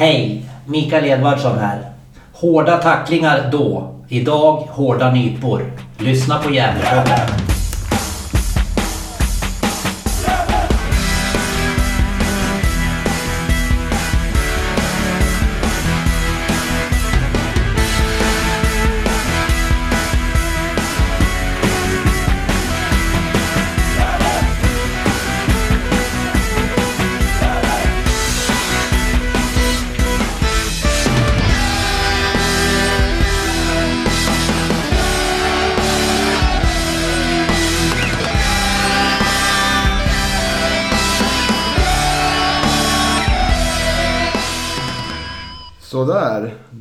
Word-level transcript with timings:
Hej! 0.00 0.42
Mikael 0.66 1.04
Edvardsson 1.04 1.58
här. 1.58 1.78
Hårda 2.32 2.76
tacklingar 2.76 3.48
då. 3.52 3.94
Idag 4.08 4.56
hårda 4.56 5.12
nypor. 5.12 5.72
Lyssna 5.98 6.38
på 6.38 6.50
Gävlepodden. 6.50 7.39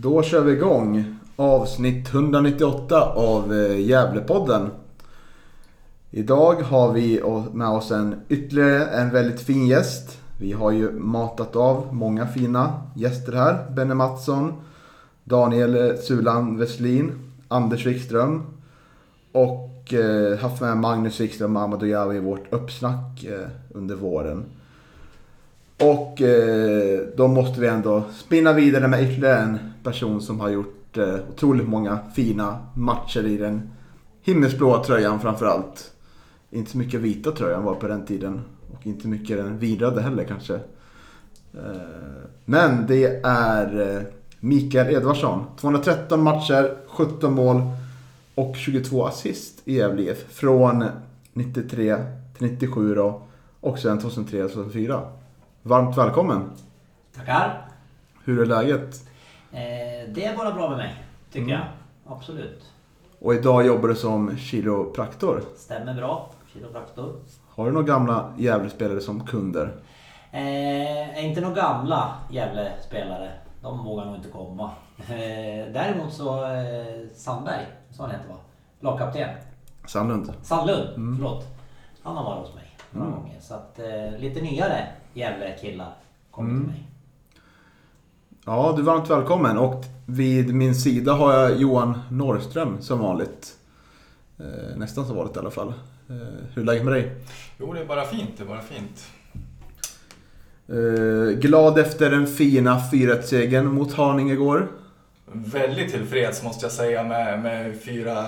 Då 0.10 0.24
kör 0.24 0.42
vi 0.42 0.52
igång 0.52 1.16
avsnitt 1.36 2.14
198 2.14 3.02
av 3.02 3.54
eh, 3.54 3.80
Gävlepodden. 3.80 4.70
Idag 6.12 6.56
har 6.56 6.92
vi 6.92 7.22
med 7.54 7.68
oss 7.68 7.92
en 7.92 8.16
ytterligare 8.30 8.86
en 8.86 9.10
väldigt 9.10 9.42
fin 9.42 9.68
gäst. 9.68 10.18
Vi 10.40 10.52
har 10.52 10.72
ju 10.72 10.92
matat 10.92 11.56
av 11.56 11.96
många 11.96 12.28
fina 12.28 12.82
gäster 12.96 13.34
här. 13.34 13.72
Benne 13.72 13.94
Mattsson, 13.94 14.54
Daniel 15.24 15.76
eh, 15.76 15.96
Sulan 15.96 16.58
Westlin, 16.58 17.12
Anders 17.48 17.86
Wikström 17.86 18.44
och 19.32 19.94
eh, 19.94 20.40
haft 20.40 20.62
med 20.62 20.78
Magnus 20.78 21.20
Wikström 21.20 21.56
och 21.56 21.64
Amadou 21.64 21.88
Jawi 21.88 22.16
i 22.16 22.20
vårt 22.20 22.54
uppsnack 22.54 23.24
eh, 23.24 23.48
under 23.74 23.96
våren. 23.96 24.46
Och 25.80 26.22
eh, 26.22 27.00
då 27.16 27.28
måste 27.28 27.62
vi 27.62 27.68
ändå 27.68 28.04
spinna 28.14 28.54
vidare 28.54 28.88
med 28.88 29.04
ytterligare 29.04 29.40
en 29.40 29.60
person 29.90 30.22
som 30.22 30.40
har 30.40 30.50
gjort 30.50 30.98
eh, 30.98 31.16
otroligt 31.30 31.68
många 31.68 32.00
fina 32.16 32.58
matcher 32.76 33.26
i 33.26 33.38
den 33.38 33.70
himmelsblåa 34.22 34.84
tröjan 34.84 35.20
framförallt. 35.20 35.92
Inte 36.50 36.72
så 36.72 36.78
mycket 36.78 37.00
vita 37.00 37.32
tröjan 37.32 37.64
var 37.64 37.76
på 37.76 37.88
den 37.88 38.06
tiden. 38.06 38.42
Och 38.74 38.88
inte 38.88 39.08
mycket 39.08 39.38
den 39.38 39.58
virade 39.58 40.02
heller 40.02 40.24
kanske. 40.24 40.54
Eh, 41.54 42.30
men 42.46 42.88
det 42.88 43.22
är 43.24 43.96
eh, 43.98 44.04
Mikael 44.40 44.96
Edvardsson. 44.96 45.46
213 45.58 46.24
matcher, 46.24 46.76
17 46.88 47.34
mål 47.34 47.62
och 48.36 48.56
22 48.56 49.06
assist 49.06 49.62
i 49.66 49.78
Gävle 49.78 50.02
IF. 50.02 50.26
Från 50.30 50.86
93 51.34 51.96
till 52.38 52.48
97 52.52 52.96
då. 52.96 53.22
Och 53.60 53.80
sen 53.80 54.00
2003 54.00 54.48
till 54.48 54.56
2004. 54.56 55.02
Varmt 55.64 55.98
välkommen! 55.98 56.42
Tackar. 57.16 57.68
Hur 58.24 58.42
är 58.42 58.46
läget? 58.46 59.09
Eh, 59.52 60.10
det 60.10 60.26
är 60.26 60.38
bara 60.38 60.52
bra 60.52 60.70
med 60.70 60.78
mig, 60.78 60.96
tycker 61.32 61.54
Mm. 61.54 61.60
jag. 61.60 62.16
Absolut. 62.18 62.64
Och 63.20 63.34
idag 63.34 63.66
jobbar 63.66 63.88
du 63.90 63.96
som 63.96 64.38
kiropraktor. 64.38 65.44
Stämmer 65.58 65.94
bra. 65.94 66.30
Kiropraktor. 66.54 67.16
Har 67.50 67.66
du 67.66 67.72
några 67.72 67.86
gamla 67.88 68.34
Gävlespelare 68.38 69.00
som 69.02 69.26
kunder? 69.26 69.76
Eh, 70.32 71.26
inte 71.26 71.42
några 71.42 71.56
gamla 71.56 72.14
Gävle-spelare. 72.32 73.32
De 73.62 73.84
vågar 73.86 74.06
nog 74.06 74.16
inte 74.16 74.30
komma. 74.30 74.72
Eh, 74.98 75.74
däremot 75.74 76.14
så 76.14 76.44
eh, 76.46 77.08
Sandberg, 77.16 77.66
så 77.92 78.02
han 78.04 78.12
heter 78.12 78.30
va? 78.30 78.36
Lagkapten. 78.80 79.30
Sandlund? 79.88 80.34
Sandlund, 80.42 81.18
förlåt. 81.18 81.46
Han 82.04 82.18
har 82.18 82.24
varit 82.24 82.40
hos 82.48 82.56
mig 82.56 82.66
några 82.92 83.08
Mm. 83.08 83.20
gånger. 83.20 83.36
Så 83.40 83.54
att 83.54 83.80
eh, 83.80 84.20
lite 84.20 84.42
nyare 84.42 84.88
Gävle-killar 85.14 85.94
kommer 86.32 86.50
Mm. 86.50 86.62
till 86.62 86.72
mig. 86.72 86.84
Ja, 88.46 88.74
du 88.76 88.82
är 88.82 88.86
varmt 88.86 89.10
välkommen. 89.10 89.58
Och 89.58 89.86
vid 90.06 90.54
min 90.56 90.76
sida 90.76 91.14
har 91.14 91.34
jag 91.34 91.58
Johan 91.62 92.00
Norrström 92.12 92.82
som 92.82 93.00
vanligt. 93.00 93.56
Eh, 94.40 94.78
nästan 94.78 95.06
som 95.06 95.16
vanligt 95.16 95.36
i 95.36 95.40
alla 95.40 95.52
fall. 95.52 95.68
Eh, 96.10 96.16
hur 96.54 96.62
är 96.62 96.66
läget 96.66 96.84
med 96.84 96.94
dig? 96.94 97.12
Jo, 97.58 97.74
det 97.74 97.82
är 97.82 97.86
bara 97.86 98.06
fint. 98.06 98.30
Det 98.38 98.44
är 98.44 98.48
bara 98.48 98.62
fint. 98.62 99.08
Eh, 100.68 101.40
glad 101.40 101.80
efter 101.80 102.12
den 102.12 102.28
fina 102.28 102.80
4-1-segern 102.92 103.66
mot 103.74 103.94
Haninge 103.94 104.34
igår. 104.34 104.68
Väldigt 105.32 105.92
tillfreds 105.92 106.44
måste 106.44 106.66
jag 106.66 106.72
säga 106.72 107.04
med, 107.04 107.44
med 107.44 107.82
fyra, 107.82 108.26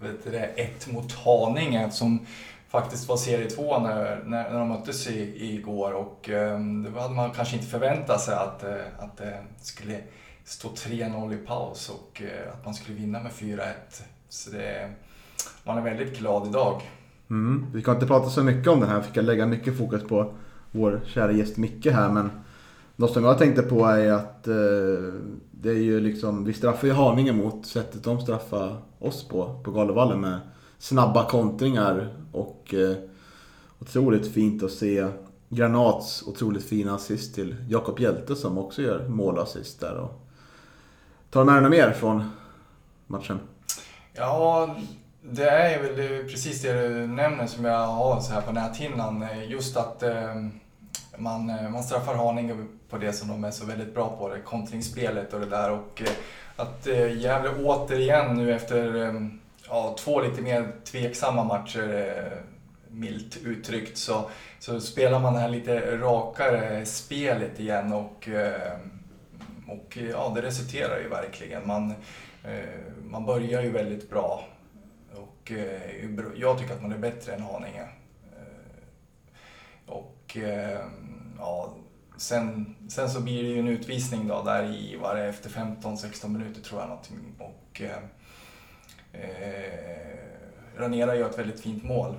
vet 0.00 0.24
du 0.24 0.30
det, 0.30 0.44
ett 0.44 0.92
mot 0.92 1.12
Haninge 1.12 1.90
som 1.90 2.26
faktiskt 2.72 3.08
var 3.08 3.16
serie 3.16 3.50
2 3.50 3.78
när, 3.78 4.22
när, 4.24 4.50
när 4.50 4.58
de 4.58 4.68
möttes 4.68 5.06
i, 5.06 5.54
igår 5.54 5.92
och 5.92 6.30
eh, 6.30 6.60
det 6.60 7.00
hade 7.00 7.14
man 7.14 7.30
kanske 7.30 7.56
inte 7.56 7.68
förväntat 7.68 8.20
sig 8.20 8.34
att, 8.34 8.64
eh, 8.64 9.04
att 9.04 9.16
det 9.16 9.38
skulle 9.62 9.98
stå 10.44 10.68
3-0 10.68 11.34
i 11.34 11.36
paus 11.36 11.90
och 11.90 12.22
eh, 12.22 12.52
att 12.52 12.64
man 12.64 12.74
skulle 12.74 12.98
vinna 12.98 13.22
med 13.22 13.32
4-1. 13.32 13.62
Så 14.28 14.50
det, 14.50 14.90
man 15.64 15.78
är 15.78 15.82
väldigt 15.82 16.18
glad 16.18 16.48
idag. 16.48 16.82
Mm. 17.30 17.66
Vi 17.74 17.82
kan 17.82 17.94
inte 17.94 18.06
prata 18.06 18.30
så 18.30 18.42
mycket 18.42 18.68
om 18.68 18.80
det 18.80 18.86
här. 18.86 19.00
Fick 19.00 19.16
jag 19.16 19.24
lägga 19.24 19.46
mycket 19.46 19.78
fokus 19.78 20.02
på 20.02 20.32
vår 20.70 21.00
kära 21.06 21.32
gäst 21.32 21.56
Micke 21.56 21.86
här. 21.86 22.08
Men 22.08 22.30
något 22.96 23.12
som 23.12 23.24
jag 23.24 23.38
tänkte 23.38 23.62
på 23.62 23.86
är 23.86 24.12
att 24.12 24.48
eh, 24.48 24.54
det 25.50 25.70
är 25.70 25.82
ju 25.82 26.00
liksom, 26.00 26.44
vi 26.44 26.52
straffar 26.52 26.86
ju 26.86 26.92
Haninge 26.92 27.32
mot 27.32 27.66
sättet 27.66 28.04
de 28.04 28.20
straffar 28.20 28.76
oss 28.98 29.28
på, 29.28 29.60
på 29.64 29.70
Galovallen 29.70 30.20
med 30.20 30.40
snabba 30.78 31.28
kontringar 31.28 32.21
och 32.32 32.74
eh, 32.74 32.96
otroligt 33.80 34.32
fint 34.32 34.62
att 34.62 34.70
se 34.70 35.06
Granats 35.48 36.22
otroligt 36.26 36.64
fina 36.64 36.94
assist 36.94 37.34
till 37.34 37.56
Jakob 37.68 38.00
Hjelte 38.00 38.36
som 38.36 38.58
också 38.58 38.82
gör 38.82 39.08
målassist 39.08 39.80
där. 39.80 39.94
Och 39.96 40.20
tar 41.30 41.40
du 41.40 41.46
med 41.46 41.54
dig 41.54 41.62
något 41.62 41.70
mer 41.70 41.90
från 41.92 42.30
matchen? 43.06 43.40
Ja, 44.14 44.76
det 45.22 45.48
är 45.50 45.82
väl 45.82 45.96
det- 45.96 46.24
precis 46.24 46.62
det 46.62 46.88
du 46.88 47.06
nämner 47.06 47.46
som 47.46 47.64
jag 47.64 47.86
har 47.86 48.20
så 48.20 48.32
här 48.32 48.40
på 48.40 48.52
näthinnan. 48.52 49.26
Just 49.48 49.76
att 49.76 50.02
eh, 50.02 50.34
man, 51.18 51.50
eh, 51.50 51.70
man 51.70 51.82
straffar 51.82 52.14
Haninge 52.14 52.66
på 52.90 52.98
det 52.98 53.12
som 53.12 53.28
de 53.28 53.44
är 53.44 53.50
så 53.50 53.66
väldigt 53.66 53.94
bra 53.94 54.16
på, 54.18 54.28
det 54.28 54.40
kontringsspelet 54.40 55.34
och 55.34 55.40
det 55.40 55.46
där. 55.46 55.70
Och 55.70 56.02
eh, 56.02 56.10
att 56.56 56.86
eh, 56.86 57.18
Gävle 57.20 57.50
återigen 57.64 58.36
nu 58.36 58.54
efter 58.54 59.02
eh, 59.06 59.12
ja, 59.68 59.96
två 59.98 60.20
lite 60.20 60.42
mer 60.42 60.72
tveksamma 60.84 61.44
matcher, 61.44 62.16
eh, 62.16 62.38
milt 62.88 63.36
uttryckt, 63.36 63.98
så, 63.98 64.30
så 64.58 64.80
spelar 64.80 65.20
man 65.20 65.34
det 65.34 65.40
här 65.40 65.48
lite 65.48 65.96
rakare 65.96 66.86
spelet 66.86 67.60
igen 67.60 67.92
och, 67.92 68.28
eh, 68.28 68.78
och 69.68 69.98
ja, 70.10 70.32
det 70.34 70.42
resulterar 70.42 71.00
ju 71.00 71.08
verkligen. 71.08 71.66
Man, 71.66 71.90
eh, 72.44 72.80
man 73.04 73.26
börjar 73.26 73.62
ju 73.62 73.70
väldigt 73.70 74.10
bra 74.10 74.44
och 75.14 75.52
jag 76.36 76.58
tycker 76.58 76.74
att 76.74 76.82
man 76.82 76.92
är 76.92 76.98
bättre 76.98 77.32
än 77.32 77.42
Haninge. 77.42 77.88
Och 79.86 80.36
ja, 81.38 81.74
sen, 82.16 82.76
sen 82.88 83.10
så 83.10 83.20
blir 83.20 83.42
det 83.42 83.48
ju 83.48 83.58
en 83.58 83.68
utvisning 83.68 84.28
då 84.28 84.42
där 84.42 84.64
i, 84.64 84.96
var 84.96 85.14
det 85.14 85.24
efter 85.24 85.50
15-16 85.50 86.28
minuter 86.28 86.60
tror 86.60 86.80
jag 86.80 86.88
någonting. 86.88 87.18
Och 87.38 87.82
eh, 89.12 90.80
Ranera 90.80 91.16
gör 91.16 91.30
ett 91.30 91.38
väldigt 91.38 91.60
fint 91.60 91.84
mål. 91.84 92.14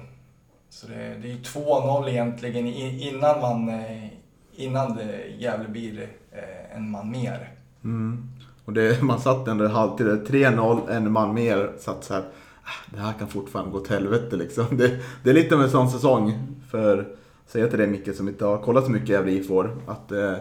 Så 0.69 0.87
det, 0.87 0.95
det 0.95 1.27
är 1.27 1.31
ju 1.31 1.41
2-0 1.41 2.09
egentligen 2.09 2.67
innan 2.67 3.41
man 3.41 3.69
eh, 3.69 4.07
innan 4.55 4.95
det 4.95 5.27
Gävle 5.37 5.67
blir 5.69 6.07
eh, 6.31 6.77
en 6.77 6.91
man 6.91 7.11
mer. 7.11 7.51
Mm. 7.83 8.29
Och 8.65 8.73
det, 8.73 9.01
man 9.01 9.19
satt 9.19 9.47
ändå 9.47 9.67
halvtid, 9.67 10.07
3-0, 10.07 10.91
en 10.91 11.11
man 11.11 11.33
mer. 11.33 11.71
Satt 11.79 12.03
så 12.03 12.13
här, 12.13 12.23
ah, 12.63 12.91
det 12.95 12.99
här 12.99 13.13
kan 13.13 13.27
fortfarande 13.27 13.71
gå 13.71 13.77
åt 13.77 13.87
helvete 13.87 14.35
liksom. 14.35 14.65
Det, 14.77 14.99
det 15.23 15.29
är 15.29 15.33
lite 15.33 15.55
av 15.55 15.61
en 15.61 15.69
sån 15.69 15.89
säsong. 15.89 16.47
För, 16.71 17.07
säga 17.47 17.67
till 17.67 17.79
dig 17.79 17.87
Micke 17.87 18.15
som 18.15 18.27
inte 18.27 18.45
har 18.45 18.57
kollat 18.57 18.85
så 18.85 18.91
mycket 18.91 19.09
Gävle 19.09 19.31
IF 19.31 19.51
år, 19.51 19.77
att 19.87 20.11
eh, 20.11 20.35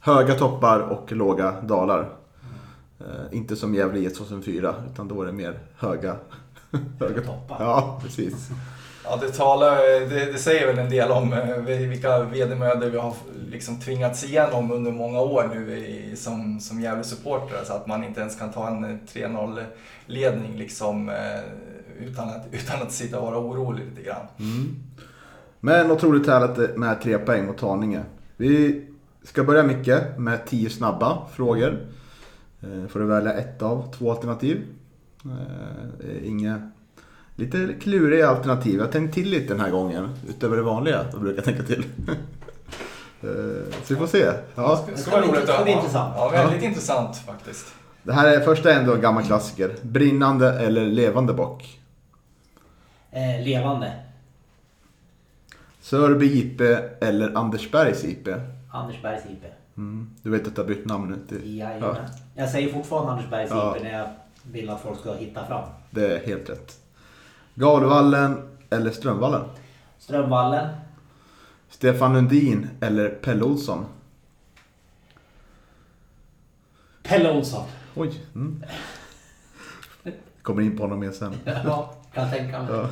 höga 0.00 0.34
toppar 0.34 0.80
och 0.80 1.12
låga 1.12 1.60
dalar. 1.60 2.15
Eh, 3.00 3.36
inte 3.36 3.56
som 3.56 3.74
Gävle 3.74 3.98
IF 3.98 4.14
2004, 4.14 4.74
utan 4.92 5.08
då 5.08 5.22
är 5.22 5.26
det 5.26 5.32
mer 5.32 5.58
höga, 5.76 6.16
höga 7.00 7.22
Toppar. 7.22 7.56
Ja, 7.60 8.00
precis. 8.02 8.48
Ja, 9.04 9.18
det, 9.20 9.28
talar, 9.28 9.76
det, 10.08 10.32
det 10.32 10.38
säger 10.38 10.66
väl 10.66 10.78
en 10.78 10.90
del 10.90 11.10
om 11.10 11.32
eh, 11.32 11.56
vilka 11.88 12.22
vedermödor 12.22 12.90
vi 12.90 12.98
har 12.98 13.14
liksom 13.50 13.80
tvingats 13.80 14.24
igenom 14.24 14.70
under 14.70 14.92
många 14.92 15.20
år 15.20 15.50
nu 15.54 15.78
i, 15.78 16.16
som, 16.16 16.60
som 16.60 16.80
Gävle-supportrar. 16.80 17.64
Så 17.64 17.72
att 17.72 17.86
man 17.86 18.04
inte 18.04 18.20
ens 18.20 18.38
kan 18.38 18.52
ta 18.52 18.68
en 18.68 18.84
eh, 18.84 18.96
3-0-ledning 19.12 20.56
liksom, 20.56 21.08
eh, 21.08 21.40
utan, 22.00 22.28
att, 22.28 22.46
utan 22.52 22.82
att 22.82 22.92
sitta 22.92 23.20
och 23.20 23.26
vara 23.26 23.38
orolig 23.38 23.84
lite 23.84 24.02
grann. 24.02 24.26
Mm. 24.38 24.76
Men 25.60 25.90
otroligt 25.90 26.26
härligt 26.26 26.76
med 26.76 27.00
tre 27.02 27.18
poäng 27.18 27.46
mot 27.46 27.60
Haninge. 27.60 28.02
Vi 28.36 28.82
Ska 29.26 29.44
börja 29.44 29.62
Micke 29.62 30.18
med 30.18 30.46
10 30.46 30.70
snabba 30.70 31.28
frågor. 31.32 31.86
Eh, 32.62 32.86
får 32.88 33.00
du 33.00 33.06
välja 33.06 33.32
ett 33.32 33.62
av 33.62 33.92
två 33.98 34.10
alternativ. 34.10 34.66
Eh, 35.24 36.28
inga 36.28 36.70
lite 37.36 37.68
kluriga 37.80 38.28
alternativ. 38.28 38.74
Jag 38.78 38.84
har 38.84 38.92
tänkt 38.92 39.14
till 39.14 39.28
lite 39.30 39.48
den 39.54 39.60
här 39.60 39.70
gången. 39.70 40.08
Utöver 40.28 40.56
det 40.56 40.62
vanliga 40.62 41.04
jag 41.12 41.20
brukar 41.20 41.42
tänka 41.42 41.62
till. 41.62 41.84
Eh, 43.22 43.28
Så 43.84 43.94
vi 43.94 43.96
får 43.96 44.06
se. 44.06 44.32
Ja. 44.54 44.84
Det 44.88 44.96
ska 44.96 45.10
vara 45.10 45.20
bli- 45.22 45.30
roligt 45.30 45.44
ja, 45.48 45.68
intressant. 45.68 46.14
Ja, 46.16 46.28
väldigt 46.28 46.62
intressant 46.62 47.16
faktiskt. 47.16 47.66
Det 48.02 48.12
här 48.12 48.36
är 48.36 48.40
första 48.40 48.72
ändå 48.72 48.94
en 48.94 49.00
gammal 49.00 49.22
klassiker. 49.24 49.74
Brinnande 49.82 50.52
eller 50.60 50.86
levande 50.86 51.32
bock? 51.32 51.80
Eh, 53.10 53.44
levande. 53.44 53.92
Sörby 55.80 56.26
IP 56.38 56.60
eller 57.00 57.36
Andersbergs 57.36 58.04
IP? 58.04 58.28
Anders 58.72 59.02
Bergs 59.02 59.22
IP. 59.30 59.44
Mm. 59.76 60.10
Du 60.22 60.30
vet 60.30 60.46
att 60.46 60.54
du 60.54 60.60
har 60.60 60.68
bytt 60.68 60.84
namn 60.86 61.08
nu 61.10 61.26
till... 61.38 61.58
Jajamän. 61.58 61.96
Jag 62.34 62.50
säger 62.50 62.72
fortfarande 62.72 63.12
Anders 63.12 63.30
Bergs 63.30 63.50
Ja. 63.50 63.76
IP 63.76 63.82
när 63.82 63.98
jag 63.98 64.08
vill 64.42 64.70
att 64.70 64.80
folk 64.80 65.00
ska 65.00 65.14
hitta 65.14 65.46
fram. 65.46 65.68
Det 65.90 66.14
är 66.16 66.26
helt 66.26 66.50
rätt. 66.50 66.78
Gavlevallen 67.54 68.48
eller 68.70 68.90
Strömvallen? 68.90 69.42
Strömvallen. 69.98 70.68
Stefan 71.68 72.12
Lundin 72.14 72.68
eller 72.80 73.08
Pelle 73.08 73.42
Olsson? 73.44 73.84
Pelle 77.02 77.30
Olsson. 77.32 77.64
Oj. 77.94 78.20
Mm. 78.34 78.62
Kommer 80.42 80.62
in 80.62 80.76
på 80.76 80.82
honom 80.82 81.00
mer 81.00 81.10
sen. 81.12 81.34
Ja, 81.44 81.94
kan 82.14 82.30
tänka 82.30 82.62
mig. 82.62 82.72
Ja. 82.72 82.88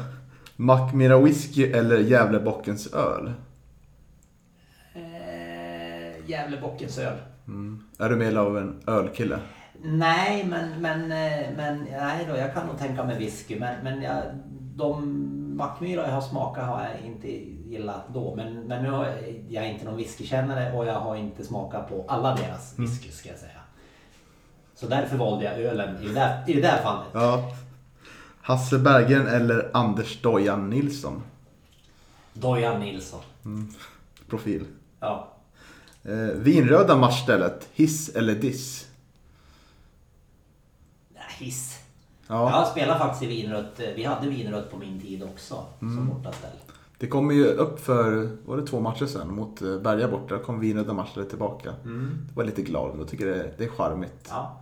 Mackmyra 0.56 1.18
whisky 1.18 1.64
eller 1.72 1.98
Gävlebockens 1.98 2.86
öl? 2.94 3.32
Gävlebockens 6.26 6.98
öl. 6.98 7.18
Mm. 7.46 7.84
Är 7.98 8.08
du 8.08 8.16
mer 8.16 8.36
av 8.36 8.58
en 8.58 8.82
ölkille? 8.86 9.38
Nej, 9.82 10.44
men, 10.44 10.82
men, 10.82 11.02
eh, 11.02 11.56
men 11.56 11.84
nej 11.90 12.26
då, 12.28 12.36
jag 12.36 12.54
kan 12.54 12.66
nog 12.66 12.78
tänka 12.78 13.04
mig 13.04 13.18
whisky. 13.18 13.58
Men, 13.58 13.84
men 13.84 14.02
jag, 14.02 14.22
de 14.74 15.30
Mackmyra 15.56 16.06
jag 16.06 16.14
har 16.14 16.20
smakat 16.20 16.64
har 16.64 16.82
jag 16.82 17.00
inte 17.06 17.28
gillat 17.68 18.04
då. 18.14 18.34
Men, 18.36 18.60
men 18.60 18.82
nu 18.82 18.90
har 18.90 19.04
jag, 19.06 19.44
jag 19.48 19.64
är 19.64 19.68
inte 19.68 19.84
någon 19.84 19.96
whiskykännare 19.96 20.72
och 20.72 20.86
jag 20.86 21.00
har 21.00 21.16
inte 21.16 21.44
smakat 21.44 21.88
på 21.88 22.04
alla 22.08 22.34
deras 22.34 22.78
whisky 22.78 23.10
ska 23.10 23.28
jag 23.28 23.38
säga. 23.38 23.60
Så 24.74 24.86
därför 24.86 25.16
valde 25.16 25.44
jag 25.44 25.60
ölen 25.60 26.02
i 26.02 26.06
det 26.08 26.14
där, 26.14 26.44
i 26.46 26.52
det 26.52 26.60
där 26.60 26.82
fallet. 26.82 27.08
Ja. 27.12 27.52
Hasse 28.40 28.78
Berggren 28.78 29.26
eller 29.26 29.70
Anders 29.72 30.22
Dojan 30.22 30.70
Nilsson? 30.70 31.22
Dojan 32.32 32.80
Nilsson. 32.80 33.20
Profil. 34.28 34.64
Ja. 35.00 35.33
Eh, 36.04 36.14
vinröda 36.34 36.96
matchstället, 36.96 37.68
hiss 37.72 38.08
eller 38.08 38.34
diss? 38.34 38.88
Hiss. 41.38 41.78
Ja. 42.26 42.50
Jag 42.50 42.68
spelar 42.68 42.98
faktiskt 42.98 43.22
i 43.22 43.26
vinrött. 43.26 43.80
Vi 43.96 44.04
hade 44.04 44.28
vinrött 44.28 44.70
på 44.70 44.76
min 44.78 45.00
tid 45.00 45.22
också. 45.22 45.64
Som 45.78 46.08
bortaställ. 46.08 46.50
Det 46.98 47.06
kom 47.06 47.30
ju 47.30 47.46
upp 47.46 47.80
för, 47.80 48.36
var 48.46 48.56
det 48.56 48.66
två 48.66 48.80
matcher 48.80 49.06
sen 49.06 49.34
mot 49.34 49.62
eh, 49.62 49.78
Berga 49.78 50.08
borta. 50.08 50.38
kom 50.38 50.60
vinröda 50.60 50.92
matchstället 50.92 51.28
tillbaka. 51.28 51.74
Det 51.82 52.34
var 52.36 52.44
lite 52.44 52.62
glad, 52.62 52.98
jag 52.98 53.08
tycker 53.08 53.26
det, 53.26 53.54
det 53.58 53.64
är 53.64 53.68
charmigt. 53.68 54.28
Ja. 54.30 54.60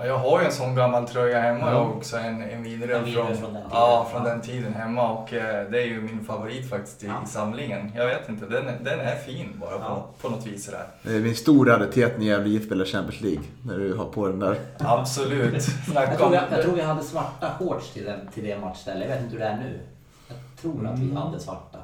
Ja, 0.00 0.06
jag 0.06 0.18
har 0.18 0.40
ju 0.40 0.46
en 0.46 0.52
sån 0.52 0.74
gammal 0.74 1.08
tröja 1.08 1.40
hemma 1.40 1.60
Ja. 1.66 1.72
jag 1.72 1.90
också. 1.90 2.16
En, 2.16 2.42
en 2.42 2.62
vinröd 2.62 3.08
från, 3.08 3.26
från 3.26 3.26
den 3.26 3.36
tiden. 3.36 3.62
ja, 3.72 4.08
från 4.12 4.22
Ja. 4.24 4.28
den 4.30 4.40
tiden 4.40 4.74
hemma. 4.74 5.12
Och 5.12 5.32
eh, 5.32 5.70
det 5.70 5.82
är 5.82 5.86
ju 5.86 6.00
min 6.00 6.24
favorit 6.24 6.70
faktiskt 6.70 7.02
i, 7.02 7.06
Ja. 7.06 7.12
i 7.24 7.28
samlingen. 7.28 7.92
Jag 7.96 8.06
vet 8.06 8.28
inte, 8.28 8.46
den, 8.46 8.68
är- 8.68 8.78
den 8.84 9.00
är 9.00 9.16
fin 9.16 9.48
bara 9.60 9.70
på, 9.70 9.78
Ja. 9.84 10.06
på 10.22 10.28
något 10.28 10.46
vis 10.46 10.64
sådär. 10.64 10.84
Det 11.02 11.12
är 11.16 11.26
en 11.26 11.34
stor 11.34 11.66
raritet 11.66 12.18
när 12.18 12.26
Gävle 12.26 12.48
IF 12.48 12.66
spelar 12.66 12.84
Champions 12.84 13.20
League. 13.20 13.42
När 13.66 13.78
du 13.78 13.94
har 13.94 14.04
på 14.04 14.26
den 14.28 14.38
där. 14.38 14.56
Absolut. 14.78 15.68
Jag, 15.94 16.18
tror 16.18 16.30
vi, 16.30 16.36
jag 16.50 16.62
tror 16.62 16.74
vi 16.74 16.82
hade 16.82 17.02
svarta 17.02 17.50
shorts 17.58 17.90
till, 17.92 18.04
den, 18.04 18.20
till 18.34 18.44
det 18.44 18.58
matchstället. 18.60 19.08
Jag 19.08 19.14
vet 19.16 19.24
inte 19.24 19.32
hur 19.36 19.40
det 19.44 19.46
är 19.50 19.56
nu. 19.56 19.80
Jag 20.28 20.36
tror 20.62 20.86
att 20.86 20.98
vi 20.98 21.14
hade 21.14 21.40
svarta. 21.40 21.78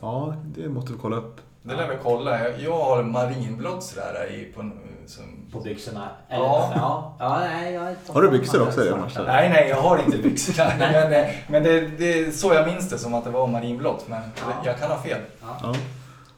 Ja, 0.00 0.34
det 0.56 0.68
måste 0.68 0.92
vi 0.92 0.98
kolla 0.98 1.16
upp. 1.16 1.40
Det 1.62 1.76
lär 1.76 1.88
vi 1.88 1.94
kolla. 2.02 2.44
Jag, 2.44 2.60
jag 2.60 2.78
har 2.78 3.02
marinblått 3.02 3.82
sådär 3.82 4.26
i 4.32 4.52
på, 4.52 4.70
som, 5.10 5.24
På 5.52 5.60
byxorna. 5.60 6.08
Eller, 6.28 6.44
Ja. 6.44 6.72
ja. 6.74 7.16
ja, 7.18 7.38
nej, 7.40 7.74
jag 7.74 7.94
Har 8.14 8.22
du 8.22 8.30
byxor 8.30 8.62
också 8.62 8.86
i 8.86 8.90
matchen? 8.90 9.24
Nej, 9.26 9.48
nej, 9.48 9.68
jag 9.68 9.76
har 9.76 9.98
inte 9.98 10.18
byxor 10.18 10.64
men 10.78 11.12
eh, 11.12 11.30
men 11.48 11.62
det, 11.62 11.80
det 11.98 12.18
är 12.18 12.30
så 12.30 12.54
jag 12.54 12.66
minns 12.66 12.88
det, 12.90 12.98
som 12.98 13.14
att 13.14 13.24
det 13.24 13.30
var 13.30 13.46
marinblått. 13.46 14.04
Men 14.08 14.22
Ja. 14.36 14.52
jag 14.64 14.78
kan 14.78 14.90
ha 14.90 15.02
fel. 15.02 15.20
Ja. 15.40 15.58
Ja. 15.62 15.74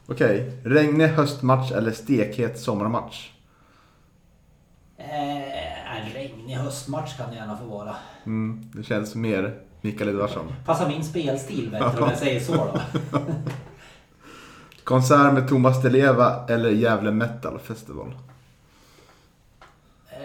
Okej, 0.08 0.52
regnig 0.64 1.06
höstmatch 1.08 1.72
eller 1.72 1.92
stekhet 1.92 2.58
sommarmatch? 2.60 3.30
Eh, 4.98 5.96
en 5.96 6.12
regnig 6.14 6.54
höstmatch 6.54 7.16
kan 7.16 7.30
det 7.30 7.36
gärna 7.36 7.56
få 7.56 7.64
vara. 7.64 7.96
Mm, 8.26 8.70
det 8.74 8.82
känns 8.82 9.14
mer 9.14 9.54
Mikael 9.80 10.10
Edvardsson. 10.10 10.52
Passar 10.66 10.88
min 10.88 11.04
spelstil 11.04 11.70
bättre 11.70 12.00
om 12.02 12.08
jag 12.08 12.18
säger 12.18 12.40
så 12.40 12.54
då. 12.54 12.80
Konsert 14.84 15.32
med 15.34 15.48
Thomas 15.48 15.82
Di 15.82 15.90
Leva 15.90 16.46
eller 16.48 16.70
Gävle 16.70 17.10
Metal 17.10 17.58
Festival? 17.58 18.14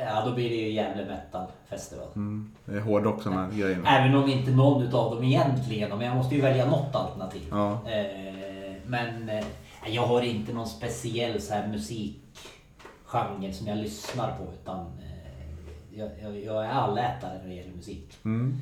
Ja, 0.06 0.25
då 0.25 0.36
blir 0.36 0.50
det 0.50 0.56
ju 0.56 0.71
Gävle 0.71 1.06
Metal 1.06 1.48
Festival. 1.69 2.07
Mm, 2.15 2.51
det 2.65 2.75
är 2.75 2.80
hårdrock 2.80 3.24
som 3.24 3.38
är 3.38 3.51
grejen. 3.51 3.86
Även 3.86 4.15
om 4.15 4.30
inte 4.30 4.51
någon 4.51 4.83
utav 4.83 5.15
dem 5.15 5.24
egentligen, 5.24 5.89
men 5.89 6.07
jag 6.07 6.15
måste 6.15 6.36
ju 6.36 6.42
välja 6.42 6.65
något 6.65 6.95
alternativ. 6.95 7.42
Ja. 7.51 7.71
Eh, 7.71 8.74
men 8.86 9.30
eh, 9.30 9.45
jag 9.88 10.01
har 10.01 10.21
inte 10.21 10.53
någon 10.53 10.68
speciell 10.68 11.42
så 11.42 11.53
här 11.53 11.68
musikgenre 11.68 13.53
som 13.53 13.68
jag 13.68 13.77
lyssnar 13.77 14.38
på 14.38 14.44
utan 14.62 14.80
eh, 14.80 16.00
jag, 16.00 16.09
jag, 16.21 16.44
jag 16.44 16.65
är 16.65 16.69
allätare 16.69 17.38
när 17.42 17.50
det 17.50 17.56
gäller 17.56 17.75
musik. 17.75 18.18
Mm. 18.25 18.57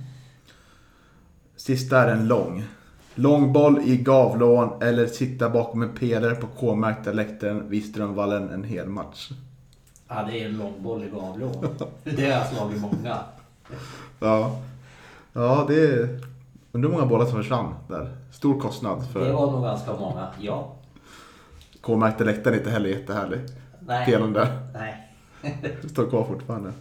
Sista 1.56 2.04
är 2.04 2.08
en 2.08 2.28
lång. 2.28 2.64
Långboll 3.16 3.80
i 3.86 3.98
Gavlån 3.98 4.82
eller 4.82 5.08
sitta 5.08 5.50
bakom 5.50 5.82
en 5.82 5.94
pelare 5.94 6.36
på 6.36 6.48
K-märkta 6.48 7.12
läktaren 7.12 7.70
vid 7.70 7.86
Strömvallen 7.86 8.50
en 8.50 8.64
hel 8.64 8.88
match. 8.88 9.32
Ja, 10.10 10.24
det 10.30 10.42
är 10.42 10.46
en 10.46 10.58
långboll 10.58 11.04
i 11.04 11.10
Gavlån. 11.10 11.78
Det 12.04 12.26
har 12.26 12.40
jag 12.40 12.48
slagit 12.48 12.82
många. 12.82 13.18
Ja, 14.20 14.52
ja 15.34 15.66
det 15.68 15.84
är... 15.84 16.20
Undrar 16.72 16.90
hur 16.90 16.98
många 16.98 17.10
bollar 17.10 17.26
som 17.26 17.38
försvann 17.38 17.76
där. 17.88 18.12
Stor 18.32 18.60
kostnad 18.60 19.00
Det 19.00 19.06
för 19.06 19.32
var 19.34 19.52
nog 19.52 19.64
ganska 19.64 19.94
många, 19.94 20.28
ja. 20.40 20.72
K-märkta 21.82 22.24
läktaren 22.24 22.54
är 22.54 22.58
inte 22.60 22.72
heller 22.72 22.90
jättehärlig. 22.90 23.40
Nej. 23.80 24.06
Pelaren 24.06 24.34
där. 24.34 24.48
Nej. 24.74 25.14
Står 25.92 26.10
kvar 26.10 26.24
fortfarande. 26.24 26.72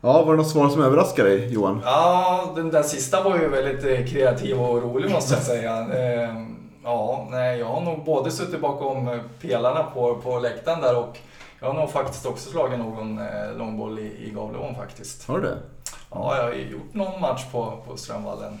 Ja, 0.00 0.22
var 0.22 0.32
det 0.32 0.38
något 0.38 0.50
svar 0.50 0.68
som 0.68 0.82
överraskade 0.82 1.28
dig 1.28 1.52
Johan? 1.52 1.80
Ja, 1.84 2.52
den 2.56 2.70
där 2.70 2.82
sista 2.82 3.22
var 3.22 3.38
ju 3.38 3.48
väldigt 3.48 3.84
eh, 3.84 4.06
kreativ 4.06 4.60
och 4.60 4.82
rolig 4.82 5.10
måste 5.10 5.34
jag 5.34 5.42
säga. 5.42 5.86
Eh, 5.94 6.48
Ja, 6.84 7.26
nej, 7.30 7.58
jag 7.58 7.66
har 7.66 7.80
nog 7.80 8.04
både 8.04 8.30
suttit 8.30 8.60
bakom 8.60 9.08
eh, 9.08 9.20
pelarna 9.40 9.82
på, 9.82 10.14
på 10.14 10.38
läktaren 10.38 10.80
där 10.80 10.98
och 10.98 11.18
jag 11.60 11.66
har 11.68 11.74
nog 11.80 11.90
faktiskt 11.90 12.26
också 12.26 12.50
slagit 12.50 12.78
någon 12.78 13.18
eh, 13.18 13.56
långboll 13.56 13.98
i, 13.98 14.26
i 14.26 14.30
Gavleån 14.30 14.74
faktiskt. 14.74 15.28
Har 15.28 15.38
du 15.38 15.42
det? 15.42 15.58
Ja, 16.10 16.36
jag 16.36 16.44
har 16.44 16.52
ju 16.52 16.70
gjort 16.70 16.94
någon 16.94 17.20
match 17.20 17.44
på, 17.52 17.82
på 17.86 17.96
Strömvallen. 17.96 18.60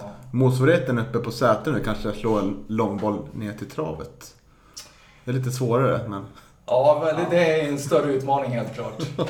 Ja. 0.00 0.10
Motsvarigheten 0.32 0.98
uppe 0.98 1.18
på 1.18 1.30
Säter 1.30 1.72
nu 1.72 1.80
kanske 1.80 2.08
att 2.08 2.16
slå 2.16 2.38
en 2.38 2.64
långboll 2.68 3.28
ner 3.32 3.52
till 3.52 3.70
travet. 3.70 4.34
Det 5.24 5.30
är 5.30 5.34
lite 5.34 5.50
svårare 5.50 6.08
men... 6.08 6.24
Ja, 6.66 7.02
men 7.04 7.24
det, 7.24 7.36
det 7.36 7.60
är 7.60 7.68
en 7.68 7.78
större 7.78 8.12
utmaning 8.12 8.50
helt 8.50 8.74
klart. 8.74 9.02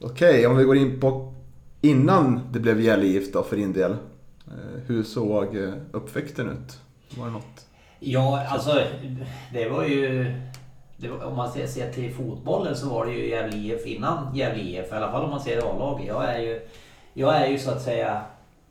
Okej, 0.00 0.46
om 0.46 0.56
vi 0.56 0.64
går 0.64 0.76
in 0.76 1.00
på 1.00 1.34
innan 1.80 2.40
det 2.52 2.60
blev 2.60 2.80
Gävle 2.80 3.06
IF 3.06 3.32
då 3.32 3.42
för 3.42 3.56
din 3.56 3.72
del. 3.72 3.92
Eh, 4.46 4.80
Hur 4.86 5.02
såg 5.02 5.56
eh, 5.56 5.72
uppväxten 5.92 6.48
ut? 6.50 6.80
Var 7.18 7.26
det 7.26 7.32
något? 7.32 7.66
Ja, 8.00 8.46
alltså 8.48 8.82
det 9.52 9.68
var 9.68 9.84
ju... 9.84 10.34
Det 11.00 11.08
var, 11.08 11.24
om 11.24 11.36
man 11.36 11.52
ser, 11.52 11.66
ser 11.66 11.92
till 11.92 12.14
fotbollen 12.14 12.76
så 12.76 12.88
var 12.88 13.06
det 13.06 13.12
ju 13.12 13.28
Gävle 13.28 13.56
IF 13.56 13.86
innan 13.86 14.36
Gävle 14.36 14.62
IF. 14.62 14.92
I 14.92 14.94
alla 14.94 15.12
fall 15.12 15.24
om 15.24 15.30
man 15.30 15.40
ser 15.40 15.58
A-laget. 15.58 16.06
Jag 16.06 16.24
är 16.24 16.38
ju, 16.38 16.68
jag 17.14 17.36
är 17.36 17.46
ju 17.46 17.58
så 17.58 17.70
att 17.70 17.82
säga 17.82 18.22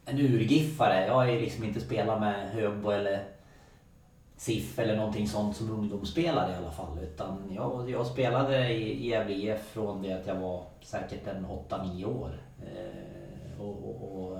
en 0.05 0.19
urgiffare. 0.19 1.05
Jag 1.05 1.13
har 1.13 1.25
ju 1.25 1.39
liksom 1.39 1.63
inte 1.63 1.79
spelat 1.79 2.19
med 2.19 2.49
Högbo 2.49 2.89
eller 2.89 3.23
SIF 4.37 4.79
eller 4.79 4.95
någonting 4.95 5.27
sånt 5.27 5.55
som 5.55 5.71
ungdomsspelare 5.71 6.51
i 6.51 6.55
alla 6.55 6.71
fall. 6.71 6.99
Utan 7.03 7.51
jag, 7.55 7.89
jag 7.89 8.05
spelade 8.05 8.69
i 8.73 9.05
i 9.05 9.09
Gävle 9.09 9.33
IF 9.33 9.61
från 9.61 10.01
det 10.01 10.13
att 10.13 10.27
jag 10.27 10.35
var 10.35 10.63
säkert 10.81 11.27
en 11.27 11.45
8-9 11.45 12.05
år. 12.05 12.39
Eh, 12.61 13.61
och, 13.61 13.89
och, 13.89 14.23
och 14.23 14.37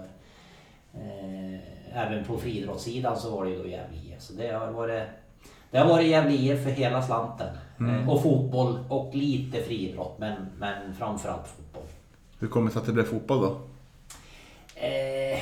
eh, 0.94 1.60
även 1.94 2.24
på 2.24 2.38
friidrottssidan 2.38 3.18
så 3.18 3.36
var 3.36 3.46
det 3.46 3.52
ju 3.52 3.58
då 3.58 3.68
Gävle 3.68 3.98
IF. 3.98 4.22
Så 4.22 4.34
det 4.34 4.52
har 4.52 4.72
varit, 4.72 5.04
det 5.72 5.78
har 5.78 5.86
varit 5.86 6.08
Gävle 6.08 6.34
IF 6.34 6.64
för 6.64 6.70
hela 6.70 7.02
slanten. 7.02 7.58
Eh, 7.80 8.10
och 8.10 8.24
fotboll 8.24 8.80
och 8.90 9.16
lite 9.16 9.64
friidrott 9.64 10.16
men, 10.20 10.36
men 10.58 10.94
framförallt 10.94 11.48
fotboll. 11.48 11.84
Hur 12.40 12.48
kommer 12.48 12.68
det 12.68 12.74
sig 12.74 12.80
att 12.80 12.86
det 12.86 12.94
blev 12.94 13.04
fotboll 13.04 13.42
då? 13.42 13.60
Eh, 14.76 15.40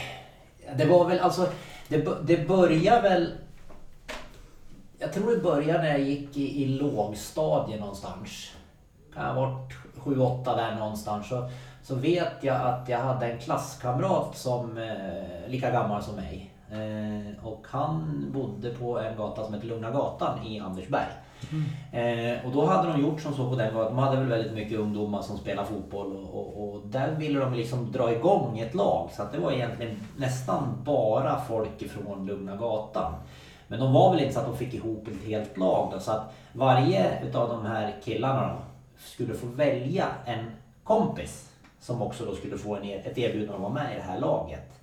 det 0.77 0.85
var 0.85 1.05
väl 1.05 1.19
alltså, 1.19 1.47
det, 1.87 2.07
det 2.23 2.47
börjar 2.47 3.01
väl... 3.01 3.31
jag 4.99 5.13
tror 5.13 5.31
det 5.31 5.41
började 5.41 5.79
när 5.79 5.89
jag 5.89 6.01
gick 6.01 6.37
i, 6.37 6.63
i 6.63 6.67
lågstadie 6.67 7.79
någonstans. 7.79 8.51
Kan 9.13 9.25
ha 9.25 9.33
varit 9.33 9.73
7-8 9.95 10.55
där 10.55 10.75
någonstans. 10.75 11.29
Så, 11.29 11.49
så 11.83 11.95
vet 11.95 12.33
jag 12.41 12.61
att 12.61 12.89
jag 12.89 12.99
hade 12.99 13.25
en 13.25 13.39
klasskamrat 13.39 14.37
som 14.37 14.77
eh, 14.77 15.49
lika 15.49 15.71
gammal 15.71 16.03
som 16.03 16.15
mig. 16.15 16.54
Eh, 16.71 17.45
och 17.45 17.65
han 17.69 18.25
bodde 18.33 18.69
på 18.69 18.99
en 18.99 19.17
gata 19.17 19.43
som 19.45 19.53
heter 19.53 19.67
Lugna 19.67 19.91
gatan 19.91 20.45
i 20.47 20.59
Andersberg. 20.59 21.07
Eh, 21.91 22.45
och 22.45 22.51
då 22.51 22.65
hade 22.65 22.91
de 22.91 23.01
gjort 23.01 23.21
som 23.21 23.33
så 23.33 23.49
på 23.49 23.55
den 23.55 23.73
gatan. 23.73 23.95
De 23.95 23.97
hade 24.03 24.17
väl 24.17 24.27
väldigt 24.27 24.53
mycket 24.53 24.79
ungdomar 24.79 25.21
som 25.21 25.37
spelar 25.37 25.63
fotboll 25.63 26.15
och, 26.15 26.33
och, 26.35 26.73
och 26.75 26.81
där 26.87 27.11
ville 27.11 27.39
de 27.39 27.53
liksom 27.53 27.91
dra 27.91 28.13
igång 28.13 28.59
ett 28.59 28.75
lag. 28.75 29.09
Så 29.13 29.21
att 29.23 29.31
det 29.31 29.39
var 29.39 29.51
egentligen 29.51 29.97
nästan 30.17 30.63
bara 30.85 31.39
folk 31.41 31.81
ifrån 31.81 32.25
Lugna 32.25 32.55
gatan. 32.55 33.13
Men 33.67 33.79
de 33.79 33.93
var 33.93 34.11
väl 34.11 34.19
inte 34.19 34.33
så 34.33 34.39
att 34.39 34.45
de 34.45 34.57
fick 34.57 34.73
ihop 34.73 35.07
ett 35.07 35.27
helt 35.27 35.57
lag 35.57 35.89
då, 35.93 35.99
så 35.99 36.11
att 36.11 36.33
varje 36.53 37.23
utav 37.23 37.49
de 37.49 37.65
här 37.65 37.95
killarna 38.03 38.47
då, 38.47 38.55
skulle 38.97 39.33
få 39.33 39.47
välja 39.47 40.05
en 40.25 40.45
kompis 40.83 41.51
som 41.79 42.01
också 42.01 42.25
då 42.25 42.35
skulle 42.35 42.57
få 42.57 42.75
en, 42.75 42.83
er- 42.83 43.01
ett 43.05 43.17
erbjudande 43.17 43.53
att 43.55 43.61
vara 43.61 43.73
med 43.73 43.91
i 43.93 43.95
det 43.95 44.01
här 44.11 44.19
laget. 44.19 44.74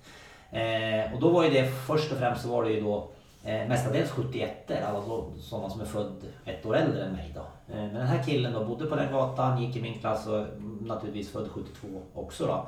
Eh, 0.53 1.13
och 1.13 1.19
då 1.19 1.29
var 1.29 1.43
ju 1.43 1.49
det 1.49 1.67
först 1.87 2.11
och 2.11 2.17
främst 2.17 2.41
så 2.41 2.49
var 2.49 2.63
det 2.63 2.71
ju 2.71 2.81
då 2.81 3.07
eh, 3.43 3.67
mestadels 3.67 4.11
71 4.11 4.71
alltså 4.85 5.31
sådana 5.39 5.69
som 5.69 5.81
är 5.81 5.85
född 5.85 6.23
ett 6.45 6.65
år 6.65 6.75
äldre 6.75 7.05
än 7.05 7.13
mig 7.13 7.31
då. 7.35 7.73
Eh, 7.73 7.81
men 7.81 7.93
den 7.93 8.07
här 8.07 8.23
killen 8.23 8.53
då 8.53 8.65
bodde 8.65 8.85
på 8.85 8.95
den 8.95 9.11
gatan, 9.11 9.61
gick 9.61 9.75
i 9.75 9.81
min 9.81 9.99
klass 9.99 10.27
och 10.27 10.45
naturligtvis 10.81 11.31
född 11.31 11.47
72 11.51 11.87
också 12.13 12.45
då. 12.45 12.67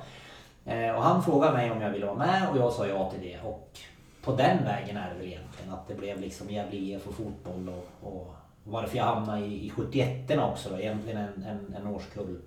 Eh, 0.72 0.96
och 0.96 1.04
han 1.04 1.24
frågade 1.24 1.54
mig 1.54 1.72
om 1.72 1.82
jag 1.82 1.92
ville 1.92 2.06
vara 2.06 2.18
med 2.18 2.50
och 2.50 2.58
jag 2.58 2.74
sa 2.74 2.88
ja 2.88 3.12
till 3.12 3.22
det. 3.22 3.39
Och 3.44 3.80
på 4.24 4.32
den 4.32 4.63
vägen 4.63 4.98
är 4.98 5.10
det 5.10 5.20
väl 5.20 5.27
egentligen 5.27 5.74
att 5.74 5.88
det 5.88 5.96
blev 5.96 6.20
liksom 6.20 6.50
Gävle 6.50 6.77
IF 6.77 7.08
och 7.08 7.13
fotboll 7.13 7.70
och, 7.70 8.10
och 8.10 8.36
varför 8.63 8.98
jag 8.98 9.04
hamnade 9.04 9.46
i, 9.46 9.65
i 9.65 9.70
71 9.70 10.32
också 10.38 10.70
då. 10.70 10.80
Egentligen 10.80 11.18
en, 11.18 11.44
en, 11.44 11.75
en 11.77 11.88
årskull 11.88 12.42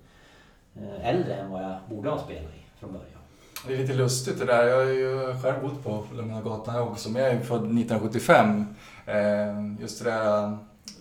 eh, 0.75 1.09
äldre 1.09 1.35
än 1.35 1.51
vad 1.51 1.63
jag 1.63 1.77
borde 1.89 2.09
ha 2.09 2.17
spelat 2.17 2.43
i 2.43 2.79
från 2.79 2.93
början. 2.93 3.18
Det 3.67 3.73
är 3.73 3.77
lite 3.77 3.93
lustigt 3.93 4.39
det 4.39 4.45
där. 4.45 4.67
Jag 4.67 4.75
har 4.75 4.91
ju 4.91 5.35
själv 5.43 5.61
bott 5.61 5.83
på 5.83 6.03
Lugna 6.15 6.41
gatan 6.41 6.73
här 6.73 6.81
också, 6.81 7.09
men 7.09 7.21
jag 7.21 7.31
är 7.31 7.39
född 7.39 7.59
1975. 7.59 8.65
Eh, 9.05 9.81
Just 9.81 10.03
det 10.03 10.09
där 10.09 10.57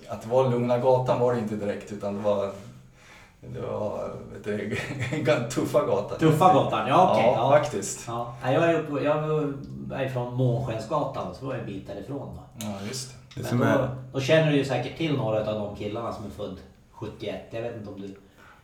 att 0.08 0.22
det 0.22 0.28
var 0.28 0.50
Lugna 0.50 0.78
gatan 0.78 1.20
var 1.20 1.34
det 1.34 1.38
inte 1.38 1.56
direkt, 1.56 1.92
utan 1.92 2.14
det 2.14 2.20
var, 2.20 2.50
det 3.40 3.60
var 3.60 4.10
vet 4.32 4.44
du, 4.44 4.76
tuffa 5.50 5.86
gatan. 5.86 6.18
Tuffa 6.18 6.54
gatan, 6.54 6.88
ja 6.88 7.10
okej. 7.12 7.24
Ja, 7.26 7.34
ja. 7.36 7.50
faktiskt. 7.50 8.04
Ja. 8.06 8.34
Jag, 8.42 8.70
är 8.70 8.80
uppe, 8.80 9.04
jag 9.04 9.18
är 10.00 10.08
från 10.08 10.34
Månskensgatan 10.34 11.34
så 11.34 11.46
var 11.46 11.54
en 11.54 11.66
bit 11.66 11.86
därifrån. 11.86 12.36
Då. 12.36 12.66
Ja, 12.66 12.74
just 12.88 13.14
det. 13.34 13.42
Men 13.52 13.58
då, 13.58 13.64
är, 13.64 13.88
då 14.12 14.20
känner 14.20 14.50
du 14.50 14.56
ju 14.56 14.64
säkert 14.64 14.96
till 14.96 15.16
några 15.16 15.38
av 15.38 15.58
de 15.58 15.76
killarna 15.76 16.12
som 16.12 16.24
är 16.24 16.30
född 16.30 16.56
71. 16.92 17.40
Jag 17.50 17.62
vet 17.62 17.76
inte 17.76 17.90
om 17.90 18.00
du... 18.00 18.14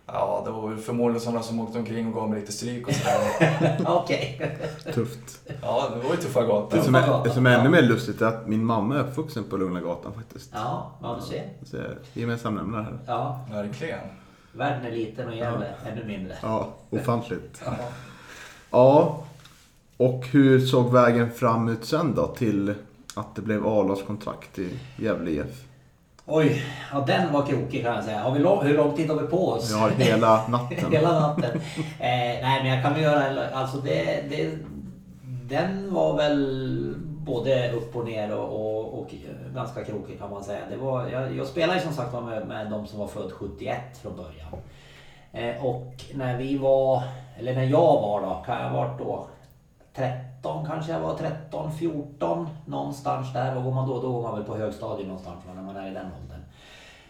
Ja, 0.06 0.42
det 0.44 0.50
var 0.50 0.68
väl 0.68 0.78
förmodligen 0.78 1.20
sådana 1.20 1.42
som 1.42 1.61
åkte 1.61 1.78
omkring 1.78 2.06
och 2.06 2.14
gav 2.14 2.30
mig 2.30 2.40
lite 2.40 2.52
stryk 2.52 2.88
och 2.88 2.94
sådär. 2.94 3.80
Okej. 3.87 4.56
tufft. 4.94 5.40
Ja, 5.62 5.90
det 5.94 6.08
var 6.08 6.14
ju 6.14 6.20
tuffa 6.20 6.40
Det 6.40 6.46
gatan. 6.46 6.82
som 6.84 6.94
är, 6.94 7.25
det 7.25 7.30
som 7.30 7.46
är 7.46 7.58
ännu 7.58 7.68
mer 7.70 7.82
lustigt 7.82 8.20
är 8.23 8.26
att 8.26 8.46
min 8.49 8.64
mamma 8.64 8.94
är 8.96 9.00
uppvuxen 9.00 9.44
på 9.44 9.56
Lugna 9.56 9.80
gatan 9.80 10.12
faktiskt. 10.12 10.50
Ja, 10.54 10.90
ja 11.02 11.16
du 11.20 11.26
ser. 11.26 11.49
Så 11.64 11.76
jag 11.76 11.84
är 11.84 11.99
gemensam 12.12 12.54
nämnare 12.54 12.82
här. 12.82 12.99
Ja, 13.06 13.40
Verkligen. 13.52 13.99
världen 14.52 14.87
är 14.87 14.90
liten 14.90 15.28
och 15.28 15.37
Gävle 15.37 15.66
ännu 15.92 16.04
mindre. 16.04 16.37
Ja, 16.42 16.68
ofantligt. 16.90 17.62
Ja. 17.64 17.73
Ja, 18.70 19.23
och 19.96 20.26
hur 20.26 20.61
såg 20.66 20.92
vägen 20.92 21.30
fram 21.32 21.68
ut 21.68 21.84
sen 21.84 22.14
då 22.14 22.26
till 22.26 22.75
att 23.14 23.34
det 23.34 23.42
blev 23.42 23.66
A-lagskontrakt 23.66 24.58
i 24.58 24.78
Gävle 24.96 25.30
IF? 25.30 25.64
Oj, 26.26 26.62
ja 26.93 27.00
den 27.00 27.33
var 27.33 27.47
krokig 27.47 27.85
kan 27.85 27.95
jag 27.95 28.04
säga. 28.04 28.23
Har 28.23 28.33
vi 28.33 28.38
lång, 28.38 28.64
hur 28.66 28.76
lång 28.76 28.97
tid 28.97 29.11
har 29.11 29.16
vi 29.16 29.26
på 29.26 29.49
oss? 29.49 29.71
Vi 29.71 29.78
har 29.78 29.90
hela 29.90 30.47
natten. 30.49 30.93
Hela 30.93 31.21
natten. 31.21 31.61
Eh, 31.99 32.40
nej 32.43 32.62
men 32.62 32.66
jag 32.66 32.83
kan 32.83 32.95
väl 32.95 33.02
göra. 33.02 33.49
Alltså 33.49 33.76
det, 33.76 34.25
det, 34.31 34.50
den 35.23 35.95
var 35.95 36.16
väl 36.16 36.95
både 36.99 37.73
upp 37.73 37.97
och 37.97 38.04
ner 38.04 38.37
och, 38.37 38.45
och, 38.45 38.99
och 38.99 39.14
ganska 39.54 39.85
krokig 39.85 40.19
kan 40.19 40.31
man 40.31 40.45
säga. 40.45 40.61
Det 40.71 40.76
var, 40.76 41.07
jag, 41.07 41.37
jag 41.37 41.47
spelade 41.47 41.81
som 41.81 41.93
sagt 41.93 42.12
med, 42.12 42.47
med 42.47 42.71
de 42.71 42.87
som 42.87 42.99
var 42.99 43.07
född 43.07 43.33
71 43.33 43.76
från 44.02 44.16
början. 44.16 44.62
Eh, 45.33 45.64
och 45.64 46.04
när 46.14 46.38
vi 46.38 46.59
var, 46.59 47.02
eller 47.38 47.54
när 47.54 47.64
jag 47.64 48.00
var 48.02 48.21
då, 48.21 48.43
kan 48.47 48.62
jag 48.62 48.71
ha 48.71 48.76
varit 48.76 48.99
då 48.99 49.26
13 49.96 50.66
kanske 50.66 50.92
jag 50.92 51.00
var, 51.00 51.14
13, 51.14 51.72
14 51.72 52.48
någonstans 52.66 53.32
där. 53.32 53.54
Vad 53.54 53.64
går 53.64 53.74
man 53.74 53.88
då? 53.88 54.00
Då 54.00 54.12
går 54.12 54.22
man 54.22 54.34
väl 54.34 54.44
på 54.44 54.56
högstadiet 54.56 55.08
någonstans 55.08 55.44
när 55.54 55.62
man 55.62 55.76
är 55.76 55.90
i 55.90 55.94
den 55.94 56.06
åldern. 56.22 56.44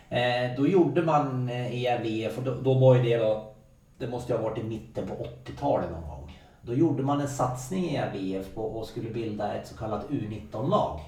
Eh, 0.08 0.56
då 0.56 0.66
gjorde 0.66 1.02
man 1.02 1.48
eh, 1.48 1.74
i 1.74 1.80
Gävle 1.80 2.30
då, 2.44 2.54
då 2.54 2.74
var 2.74 2.94
ju 2.94 3.02
det 3.02 3.16
då, 3.16 3.52
det 3.98 4.06
måste 4.06 4.32
ju 4.32 4.38
ha 4.38 4.48
varit 4.48 4.58
i 4.58 4.62
mitten 4.62 5.08
på 5.08 5.14
80-talet 5.14 5.90
någon 5.90 6.08
gång. 6.08 6.40
Då 6.62 6.74
gjorde 6.74 7.02
man 7.02 7.20
en 7.20 7.28
satsning 7.28 7.84
i 7.84 7.94
Gävle 7.94 8.44
på, 8.54 8.62
och 8.62 8.86
skulle 8.86 9.10
bilda 9.10 9.54
ett 9.54 9.66
så 9.66 9.76
kallat 9.76 10.08
U19-lag. 10.08 11.00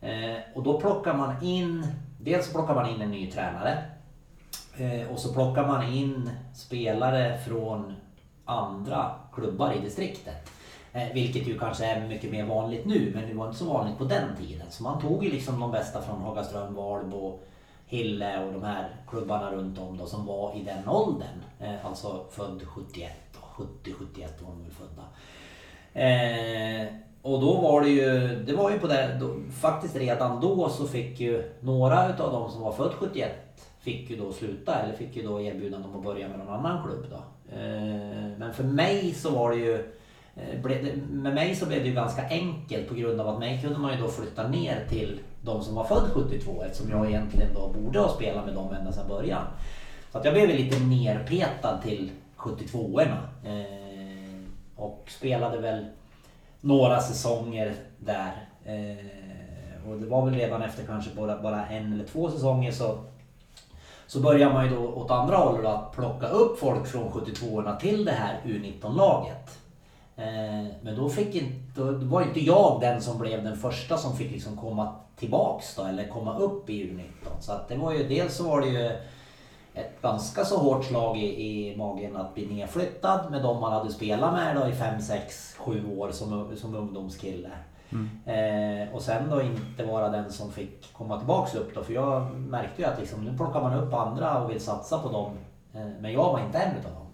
Eh, 0.00 0.36
och 0.54 0.62
då 0.62 0.80
plockar 0.80 1.14
man 1.14 1.44
in, 1.44 1.86
dels 2.20 2.46
så 2.46 2.52
plockar 2.52 2.74
man 2.74 2.90
in 2.90 3.00
en 3.00 3.10
ny 3.10 3.30
tränare. 3.30 3.78
Eh, 4.76 5.12
och 5.12 5.18
så 5.18 5.32
plockar 5.32 5.66
man 5.66 5.92
in 5.92 6.30
spelare 6.54 7.38
från 7.38 7.94
andra 8.44 9.10
klubbar 9.32 9.72
i 9.72 9.80
distriktet. 9.80 10.50
Eh, 10.98 11.14
vilket 11.14 11.48
ju 11.48 11.58
kanske 11.58 11.84
är 11.84 12.08
mycket 12.08 12.30
mer 12.30 12.44
vanligt 12.44 12.84
nu, 12.84 13.12
men 13.14 13.28
det 13.28 13.34
var 13.34 13.46
inte 13.46 13.58
så 13.58 13.64
vanligt 13.64 13.98
på 13.98 14.04
den 14.04 14.36
tiden. 14.36 14.66
Så 14.70 14.82
man 14.82 15.00
tog 15.00 15.24
ju 15.24 15.30
liksom 15.30 15.60
de 15.60 15.70
bästa 15.70 16.02
från 16.02 16.22
Hagaström, 16.22 16.74
Valbo, 16.74 17.38
Hille 17.86 18.44
och 18.44 18.52
de 18.52 18.62
här 18.62 18.88
klubbarna 19.08 19.52
runt 19.52 19.78
om 19.78 19.98
då 19.98 20.06
som 20.06 20.26
var 20.26 20.56
i 20.56 20.62
den 20.62 20.88
åldern. 20.88 21.42
Eh, 21.60 21.86
alltså 21.86 22.24
född 22.30 22.62
71, 22.66 23.12
70-71 23.56 24.28
var 24.40 24.50
de 24.50 24.62
väl 24.62 24.72
födda. 24.72 25.04
Eh, 25.92 26.86
och 27.22 27.40
då 27.40 27.60
var 27.60 27.80
det 27.80 27.88
ju, 27.88 28.36
det 28.46 28.52
var 28.52 28.70
ju 28.70 28.78
på 28.78 28.86
det, 28.86 29.18
då, 29.20 29.34
faktiskt 29.60 29.96
redan 29.96 30.40
då 30.40 30.68
så 30.68 30.86
fick 30.86 31.20
ju 31.20 31.52
några 31.60 32.08
utav 32.08 32.32
de 32.32 32.50
som 32.50 32.62
var 32.62 32.72
född 32.72 32.92
71 32.92 33.30
fick 33.80 34.10
ju 34.10 34.16
då 34.16 34.32
sluta 34.32 34.74
eller 34.74 34.94
fick 34.94 35.16
ju 35.16 35.22
då 35.22 35.40
erbjudande 35.40 35.88
om 35.88 35.96
att 35.96 36.04
börja 36.04 36.28
med 36.28 36.38
någon 36.38 36.48
annan 36.48 36.84
klubb 36.84 37.06
då. 37.10 37.16
Eh, 37.56 38.38
men 38.38 38.54
för 38.54 38.64
mig 38.64 39.14
så 39.14 39.30
var 39.30 39.50
det 39.50 39.56
ju, 39.56 39.97
Eh, 40.38 40.60
med 41.10 41.34
mig 41.34 41.54
så 41.54 41.66
blev 41.66 41.82
det 41.82 41.88
ju 41.88 41.94
ganska 41.94 42.28
enkelt 42.28 42.88
på 42.88 42.94
grund 42.94 43.20
av 43.20 43.28
att 43.28 43.38
mig 43.38 43.60
kunde 43.62 43.78
man 43.78 43.92
ju 43.92 44.02
då 44.02 44.08
flytta 44.08 44.48
ner 44.48 44.86
till 44.88 45.20
de 45.42 45.62
som 45.62 45.74
var 45.74 45.84
född 45.84 46.10
72 46.14 46.62
eftersom 46.62 46.90
jag 46.90 47.08
egentligen 47.08 47.54
då 47.54 47.68
borde 47.68 47.98
ha 47.98 48.08
spelat 48.08 48.46
med 48.46 48.54
dem 48.54 48.74
ända 48.74 48.92
sedan 48.92 49.08
början. 49.08 49.42
Så 50.12 50.18
att 50.18 50.24
jag 50.24 50.34
blev 50.34 50.48
lite 50.48 50.78
nerpetad 50.80 51.78
till 51.82 52.10
72orna. 52.36 53.18
Eh, 53.44 54.18
och 54.76 55.04
spelade 55.08 55.58
väl 55.58 55.86
några 56.60 57.00
säsonger 57.00 57.74
där. 57.98 58.48
Eh, 58.64 59.90
och 59.90 59.98
det 59.98 60.06
var 60.06 60.24
väl 60.24 60.34
redan 60.34 60.62
efter 60.62 60.86
kanske 60.86 61.14
bara, 61.14 61.42
bara 61.42 61.66
en 61.66 61.92
eller 61.92 62.04
två 62.04 62.30
säsonger 62.30 62.72
så, 62.72 62.98
så 64.06 64.20
började 64.20 64.54
man 64.54 64.64
ju 64.64 64.76
då 64.76 64.86
åt 64.88 65.10
andra 65.10 65.36
hållet 65.36 65.66
att 65.66 65.92
plocka 65.92 66.26
upp 66.28 66.58
folk 66.58 66.86
från 66.86 67.10
72orna 67.10 67.76
till 67.76 68.04
det 68.04 68.12
här 68.12 68.40
U19-laget. 68.44 69.57
Eh, 70.18 70.66
men 70.82 70.96
då, 70.96 71.08
fick 71.08 71.34
inte, 71.34 71.80
då 71.80 71.92
var 71.92 72.22
inte 72.22 72.40
jag 72.40 72.80
den 72.80 73.00
som 73.00 73.18
blev 73.18 73.44
den 73.44 73.56
första 73.56 73.96
som 73.96 74.16
fick 74.16 74.30
liksom 74.30 74.56
komma 74.56 74.94
tillbaks 75.16 75.74
då, 75.74 75.82
eller 75.82 76.08
komma 76.08 76.38
upp 76.38 76.70
i 76.70 76.84
U19. 76.84 77.40
Så 77.40 77.52
att 77.52 77.68
det 77.68 77.76
var 77.76 77.92
ju, 77.92 78.08
dels 78.08 78.36
så 78.36 78.48
var 78.48 78.60
det 78.60 78.66
ju 78.66 78.86
ett 79.74 80.02
ganska 80.02 80.44
så 80.44 80.58
hårt 80.58 80.84
slag 80.84 81.18
i, 81.18 81.26
i 81.26 81.76
magen 81.76 82.16
att 82.16 82.34
bli 82.34 82.46
nedflyttad 82.46 83.30
med 83.30 83.42
de 83.42 83.60
man 83.60 83.72
hade 83.72 83.92
spelat 83.92 84.32
med 84.32 84.56
då 84.56 84.68
i 84.68 84.72
5, 84.72 85.00
6, 85.00 85.56
7 85.58 85.96
år 85.98 86.10
som, 86.10 86.56
som 86.56 86.74
ungdomskille. 86.74 87.50
Eh, 88.26 88.94
och 88.94 89.02
sen 89.02 89.30
då 89.30 89.42
inte 89.42 89.84
vara 89.84 90.08
den 90.08 90.32
som 90.32 90.52
fick 90.52 90.92
komma 90.92 91.18
tillbaks 91.18 91.54
upp 91.54 91.74
då. 91.74 91.82
För 91.82 91.92
jag 91.92 92.34
märkte 92.34 92.82
ju 92.82 92.88
att 92.88 93.00
liksom, 93.00 93.24
nu 93.24 93.36
plockar 93.36 93.60
man 93.60 93.74
upp 93.74 93.94
andra 93.94 94.42
och 94.42 94.50
vill 94.50 94.60
satsa 94.60 94.98
på 94.98 95.08
dem. 95.08 95.32
Eh, 95.74 95.86
men 96.00 96.12
jag 96.12 96.32
var 96.32 96.40
inte 96.40 96.58
en 96.58 96.76
utav 96.76 96.92
dem. 96.92 97.07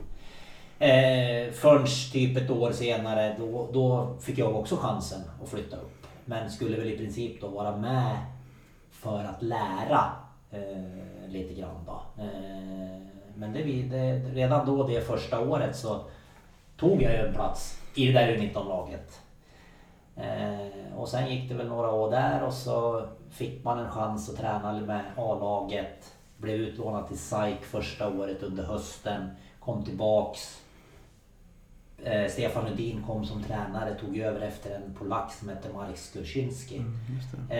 Eh, 0.78 1.52
förrän 1.52 1.87
typ 2.12 2.37
ett 2.37 2.50
år 2.50 2.73
senare 2.73 3.37
då, 3.38 3.69
då 3.73 4.16
fick 4.21 4.38
jag 4.38 4.57
också 4.57 4.76
chansen 4.76 5.21
att 5.43 5.49
flytta 5.49 5.76
upp. 5.76 6.07
Men 6.25 6.50
skulle 6.50 6.76
väl 6.76 6.93
i 6.93 6.97
princip 6.97 7.40
då 7.40 7.49
vara 7.49 7.76
med 7.76 8.16
för 8.90 9.25
att 9.25 9.43
lära 9.43 10.12
eh, 10.50 11.28
lite 11.28 11.54
grann 11.54 11.85
då. 11.87 12.23
Eh, 12.23 13.00
men 13.35 13.52
det, 13.52 13.62
det, 13.62 14.12
redan 14.14 14.66
då 14.66 14.87
det 14.87 15.00
första 15.00 15.40
året 15.40 15.76
så 15.76 16.00
tog 16.76 17.02
jag 17.02 17.12
ju 17.12 17.19
en 17.19 17.35
plats 17.35 17.81
i 17.95 18.07
det 18.07 18.12
där 18.12 18.37
U19-laget. 18.37 19.21
Eh, 20.16 20.99
och 20.99 21.09
sen 21.09 21.31
gick 21.31 21.49
det 21.49 21.54
väl 21.54 21.69
några 21.69 21.90
år 21.90 22.11
där 22.11 22.43
och 22.43 22.52
så 22.52 23.07
fick 23.31 23.64
man 23.64 23.78
en 23.78 23.90
chans 23.90 24.31
att 24.31 24.37
träna 24.37 24.73
med 24.73 25.04
A-laget. 25.16 26.14
Blev 26.37 26.57
utlånad 26.57 27.09
till 27.09 27.19
SAIK 27.19 27.64
första 27.64 28.09
året 28.09 28.43
under 28.43 28.64
hösten. 28.64 29.31
Kom 29.61 29.85
tillbaks. 29.85 30.63
Eh, 32.02 32.30
Stefan 32.30 32.64
Nudin 32.64 33.02
kom 33.06 33.24
som 33.24 33.42
tränare, 33.42 33.94
tog 33.94 34.18
över 34.18 34.40
efter 34.40 34.74
en 34.74 34.94
polack 34.98 35.32
som 35.32 35.48
hette 35.48 35.68
Marek. 35.74 35.98
Just 37.14 37.28
det. 37.48 37.56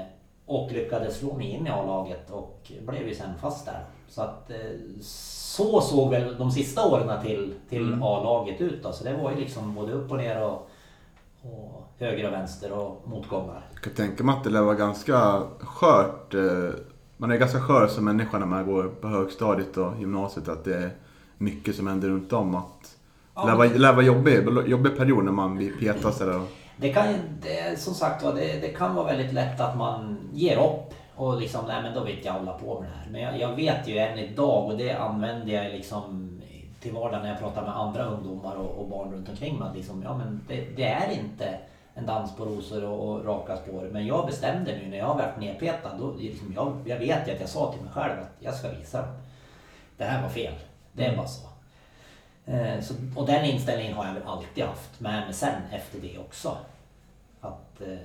Eh, 0.00 0.06
och 0.46 0.72
lyckades 0.72 1.18
slå 1.18 1.34
mig 1.34 1.46
in 1.50 1.66
i 1.66 1.70
A-laget 1.70 2.30
och 2.30 2.72
blev 2.86 3.08
ju 3.08 3.14
sen 3.14 3.38
fast 3.40 3.66
där. 3.66 3.84
Så 4.08 4.22
att 4.22 4.50
eh, 4.50 4.56
så 5.00 5.80
såg 5.80 6.10
väl 6.10 6.38
de 6.38 6.50
sista 6.50 6.88
åren 6.88 7.22
till, 7.22 7.54
till 7.68 7.86
Mm. 7.86 8.02
A-laget 8.02 8.60
ut 8.60 8.82
då. 8.82 8.92
Så 8.92 9.04
det 9.04 9.16
var 9.16 9.30
ju 9.30 9.36
liksom 9.36 9.74
både 9.74 9.92
upp 9.92 10.10
och 10.10 10.16
ner 10.16 10.42
och, 10.42 10.70
och 11.42 11.92
höger 11.98 12.26
och 12.26 12.32
vänster 12.32 12.72
och 12.72 13.02
motgångar. 13.08 13.66
Jag 13.74 13.82
kan 13.82 13.92
tänka 13.92 14.24
mig 14.24 14.34
att 14.34 14.44
det 14.44 14.62
vara 14.62 14.74
ganska 14.74 15.42
skört. 15.60 16.34
eh, 16.34 16.70
Man 17.16 17.30
är 17.30 17.36
ganska 17.36 17.60
skör 17.60 17.86
som 17.86 18.04
människa 18.04 18.38
när 18.38 18.46
man 18.46 18.66
går 18.66 18.84
på 18.88 19.08
högstadiet 19.08 19.76
och 19.76 19.98
gymnasiet. 19.98 20.48
Att 20.48 20.64
det 20.64 20.76
är 20.76 20.90
mycket 21.38 21.76
som 21.76 21.86
händer 21.86 22.08
runt 22.08 22.32
om. 22.32 22.54
Att 22.54 22.96
lär 23.46 23.56
vara, 23.56 23.68
lär 23.68 23.92
vara 23.92 24.04
jobbig, 24.04 24.48
jobbig 24.66 24.96
period 24.96 25.24
när 25.24 25.32
man 25.32 25.56
blir 25.56 25.72
petas 25.72 26.20
eller... 26.20 26.40
Det 26.76 26.92
kan 26.92 27.08
ju, 27.10 27.14
det, 27.42 27.80
som 27.80 27.94
sagt 27.94 28.24
var, 28.24 28.34
det, 28.34 28.60
det 28.60 28.68
kan 28.68 28.94
vara 28.94 29.06
väldigt 29.06 29.32
lätt 29.32 29.60
att 29.60 29.76
man 29.76 30.18
ger 30.32 30.56
upp 30.56 30.94
och 31.14 31.40
liksom, 31.40 31.60
nej 31.66 31.82
men 31.82 31.94
då 31.94 32.04
vet 32.04 32.24
jag 32.24 32.32
hålla 32.32 32.52
på 32.52 32.80
med 32.80 32.90
det 32.90 32.96
här. 32.96 33.10
Men 33.10 33.20
jag, 33.20 33.40
jag 33.50 33.56
vet 33.56 33.88
ju 33.88 33.98
än 33.98 34.18
idag 34.18 34.66
och 34.66 34.78
det 34.78 34.92
använder 34.92 35.52
jag 35.52 35.72
liksom 35.72 36.34
till 36.80 36.92
vardagen 36.92 37.22
när 37.22 37.28
jag 37.28 37.38
pratar 37.38 37.62
med 37.62 37.76
andra 37.76 38.04
ungdomar 38.04 38.54
och, 38.54 38.80
och 38.80 38.88
barn 38.88 39.12
runt 39.12 39.28
omkring 39.28 39.58
mig. 39.58 39.68
Att 39.68 39.76
liksom, 39.76 40.02
ja 40.02 40.16
men 40.16 40.40
det, 40.48 40.66
det 40.76 40.84
är 40.84 41.10
inte 41.10 41.58
en 41.94 42.06
dans 42.06 42.36
på 42.36 42.44
rosor 42.44 42.84
och, 42.84 43.08
och 43.08 43.24
raka 43.24 43.56
spår. 43.56 43.88
Men 43.92 44.06
jag 44.06 44.26
bestämde 44.26 44.72
mig, 44.72 44.88
när 44.90 44.98
jag 44.98 45.06
har 45.06 45.14
varit 45.14 45.40
nedpetad. 45.40 45.90
Då, 45.98 46.14
liksom, 46.18 46.52
jag, 46.56 46.76
jag 46.84 46.98
vet 46.98 47.28
ju 47.28 47.32
att 47.32 47.40
jag 47.40 47.48
sa 47.48 47.72
till 47.72 47.82
mig 47.82 47.92
själv 47.92 48.20
att 48.20 48.36
jag 48.38 48.54
ska 48.54 48.68
visa 48.68 49.02
dem. 49.02 49.10
Det 49.96 50.04
här 50.04 50.22
var 50.22 50.28
fel. 50.28 50.54
Det 50.92 51.04
är 51.04 51.16
bara 51.16 51.26
så. 51.26 51.47
Eh, 52.48 52.80
så, 52.80 52.94
och 53.16 53.26
den 53.26 53.44
inställningen 53.44 53.96
har 53.96 54.06
jag 54.06 54.14
väl 54.14 54.22
alltid 54.26 54.64
haft 54.64 55.00
med 55.00 55.24
mig 55.24 55.34
sen 55.34 55.62
efter 55.72 56.00
det 56.00 56.18
också. 56.18 56.56
Att 57.40 57.80
eh, 57.80 57.98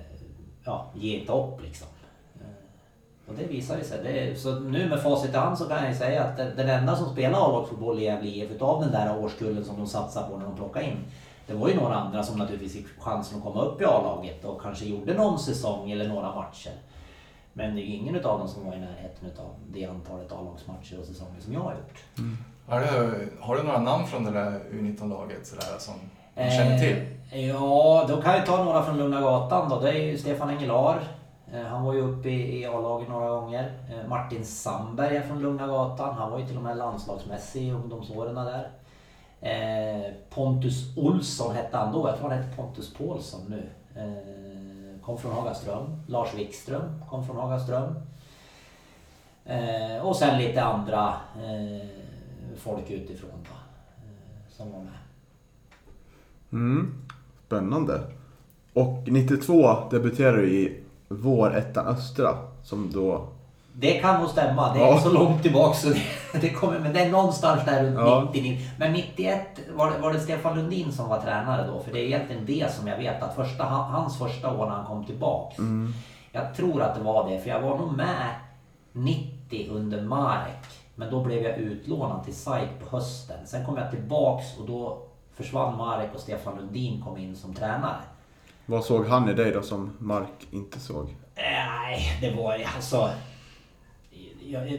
ja, 0.64 0.86
ge 0.94 1.20
inte 1.20 1.32
upp 1.32 1.62
liksom. 1.64 1.88
Eh, 2.36 3.30
och 3.30 3.34
det 3.36 3.44
visar 3.44 3.78
ju 3.78 3.84
sig. 3.84 4.04
Det 4.04 4.40
så 4.40 4.60
nu 4.60 4.90
med 4.90 5.02
facit 5.02 5.34
i 5.34 5.38
hand 5.38 5.58
så 5.58 5.66
kan 5.66 5.78
jag 5.78 5.90
ju 5.90 5.98
säga 5.98 6.24
att 6.24 6.38
den, 6.38 6.70
enda 6.70 6.96
som 6.96 7.14
spelar 7.14 7.40
A-lagsfotboll 7.40 8.00
i 8.00 8.04
Gävle 8.04 8.30
IF 8.30 8.52
utav 8.52 8.82
den 8.82 8.92
där 8.92 9.18
årskullen 9.18 9.66
som 9.66 9.78
de 9.78 9.88
satsade 9.88 10.30
på 10.30 10.38
när 10.38 10.46
de 10.46 10.56
plockade 10.56 10.86
in. 10.86 10.98
Det 11.48 11.54
var 11.54 11.70
ju 11.70 11.76
några 11.76 11.96
andra 11.96 12.24
som 12.24 12.38
naturligtvis 12.38 12.74
fick 12.74 13.00
chansen 13.00 13.38
att 13.38 13.44
komma 13.44 13.62
upp 13.62 13.82
i 13.82 13.86
A-laget 13.86 14.46
och 14.46 14.62
kanske 14.62 14.86
gjorde 14.86 15.14
någon 15.14 15.40
säsong 15.40 15.92
eller 15.92 16.08
några 16.08 16.36
matcher. 16.36 16.74
Men 17.54 17.76
det 17.76 17.82
är 17.82 17.86
ju 17.86 17.96
ingen 17.96 18.16
utav 18.16 18.40
dem 18.40 18.48
som 18.48 18.66
var 18.66 18.76
i 18.76 18.80
närheten 18.80 19.30
utav 19.32 19.56
det 19.68 19.86
antalet 19.86 20.32
A-lagsmatcher 20.32 21.00
och 21.00 21.06
säsonger 21.06 21.40
som 21.40 21.54
jag 21.54 21.60
har 21.60 21.72
gjort. 21.72 22.04
Mm. 22.18 22.38
Har 22.68 22.80
du, 22.80 23.30
har 23.40 23.56
du 23.56 23.64
några 23.64 23.80
namn 23.80 24.08
från 24.08 24.24
det 24.24 24.32
där 24.32 24.60
U19-laget 24.72 25.48
sådär, 25.48 25.78
som 25.80 25.94
du 26.36 26.42
känner 26.42 26.80
till? 26.80 27.14
Eh, 27.32 27.50
ja, 27.50 28.06
då 28.08 28.22
kan 28.22 28.36
jag 28.36 28.46
ta 28.46 28.64
några 28.64 28.84
från 28.84 28.98
Lugna 28.98 29.22
Gatan 29.22 29.70
då. 29.70 29.80
Det 29.80 29.90
är 29.90 30.04
ju 30.04 30.18
Stefan 30.18 30.50
Engelar. 30.50 31.04
Eh, 31.54 31.62
han 31.62 31.84
var 31.84 31.94
ju 31.94 32.02
uppe 32.02 32.30
i, 32.30 32.62
i 32.62 32.66
A-laget 32.66 33.10
några 33.10 33.30
gånger. 33.30 33.72
Eh, 33.90 34.10
Martin 34.10 34.46
Sandberg 34.46 35.18
är 35.18 35.22
från 35.22 35.42
Lugna 35.42 35.68
Gatan. 35.68 36.16
Han 36.16 36.32
var 36.32 36.40
ju 36.40 36.48
till 36.48 36.58
och 36.58 36.64
med 36.64 36.78
landslagsmässig 36.78 37.64
i 37.64 37.72
ungdomsåren 37.72 38.36
där. 38.36 38.70
Pontus 40.30 40.98
Olsson 40.98 41.56
hette 41.56 41.78
han 41.78 41.94
då. 41.94 42.08
Jag 42.08 42.18
tror 42.18 42.30
han 42.30 42.38
heter 42.38 42.56
Pontus 42.56 42.94
Paulsson 42.94 43.42
nu. 43.48 43.70
Kom 45.06 45.18
från 45.18 45.32
Hagaström. 45.32 46.04
Lars 46.08 46.34
Wikström 46.34 47.04
kom 47.10 47.26
från 47.26 47.38
Hagaström. 47.38 47.96
Och 50.02 50.16
sen 50.16 50.38
lite 50.38 50.64
andra 50.64 51.14
folk 52.58 52.90
utifrån 52.92 53.30
då, 53.32 53.56
eh, 53.56 54.52
som 54.58 54.72
var 54.72 54.80
med. 54.80 54.94
Mm. 56.52 56.94
Spännande. 57.48 58.02
Och 58.74 59.04
92 59.08 59.90
debuterade 59.92 60.38
du 60.38 60.52
i 60.54 60.80
Vårettan 61.08 61.88
Östra. 61.88 62.38
Som 62.64 62.92
då... 62.92 63.28
Det 63.76 63.92
kan 63.92 64.20
nog 64.22 64.30
stämma. 64.30 64.74
Det 64.74 64.80
är 64.80 64.84
Ja. 64.88 65.00
så 65.00 65.12
långt 65.12 65.42
tillbaka 65.42 65.74
så 65.74 65.90
det, 65.90 66.02
det 66.42 66.50
kommer, 66.50 66.80
men 66.80 66.94
det 66.94 67.00
är 67.00 67.10
någonstans 67.12 67.66
där 67.66 67.84
runt 67.84 67.96
Ja. 67.98 68.30
90. 68.34 68.60
Men 68.80 68.94
91 68.94 69.60
var 69.76 69.92
det, 69.92 69.98
var 69.98 70.14
det 70.14 70.20
Stefan 70.20 70.56
Lundin 70.58 70.92
som 70.92 71.10
var 71.10 71.22
tränare 71.22 71.68
då. 71.68 71.80
För 71.84 71.94
det 71.94 72.00
är 72.00 72.06
egentligen 72.06 72.46
det 72.46 72.74
som 72.74 72.88
jag 72.88 72.98
vet 72.98 73.24
att 73.24 73.36
första, 73.36 73.64
hans 73.64 74.18
första 74.18 74.52
år 74.54 74.66
när 74.66 74.76
han 74.76 74.86
kom 74.86 75.06
tillbaks. 75.06 75.58
Mm. 75.58 75.94
Jag 76.32 76.56
tror 76.56 76.82
att 76.82 76.96
det 76.96 77.02
var 77.04 77.30
det. 77.30 77.40
För 77.40 77.50
jag 77.50 77.62
var 77.62 77.78
nog 77.78 77.98
med 77.98 78.30
90 78.92 79.68
under 79.72 80.02
Marek. 80.02 80.66
Men 80.96 81.12
då 81.12 81.24
blev 81.24 81.44
jag 81.44 81.58
utlånad 81.58 82.24
till 82.24 82.36
SAIK 82.36 82.70
på 82.80 82.98
hösten. 82.98 83.48
Sen 83.48 83.66
kom 83.66 83.78
jag 83.78 83.92
tillbaks 83.92 84.58
och 84.60 84.66
då 84.66 85.02
försvann 85.34 85.78
Marek 85.78 86.10
och 86.14 86.20
Stefan 86.20 86.58
Lundin 86.58 87.02
kom 87.02 87.18
in 87.18 87.36
som 87.36 87.54
tränare. 87.54 88.02
Vad 88.66 88.84
såg 88.84 89.08
han 89.08 89.30
i 89.30 89.34
dig 89.34 89.52
då 89.52 89.62
som 89.62 89.98
Mark 90.00 90.48
inte 90.52 90.80
såg? 90.80 91.16
Nej, 91.36 92.18
det 92.22 92.32
var 92.36 92.58
ju 92.58 92.64
alltså... 92.64 93.10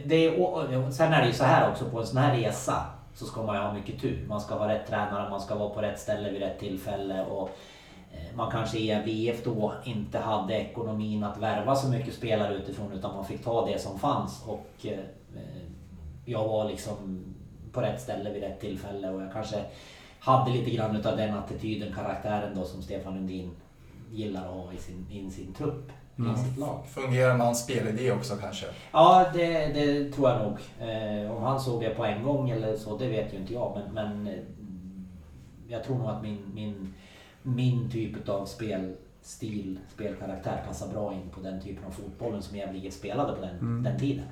Det 0.05 0.25
är, 0.25 0.91
sen 0.91 1.13
är 1.13 1.21
det 1.21 1.27
ju 1.27 1.33
så 1.33 1.43
här 1.43 1.71
också, 1.71 1.85
på 1.85 1.99
en 1.99 2.07
sån 2.07 2.17
här 2.17 2.37
resa 2.37 2.85
så 3.13 3.25
ska 3.25 3.43
man 3.43 3.55
ju 3.55 3.61
ha 3.61 3.73
mycket 3.73 4.01
tur. 4.01 4.25
Man 4.27 4.41
ska 4.41 4.57
vara 4.57 4.73
rätt 4.73 4.87
tränare, 4.87 5.29
man 5.29 5.41
ska 5.41 5.55
vara 5.55 5.69
på 5.69 5.81
rätt 5.81 5.99
ställe 5.99 6.31
vid 6.31 6.41
rätt 6.41 6.59
tillfälle. 6.59 7.25
Och 7.25 7.49
eh, 8.11 8.35
man 8.35 8.51
kanske 8.51 8.77
i 8.77 9.01
VF 9.05 9.43
då 9.43 9.73
inte 9.83 10.19
hade 10.19 10.53
ekonomin 10.53 11.23
att 11.23 11.37
värva 11.37 11.75
så 11.75 11.87
mycket 11.87 12.13
spelare 12.13 12.53
utifrån 12.53 12.91
utan 12.91 13.15
man 13.15 13.25
fick 13.25 13.43
ta 13.43 13.65
det 13.65 13.81
som 13.81 13.99
fanns. 13.99 14.43
Och 14.47 14.85
eh, 14.85 14.99
jag 16.25 16.47
var 16.47 16.69
liksom 16.69 17.25
på 17.71 17.81
rätt 17.81 18.01
ställe 18.01 18.33
vid 18.33 18.43
rätt 18.43 18.59
tillfälle 18.59 19.09
och 19.09 19.21
jag 19.21 19.33
kanske 19.33 19.65
hade 20.19 20.51
lite 20.51 20.71
grann 20.71 20.95
utav 20.95 21.17
den 21.17 21.33
attityden, 21.37 21.93
karaktären 21.93 22.55
då 22.55 22.65
som 22.65 22.81
Stefan 22.81 23.13
Lundin 23.13 23.51
gillar 24.11 24.41
att 24.41 24.51
ha 24.51 24.73
i 24.73 24.77
sin, 24.77 25.05
i 25.11 25.31
sin 25.31 25.53
trupp, 25.53 25.91
i 26.15 26.39
sitt 26.39 26.57
lag. 26.57 26.85
Fungerar 26.87 27.37
med 27.37 27.45
hans 27.45 27.63
spelidé 27.63 28.11
också 28.11 28.35
kanske? 28.35 28.65
Ja, 28.91 29.25
det, 29.33 29.67
det 29.67 30.11
tror 30.11 30.29
jag 30.29 30.41
nog. 30.41 30.57
Eh, 30.89 31.31
om 31.31 31.43
han 31.43 31.59
såg 31.59 31.81
det 31.81 31.89
på 31.89 32.05
en 32.05 32.23
gång 32.23 32.49
eller 32.49 32.77
så, 32.77 32.97
det 32.97 33.07
vet 33.07 33.33
ju 33.33 33.37
inte 33.37 33.53
jag. 33.53 33.77
Men, 33.77 33.93
men 33.93 34.27
eh, 34.27 34.43
jag 35.67 35.83
tror 35.83 35.97
nog 35.97 36.09
att 36.09 36.21
min, 36.21 36.41
min, 36.53 36.93
min 37.41 37.91
typ 37.91 38.29
av 38.29 38.45
spelstil, 38.45 39.79
spelkaraktär 39.93 40.63
passar 40.67 40.87
bra 40.87 41.13
in 41.13 41.29
på 41.29 41.41
den 41.41 41.61
typen 41.61 41.85
av 41.85 41.91
fotbollen 41.91 42.41
som 42.41 42.57
Gävle 42.57 42.91
spelade 42.91 43.33
på 43.33 43.41
den, 43.41 43.83
den 43.83 43.99
tiden. 43.99 44.25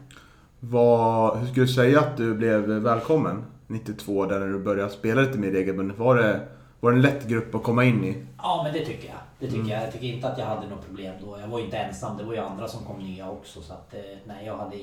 Vad, 0.70 1.38
hur 1.38 1.48
skulle 1.48 1.66
du 1.66 1.72
säga 1.72 2.00
att 2.00 2.18
du 2.18 2.34
blev 2.34 2.62
välkommen 2.62 3.44
92 3.68 4.26
där 4.26 4.40
när 4.40 4.48
du 4.48 4.60
började 4.60 4.90
spela 4.90 5.22
lite 5.22 5.38
mer 5.38 5.52
regelbundet? 5.52 5.98
Var 6.00 6.16
det, 6.16 6.40
var 6.80 6.92
det 6.92 6.98
en 6.98 7.02
lätt 7.02 7.28
grupp 7.28 7.56
att 7.56 7.64
komma 7.64 7.84
in 7.84 8.04
i? 8.04 8.18
Ja, 8.38 8.62
men 8.64 8.74
det 8.74 8.86
tycker 8.86 9.08
jag. 9.08 9.18
Det 9.40 9.48
tycker 9.48 9.72
jag. 9.72 9.84
Jag 9.84 9.92
tycker 9.92 10.08
inte 10.08 10.28
att 10.28 10.38
jag 10.38 10.46
hade 10.46 10.68
något 10.70 10.86
problem 10.88 11.14
då. 11.26 11.38
Jag 11.42 11.48
var 11.48 11.60
ju 11.60 11.66
inte 11.66 11.78
ensam. 11.78 12.18
Det 12.18 12.24
var 12.24 12.34
ju 12.34 12.40
andra 12.40 12.68
som 12.68 12.86
kom 12.86 13.00
nya 13.00 13.30
också. 13.30 13.62
Så 13.62 13.74
att, 13.74 13.94
eh, 13.94 14.00
nej, 14.26 14.46
jag 14.46 14.58
hade 14.58 14.76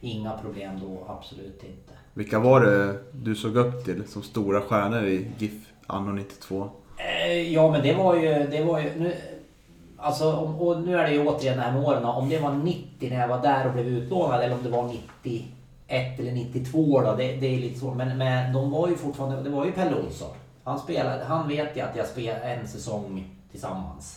inga 0.00 0.30
problem 0.38 0.80
då. 0.80 1.06
Absolut 1.08 1.62
inte. 1.64 1.92
Vilka 2.14 2.38
var 2.38 2.60
det 2.60 2.98
du 3.12 3.34
såg 3.34 3.56
upp 3.56 3.84
till 3.84 4.04
som 4.08 4.22
stora 4.22 4.60
stjärnor 4.60 5.04
i 5.04 5.30
GIF 5.38 5.66
anno 5.86 6.12
92? 6.12 6.70
Eh, 6.96 7.52
Ja 7.52 7.70
men 7.70 7.82
det 7.82 7.94
var 7.94 8.16
ju, 8.16 8.46
det 8.50 8.64
var 8.64 8.80
ju 8.80 8.90
nu, 8.96 9.14
alltså, 10.04 10.32
om- 10.36 10.60
och 10.60 10.80
nu 10.82 10.98
är 10.98 11.04
det 11.04 11.10
ju 11.12 11.26
återigen 11.28 11.56
det 11.56 11.62
här 11.62 11.72
med 11.72 11.82
åren. 11.84 12.04
Om 12.04 12.28
det 12.28 12.38
var 12.38 12.52
90 12.54 13.10
när 13.10 13.20
jag 13.20 13.28
var 13.28 13.42
där 13.42 13.66
och 13.66 13.72
blev 13.72 13.86
utlånad 13.86 14.40
eller 14.40 14.54
om 14.54 14.62
det 14.62 14.68
var 14.70 14.82
91 15.22 16.18
eller 16.20 16.32
92 16.32 17.00
då. 17.00 17.14
Det, 17.16 17.36
det 17.36 17.46
är 17.54 17.58
lite 17.58 17.78
svårt. 17.80 17.96
Men, 17.96 18.18
men 18.18 18.52
de 18.52 18.70
var 18.70 18.88
ju 18.88 18.96
fortfarande, 18.96 19.42
det 19.42 19.50
var 19.50 19.64
ju 19.64 19.72
Pelle 19.72 19.96
Olsson. 20.06 20.30
Han 20.64 20.78
spelade, 20.78 21.24
han 21.24 21.48
vet 21.48 21.76
ju 21.76 21.80
att 21.80 21.96
jag 21.96 22.06
spelade 22.06 22.40
en 22.44 22.68
säsong 22.68 23.24
tillsammans. 23.50 24.16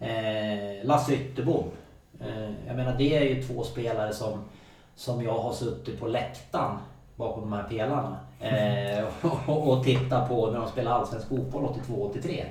Eh, 0.00 0.86
Lasse 0.86 1.14
Ytterbom. 1.14 1.64
Eh, 2.20 2.50
jag 2.66 2.76
menar 2.76 2.94
det 2.98 3.16
är 3.16 3.22
ju 3.22 3.42
två 3.42 3.62
spelare 3.62 4.12
som, 4.12 4.38
som 4.94 5.22
jag 5.22 5.38
har 5.38 5.52
suttit 5.52 6.00
på 6.00 6.06
läktaren 6.06 6.76
bakom 7.16 7.40
de 7.42 7.52
här 7.52 7.62
pelarna. 7.62 8.16
Eh, 8.40 9.04
och, 9.50 9.68
och 9.72 9.84
tittat 9.84 10.28
på 10.28 10.50
när 10.50 10.58
de 10.58 10.68
spelade 10.68 10.96
allsvensk 10.96 11.28
fotboll 11.28 11.64
82-83. 11.88 12.44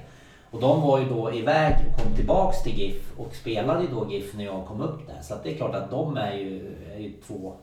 Och 0.56 0.62
de 0.62 0.82
var 0.82 1.00
ju 1.00 1.06
då 1.10 1.34
iväg 1.34 1.76
och 1.92 2.04
kom 2.04 2.16
tillbaks 2.16 2.64
till 2.64 2.80
GIF 2.80 3.12
och 3.18 3.36
spelade 3.36 3.82
ju 3.82 3.88
då 3.88 4.12
GIF 4.12 4.34
när 4.38 4.44
jag 4.46 4.66
kom 4.66 4.82
upp 4.82 5.08
där. 5.08 5.22
Så 5.22 5.34
det 5.44 5.54
är 5.54 5.58
klart 5.58 5.76
att 5.76 5.90
de 5.92 6.18
är 6.18 6.34
ju, 6.34 6.76
är 6.96 7.00
ju 7.00 7.14
två 7.28 7.54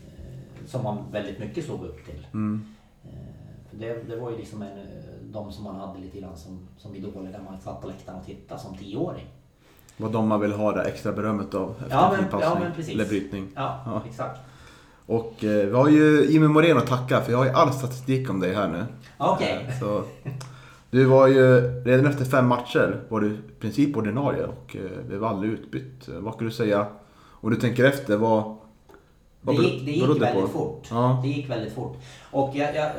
eh, 0.00 0.66
som 0.66 0.82
man 0.82 0.98
väldigt 1.12 1.38
mycket 1.38 1.66
såg 1.66 1.84
upp 1.84 2.04
till. 2.06 2.26
Mm. 2.32 2.64
Eh, 3.04 3.10
för 3.70 3.76
det, 3.76 4.02
det 4.08 4.16
var 4.16 4.30
ju 4.30 4.36
liksom 4.36 4.62
en, 4.62 4.68
eh, 4.68 4.84
de 5.22 5.52
som 5.52 5.64
man 5.64 5.74
hade 5.80 5.98
lite 6.00 6.20
grann 6.20 6.36
som, 6.36 6.68
som 6.78 6.94
idoler 6.96 7.32
där 7.32 7.40
man 7.50 7.60
satt 7.60 7.80
på 7.82 7.88
läktaren 7.88 8.18
och 8.20 8.26
tittade 8.26 8.60
som 8.60 8.76
tioåring. 8.76 9.26
Vad 9.96 10.12
de 10.12 10.28
man 10.28 10.40
vill 10.40 10.52
ha 10.52 10.72
det 10.72 10.82
extra 10.82 11.12
berömmet 11.12 11.54
av 11.54 11.70
efter 11.82 11.96
Ja, 11.96 12.14
en 12.14 12.20
men- 12.20 12.30
passning. 12.30 12.50
ja, 12.54 12.58
men 12.64 12.72
precis. 12.74 12.94
Eller 12.94 13.04
brytning. 13.06 13.48
Ja, 13.54 13.80
Ja. 13.86 14.02
exakt. 14.08 14.40
Och 15.06 15.44
eh, 15.44 15.66
vi 15.66 15.72
har 15.72 15.88
ju 15.88 16.26
Jimmy 16.30 16.48
Morén 16.48 16.76
att 16.76 16.86
tacka 16.86 17.20
för 17.20 17.32
jag 17.32 17.38
har 17.38 17.44
ju 17.44 17.50
all 17.50 17.72
statistik 17.72 18.30
om 18.30 18.40
dig 18.40 18.54
här 18.54 18.68
nu. 18.68 18.84
Okej. 19.18 19.66
Så, 19.80 20.02
du 20.90 21.04
var 21.04 21.26
ju 21.28 21.60
redan 21.84 22.06
efter 22.06 22.24
fem 22.24 22.46
matcher 22.48 23.00
var 23.08 23.20
du 23.20 23.26
i 23.30 23.38
princip 23.60 23.96
ordinarie 23.96 24.44
och 24.44 24.76
eh, 24.76 25.04
blev 25.06 25.24
aldrig 25.24 25.52
utbytt. 25.52 26.08
Eh, 26.08 26.14
Vad 26.14 26.34
skulle 26.34 26.50
du 26.50 26.54
säga, 26.54 26.86
om 27.30 27.50
du 27.50 27.56
tänker 27.56 27.84
efter, 27.84 28.16
vad, 28.16 28.56
vad 29.40 29.56
Det 29.56 29.62
gick, 29.62 29.84
det 29.84 29.90
gick 29.92 30.22
väldigt 30.22 30.42
på? 30.42 30.48
fort. 30.48 30.88
Ja. 30.90 31.20
Det 31.22 31.28
gick 31.28 31.50
väldigt 31.50 31.74
fort. 31.74 31.96
Och 32.30 32.50
jag, 32.54 32.74
jag, 32.76 32.90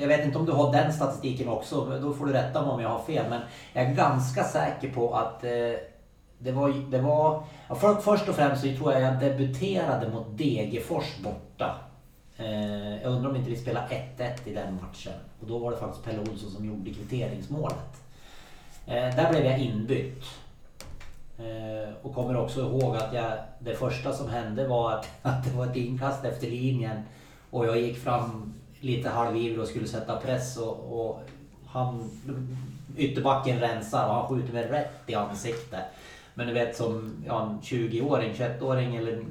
jag 0.00 0.08
vet 0.08 0.24
inte 0.26 0.38
om 0.38 0.46
du 0.46 0.52
har 0.52 0.72
den 0.72 0.92
statistiken 0.92 1.48
också, 1.48 1.98
då 2.02 2.12
får 2.12 2.26
du 2.26 2.32
rätta 2.32 2.62
mig 2.62 2.70
om 2.70 2.80
jag 2.80 2.88
har 2.88 3.02
fel. 3.02 3.24
Men 3.30 3.40
jag 3.72 3.84
är 3.84 3.94
ganska 3.94 4.44
säker 4.44 4.90
på 4.92 5.14
att 5.14 5.44
eh, 5.44 5.50
det 6.38 6.52
var, 6.52 6.90
det 6.90 6.98
var 7.00 7.42
för, 7.80 7.94
först 7.94 8.28
och 8.28 8.34
främst 8.34 8.62
så 8.62 8.68
tror 8.78 8.92
jag 8.92 9.02
jag 9.02 9.20
debuterade 9.20 10.08
mot 10.08 10.38
Degerfors 10.38 11.18
borta. 11.24 11.74
Eh, 12.38 13.02
jag 13.02 13.12
undrar 13.12 13.30
om 13.30 13.36
inte 13.36 13.50
vi 13.50 13.56
spelade 13.56 13.86
1-1 14.16 14.32
i 14.44 14.54
den 14.54 14.74
matchen. 14.74 15.12
Och 15.40 15.46
då 15.46 15.58
var 15.58 15.70
det 15.70 15.76
faktiskt 15.76 16.04
Pelle 16.04 16.20
Olsson 16.20 16.50
som 16.50 16.66
gjorde 16.66 16.90
kvitteringsmålet. 16.90 18.02
Eh, 18.86 19.16
där 19.16 19.30
blev 19.30 19.44
jag 19.44 19.58
inbytt. 19.58 20.24
Eh, 21.38 21.94
och 22.02 22.14
kommer 22.14 22.36
också 22.36 22.60
ihåg 22.60 22.96
att 22.96 23.14
jag, 23.14 23.32
det 23.58 23.74
första 23.74 24.12
som 24.12 24.28
hände 24.28 24.68
var 24.68 24.92
att, 24.92 25.08
att 25.22 25.44
det 25.44 25.50
var 25.50 25.66
ett 25.66 25.76
inkast 25.76 26.24
efter 26.24 26.46
linjen. 26.46 27.02
Och 27.50 27.66
jag 27.66 27.80
gick 27.80 27.98
fram 27.98 28.54
lite 28.80 29.08
halvivrig 29.08 29.60
och 29.60 29.68
skulle 29.68 29.86
sätta 29.86 30.16
press 30.16 30.56
och, 30.56 31.00
och 31.00 31.22
han, 31.66 32.10
ytterbacken 32.96 33.60
rensar 33.60 34.08
och 34.08 34.14
han 34.14 34.28
skjuter 34.28 34.52
mig 34.52 34.68
rätt 34.68 35.02
i 35.06 35.14
ansiktet. 35.14 35.84
Men 36.38 36.46
du 36.46 36.52
vet 36.52 36.76
som 36.76 37.24
ja, 37.26 37.42
en 37.42 37.60
20-åring, 37.60 38.32
21-åring 38.32 38.96
eller 38.96 39.24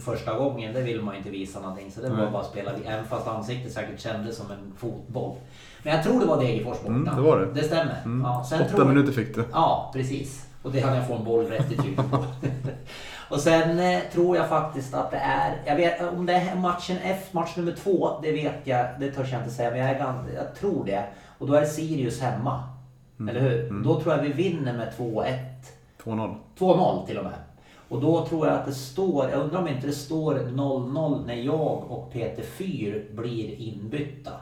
första 0.00 0.38
gången, 0.38 0.74
det 0.74 0.80
vill 0.80 1.02
man 1.02 1.16
inte 1.16 1.30
visa 1.30 1.60
någonting. 1.60 1.90
Så 1.90 2.00
det 2.00 2.08
var 2.08 2.30
bara 2.30 2.42
att 2.42 2.50
spela, 2.50 2.70
även 2.86 3.04
fast 3.04 3.28
ansiktet 3.28 3.72
säkert 3.72 4.00
kändes 4.00 4.36
som 4.36 4.50
en 4.50 4.72
fotboll. 4.76 5.36
Men 5.82 5.94
jag 5.94 6.04
tror 6.04 6.20
det 6.20 6.26
var 6.26 6.40
Degerfors 6.40 6.80
borta. 6.80 6.92
Mm, 6.92 7.16
det 7.16 7.22
var 7.22 7.40
det. 7.40 7.52
Det 7.54 7.62
stämmer. 7.62 8.02
Mm. 8.04 8.20
Ja, 8.24 8.44
sen 8.48 8.62
Åtta 8.62 8.76
tror... 8.76 8.84
minuter 8.84 9.12
fick 9.12 9.34
du. 9.34 9.44
Ja, 9.52 9.90
precis. 9.94 10.46
Och 10.62 10.72
det 10.72 10.80
hade 10.80 10.96
jag 10.96 11.06
fått 11.06 11.18
en 11.18 11.24
boll 11.24 11.46
rätt 11.46 11.72
i 11.72 11.76
på. 11.76 12.24
och 13.34 13.40
sen 13.40 13.78
eh, 13.78 14.00
tror 14.12 14.36
jag 14.36 14.48
faktiskt 14.48 14.94
att 14.94 15.10
det 15.10 15.16
är, 15.16 15.62
jag 15.66 15.76
vet 15.76 16.12
om 16.12 16.26
det 16.26 16.32
är 16.32 16.56
matchen 16.56 16.96
F, 17.02 17.28
match 17.30 17.56
nummer 17.56 17.72
två, 17.72 18.20
det 18.22 18.32
vet 18.32 18.60
jag, 18.64 18.86
det 19.00 19.10
törs 19.10 19.32
jag 19.32 19.40
inte 19.40 19.54
säga, 19.54 19.70
men 19.70 19.78
jag, 19.78 19.90
är 19.90 20.14
jag 20.34 20.54
tror 20.54 20.84
det. 20.84 21.04
Och 21.38 21.46
då 21.46 21.54
är 21.54 21.60
det 21.60 21.66
Sirius 21.66 22.20
hemma. 22.20 22.62
Eller 23.28 23.40
hur? 23.40 23.82
Då 23.84 24.00
tror 24.00 24.14
jag 24.14 24.22
vi 24.22 24.32
vinner 24.32 24.72
med 24.72 24.92
2-1. 24.98 25.51
2-0. 26.04 26.34
2-0 26.58 27.06
till 27.06 27.18
och 27.18 27.24
med. 27.24 27.38
Och 27.88 28.00
då 28.00 28.26
tror 28.26 28.46
jag 28.46 28.56
att 28.56 28.66
det 28.66 28.74
står, 28.74 29.30
jag 29.30 29.40
undrar 29.40 29.60
om 29.60 29.68
inte 29.68 29.86
det 29.86 29.92
står 29.92 30.34
0-0 30.34 31.26
när 31.26 31.34
jag 31.34 31.90
och 31.90 32.12
Peter 32.12 32.42
Fyr 32.42 33.08
blir 33.12 33.60
inbytta. 33.60 34.32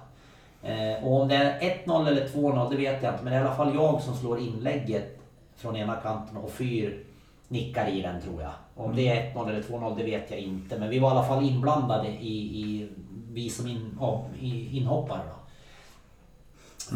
Eh, 0.62 1.05
och 1.05 1.20
om 1.20 1.29
det 1.29 1.35
är 1.35 1.61
1-0 1.87 2.09
eller 2.09 2.27
2-0 2.27 2.70
det 2.70 2.77
vet 2.77 3.03
jag 3.03 3.12
inte, 3.12 3.25
men 3.25 3.33
det 3.33 3.38
är 3.38 3.42
i 3.42 3.46
alla 3.46 3.57
fall 3.57 3.75
jag 3.75 4.03
som 4.03 4.14
slår 4.14 4.38
inlägget 4.38 5.20
från 5.57 5.77
ena 5.77 5.96
kanten 5.96 6.37
och 6.37 6.51
Fyr 6.51 7.05
nickar 7.49 7.88
i 7.88 8.03
den 8.03 8.20
tror 8.20 8.42
jag. 8.42 8.53
Och 8.75 8.85
om 8.85 8.96
det 8.96 9.09
är 9.09 9.35
1-0 9.35 9.49
eller 9.49 9.62
2-0 9.62 9.96
det 9.96 10.05
vet 10.05 10.31
jag 10.31 10.40
inte, 10.40 10.79
men 10.79 10.90
vi 10.90 10.99
var 10.99 11.09
i 11.09 11.12
alla 11.12 11.27
fall 11.27 11.44
inblandade 11.44 12.09
i, 12.09 12.61
i 12.62 12.88
vi 13.33 13.51
som 13.51 13.66
in, 13.66 13.99
i, 14.40 14.77
inhoppare. 14.79 15.20
Då. 15.29 15.40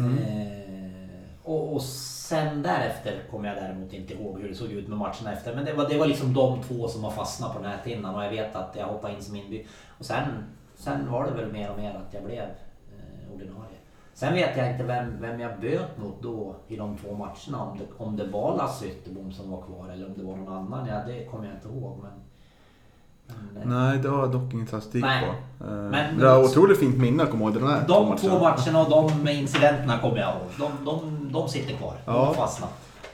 Eh, 0.03 1.04
och, 1.45 1.73
och 1.73 1.81
sen 1.81 2.61
därefter 2.61 3.23
kommer 3.31 3.47
jag 3.47 3.57
däremot 3.57 3.93
inte 3.93 4.13
ihåg 4.13 4.39
hur 4.39 4.49
det 4.49 4.55
såg 4.55 4.71
ut 4.71 4.87
med 4.87 4.97
matchen 4.97 5.27
efter. 5.27 5.55
Men 5.55 5.65
det 5.65 5.73
var, 5.73 5.89
det 5.89 5.97
var 5.97 6.05
liksom 6.05 6.33
de 6.33 6.63
två 6.63 6.87
som 6.87 7.03
har 7.03 7.11
fastnat 7.11 7.53
på 7.53 7.59
näthinnan 7.61 8.15
och 8.15 8.23
jag 8.23 8.29
vet 8.29 8.55
att 8.55 8.75
jag 8.79 8.85
hoppade 8.85 9.13
in 9.13 9.21
som 9.21 9.35
inby. 9.35 9.65
Och 9.99 10.05
sen, 10.05 10.43
sen 10.75 11.11
var 11.11 11.25
det 11.25 11.31
väl 11.31 11.51
mer 11.51 11.71
och 11.71 11.77
mer 11.77 11.95
att 11.95 12.13
jag 12.13 12.23
blev 12.23 12.43
eh, 12.43 13.33
ordinarie. 13.33 13.77
Sen 14.13 14.33
vet 14.33 14.57
jag 14.57 14.71
inte 14.71 14.83
vem, 14.83 15.21
vem 15.21 15.39
jag 15.39 15.59
böt 15.59 15.97
mot 15.97 16.21
då 16.21 16.55
i 16.67 16.75
de 16.75 16.97
två 16.97 17.13
matcherna. 17.13 17.63
Om 17.63 17.77
det, 17.77 17.85
om 17.97 18.17
det 18.17 18.27
var 18.27 18.57
Lasse 18.57 18.85
Ytterbom 18.85 19.31
som 19.31 19.51
var 19.51 19.61
kvar 19.61 19.89
eller 19.89 20.05
om 20.05 20.13
det 20.17 20.23
var 20.23 20.35
någon 20.35 20.53
annan. 20.53 20.87
Ja, 20.87 21.03
det 21.07 21.25
kommer 21.25 21.45
jag 21.45 21.55
inte 21.55 21.67
ihåg. 21.67 21.99
Men, 22.01 22.11
Nej, 23.65 23.99
det 24.03 24.09
har 24.09 24.19
jag 24.19 24.31
dock 24.31 24.53
ingen 24.53 24.67
statistik 24.67 25.01
Nej. 25.03 25.23
på. 25.59 25.65
Eh, 25.65 25.71
Men- 25.73 26.17
det 26.19 26.25
var 26.25 26.43
otroligt 26.43 26.79
fint 26.79 26.97
minne 26.97 27.23
att 27.23 27.31
komma 27.31 27.43
ihåg 27.45 27.53
den 27.53 27.67
här 27.67 27.83
de 27.87 28.17
två 28.17 28.39
matcherna 28.39 28.81
och 28.81 28.89
de 28.89 29.27
incidenterna 29.29 29.99
kommer 29.99 30.17
jag 30.17 30.29
ihåg. 30.29 30.71
De, 30.79 30.85
de, 30.85 31.29
de 31.33 31.49
sitter 31.49 31.73
kvar. 31.77 31.93
De 32.05 32.11
Ja. 32.11 32.25
har 32.25 32.33
fastnat. 32.33 32.69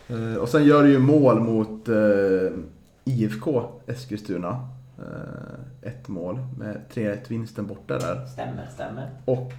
Eh, 0.07 0.35
Och 0.41 0.49
sen 0.49 0.63
gör 0.63 0.83
du 0.83 0.89
ju 0.91 0.99
mål 0.99 1.39
mot 1.39 1.87
eh, 1.89 1.95
IFK 3.03 3.63
Eskilstuna. 3.87 4.67
Eh, 4.99 5.89
ett 5.89 6.07
mål 6.07 6.39
med 6.57 6.81
3-1 6.93 7.17
vinsten 7.27 7.67
borta 7.67 7.97
där. 7.99 8.25
Stämmer, 8.25 8.67
stämmer. 8.73 9.09
Och 9.25 9.51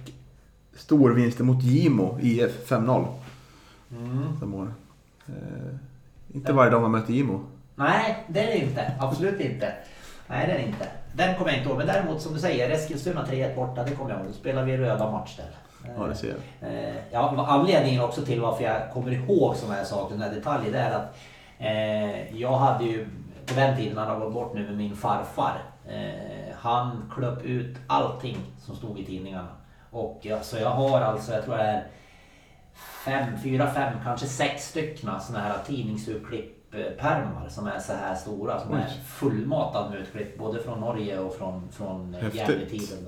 stor 0.75 1.11
vinsten 1.11 1.45
mot 1.45 1.63
Gimo 1.63 2.17
IF 2.21 2.69
5-0. 2.69 3.05
Mm. 3.91 4.67
Eh, 5.27 5.33
inte 6.33 6.53
varje 6.53 6.71
dag 6.71 6.81
man 6.81 6.91
möter 6.91 7.13
Gimo. 7.13 7.41
Nej, 7.75 8.25
det 8.27 8.39
är 8.39 8.47
det 8.47 8.57
inte. 8.65 8.91
Absolut 8.99 9.39
inte. 9.39 9.73
Nej, 10.33 10.47
det 10.47 10.53
är 10.53 10.59
inte. 10.59 10.87
Den 11.13 11.35
kommer 11.35 11.51
jag 11.51 11.57
inte 11.57 11.69
ihåg. 11.69 11.77
Men 11.77 11.87
däremot 11.87 12.21
som 12.21 12.33
du 12.33 12.39
säger, 12.39 12.69
Eskilstuna 12.69 13.25
3-1 13.25 13.55
borta, 13.55 13.83
det 13.83 13.91
kommer 13.91 14.09
jag 14.09 14.19
ihåg. 14.19 14.27
Då 14.27 14.33
spelar 14.33 14.63
vi 14.63 14.77
röda 14.77 15.11
match 15.11 15.37
där. 15.37 15.45
Ja, 15.97 16.07
det 16.07 16.15
ser 16.15 16.27
jag. 16.59 16.73
Eh, 16.73 16.95
Ja, 17.11 17.45
anledningen 17.47 18.01
också 18.01 18.25
till 18.25 18.41
varför 18.41 18.63
jag 18.63 18.91
kommer 18.93 19.11
ihåg 19.11 19.55
sådana 19.55 19.75
här 19.75 19.83
saker, 19.83 20.15
sådana 20.15 20.25
här 20.25 20.35
detaljer, 20.35 20.71
det 20.71 20.79
är 20.79 20.91
att 20.91 21.17
eh, 21.59 22.35
jag 22.41 22.57
hade 22.57 22.83
ju, 22.83 23.07
på 23.45 23.53
den 23.53 23.77
tiden, 23.77 23.97
han 23.97 24.07
har 24.07 24.19
gått 24.19 24.33
bort 24.33 24.53
nu 24.53 24.63
med 24.63 24.77
min 24.77 24.95
farfar. 24.95 25.61
Eh, 25.87 26.55
han 26.55 27.11
klöpp 27.15 27.43
ut 27.43 27.77
allting 27.87 28.37
som 28.59 28.75
stod 28.75 28.99
i 28.99 29.05
tidningarna. 29.05 29.47
Och 29.91 30.19
jag, 30.21 30.45
så 30.45 30.57
jag 30.57 30.69
har 30.69 31.01
alltså, 31.01 31.33
jag 31.33 31.45
tror 31.45 31.57
det 31.57 31.63
är 31.63 31.87
fem, 33.05 33.25
fyra, 33.43 33.71
fem, 33.71 33.93
kanske 34.03 34.27
sex 34.27 34.69
stycken 34.69 35.09
sådana 35.21 35.43
här 35.43 35.55
tidningsurklipp-pärmar 36.73 37.49
som 37.49 37.67
är 37.67 37.79
så 37.79 37.93
här 37.93 38.15
stora. 38.15 38.59
Som 38.59 38.73
är 38.73 38.89
fullmatad 39.07 39.91
med 39.91 39.99
utklipp 39.99 40.37
både 40.37 40.63
från 40.63 40.79
Norge 40.79 41.19
och 41.19 41.35
från, 41.35 41.69
från 41.71 42.15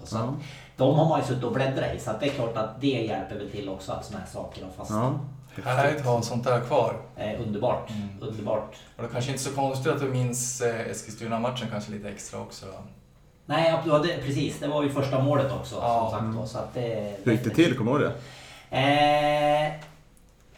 då. 0.01 0.05
Så 0.05 0.15
Ja. 0.17 0.33
de 0.77 0.95
har 0.95 1.09
man 1.09 1.19
ju 1.19 1.25
suttit 1.25 1.43
och 1.43 1.53
bläddrat 1.53 1.95
i 1.95 1.99
så 1.99 2.11
att 2.11 2.19
det 2.19 2.25
är 2.27 2.31
klart 2.31 2.57
att 2.57 2.81
det 2.81 2.87
hjälper 2.87 3.35
väl 3.35 3.49
till 3.51 3.69
också 3.69 3.91
att 3.91 4.05
sådana 4.05 4.23
här 4.25 4.31
saker 4.31 4.63
har 4.63 4.71
fastnat. 4.71 5.13
Ja, 5.55 5.71
Härligt 5.71 5.99
att 5.99 6.05
ha 6.05 6.21
sånt 6.21 6.43
där 6.43 6.59
kvar. 6.59 6.95
Eh, 7.17 7.41
underbart, 7.41 7.89
Mm. 7.89 8.07
underbart. 8.21 8.75
Och 8.97 9.03
det 9.03 9.09
kanske 9.09 9.31
inte 9.31 9.41
är 9.41 9.49
så 9.49 9.55
konstigt 9.55 9.91
att 9.93 9.99
du 9.99 10.09
minns 10.09 10.61
eh, 10.61 10.79
Eskilstuna-matchen 10.91 11.67
kanske 11.71 11.91
lite 11.91 12.09
extra 12.09 12.39
också. 12.39 12.65
Nej, 13.45 13.73
ja, 13.85 13.99
det, 13.99 14.17
precis. 14.25 14.59
Det 14.59 14.67
var 14.67 14.83
ju 14.83 14.89
första 14.89 15.19
målet 15.23 15.51
också 15.51 15.75
Ja. 15.75 16.09
som 16.11 16.19
sagt. 16.19 16.37
Då, 16.37 16.45
så 16.45 16.57
att 16.57 16.73
det, 16.73 17.15
Hur 17.23 17.31
gick 17.31 17.43
det 17.43 17.49
till? 17.49 17.77
Kommer 17.77 17.91
du 17.99 18.03
ihåg 18.05 18.13
det? 18.69 18.77
Eh, 18.77 19.73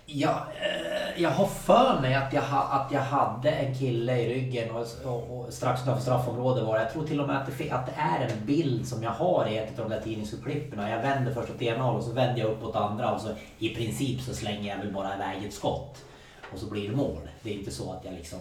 ja, 0.10 0.48
eh, 0.62 1.22
jag 1.22 1.30
har 1.30 1.46
för 1.46 2.02
mig 2.02 2.16
att 2.16 2.34
jag, 2.34 2.44
att 2.52 2.92
jag 2.92 3.02
hade 3.02 3.52
en 3.52 3.76
kille 3.76 4.18
i 4.20 4.34
ryggen 4.34 4.76
och, 4.76 4.86
och, 5.06 5.40
och 5.40 5.54
strax 5.54 5.82
utanför 5.82 6.02
straffområdet 6.02 6.64
var 6.64 6.74
det. 6.74 6.84
Jag 6.84 6.92
tror 6.92 7.08
till 7.08 7.22
och 7.22 7.28
med 7.28 7.38
att 7.38 7.58
det, 7.58 7.72
att 7.72 7.86
det 7.86 7.94
är 7.98 8.28
en 8.28 8.46
bild 8.46 8.88
som 8.88 9.04
jag 9.04 9.12
har 9.12 9.48
i 9.48 9.58
ett 9.58 9.80
av 9.80 9.90
de 9.90 9.96
där 9.96 10.02
tidningsurklippen. 10.02 10.90
Jag 10.90 11.02
vänder 11.02 11.34
först 11.34 11.50
åt 11.50 11.62
ena 11.62 11.84
hållet 11.84 12.02
och 12.02 12.08
så 12.10 12.14
vänder 12.14 12.42
jag 12.42 12.52
upp 12.52 12.64
åt 12.64 12.76
andra 12.76 13.12
och 13.12 13.22
så 13.22 13.30
i 13.60 13.76
princip 13.76 14.22
så 14.22 14.34
slänger 14.34 14.70
jag 14.76 14.78
väl 14.78 14.94
bara 14.94 15.16
iväg 15.16 15.46
ett 15.46 15.54
skott. 15.54 16.06
Och 16.54 16.60
så 16.60 16.66
blir 16.66 16.90
det 16.90 16.96
mål. 16.96 17.30
Det 17.44 17.50
är 17.50 17.54
inte 17.54 17.72
så 17.72 17.92
att 17.92 18.06
jag 18.06 18.14
liksom 18.14 18.40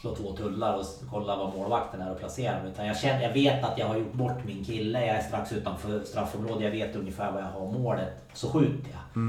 slår 0.00 0.14
två 0.14 0.32
tullar 0.36 0.74
och 0.74 0.84
kollar 1.10 1.36
vad 1.36 1.54
målvakten 1.54 2.00
är 2.00 2.10
och 2.12 2.18
placerar 2.18 2.62
mig. 2.62 2.72
Utan 2.72 2.86
jag, 2.86 2.96
känner, 2.96 3.22
jag 3.22 3.32
vet 3.32 3.64
att 3.64 3.78
jag 3.78 3.86
har 3.86 3.96
gjort 3.96 4.12
bort 4.12 4.44
min 4.44 4.64
kille. 4.64 5.06
Jag 5.06 5.16
är 5.16 5.22
strax 5.22 5.52
utanför 5.52 6.04
straffområdet. 6.04 6.62
Jag 6.62 6.70
vet 6.70 6.96
ungefär 6.96 7.32
var 7.32 7.40
jag 7.40 7.46
har 7.46 7.72
målet. 7.72 8.24
Så 8.32 8.48
skjuter 8.48 8.90
jag. 8.90 9.24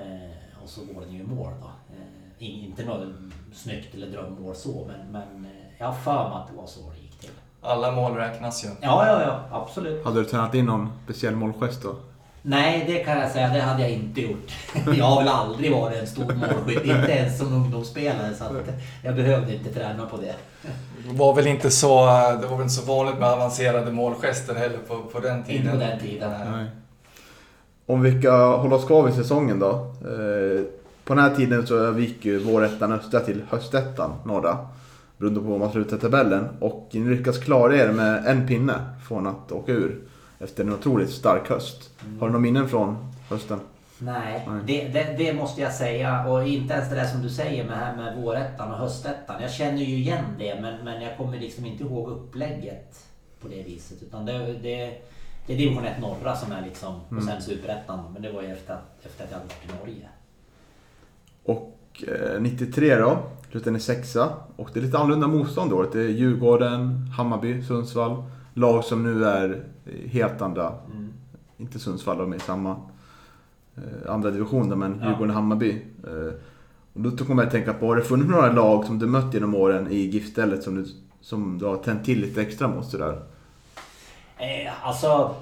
Eh, 0.00 0.41
och 0.62 0.68
så 0.68 0.80
går 0.94 1.00
den 1.00 1.12
ju 1.12 1.20
i 1.20 1.26
mål 1.26 1.52
då. 1.60 1.66
Eh, 1.66 2.46
in- 2.48 2.64
inte 2.64 2.84
något 2.84 3.08
snyggt 3.54 3.94
eller 3.94 4.06
drömmål 4.06 4.54
så 4.54 4.86
men, 4.88 5.12
men 5.12 5.44
eh, 5.44 5.50
jag 5.78 5.86
har 5.86 5.94
för 5.94 6.28
mig 6.28 6.38
att 6.38 6.48
det 6.50 6.56
var 6.56 6.66
så 6.66 6.80
det 6.80 7.02
gick 7.02 7.18
till. 7.20 7.30
Alla 7.62 7.90
mål 7.90 8.14
räknas 8.14 8.64
ju. 8.64 8.68
Ja, 8.68 9.06
ja, 9.06 9.22
ja. 9.22 9.58
Absolut. 9.58 10.04
Hade 10.04 10.20
du 10.22 10.24
tränat 10.24 10.54
in 10.54 10.64
någon 10.66 10.92
speciell 11.04 11.36
målgest 11.36 11.82
då? 11.82 11.94
Nej, 12.44 12.84
det 12.86 12.98
kan 13.04 13.18
jag 13.18 13.30
säga. 13.30 13.48
Det 13.48 13.60
hade 13.60 13.82
jag 13.82 13.90
inte 13.90 14.20
gjort. 14.20 14.52
Jag 14.96 15.04
har 15.04 15.20
väl 15.20 15.28
aldrig 15.28 15.72
varit 15.72 15.96
en 16.00 16.06
stor 16.06 16.24
målskytt. 16.34 16.84
Inte 16.84 17.12
ens 17.12 17.38
som 17.38 17.52
ungdomsspelare. 17.52 18.34
Så 18.34 18.44
att 18.44 18.52
jag 19.04 19.16
behövde 19.16 19.54
inte 19.54 19.72
träna 19.74 20.06
på 20.06 20.16
det. 20.16 20.34
Det 21.08 21.16
var 21.18 21.34
väl 21.34 21.46
inte 21.46 21.70
så, 21.70 22.06
det 22.40 22.46
var 22.46 22.56
väl 22.56 22.60
inte 22.62 22.74
så 22.74 22.84
vanligt 22.84 23.18
med 23.18 23.28
avancerade 23.28 23.92
målgester 23.92 24.54
heller 24.54 24.78
på, 24.78 24.98
på 25.02 25.20
den 25.20 25.44
tiden. 25.44 25.60
Inte 25.60 25.72
på 25.72 25.78
den 25.78 25.98
tiden. 26.00 26.30
Nej. 26.52 26.66
Om 27.92 28.02
vi 28.02 28.20
ska 28.20 28.56
hålla 28.56 28.76
oss 28.76 28.84
kvar 28.84 29.06
vid 29.06 29.14
säsongen 29.14 29.58
då. 29.58 29.70
Eh, 30.00 30.64
på 31.04 31.14
den 31.14 31.24
här 31.24 31.36
tiden 31.36 31.66
så 31.66 31.76
övergick 31.76 32.24
ju 32.24 32.38
vårettan 32.38 32.92
östra 32.92 33.20
till 33.20 33.42
höstettan 33.48 34.10
norra. 34.24 34.58
Beroende 35.18 35.40
på 35.40 35.46
hur 35.46 35.58
man 35.58 35.72
slutar 35.72 35.96
tabellen. 35.96 36.48
Och 36.60 36.88
ni 36.92 37.16
lyckas 37.16 37.38
klara 37.38 37.76
er 37.76 37.92
med 37.92 38.26
en 38.26 38.46
pinne 38.46 38.74
från 39.08 39.26
att 39.26 39.52
åka 39.52 39.72
ur. 39.72 40.00
Efter 40.38 40.64
en 40.64 40.72
otroligt 40.72 41.10
stark 41.10 41.48
höst. 41.48 41.90
Har 42.20 42.26
du 42.26 42.32
några 42.32 42.42
minnen 42.42 42.68
från 42.68 43.12
hösten? 43.28 43.60
Nej, 43.98 44.48
Nej. 44.48 44.60
Det, 44.66 44.88
det, 44.88 45.14
det 45.18 45.32
måste 45.32 45.60
jag 45.60 45.72
säga. 45.72 46.26
Och 46.28 46.48
inte 46.48 46.74
ens 46.74 46.90
det 46.90 46.94
där 46.94 47.06
som 47.06 47.22
du 47.22 47.30
säger 47.30 47.64
med, 47.64 47.78
här 47.78 47.96
med 47.96 48.22
vårettan 48.22 48.72
och 48.72 48.78
höstettan. 48.78 49.42
Jag 49.42 49.50
känner 49.50 49.78
ju 49.78 49.94
igen 49.94 50.24
det 50.38 50.60
men, 50.60 50.84
men 50.84 51.02
jag 51.02 51.16
kommer 51.16 51.38
liksom 51.38 51.66
inte 51.66 51.84
ihåg 51.84 52.08
upplägget 52.08 53.06
på 53.42 53.48
det 53.48 53.62
viset. 53.62 54.02
Utan 54.02 54.26
det, 54.26 54.52
det, 54.62 55.02
det 55.46 55.52
är 55.52 55.56
division 55.58 55.84
1 55.84 56.00
norra 56.00 56.36
som 56.36 56.52
är 56.52 56.62
liksom, 56.62 56.94
och 57.16 57.22
sen 57.22 57.42
superettan. 57.42 57.98
Men 58.12 58.22
det 58.22 58.32
var 58.32 58.42
ju 58.42 58.48
efter, 58.48 58.74
att- 58.74 59.06
efter 59.06 59.24
att 59.24 59.30
jag 59.30 59.38
hade 59.38 59.48
varit 59.48 59.70
i 59.70 59.78
Norge. 59.80 60.08
Och 61.44 62.04
eh, 62.34 62.40
93 62.42 62.96
då, 62.96 63.18
slutade 63.50 63.70
ni 63.70 63.80
sexa. 63.80 64.28
Och 64.56 64.70
det 64.72 64.80
är 64.80 64.84
lite 64.84 64.98
annorlunda 64.98 65.26
motstånd 65.26 65.70
då. 65.70 65.82
Det 65.92 66.00
är 66.00 66.08
Djurgården, 66.08 67.06
Hammarby, 67.16 67.62
Sundsvall. 67.62 68.24
Lag 68.54 68.84
som 68.84 69.02
nu 69.02 69.24
är 69.24 69.64
i 69.86 70.08
helt 70.08 70.42
andra, 70.42 70.72
Mm. 70.92 71.12
inte 71.58 71.78
Sundsvall, 71.78 72.18
de 72.18 72.32
är 72.32 72.36
i 72.36 72.40
samma 72.40 72.76
eh, 73.76 74.10
andra 74.12 74.30
division 74.30 74.68
då, 74.68 74.76
men 74.76 74.98
Ja. 75.00 75.06
Djurgården 75.08 75.30
och 75.30 75.34
Hammarby. 75.36 75.82
Eh, 76.06 76.34
Och 76.94 77.00
då 77.00 77.24
kommer 77.24 77.42
jag 77.42 77.46
att 77.46 77.52
tänka 77.52 77.72
på, 77.72 77.86
har 77.86 77.96
det 77.96 78.02
funnits 78.02 78.30
några 78.30 78.52
lag 78.52 78.84
som 78.84 78.98
du 78.98 79.06
mött 79.06 79.34
genom 79.34 79.54
åren 79.54 79.88
i 79.90 79.96
GIF-stället 79.96 80.62
som 80.62 80.74
du, 80.74 80.86
som 81.20 81.58
du 81.58 81.64
har 81.64 81.76
tänt 81.76 82.04
till 82.04 82.20
lite 82.20 82.42
extra 82.42 82.68
mot 82.68 82.86
sådär? 82.86 83.22
Eh, 84.42 84.86
alltså, 84.86 85.34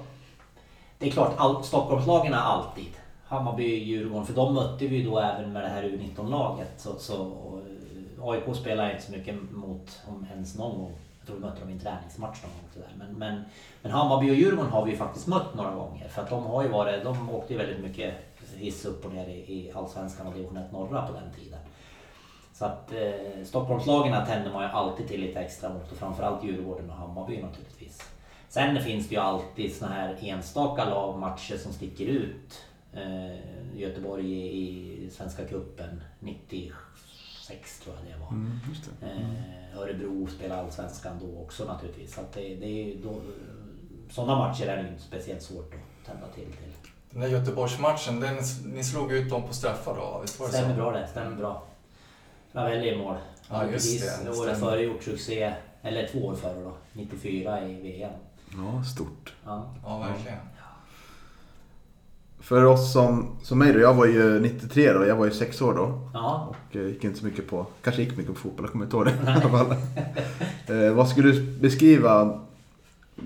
det 0.97 1.07
är 1.07 1.11
klart, 1.11 1.33
all, 1.37 1.63
Stockholmslagen 1.63 2.33
är 2.33 2.37
alltid. 2.37 2.97
Hammarby, 3.25 3.83
Djurgården, 3.83 4.25
för 4.25 4.33
de 4.33 4.53
mötte 4.53 4.87
vi 4.87 4.95
ju 4.95 5.09
då 5.09 5.19
även 5.19 5.53
med 5.53 5.63
det 5.63 5.69
här 5.69 5.83
U19-laget. 5.83 6.71
Så, 6.77 6.95
så, 6.99 7.13
eh, 7.15 8.23
och, 8.23 8.33
AIK 8.33 8.55
spelar 8.55 8.83
jag 8.83 8.93
inte 8.93 9.05
så 9.05 9.11
mycket 9.11 9.35
mot, 9.51 10.01
om 10.07 10.25
ens 10.33 10.57
någon 10.57 10.79
gång. 10.79 10.91
Jag 11.19 11.27
tror 11.27 11.35
vi 11.35 11.41
mötte 11.41 11.59
dem 11.59 11.69
i 11.69 11.73
en 11.73 11.79
träningsmatch 11.79 12.43
någon 12.43 12.51
gång. 12.51 12.69
Sådär. 12.73 12.89
Men, 12.97 13.13
men, 13.13 13.43
men 13.81 13.91
Hammarby 13.91 14.31
och 14.31 14.35
Djurgården 14.35 14.71
har 14.71 14.85
vi 14.85 14.91
ju 14.91 14.97
faktiskt 14.97 15.27
mött 15.27 15.55
några 15.55 15.71
gånger. 15.71 16.07
För 16.07 16.21
att 16.21 16.29
de 16.29 16.45
har 16.45 16.63
ju 16.63 16.69
varit, 16.69 17.03
de 17.03 17.29
åkte 17.29 17.53
ju 17.53 17.59
väldigt 17.59 17.79
mycket 17.79 18.13
hiss 18.55 18.85
upp 18.85 19.05
och 19.05 19.13
ner 19.13 19.27
i, 19.27 19.31
i 19.31 19.71
Allsvenskan 19.75 20.27
och 20.27 20.33
Division 20.33 20.57
1 20.57 20.71
norra 20.71 21.07
på 21.07 21.13
den 21.13 21.31
tiden. 21.39 21.59
Så 22.53 22.65
att 22.65 22.93
eh, 22.93 23.45
Stockholmslagen 23.45 24.25
tänder 24.25 24.53
man 24.53 24.63
ju 24.63 24.69
alltid 24.69 25.07
till 25.07 25.21
lite 25.21 25.39
extra 25.39 25.69
mot 25.69 25.91
och 25.91 25.97
framförallt 25.97 26.43
Djurgården 26.43 26.89
och 26.89 26.95
Hammarby 26.95 27.41
naturligtvis. 27.41 28.11
Sen 28.51 28.81
finns 28.83 29.09
det 29.09 29.15
ju 29.15 29.21
alltid 29.21 29.75
såna 29.75 29.93
här 29.93 30.17
enstaka 30.21 30.85
lagmatcher 30.85 31.57
som 31.57 31.73
sticker 31.73 32.05
ut. 32.05 32.65
Eh, 32.93 33.79
Göteborg 33.79 34.31
i, 34.31 35.09
Svenska 35.09 35.45
Cupen 35.45 36.01
96 36.19 37.79
tror 37.83 37.95
jag 37.95 38.05
det 38.05 38.19
var. 38.19 38.29
Mm, 38.29 38.59
just 38.69 38.89
det. 38.99 39.05
Eh, 39.07 39.79
Örebro 39.79 40.27
spelar 40.27 40.57
Allsvenskan 40.57 41.19
då 41.21 41.41
också 41.41 41.65
naturligtvis. 41.65 42.15
Så 42.15 42.21
det, 42.33 42.55
det 42.55 42.95
då, 43.03 43.21
sådana 44.09 44.37
matcher 44.37 44.67
är 44.67 44.83
det 44.83 44.89
inte 44.89 45.01
speciellt 45.01 45.41
svårt 45.41 45.73
att 45.73 46.05
tända 46.05 46.27
till 46.27 46.43
till. 46.43 46.91
Den 47.09 47.21
där 47.21 47.27
Göteborgsmatchen, 47.27 48.19
den, 48.19 48.37
ni 48.65 48.83
slog 48.83 49.11
ut 49.11 49.29
dem 49.29 49.47
på 49.47 49.53
straffar 49.53 49.95
då? 49.95 50.19
Visst 50.21 50.39
var 50.39 50.47
det 50.47 50.53
Stämmer 50.53 50.75
så? 50.75 50.81
bra 50.81 50.91
det, 50.91 51.07
stämmer 51.07 51.35
bra. 51.35 51.63
Ravelli 52.51 52.89
i 52.89 52.97
mål. 52.97 53.15
Ja, 53.49 53.63
just 53.63 53.73
precis 53.73 54.19
det, 54.23 54.31
året 54.31 54.59
före 54.59 54.81
gjort 54.81 55.03
succé, 55.03 55.53
eller 55.81 56.07
två 56.07 56.25
år 56.25 56.35
före 56.35 56.63
då, 56.63 56.73
94 56.93 57.67
i 57.67 57.81
VM. 57.81 58.13
Ja, 58.57 58.83
stort. 58.83 59.33
Ja. 59.45 59.73
Ja, 59.83 59.99
verkligen. 59.99 60.37
För 62.39 62.63
oss 62.63 62.93
som, 62.93 63.27
som 63.43 63.59
mig 63.59 63.73
då, 63.73 63.79
jag 63.79 63.93
var 63.93 64.05
ju 64.05 64.39
93 64.39 64.93
då, 64.93 65.05
jag 65.05 65.15
var 65.15 65.25
ju 65.25 65.31
sex 65.31 65.61
år 65.61 65.73
då. 65.73 66.09
Ja. 66.13 66.47
Och 66.49 66.75
eh, 66.75 66.87
gick 66.87 67.03
inte 67.03 67.19
så 67.19 67.25
mycket 67.25 67.49
på, 67.49 67.65
kanske 67.81 68.01
gick 68.01 68.17
mycket 68.17 68.33
på 68.33 68.39
fotboll, 68.39 68.65
jag 68.65 68.71
kommer 68.71 68.85
inte 68.85 68.97
ihåg 68.97 69.05
det 69.05 69.11
i 69.25 69.27
alla 69.27 69.49
fall. 69.49 69.71
eh, 70.67 70.93
vad 70.93 71.09
skulle 71.09 71.31
du 71.31 71.41
beskriva 71.59 72.39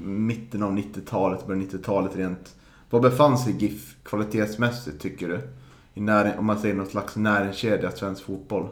mitten 0.04 0.64
av 0.64 0.72
90-talet, 0.78 1.48
början 1.48 1.64
av 1.64 1.70
90-talet 1.70 2.16
rent? 2.16 2.56
Var 2.90 3.00
befann 3.00 3.38
sig 3.38 3.54
GIF 3.54 3.96
kvalitetsmässigt 4.04 5.02
tycker 5.02 5.28
du? 5.28 5.42
I 5.94 6.02
när, 6.02 6.38
om 6.40 6.46
man 6.46 6.60
säger 6.60 6.76
något 6.76 6.90
slags 6.92 7.16
näringskedja 7.16 7.92
svensk 7.92 8.24
fotboll. 8.24 8.68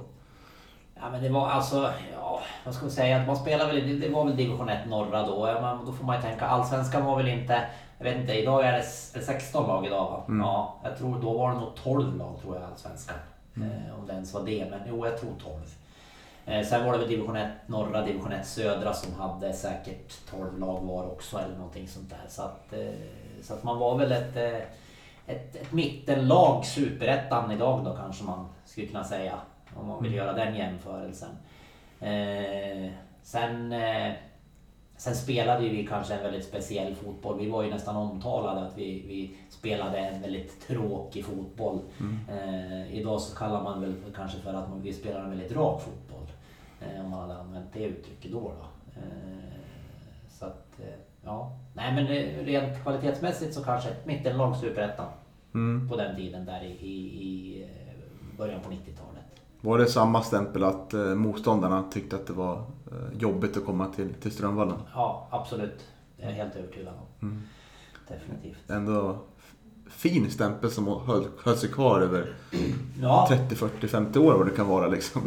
Ja 1.04 1.10
men 1.12 1.24
det 1.24 1.30
var 1.30 1.48
alltså, 1.48 1.92
ja 2.14 2.42
vad 2.66 2.74
ska 2.74 2.84
man 2.84 2.92
säga, 2.92 3.26
man 3.28 3.36
spelade 3.36 3.74
väl, 3.74 4.00
det- 4.00 4.10
var 4.10 4.26
väl 4.26 4.36
division 4.36 4.70
1 4.70 4.88
norra 4.90 5.28
då. 5.28 5.48
Ja, 5.48 5.62
men 5.62 5.86
då 5.86 5.92
får 5.92 6.06
man 6.06 6.16
ju 6.16 6.22
tänka, 6.22 6.46
allsvenskan 6.48 7.06
var 7.06 7.18
väl 7.18 7.28
inte, 7.28 7.62
jag 7.98 8.04
vet 8.06 8.16
inte, 8.18 8.34
idag 8.34 8.66
är 8.66 8.72
det 8.72 8.78
s- 8.80 9.12
är 9.16 9.20
det 9.20 9.26
16 9.26 9.68
lag 9.68 9.86
idag 9.86 10.04
va? 10.12 10.24
Ja, 10.44 10.76
jag 10.84 10.98
tror 10.98 11.20
då 11.22 11.34
var 11.38 11.52
det 11.54 11.60
nog 11.60 11.76
12 11.84 12.18
lag 12.18 12.36
tror 12.42 12.56
jag 12.56 12.64
allsvenskan. 12.72 13.16
Eh, 13.58 14.00
om 14.00 14.08
det 14.08 14.14
ens 14.14 14.34
var 14.34 14.42
det, 14.42 14.68
men 14.70 14.80
jo 14.88 15.06
jag 15.06 15.18
tror 15.18 15.32
12. 15.44 15.56
Eh, 16.46 16.66
sen 16.66 16.86
var 16.86 16.92
det 16.94 16.98
väl 17.00 17.08
division 17.10 17.36
1 17.36 17.52
norra, 17.68 18.02
division 18.02 18.32
1 18.32 18.48
södra 18.48 18.94
som 18.94 19.14
hade 19.20 19.54
säkert 19.54 20.14
12 20.30 20.60
lag 20.60 20.82
var 20.82 21.04
också 21.12 21.38
eller 21.40 21.56
någonting 21.58 21.88
sånt 21.88 22.10
där. 22.10 22.22
Så 22.30 22.42
att, 22.42 22.74
eh, 22.74 22.80
så 23.44 23.54
att 23.54 23.64
man 23.64 23.80
var 23.80 23.98
väl 23.98 24.12
ett, 24.12 24.36
eh, 24.36 24.68
ett, 25.36 25.56
ett 25.56 25.72
mittenlag, 25.72 26.66
superettan 26.66 27.52
idag 27.52 27.86
då 27.86 27.96
kanske 27.96 28.24
man 28.24 28.48
skulle 28.66 28.88
kunna 28.88 29.04
säga. 29.04 29.34
Om 29.76 29.88
man 29.88 30.04
vill 30.04 30.14
göra 30.14 30.34
den 30.34 30.56
jämförelsen. 30.56 31.30
Eh, 32.00 32.92
sen, 33.22 33.72
eh, 33.72 34.14
sen 34.98 35.16
spelade 35.16 35.64
ju 35.64 35.70
vi 35.70 35.88
kanske 35.88 36.14
en 36.14 36.24
väldigt 36.24 36.46
speciell 36.46 36.96
fotboll. 36.96 37.40
Vi 37.40 37.50
var 37.50 37.64
ju 37.64 37.70
nästan 37.70 37.96
omtalade 37.96 38.62
att 38.68 38.78
vi, 38.78 39.04
vi 39.08 39.38
spelade 39.50 39.98
en 39.98 40.22
väldigt 40.22 40.68
tråkig 40.68 41.26
fotboll. 41.26 41.80
Eh, 42.32 42.94
idag 42.96 43.22
så 43.22 43.36
kallar 43.36 43.64
man 43.64 43.82
väl 43.82 43.94
kanske 44.16 44.40
för 44.40 44.54
att 44.54 44.66
vi 44.82 44.94
spelar 44.94 45.20
en 45.24 45.30
väldigt 45.30 45.52
rak 45.56 45.82
fotboll. 45.82 46.28
Eh, 46.82 47.06
om 47.06 47.12
man 47.12 47.20
hade 47.30 47.40
använt 47.42 47.74
det 47.74 47.84
uttrycket 47.84 48.32
då. 48.32 48.40
då. 48.40 48.66
Eh, 49.02 49.60
så 50.30 50.46
att, 50.46 50.80
eh, 50.80 50.86
ja. 51.26 51.52
Nej 51.74 51.94
men 51.96 52.08
rent 52.46 52.82
kvalitetsmässigt 52.84 53.54
så 53.54 53.64
kanske 53.64 53.90
ett 53.90 54.06
mittenlag 54.06 54.56
superettan 54.58 55.08
Mm. 55.56 55.90
på 55.90 55.96
den 55.96 56.16
tiden 56.16 56.46
där 56.46 56.64
i, 56.64 56.68
i, 56.72 57.24
i 57.24 57.66
början 58.38 58.62
på 58.62 58.70
90-talet. 58.70 59.13
Var 59.66 59.78
det 59.78 59.88
samma 59.88 60.24
stämpel 60.24 60.64
att 60.64 60.94
eh, 60.94 61.00
motståndarna 61.02 61.84
tyckte 61.92 62.16
att 62.16 62.28
det 62.28 62.34
var 62.34 62.56
eh, 62.56 63.18
jobbigt 63.20 63.58
att 63.58 63.66
komma 63.66 63.88
till, 63.88 64.14
till 64.14 64.32
Strömvallen? 64.32 64.78
Ja, 64.94 65.28
absolut. 65.32 65.80
Det 66.18 66.24
är 66.24 66.30
jag 66.30 66.36
helt 66.36 66.56
övertygad 66.56 66.94
om. 66.94 67.28
Mm. 67.30 67.42
Definitivt. 68.08 68.70
Ändå 68.70 69.18
fin 69.90 70.32
stämpel 70.32 70.72
som 70.72 70.88
höll, 70.88 71.26
höll 71.44 71.58
sig 71.58 71.70
kvar 71.70 72.02
över 72.02 72.36
Ja, 73.02 73.26
30, 73.30 73.56
40, 73.56 73.88
50 73.88 74.20
år 74.20 74.34
vad 74.34 74.48
det 74.48 74.56
kan 74.56 74.68
vara 74.68 74.88
liksom. 74.88 75.22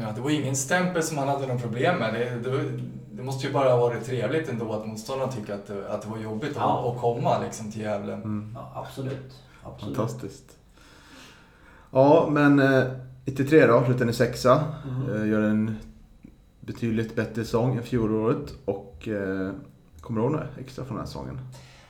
Ja, 0.00 0.12
det 0.14 0.20
var 0.20 0.30
ingen 0.30 0.56
stämpel 0.56 1.02
som 1.02 1.18
han 1.18 1.28
hade 1.28 1.46
någon 1.46 1.60
problem 1.60 1.98
med. 1.98 2.14
Det, 2.14 2.50
det, 2.50 2.70
det 3.12 3.22
måste 3.22 3.46
ju 3.46 3.52
bara 3.52 3.70
ha 3.70 3.76
varit 3.76 4.04
trevligt 4.06 4.48
ändå 4.48 4.72
att 4.72 4.86
motståndarna 4.86 5.32
tycker 5.32 5.54
att 5.54 5.66
det, 5.66 5.92
att 5.92 6.02
det 6.02 6.08
var 6.08 6.18
jobbigt 6.18 6.52
Ja. 6.56 6.78
att, 6.80 6.94
att 6.96 7.00
komma 7.00 7.38
liksom, 7.38 7.72
till 7.72 7.80
Gävle. 7.80 8.12
Mm. 8.12 8.52
ja 8.54 8.72
absolut. 8.74 9.34
absolut. 9.64 9.96
Fantastiskt. 9.96 10.56
Ja, 11.90 12.28
men 12.30 12.58
eh, 12.58 12.84
93 13.24 13.66
då, 13.66 13.84
slutar 13.84 14.04
ni 14.04 14.12
sexa. 14.12 14.64
Mm. 14.88 15.22
Eh, 15.22 15.28
gör 15.28 15.40
en 15.42 15.76
betydligt 16.60 17.16
bättre 17.16 17.44
säsong 17.44 17.76
än 17.76 17.82
fjolåret. 17.82 18.54
Och 18.64 19.08
eh, 19.08 19.52
kommer 20.00 20.20
du 20.20 20.26
ihåg 20.26 20.32
något 20.32 20.42
extra 20.58 20.84
från 20.84 20.96
den 20.96 21.04
här 21.04 21.06
säsongen? 21.06 21.38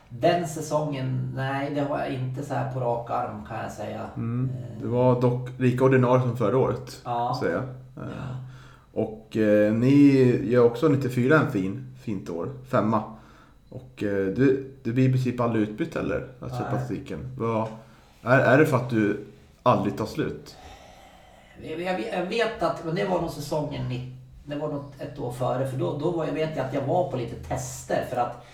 Den 0.09 0.49
säsongen, 0.49 1.33
nej 1.37 1.75
det 1.75 1.81
har 1.81 1.99
jag 1.99 2.13
inte 2.15 2.43
så 2.43 2.55
här 2.55 2.73
på 2.73 2.81
rak 2.81 3.11
arm 3.11 3.45
kan 3.49 3.59
jag 3.63 3.73
säga. 3.73 4.01
Mm. 4.17 4.51
Eh, 4.51 4.83
Det 4.83 4.89
var 4.89 5.21
dock 5.21 5.49
lika 5.59 5.85
ordinarie 5.85 6.23
som 6.23 6.37
förra 6.37 6.59
året, 6.59 7.01
Ja. 7.05 7.39
säger 7.43 7.55
jag. 7.55 7.65
Eh, 8.05 8.37
Och 8.93 9.37
eh, 9.37 9.73
ni 9.73 10.13
gör 10.51 10.65
också 10.65 10.89
94 10.89 11.41
en 11.41 11.51
fin, 11.53 11.95
fint 12.03 12.31
år, 12.31 12.49
femma. 12.69 13.03
Och 13.69 14.03
eh, 14.03 14.27
du, 14.27 14.71
du 14.83 14.93
blir 14.93 15.09
i 15.09 15.13
princip 15.13 15.41
aldrig 15.41 15.69
utbytt 15.69 15.95
heller, 15.95 16.29
alltså 16.41 16.63
statistiken. 16.69 17.19
Är, 18.23 18.39
är 18.39 18.59
det 18.59 18.67
för 18.67 18.77
att 18.77 18.91
du 18.91 19.25
aldrig 19.63 19.97
tar 19.97 20.07
slut? 20.07 20.57
Eh, 21.65 21.83
jag, 22.13 22.27
vet 22.27 22.63
att, 22.63 22.85
men 22.85 22.95
det 22.95 23.05
var 23.05 23.21
nog 23.21 23.31
säsongen, 23.31 24.11
det 24.45 24.57
var 24.57 24.69
nog 24.69 24.85
ett 24.99 25.19
år 25.19 25.33
före. 25.33 25.67
För 25.67 25.77
då, 25.77 25.99
då 25.99 26.11
var, 26.11 26.27
jag 26.27 26.33
vet 26.33 26.57
jag 26.57 26.67
att 26.67 26.75
jag 26.75 26.83
var 26.83 27.11
på 27.11 27.17
lite 27.17 27.49
tester. 27.49 28.07
För 28.11 28.17
att, 28.17 28.47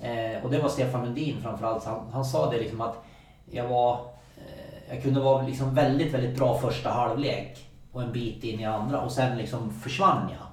eh, 0.00 0.44
och 0.44 0.50
det 0.50 0.58
var 0.58 0.68
Stefan 0.68 1.04
Lundin 1.04 1.42
framförallt. 1.42 1.84
Han, 1.84 2.00
han 2.12 2.24
sa 2.24 2.50
det 2.50 2.58
liksom 2.58 2.80
att 2.80 3.04
jag 3.50 3.68
var, 3.68 3.92
eh, 4.36 4.94
jag 4.94 5.02
kunde 5.02 5.20
vara 5.20 5.42
liksom 5.42 5.74
väldigt, 5.74 6.14
väldigt 6.14 6.36
bra 6.36 6.58
första 6.58 6.90
halvlek. 6.90 7.64
Och 7.92 8.02
en 8.02 8.12
bit 8.12 8.44
in 8.44 8.60
i 8.60 8.64
andra 8.64 9.00
och 9.00 9.12
sen 9.12 9.38
liksom 9.38 9.72
försvann 9.72 10.28
jag. 10.30 10.48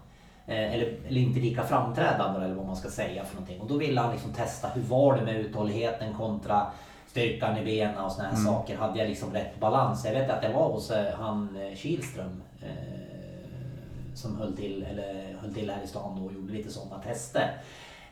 Eh, 0.56 0.74
eller, 0.74 0.98
eller 1.08 1.22
inte 1.22 1.40
lika 1.40 1.64
framträdande 1.64 2.46
eller 2.46 2.56
vad 2.56 2.66
man 2.66 2.76
ska 2.76 2.90
säga 2.90 3.26
för 3.26 3.36
någonting. 3.36 3.62
Och 3.62 3.68
då 3.68 3.78
ville 3.78 4.02
han 4.02 4.12
liksom 4.12 4.34
testa 4.34 4.68
hur 4.68 4.82
var 4.82 5.18
det 5.18 5.22
med 5.22 5.36
uthålligheten 5.36 6.14
kontra 6.14 6.68
styrkan 7.16 7.58
i 7.58 7.66
benen 7.66 7.98
och 7.98 8.12
såna 8.12 8.28
här 8.28 8.36
saker. 8.36 8.78
Hade 8.78 9.00
jag 9.00 9.10
liksom 9.10 9.34
rätt 9.34 9.60
balans? 9.60 10.06
Jag 10.06 10.14
vet 10.14 10.30
att 10.30 10.44
jag 10.44 10.54
var 10.54 10.72
hos 10.72 10.92
eh, 10.92 11.14
han 11.18 11.58
eh, 11.62 11.76
Kihlström 11.76 12.42
eh, 12.62 14.16
som 14.16 14.38
höll 14.38 14.58
till, 14.58 14.86
eller 14.92 15.36
höll 15.42 15.54
till 15.54 15.70
här 15.70 15.84
i 15.84 15.88
stan 15.88 16.16
då 16.20 16.26
och 16.26 16.34
gjorde 16.34 16.54
lite 16.54 16.72
sådana 16.72 17.04
tester. 17.04 17.54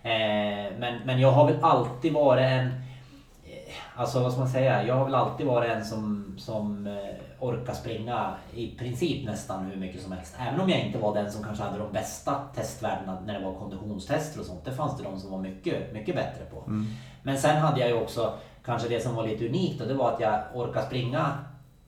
Eh, 0.04 0.72
men, 0.80 1.00
men 1.06 1.20
jag 1.20 1.32
har 1.32 1.46
väl 1.46 1.58
alltid 1.62 2.14
varit 2.14 2.44
en 2.44 2.68
eh, 2.68 3.74
Alltså 3.96 4.20
vad 4.20 4.32
ska 4.32 4.42
man 4.42 4.50
säga? 4.50 4.88
Jag 4.88 4.96
har 4.96 5.06
väl 5.06 5.16
alltid 5.16 5.46
varit 5.46 5.72
en 5.72 5.86
som, 5.86 6.36
som 6.40 6.98
orkar 7.40 7.74
springa 7.74 8.34
i 8.54 8.76
princip 8.78 9.26
nästan 9.26 9.66
hur 9.66 9.76
mycket 9.76 10.02
som 10.02 10.12
helst. 10.12 10.36
Även 10.40 10.62
om 10.62 10.70
jag 10.70 10.80
inte 10.80 10.98
var 10.98 11.16
den 11.16 11.32
som 11.32 11.44
kanske 11.44 11.64
hade 11.64 11.78
de 11.78 11.92
bästa 11.94 12.36
testvärdena 12.56 13.18
när 13.26 13.40
det 13.40 13.46
var 13.46 13.54
konditionstester 13.54 14.40
och 14.40 14.46
sånt. 14.46 14.66
Det 14.66 14.72
fanns 14.72 14.98
det 14.98 15.04
de 15.04 15.20
som 15.20 15.32
var 15.32 15.40
mycket, 15.40 15.94
mycket 15.94 16.16
bättre 16.16 16.46
på. 16.46 16.64
Men 17.24 17.38
sen 17.38 17.58
hade 17.58 17.80
jag 17.80 17.90
ju 17.90 17.96
också 17.96 18.34
kanske 18.66 18.90
det 18.90 19.00
som 19.04 19.16
var 19.16 19.28
lite 19.28 19.48
unikt 19.48 19.82
och 19.82 19.88
det 19.88 19.94
var 19.94 20.12
att 20.14 20.20
jag 20.20 20.42
orkade 20.54 20.86
springa 20.86 21.38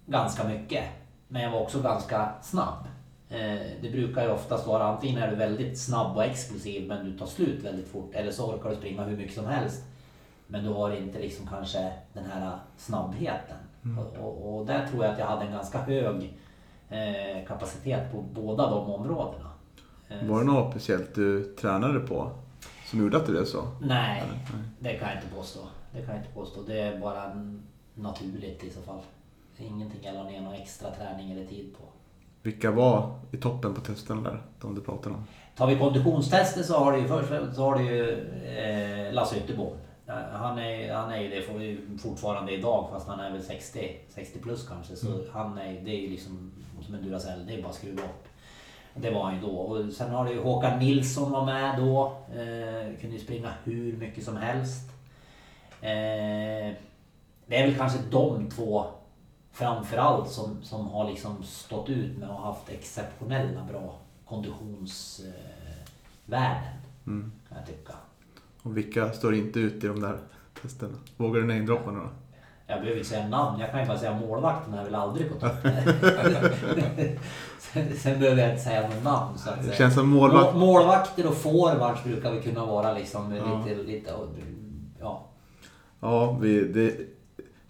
ganska 0.05 0.43
mycket. 0.43 0.83
Men 1.27 1.41
jag 1.41 1.51
var 1.51 1.61
också 1.61 1.81
ganska 1.81 2.29
snabb. 2.41 2.85
Eh, 3.29 3.37
Det 3.81 3.89
brukar 3.91 4.23
ju 4.23 4.31
oftast 4.31 4.67
vara 4.67 4.83
antingen 4.83 5.21
är 5.23 5.29
du 5.29 5.35
väldigt 5.35 5.79
snabb 5.79 6.15
och 6.17 6.23
explosiv 6.23 6.87
men 6.87 7.05
du 7.05 7.17
tar 7.17 7.25
slut 7.25 7.63
väldigt 7.63 7.87
fort 7.87 8.11
eller 8.13 8.31
så 8.31 8.53
orkar 8.53 8.69
du 8.69 8.75
springa 8.75 9.03
hur 9.03 9.17
mycket 9.17 9.35
som 9.35 9.45
helst. 9.45 9.83
Men 10.47 10.63
du 10.63 10.69
har 10.69 10.91
inte 10.95 11.19
liksom 11.19 11.47
kanske 11.47 11.91
den 12.13 12.25
här 12.33 12.57
snabbheten. 12.77 13.57
Och, 13.99 14.17
och, 14.25 14.55
och 14.59 14.65
där 14.65 14.87
tror 14.87 15.03
jag 15.05 15.13
att 15.13 15.19
jag 15.19 15.25
hade 15.25 15.45
en 15.45 15.51
ganska 15.51 15.77
hög 15.81 16.33
eh, 16.89 17.47
kapacitet 17.47 18.11
på 18.11 18.21
båda 18.21 18.69
de 18.69 18.89
områdena. 18.93 19.49
Eh, 20.09 20.27
Var 20.27 20.39
det 20.39 20.45
något 20.45 20.71
speciellt 20.71 21.15
du 21.15 21.43
tränade 21.61 21.99
på 21.99 22.31
som 22.89 22.99
gjorde 22.99 23.17
att 23.17 23.25
det 23.25 23.31
blev 23.31 23.45
så? 23.45 23.63
Nej, 23.81 24.23
det 24.79 24.93
kan 24.93 25.07
jag 25.09 25.17
inte 25.17 25.35
påstå. 25.35 25.59
Det 25.95 26.01
kan 26.01 26.15
jag 26.15 26.23
inte 26.23 26.33
påstå. 26.33 26.61
Det 26.61 26.79
är 26.79 26.99
bara 26.99 27.45
naturligt 27.93 28.63
i 28.63 28.69
så 28.69 28.81
fall. 28.81 28.99
ingenting 29.57 29.99
jag 30.03 30.15
la 30.15 30.23
ner 30.23 30.41
någon 30.41 30.53
extra 30.53 30.91
träning 30.91 31.31
eller 31.31 31.45
tid 31.45 31.75
på. 31.77 31.83
Vilka 32.41 32.71
var 32.71 33.19
i 33.31 33.37
toppen 33.37 33.73
på 33.73 33.81
testen 33.81 34.23
där? 34.23 34.41
De 34.61 34.75
du 34.75 34.81
pratade 34.81 35.15
om. 35.15 35.23
Tar 35.55 35.67
vi 35.67 35.79
konditionstester 35.79 36.63
så 36.63 36.77
har 36.77 36.91
du 36.91 36.99
ju 36.99 37.07
först 37.07 37.55
så 37.55 37.61
har 37.61 37.75
du 37.75 37.83
ju 37.83 38.11
eh, 38.45 39.13
Lasse 39.13 39.37
Ytterbom. 39.37 39.73
Han 40.31 40.59
är, 40.59 40.93
han 40.93 41.11
är 41.11 41.21
ju 41.21 41.29
det 41.29 41.41
fortfarande 42.01 42.51
idag 42.51 42.87
fast 42.91 43.07
han 43.07 43.19
är 43.19 43.31
väl 43.31 43.43
60, 43.43 43.97
60 44.09 44.39
plus 44.39 44.67
kanske. 44.67 44.95
Så 44.95 45.07
han 45.33 45.57
är, 45.57 45.81
det 45.85 45.91
är 45.91 46.01
ju 46.01 46.09
liksom 46.09 46.51
som 46.81 46.95
en 46.95 47.03
Duracell, 47.03 47.45
det 47.47 47.53
är 47.53 47.61
bara 47.61 47.69
att 47.69 47.75
skruva 47.75 48.03
upp. 48.03 48.27
Det 48.93 49.11
var 49.11 49.23
han 49.23 49.35
ju 49.35 49.41
då. 49.41 49.47
Och 49.47 49.93
sen 49.93 50.11
har 50.11 50.25
du 50.25 50.31
ju 50.31 50.41
Håkan 50.41 50.79
Nilsson 50.79 51.31
var 51.31 51.45
med 51.45 51.79
då. 51.79 52.17
Eh, 52.29 52.99
kunde 53.01 53.15
ju 53.15 53.19
springa 53.19 53.49
hur 53.63 53.97
mycket 53.97 54.23
som 54.23 54.37
helst. 54.37 54.94
Eh, 55.81 56.73
det 57.47 57.55
är 57.57 57.67
väl 57.67 57.75
kanske 57.75 57.99
de 58.11 58.49
två 58.49 58.85
framförallt 59.51 60.29
som, 60.29 60.63
som 60.63 60.87
har 60.87 61.09
liksom 61.09 61.43
stått 61.43 61.89
ut 61.89 62.17
med 62.17 62.29
att 62.29 62.35
ha 62.35 62.45
haft 62.45 62.69
exceptionella 62.69 63.61
bra 63.71 63.95
konditionsvärden. 64.25 65.33
Mm. 67.07 67.31
Kan 67.49 67.57
jag 67.57 67.67
tycka. 67.67 67.93
Och 68.63 68.77
vilka 68.77 69.11
står 69.13 69.35
inte 69.35 69.59
ut 69.59 69.83
i 69.83 69.87
de 69.87 69.99
där 70.01 70.17
testerna? 70.61 70.97
Vågar 71.17 71.41
du 71.41 71.47
namedroppa 71.47 71.91
några? 71.91 72.09
Jag 72.67 72.79
behöver 72.79 72.97
inte 72.97 73.09
säga 73.09 73.27
namn, 73.27 73.59
jag 73.59 73.71
kan 73.71 73.79
ju 73.79 73.85
bara 73.85 73.97
säga 73.97 74.19
målvakten 74.19 74.73
är 74.73 74.83
väl 74.83 74.95
aldrig 74.95 75.33
på 75.33 75.39
topp. 75.39 75.55
sen, 77.59 77.97
sen 77.97 78.19
behöver 78.19 78.41
jag 78.41 78.51
inte 78.51 78.63
säga 78.63 78.87
något 78.87 79.03
namn. 79.03 79.37
Så 79.37 79.49
att 79.49 79.77
känns 79.77 79.93
som 79.93 80.09
målvakt... 80.09 80.53
Må- 80.53 80.59
Målvakter 80.59 81.27
och 81.27 81.33
forwards 81.35 82.03
brukar 82.03 82.31
vi 82.31 82.41
kunna 82.41 82.65
vara 82.65 82.93
liksom 82.93 83.35
Ja. 83.35 83.63
lite, 83.65 83.83
lite, 83.83 84.11
ja. 84.99 85.23
Ja, 86.05 86.37
vi, 86.41 86.61
det 86.67 86.93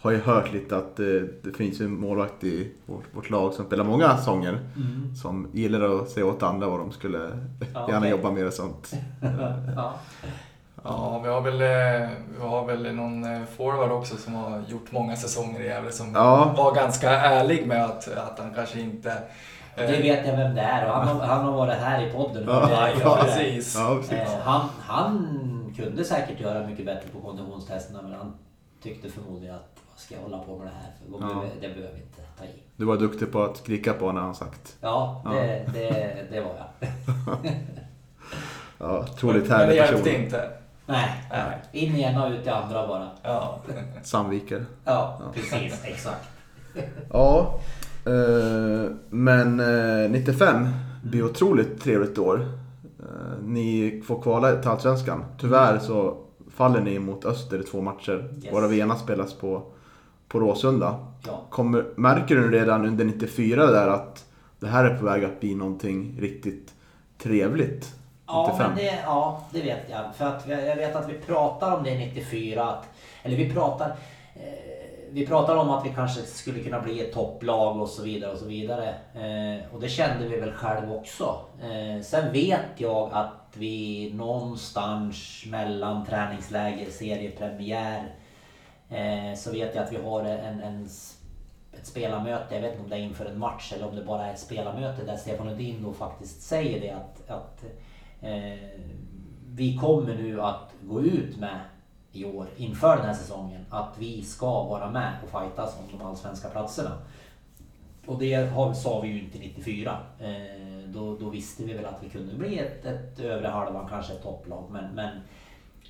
har 0.01 0.11
ju 0.11 0.21
hört 0.21 0.53
lite 0.53 0.77
att 0.77 0.95
det, 0.95 1.43
det 1.43 1.51
finns 1.57 1.81
ju 1.81 1.85
en 1.85 1.99
målvakt 1.99 2.43
i 2.43 2.71
vårt, 2.85 3.03
vårt 3.11 3.29
lag 3.29 3.53
som 3.53 3.65
spelar 3.65 3.83
många 3.83 4.17
sånger. 4.17 4.59
Som 5.21 5.47
gillar 5.53 6.01
att 6.01 6.09
säga 6.09 6.25
åt 6.25 6.43
andra 6.43 6.67
vad 6.67 6.79
de 6.79 6.91
skulle 6.91 7.17
Ja, 7.73 7.85
gärna 7.87 7.97
okej. 7.97 8.09
jobba 8.11 8.31
med 8.31 8.47
och 8.47 8.53
sånt. 8.53 8.93
ja. 9.75 9.93
Ja, 10.83 11.19
vi 11.23 11.29
har 11.29 11.41
väl, 11.41 11.61
eh, 11.61 12.09
vi 12.37 12.41
har 12.47 12.65
väl 12.65 12.95
någon 12.95 13.23
eh, 13.23 13.41
forward 13.57 13.91
också 13.91 14.17
som 14.17 14.33
har 14.33 14.63
gjort 14.67 14.91
många 14.91 15.15
säsonger 15.15 15.59
i 15.61 15.65
Gävle 15.65 15.91
som 15.91 16.11
Ja. 16.13 16.53
var 16.57 16.75
ganska 16.75 17.09
ärlig 17.11 17.67
med 17.67 17.85
att, 17.85 18.07
att 18.17 18.39
han 18.39 18.53
kanske 18.53 18.79
inte... 18.79 19.09
eh, 19.75 19.87
Det 19.87 20.01
vet 20.01 20.27
jag 20.27 20.37
vem 20.37 20.55
det 20.55 20.61
är 20.61 20.87
och 20.87 20.93
han 20.95 21.07
har, 21.07 21.25
han 21.27 21.45
har 21.45 21.51
varit 21.51 21.73
här 21.77 22.07
i 22.07 22.11
podden. 22.11 22.43
Ja, 22.47 22.89
Ja, 23.01 23.17
precis. 23.23 23.75
Ja, 23.75 23.95
precis. 23.95 24.11
Eh, 24.33 24.39
han, 24.43 24.61
han 24.81 25.54
kunde 25.75 26.03
säkert 26.05 26.39
göra 26.39 26.67
mycket 26.67 26.85
bättre 26.85 27.09
på 27.09 27.19
konditionstesterna 27.21 28.01
men 28.01 28.11
han 28.11 28.33
tyckte 28.83 29.09
förmodligen 29.09 29.55
att 29.55 29.71
vad 29.91 29.99
ska 29.99 30.15
jag 30.15 30.21
hålla 30.21 30.37
på 30.39 30.57
med 30.57 30.67
det 30.67 30.71
här 30.71 30.91
för? 31.19 31.35
Ja. 31.35 31.43
Det, 31.61 31.67
det 31.67 31.73
behöver 31.73 31.93
vi 31.95 32.01
inte 32.01 32.21
ta 32.37 32.45
i. 32.45 32.49
Du 32.77 32.85
var 32.85 32.97
duktig 32.97 33.31
på 33.31 33.43
att 33.43 33.57
skrika 33.57 33.93
på 33.93 34.11
när 34.11 34.21
han 34.21 34.35
sagt. 34.35 34.75
Ja, 34.81 35.21
Ja. 35.25 35.31
det, 35.31 35.65
det, 35.73 36.25
det 36.31 36.41
var 36.41 36.55
jag. 36.57 36.89
Ja, 38.77 38.99
otroligt 38.99 39.41
Men 39.41 39.49
det 39.51 39.55
härlig 39.57 39.75
hjälpte 39.75 40.03
person. 40.03 40.21
inte. 40.23 40.49
Nej, 40.85 41.23
Nej. 41.31 41.61
in 41.71 41.95
i 41.95 42.01
ena 42.01 42.25
och 42.25 42.31
ut 42.31 42.45
i 42.45 42.49
andra 42.49 42.87
bara. 42.87 43.09
Ja. 43.23 43.59
Sandviker. 44.03 44.65
Ja, 44.85 45.21
precis. 45.33 45.81
Exakt. 45.85 46.29
Ja, 47.13 47.59
eh, 48.05 48.91
men 49.09 49.59
eh, 50.03 50.09
95 50.09 50.67
blir 51.03 51.23
otroligt 51.25 51.81
trevligt 51.83 52.17
år. 52.17 52.45
Eh, 53.05 53.43
ni 53.43 54.01
får 54.07 54.21
kvala 54.21 54.55
till 54.55 54.69
Allsvenskan. 54.69 55.25
Tyvärr 55.37 55.79
så 55.79 56.17
faller 56.51 56.81
ni 56.81 56.99
mot 56.99 57.25
Öster 57.25 57.59
i 57.59 57.63
två 57.63 57.81
matcher. 57.81 58.33
Yes. 58.43 58.53
Varav 58.53 58.73
ena 58.73 58.95
spelas 58.95 59.33
på, 59.33 59.63
på 60.27 60.39
Råsunda. 60.39 60.99
Ja. 61.27 61.41
Kommer, 61.49 61.85
märker 61.95 62.35
du 62.35 62.51
redan 62.51 62.85
under 62.85 63.05
94 63.05 63.65
där 63.71 63.87
att 63.87 64.25
det 64.59 64.67
här 64.67 64.85
är 64.85 64.97
på 64.97 65.05
väg 65.05 65.23
att 65.23 65.39
bli 65.39 65.55
någonting 65.55 66.17
riktigt 66.19 66.73
trevligt? 67.17 67.95
Ja, 68.27 68.47
95. 68.51 68.71
men 68.71 68.77
det, 68.77 68.99
ja, 69.05 69.43
det 69.51 69.61
vet 69.61 69.89
jag. 69.89 70.15
För 70.15 70.25
att 70.25 70.47
jag 70.47 70.67
jag 70.67 70.75
vet 70.75 70.95
att 70.95 71.09
vi 71.09 71.13
pratar 71.13 71.77
om 71.77 71.83
det 71.83 71.97
94. 71.97 72.63
Att, 72.63 72.87
eller 73.23 73.37
vi 73.37 73.53
pratar, 73.53 73.87
eh, 74.35 74.74
vi 75.15 75.27
pratar 75.27 75.55
om 75.55 75.69
att 75.69 75.85
vi 75.85 75.89
kanske 75.89 76.21
skulle 76.21 76.59
kunna 76.59 76.81
bli 76.81 77.01
ett 77.01 77.13
topplag 77.13 77.81
och 77.81 77.89
så 77.89 78.03
vidare. 78.03 78.31
Och 78.31 78.37
så 78.37 78.45
vidare. 78.45 78.89
Eh, 79.13 79.73
och 79.73 79.81
det 79.81 79.89
kände 79.89 80.27
vi 80.27 80.39
väl 80.39 80.51
själv 80.51 80.91
också. 80.91 81.39
Eh, 81.61 82.01
sen 82.01 82.31
vet 82.31 82.65
jag 82.77 83.09
att 83.13 83.53
vi 83.53 84.11
någonstans 84.13 85.43
mellan 85.47 86.05
träningsläger, 86.05 86.91
seriepremiär. 86.91 88.15
Eh, 88.89 89.35
så 89.35 89.51
vet 89.51 89.75
jag 89.75 89.83
att 89.83 89.91
vi 89.91 89.97
har 89.97 90.23
en, 90.23 90.61
en 90.61 90.89
ett 91.73 91.85
spelarmöte, 91.85 92.55
jag 92.55 92.61
vet 92.61 92.71
inte 92.71 92.83
om 92.83 92.89
det 92.89 92.95
är 92.95 92.99
inför 92.99 93.25
en 93.25 93.39
match 93.39 93.73
eller 93.75 93.87
om 93.87 93.95
det 93.95 94.03
bara 94.03 94.25
är 94.25 94.33
ett 94.33 94.39
spelarmöte 94.39 95.05
där 95.05 95.17
Stefan 95.17 95.47
Lundin 95.47 95.83
då 95.83 95.93
faktiskt 95.93 96.41
säger 96.41 96.81
det 96.81 96.91
att, 96.91 97.29
att 97.29 97.63
eh, 98.21 98.69
vi 99.47 99.77
kommer 99.77 100.15
nu 100.15 100.41
att 100.41 100.71
gå 100.81 101.01
ut 101.01 101.37
med 101.37 101.59
i 102.15 102.25
år 102.25 102.47
inför 102.57 102.97
den 102.97 103.05
här 103.05 103.13
säsongen 103.13 103.65
att 103.69 103.93
vi 103.97 104.23
ska 104.23 104.63
vara 104.63 104.91
med 104.91 105.13
och 105.23 105.41
fightas 105.41 105.77
om 105.79 105.99
de 105.99 106.05
allsvenska 106.05 106.49
platserna. 106.49 106.97
Och 108.05 108.19
det 108.19 108.33
har, 108.33 108.73
sa 108.73 109.01
vi 109.01 109.07
ju 109.07 109.19
inte 109.19 109.37
94. 109.37 109.97
Eh, 110.19 110.89
då, 110.95 111.17
då 111.17 111.29
visste 111.29 111.63
vi 111.63 111.73
väl 111.73 111.85
att 111.85 112.03
vi 112.03 112.09
kunde 112.09 112.33
bli 112.33 112.59
ett, 112.59 112.85
ett 112.85 113.19
övre 113.19 113.47
halvan, 113.47 113.89
kanske 113.89 114.13
ett 114.13 114.23
topplag. 114.23 114.63
Men, 114.71 114.95
men 114.95 115.09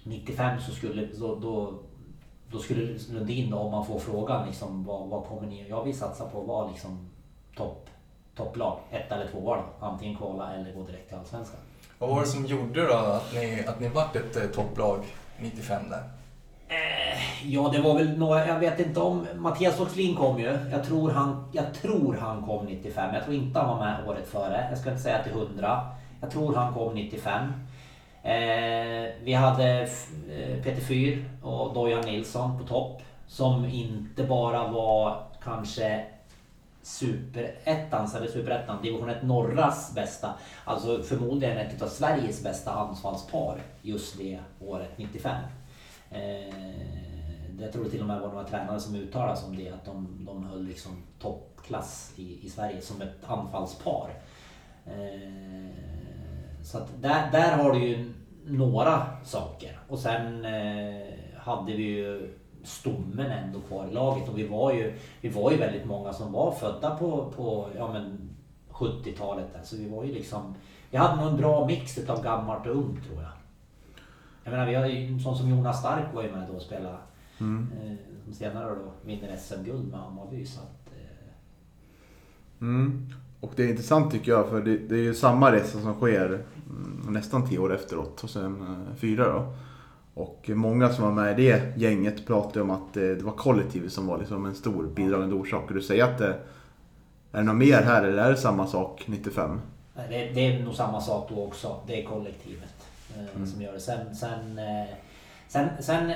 95 0.03 0.59
så 0.61 0.71
skulle, 0.71 1.05
då, 1.05 1.35
då, 1.35 1.73
då 2.51 2.59
skulle 2.59 2.97
Lundin, 3.11 3.51
då, 3.51 3.57
om 3.57 3.71
man 3.71 3.85
får 3.85 3.99
frågan, 3.99 4.47
liksom, 4.47 4.83
vad, 4.83 5.07
vad 5.07 5.25
kommer 5.25 5.47
ni 5.47 5.69
Jag 5.69 5.83
vill 5.83 5.97
satsa 5.97 6.25
på 6.25 6.41
att 6.41 6.47
vara 6.47 6.71
liksom, 6.71 7.09
topp, 7.57 7.89
topplag. 8.35 8.79
Ett 8.91 9.11
eller 9.11 9.27
två 9.27 9.55
då. 9.55 9.85
Antingen 9.85 10.17
kvala 10.17 10.53
eller 10.53 10.73
gå 10.73 10.83
direkt 10.83 11.07
till 11.07 11.17
Allsvenskan. 11.17 11.59
Vad 11.99 12.09
var 12.09 12.21
det 12.21 12.27
som 12.27 12.45
gjorde 12.45 12.87
då 12.87 12.93
att 12.93 13.33
ni, 13.33 13.65
att 13.67 13.79
ni 13.79 13.87
vart 13.87 14.15
ett 14.15 14.35
eh, 14.35 14.43
topplag 14.43 14.99
95 15.39 15.89
där? 15.89 16.03
Eh, 16.67 17.05
Ja, 17.47 17.69
det 17.73 17.81
var 17.81 17.93
väl 17.93 18.17
några, 18.17 18.47
jag 18.47 18.59
vet 18.59 18.79
inte 18.79 18.99
om, 18.99 19.27
Mattias 19.35 19.79
Åslin 19.79 20.15
kom 20.15 20.39
ju. 20.39 20.57
Jag 20.71 20.83
tror, 20.83 21.11
han, 21.11 21.49
jag 21.51 21.73
tror 21.73 22.15
han 22.15 22.41
kom 22.41 22.65
95. 22.65 23.15
Jag 23.15 23.23
tror 23.23 23.35
inte 23.35 23.59
han 23.59 23.77
var 23.77 23.85
med 23.85 24.07
året 24.07 24.27
före. 24.27 24.67
Jag 24.69 24.77
ska 24.77 24.89
inte 24.89 25.01
säga 25.01 25.23
till 25.23 25.31
100. 25.31 25.81
Jag 26.21 26.31
tror 26.31 26.55
han 26.55 26.73
kom 26.73 26.93
95. 26.93 27.53
Eh, 28.23 29.11
vi 29.23 29.33
hade 29.33 29.81
eh, 29.81 30.63
Peter 30.63 30.81
Fyr 30.81 31.25
och 31.43 31.73
Dojan 31.73 32.01
Nilsson 32.05 32.59
på 32.59 32.67
topp. 32.67 33.01
Som 33.27 33.65
inte 33.65 34.23
bara 34.23 34.67
var 34.67 35.23
kanske 35.43 36.05
superettans 36.81 38.15
eller 38.15 38.27
superettan, 38.27 38.81
division 38.81 39.09
1 39.09 39.23
norras 39.23 39.95
bästa. 39.95 40.33
Alltså 40.65 41.03
förmodligen 41.03 41.57
ett 41.57 41.81
av 41.81 41.87
Sveriges 41.87 42.43
bästa 42.43 42.71
anfallspar 42.71 43.57
just 43.81 44.17
det 44.17 44.39
året 44.59 44.91
95. 44.95 45.35
Eh, 46.15 47.61
jag 47.61 47.73
tror 47.73 47.83
det 47.83 47.89
till 47.89 48.01
och 48.01 48.07
med 48.07 48.21
var 48.21 48.27
några 48.27 48.43
tränare 48.43 48.79
som 48.79 48.95
uttalade 48.95 49.37
sig 49.37 49.49
om 49.49 49.55
det, 49.55 49.69
att 49.69 49.85
de, 49.85 50.25
de 50.25 50.43
höll 50.43 50.63
liksom 50.63 50.91
toppklass 51.19 52.13
i, 52.15 52.45
i 52.45 52.49
Sverige 52.49 52.81
som 52.81 53.01
ett 53.01 53.23
anfallspar. 53.27 54.09
Eh, 54.85 55.69
så 56.63 56.77
att 56.77 57.01
där, 57.01 57.31
där 57.31 57.57
har 57.57 57.71
du 57.71 57.87
ju 57.87 58.13
några 58.45 59.05
saker. 59.23 59.79
Och 59.87 59.99
sen 59.99 60.45
eh, 60.45 61.07
hade 61.37 61.73
vi 61.73 61.83
ju 61.83 62.35
stommen 62.63 63.31
ändå 63.31 63.59
kvar 63.59 63.87
i 63.87 63.93
laget 63.93 64.29
och 64.29 64.37
vi 64.37 64.47
var 64.47 64.73
ju, 64.73 64.93
vi 65.21 65.29
var 65.29 65.51
ju 65.51 65.57
väldigt 65.57 65.85
många 65.85 66.13
som 66.13 66.31
var 66.31 66.51
födda 66.51 66.95
på, 66.95 67.33
på 67.35 67.69
ja, 67.77 67.93
men 67.93 68.29
70-talet. 68.71 69.47
Så 69.63 69.75
vi 69.75 69.89
var 69.89 70.03
ju 70.03 70.13
liksom, 70.13 70.55
vi 70.91 70.97
hade 70.97 71.21
nog 71.21 71.27
en 71.27 71.37
bra 71.37 71.65
mix 71.65 72.09
av 72.09 72.23
gammalt 72.23 72.67
och 72.67 72.75
ungt 72.75 73.05
tror 73.07 73.21
jag. 73.21 73.31
Jag 74.45 74.51
menar, 74.51 74.65
vi 74.65 74.75
har 74.75 74.85
ju 74.85 75.19
sån 75.19 75.37
som 75.37 75.49
Jonas 75.49 75.79
Stark 75.79 76.13
var 76.13 76.23
ju 76.23 76.31
med 76.31 76.47
då 76.49 76.55
och 76.55 76.61
spelade. 76.61 76.97
Mm. 77.39 77.71
Eh, 77.81 77.95
som 78.23 78.33
senare 78.33 78.69
då 78.69 78.91
vinner 79.05 79.37
SM-guld 79.37 79.91
med 79.91 79.99
Hammarby. 79.99 80.45
Så 80.45 80.59
att, 80.59 80.87
eh, 80.87 81.31
Mm. 82.61 83.09
Och 83.39 83.51
det 83.55 83.63
är 83.63 83.69
intressant 83.69 84.11
tycker 84.11 84.31
jag 84.31 84.49
för 84.49 84.61
det, 84.61 84.77
det 84.77 84.95
är 84.95 84.99
ju 84.99 85.13
samma 85.13 85.51
resa 85.51 85.79
som 85.79 85.93
sker 85.93 86.25
mm, 86.25 87.13
nästan 87.13 87.49
tio 87.49 87.59
år 87.59 87.73
efteråt, 87.75 88.17
2004 88.17 89.33
då. 89.33 89.53
Och 90.13 90.49
många 90.53 90.89
som 90.89 91.03
var 91.03 91.11
med 91.11 91.39
i 91.39 91.43
det 91.43 91.77
gänget 91.77 92.27
pratade 92.27 92.61
om 92.61 92.69
att 92.71 92.93
det, 92.93 93.15
det 93.15 93.23
var 93.23 93.31
kollektivet 93.31 93.93
som 93.93 94.07
var 94.07 94.17
liksom 94.17 94.45
en 94.45 94.55
stor 94.55 94.87
bidragande 94.95 95.35
orsak. 95.35 95.67
Och 95.67 95.73
du 95.73 95.81
säger 95.81 96.03
att 96.03 96.17
det, 96.17 96.35
är 97.31 97.37
det 97.37 97.43
något 97.43 97.55
mer 97.55 97.81
här 97.81 98.03
eller 98.03 98.23
är 98.23 98.31
det 98.31 98.37
samma 98.37 98.67
sak 98.67 99.03
95? 99.05 99.61
Nej, 99.95 100.07
Det, 100.09 100.41
det 100.41 100.47
är 100.47 100.63
nog 100.63 100.73
samma 100.73 101.01
sak 101.01 101.29
då 101.29 101.43
också. 101.43 101.75
Det 101.87 102.03
är 102.03 102.07
kollektivet 102.07 102.74
eh, 103.19 103.45
som 103.45 103.61
gör 103.61 103.73
det. 103.73 103.79
Sen, 103.79 104.15
sen, 104.15 104.59
eh, 104.59 104.85
sen, 105.47 105.69
sen 105.79 106.13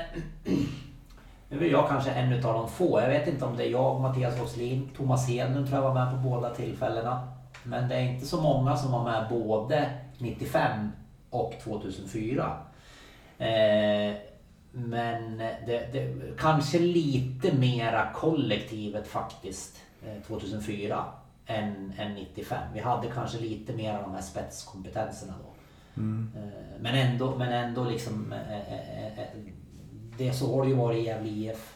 nu 1.50 1.66
är 1.68 1.72
jag 1.72 1.90
kanske 1.90 2.12
en 2.12 2.34
utav 2.34 2.54
de 2.54 2.70
få. 2.70 3.02
Jag 3.02 3.10
vet 3.10 3.28
inte 3.28 3.46
om 3.46 3.58
det 3.58 3.68
är 3.68 3.72
jag, 3.72 4.02
Mattias 4.02 4.42
Åslin, 4.42 4.90
Thomas 4.98 5.28
Hedlund 5.28 5.68
tror 5.68 5.84
jag 5.84 5.94
var 5.94 6.06
med 6.06 6.12
på 6.12 6.30
båda 6.30 6.56
tillfällena. 6.56 7.28
Men 7.64 7.90
det 7.90 7.96
är 7.96 8.02
inte 8.02 8.26
så 8.26 8.42
många 8.42 8.78
som 8.78 8.92
var 8.92 9.04
med 9.04 9.30
både 9.30 9.90
95 10.18 10.92
och 11.30 11.54
2004. 11.64 12.58
Eh, 13.38 14.16
men 14.72 15.38
det, 15.38 15.90
det, 15.94 16.16
kanske 16.38 16.80
lite 16.80 17.54
mera 17.54 18.14
kollektivet 18.14 19.08
faktiskt 19.08 19.82
eh, 20.06 20.24
2004 20.28 21.06
än, 21.46 21.94
än 21.98 22.14
95. 22.14 22.58
Vi 22.74 22.80
hade 22.80 23.08
kanske 23.08 23.40
lite 23.40 23.74
mer 23.74 23.94
av 23.94 24.02
de 24.02 24.14
här 24.14 24.22
spetskompetenserna 24.22 25.34
då. 25.44 25.49
Eh, 25.98 26.80
Men 26.82 26.96
ändå, 26.96 27.38
men 27.38 27.54
ändå 27.54 27.84
liksom... 27.84 28.34
eh, 28.34 28.74
eh, 29.20 29.28
Det 30.18 30.34
så 30.34 30.56
har 30.56 30.64
det 30.64 30.70
ju 30.70 30.76
varit 30.76 30.98
i 30.98 31.06
Gävle 31.06 31.30
IF. 31.30 31.76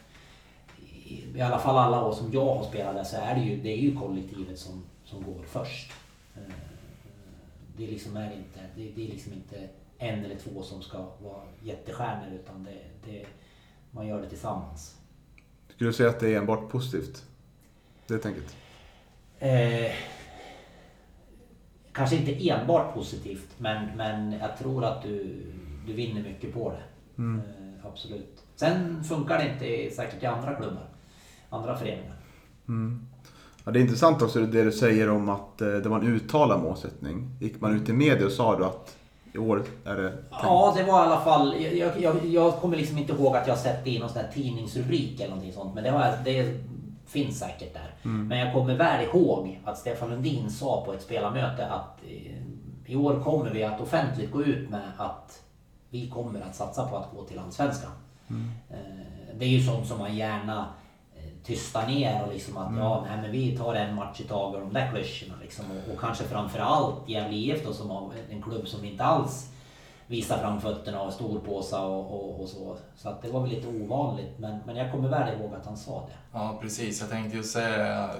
I, 1.34 1.40
alla 1.40 1.58
fall 1.58 1.76
alla 1.78 2.04
år 2.04 2.12
som 2.12 2.32
jag 2.32 2.54
har 2.54 2.64
spelat 2.64 2.94
där 2.94 3.04
så 3.04 3.16
är 3.16 3.34
det 3.34 3.40
ju, 3.40 3.62
det 3.62 3.68
är 3.72 3.76
ju 3.78 3.96
kollektivet 3.96 4.58
som, 4.58 4.84
som 5.04 5.22
går 5.24 5.42
först. 5.42 5.92
Det 7.76 7.86
liksom 7.86 8.16
är 8.16 8.32
inte, 8.32 8.60
det, 8.76 8.90
det 8.96 9.06
är 9.06 9.12
liksom 9.12 9.32
inte 9.32 9.68
en 9.98 10.24
eller 10.24 10.36
två 10.36 10.62
som 10.62 10.82
ska 10.82 10.98
vara 10.98 11.42
jättestjärnor 11.62 12.34
utan 12.34 12.64
det, 12.64 13.10
det, 13.10 13.26
man 13.90 14.06
gör 14.06 14.22
det 14.22 14.28
tillsammans. 14.28 14.96
Skulle 15.74 15.90
du 15.90 15.94
säga 15.94 16.08
att 16.08 16.20
det 16.20 16.34
är 16.34 16.38
enbart 16.38 16.68
positivt? 16.68 17.24
Det 18.06 18.18
tänket? 18.18 18.56
Eh, 19.38 19.92
kanske 21.94 22.16
inte 22.16 22.48
enbart 22.48 22.94
positivt 22.94 23.48
men, 23.58 23.96
men 23.96 24.32
jag 24.32 24.58
tror 24.58 24.84
att 24.84 25.02
du, 25.02 25.42
du 25.86 25.92
vinner 25.92 26.22
mycket 26.22 26.54
på 26.54 26.70
det. 26.70 26.82
Mm. 27.22 27.38
Eh, 27.38 27.86
absolut. 27.92 28.44
Sen 28.56 29.04
funkar 29.04 29.38
det 29.38 29.52
inte 29.52 29.94
säkert 29.94 30.22
i 30.22 30.26
andra 30.26 30.54
klubbar. 30.54 30.88
Andra 31.50 31.76
föreningar. 31.76 32.14
Mm. 32.68 33.06
Ja, 33.64 33.72
det 33.72 33.78
är 33.78 33.80
intressant 33.80 34.22
också 34.22 34.40
det 34.40 34.64
du 34.64 34.72
säger 34.72 35.10
om 35.10 35.28
att 35.28 35.60
eh, 35.60 35.68
det 35.68 35.88
var 35.88 36.00
en 36.00 36.06
uttalad 36.06 36.60
målsättning. 36.60 37.36
Gick 37.40 37.60
man 37.60 37.76
ut 37.76 37.88
i 37.88 37.92
media 37.92 38.26
och 38.26 38.32
sa 38.32 38.58
du 38.58 38.64
att 38.64 38.96
i 39.32 39.38
år 39.38 39.64
är 39.84 39.96
det 39.96 40.10
tänkt? 40.10 40.24
Ja, 40.30 40.74
det 40.76 40.84
var 40.84 41.04
i 41.04 41.06
alla 41.06 41.20
fall... 41.20 41.62
Jag, 41.62 42.00
jag, 42.00 42.26
jag 42.26 42.54
kommer 42.56 42.76
liksom 42.76 42.98
inte 42.98 43.12
ihåg 43.12 43.36
att 43.36 43.48
jag 43.48 43.58
sett 43.58 43.84
det 43.84 43.90
i 43.90 43.98
någon 43.98 44.08
sån 44.08 44.22
här 44.22 44.30
tidningsrubrik 44.34 45.20
eller 45.20 45.28
någonting 45.28 45.52
sånt. 45.52 45.74
Men 45.74 45.84
det, 45.84 45.90
jag, 45.90 46.14
det 46.24 46.60
finns 47.06 47.38
säkert 47.38 47.74
där. 47.74 47.94
Men 48.28 48.38
jag 48.38 48.52
kommer 48.52 48.74
väl 48.74 49.04
ihåg 49.04 49.60
att 49.64 49.78
Stefan 49.78 50.10
Lundin 50.10 50.50
sa 50.50 50.84
på 50.84 50.92
ett 50.92 51.02
spelarmöte 51.02 51.66
att 51.66 51.98
eh, 52.06 52.42
i 52.86 52.96
år 52.96 53.20
kommer 53.24 53.50
vi 53.50 53.64
att 53.64 53.80
offentligt 53.80 54.32
gå 54.32 54.42
ut 54.44 54.70
med 54.70 54.92
att 54.98 55.42
vi 55.90 56.10
kommer 56.10 56.40
att 56.40 56.54
satsa 56.54 56.88
på 56.88 56.96
att 56.96 57.10
gå 57.16 57.24
till 57.24 57.38
Allsvenskan. 57.38 57.90
Eh, 58.70 58.76
Det 59.38 59.44
är 59.44 59.48
ju 59.48 59.60
sånt 59.62 59.86
som 59.86 59.98
man 59.98 60.16
gärna 60.16 60.66
eh, 61.16 61.22
tystar 61.44 61.86
ner 61.86 62.22
och 62.26 62.32
liksom 62.32 62.56
att 62.56 62.76
ja, 62.76 63.04
nej, 63.08 63.18
men 63.22 63.30
vi 63.32 63.56
tar 63.56 63.74
en 63.74 63.94
match 63.94 64.20
i 64.20 64.24
taget 64.24 64.54
och 64.60 64.66
de 64.66 64.72
där 64.74 64.90
klyschorna 64.92 65.34
liksom. 65.42 65.64
Och, 65.70 65.94
och 65.94 66.00
kanske 66.00 66.24
framförallt 66.24 67.08
Gävle 67.08 67.36
IF 67.36 67.66
då 67.66 67.72
som 67.72 67.90
har 67.90 68.10
en 68.30 68.42
klubb 68.42 68.68
som 68.68 68.84
inte 68.84 69.04
alls 69.04 69.50
visar 70.06 70.38
fram 70.38 70.60
fötterna 70.60 71.02
och 71.02 71.12
storpåsa 71.12 71.86
och, 71.86 72.10
och, 72.14 72.40
och 72.42 72.48
så. 72.48 72.76
Så 72.96 73.08
att 73.08 73.22
det 73.22 73.28
var 73.30 73.40
väl 73.40 73.50
lite 73.50 73.68
ovanligt 73.68 74.38
men, 74.38 74.58
men 74.66 74.76
jag 74.76 74.92
kommer 74.92 75.08
väl 75.08 75.40
ihåg 75.40 75.54
att 75.54 75.66
han 75.66 75.76
sa 75.76 76.06
det. 76.08 76.14
Ja, 76.32 76.58
precis. 76.62 77.00
Jag 77.00 77.10
tänkte 77.10 77.36
ju 77.36 77.42
säga 77.42 78.10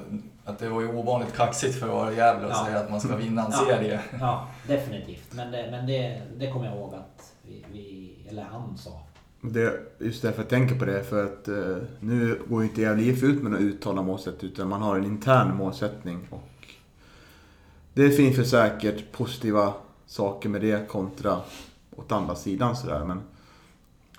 att 0.45 0.59
det 0.59 0.69
var 0.69 0.81
ju 0.81 0.97
ovanligt 0.97 1.33
kaxigt 1.37 1.75
för 1.79 1.87
att 1.87 1.93
vara 1.93 2.13
Gävle 2.13 2.47
och 2.47 2.53
Ja. 2.53 2.65
säga 2.67 2.79
att 2.79 2.91
man 2.91 3.01
ska 3.01 3.17
vinna 3.17 3.45
en 3.45 3.53
Ja. 3.53 3.59
serie. 3.67 4.01
Ja, 4.21 4.49
definitivt. 4.69 5.35
Men 5.35 5.53
det, 5.53 5.69
men 5.71 5.87
det, 5.87 6.23
det 6.39 6.51
kommer 6.51 6.67
jag 6.67 6.75
ihåg 6.77 6.95
att 6.95 7.33
vi, 7.43 7.65
vi, 7.73 8.15
eller 8.29 8.43
han 8.43 8.79
sa. 8.79 8.91
Det, 9.41 9.73
just 9.99 10.23
därför 10.23 10.43
jag 10.43 10.49
tänker 10.49 10.79
på 10.79 10.85
det, 10.85 11.05
för 11.05 11.25
att 11.25 11.49
eh, 11.49 11.77
nu 12.01 12.41
går 12.49 12.63
ju 12.63 12.69
inte 12.69 12.81
Gävle 12.81 13.03
IF 13.03 13.23
ut 13.23 13.43
med 13.43 13.53
någon 13.53 13.61
uttalad 13.61 14.05
målsättning 14.05 14.51
utan 14.53 14.69
man 14.69 14.83
har 14.83 14.97
en 14.97 15.05
intern 15.05 15.57
målsättning. 15.57 16.29
Och 16.31 16.67
det 17.95 18.11
finns 18.11 18.39
ju 18.39 18.45
säkert 18.45 19.13
positiva 19.13 19.73
saker 20.07 20.49
med 20.49 20.61
det 20.61 20.89
kontra 20.89 21.37
åt 21.97 22.13
andra 22.13 22.35
sidan 22.35 22.77
sådär. 22.77 23.05
Men 23.05 23.19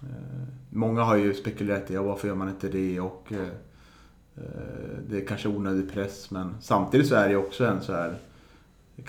eh, 0.01 0.47
många 0.69 1.03
har 1.03 1.15
ju 1.15 1.33
spekulerat 1.33 1.91
i 1.91 1.97
varför 1.97 2.27
gör 2.27 2.35
man 2.35 2.49
inte 2.49 2.69
det 2.69 2.99
och 2.99 3.31
eh, 3.31 3.49
eh, 4.35 4.97
det 5.09 5.17
är 5.21 5.25
kanske 5.27 5.49
onödig 5.49 5.91
press 5.91 6.31
men 6.31 6.55
samtidigt 6.61 7.07
så 7.07 7.15
är 7.15 7.29
det 7.29 7.35
också 7.35 7.65
en 7.65 7.81
så 7.81 7.93
här 7.93 8.17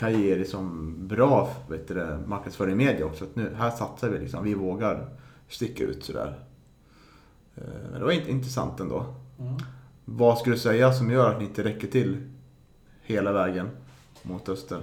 ge 0.01 0.37
liksom 0.37 0.95
bra 1.09 1.51
vet 1.69 1.89
du, 1.89 2.19
marknadsföring 2.27 2.73
i 2.73 2.77
media 2.77 3.07
också. 3.07 3.25
Att 3.25 3.37
nu, 3.37 3.55
här 3.55 3.71
satsar 3.71 4.09
vi 4.09 4.19
liksom, 4.19 4.45
vi 4.45 4.55
vågar 4.55 5.09
sticka 5.49 5.85
ut 5.85 6.05
sådär. 6.05 6.35
Eh, 7.57 7.63
Men 7.91 8.01
det 8.01 8.05
var 8.05 8.13
inte 8.13 8.31
intressant 8.31 8.81
ändå. 8.81 9.15
Mm. 9.39 9.55
Vad 10.05 10.39
skulle 10.39 10.57
du 10.57 10.61
säga 10.61 10.93
som 10.93 11.11
gör 11.11 11.31
att 11.31 11.39
ni 11.39 11.45
inte 11.45 11.65
räcker 11.65 11.89
till 11.89 12.31
hela 13.03 13.33
vägen 13.33 13.69
mot 14.23 14.49
öster? 14.49 14.81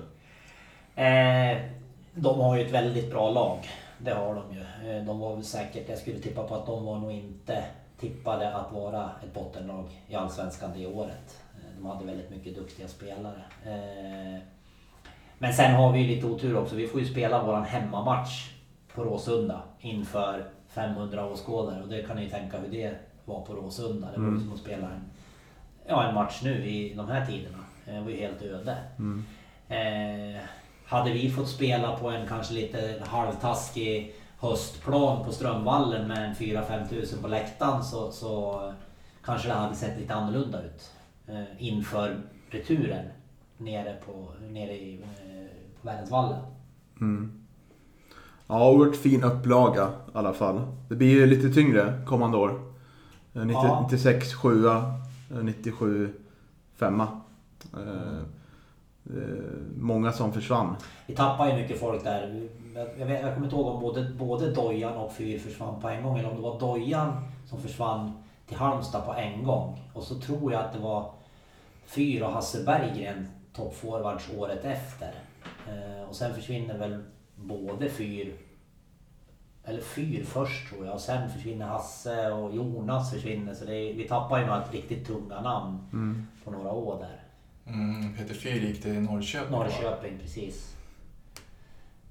Eh, 0.96 1.83
de 2.16 2.40
har 2.40 2.58
ju 2.58 2.66
ett 2.66 2.72
väldigt 2.72 3.12
bra 3.12 3.30
lag. 3.30 3.70
Det 3.98 4.14
har 4.14 4.36
de 4.36 4.44
ju. 4.56 4.92
Eh, 4.92 5.06
de 5.06 5.20
var 5.20 5.36
väl 5.36 5.44
säkert, 5.44 5.90
jag 5.90 5.98
skulle 5.98 6.20
tippa 6.20 6.44
på 6.44 6.56
att 6.56 6.66
de 6.66 6.86
var 6.86 7.00
nog 7.00 7.12
inte 7.12 7.64
tippade 8.00 8.56
att 8.56 8.74
vara 8.74 9.10
ett 9.24 9.34
bottenlag 9.34 9.86
i 10.08 10.16
Allsvenskan 10.16 10.72
det 10.76 10.88
året. 10.88 11.42
Eh, 11.56 11.78
de 11.78 11.86
hade 11.86 12.06
väldigt 12.06 12.30
mycket 12.30 12.56
duktiga 12.56 12.88
spelare. 12.88 13.42
Eh, 13.66 14.42
men 15.38 15.54
sen 15.54 15.76
har 15.76 15.94
vi 15.94 16.00
ju 16.00 16.16
lite 16.16 16.28
otur 16.28 16.58
också. 16.58 16.76
Vi 16.76 16.88
får 16.88 17.00
ju 17.00 17.06
spela 17.06 17.44
våran 17.44 17.66
hemmamatch 17.66 18.52
på 18.96 19.04
Råsunda 19.04 19.62
inför 19.80 20.46
500 20.68 21.26
åskådare 21.26 21.82
och 21.84 21.90
det 21.90 22.04
kan 22.04 22.16
ni 22.16 22.24
ju 22.24 22.30
tänka 22.30 22.58
hur 22.58 22.72
det 22.72 22.94
var 23.26 23.42
på 23.42 23.54
Råsunda. 23.54 24.08
Det 24.16 24.22
var 24.22 24.32
ju 24.32 24.40
som 24.40 24.54
att 24.54 24.60
spela 24.60 24.90
en, 24.90 25.04
ja, 25.88 26.10
en 26.10 26.16
match 26.16 26.42
nu 26.44 26.66
i 26.66 26.94
de 26.94 27.08
här 27.08 27.26
tiderna. 27.26 27.58
Det 27.86 28.00
var 28.00 28.10
ju 28.10 28.18
helt 28.18 28.42
öde. 28.42 28.78
Eh, 29.68 30.42
hade 30.94 31.14
vi 31.14 31.30
fått 31.30 31.50
spela 31.50 31.98
på 31.98 32.10
en 32.10 32.28
kanske 32.28 32.54
lite 32.54 33.04
halvtaskig 33.08 34.16
höstplan 34.40 35.26
på 35.26 35.32
Strömvallen 35.32 36.08
med 36.08 36.30
en 36.30 36.36
4-5 36.36 36.90
tusen 36.90 37.22
på 37.22 37.28
läktaren 37.28 37.84
så, 37.84 38.12
så 38.12 38.62
kanske 39.26 39.48
det 39.48 39.54
hade 39.54 39.76
sett 39.76 40.00
lite 40.00 40.16
annorlunda 40.16 40.64
ut 40.64 40.92
eh, 41.28 41.68
inför 41.68 42.22
returen 42.50 43.06
nere 43.58 43.96
på, 44.06 44.28
nere 44.52 44.74
i, 44.74 45.02
eh, 45.04 45.82
på 45.82 45.88
Värensvallen. 45.88 46.40
Ja, 48.48 48.72
oerhört 48.72 48.96
fin 48.96 49.24
upplaga 49.24 49.88
i 50.14 50.18
alla 50.18 50.34
fall. 50.34 50.62
Det 50.90 50.96
blir 50.96 51.10
ju 51.10 51.26
lite 51.26 51.50
tyngre 51.50 52.02
kommande 52.06 52.38
år. 52.38 52.50
Eh, 53.34 53.46
90, 53.46 53.54
Ja. 53.64 53.88
96 53.92 54.34
7 54.34 54.64
97 55.42 56.14
5 56.76 57.02
eh, 57.02 57.08
eh, 57.74 58.24
Många 59.76 60.12
som 60.12 60.34
försvann. 60.34 60.76
Vi 61.08 61.16
tappade 61.16 61.52
ju 61.52 61.62
mycket 61.62 61.80
folk 61.80 62.04
där. 62.04 62.50
Jag, 62.98 63.06
vet, 63.06 63.22
jag 63.22 63.34
kommer 63.34 63.48
inte 63.48 63.56
ihåg 63.56 63.68
om 63.68 63.82
både, 63.82 64.10
både 64.10 64.52
Dojan 64.52 64.98
och 64.98 65.14
Fyr 65.14 65.40
försvann 65.40 65.82
på 65.82 65.90
en 65.90 66.04
gång 66.04 66.20
eller 66.20 66.30
om 66.30 66.36
det 66.36 66.42
var 66.42 66.60
Dojan 66.60 67.14
som 67.50 67.62
försvann 67.62 68.24
till 68.48 68.58
Halmstad 68.58 69.06
på 69.06 69.14
en 69.14 69.44
gång. 69.44 69.80
Och 69.94 70.04
så 70.04 70.16
tror 70.16 70.54
jag 70.54 70.62
att 70.62 70.74
det 70.74 70.80
var 70.80 71.12
Fyr 71.86 72.22
och 72.22 72.32
Hasse 72.32 72.64
Berggren 72.64 73.28
toppforwards 73.54 74.30
året 74.38 74.66
efter. 74.66 75.14
Eh, 75.68 76.10
och 76.10 76.16
sen 76.16 76.34
försvinner 76.34 76.78
väl 76.78 77.04
både 77.36 77.90
Fyr 77.90 78.36
eller 79.64 79.82
Fyr 79.82 80.24
först 80.24 80.70
tror 80.70 80.86
jag 80.86 80.94
och 80.94 81.02
sen 81.02 81.30
försvinner 81.30 81.66
Hasse 81.66 82.32
och 82.32 82.56
Jonas 82.56 83.14
försvinner. 83.14 83.54
Så 83.54 83.66
är, 83.66 83.94
vi 83.94 84.08
tappar 84.08 84.40
ju 84.40 84.46
några 84.46 84.64
riktigt 84.72 85.08
tunga 85.08 85.42
namn 85.42 85.78
på 86.44 86.52
några 86.52 86.72
år 86.72 87.00
där. 87.00 87.23
Mm, 87.68 88.14
Peter 88.18 88.34
Fyr 88.34 88.50
gick 88.62 88.82
till 88.82 89.02
Norrköping. 89.02 89.52
va? 89.52 89.58
Norrköping, 89.58 90.18
precis. 90.22 90.76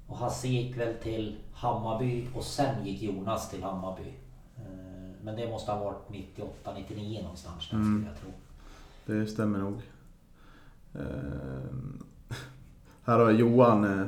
Och 0.07 0.17
Hasse 0.19 0.49
gick 0.49 0.77
väl 0.77 0.95
till 1.03 1.37
Hammarby 1.55 2.27
och 2.35 2.45
sen 2.45 2.85
gick 2.87 3.03
Jonas 3.03 3.51
till 3.51 3.63
Hammarby. 3.63 4.09
Eh, 4.57 4.63
Men 5.25 5.37
det 5.37 5.49
måste 5.49 5.73
ha 5.73 5.85
varit 5.85 6.09
98, 6.11 6.73
99 6.75 7.23
någonstans 7.23 7.69
där 7.71 7.79
skulle 7.83 8.07
jag 8.07 8.21
tro. 8.21 8.31
Det 9.07 9.27
stämmer 9.27 9.59
nog. 9.59 9.75
Eh, 10.95 11.01
här 13.05 13.19
har 13.19 13.31
Johan 13.31 13.85
eh, 13.85 14.07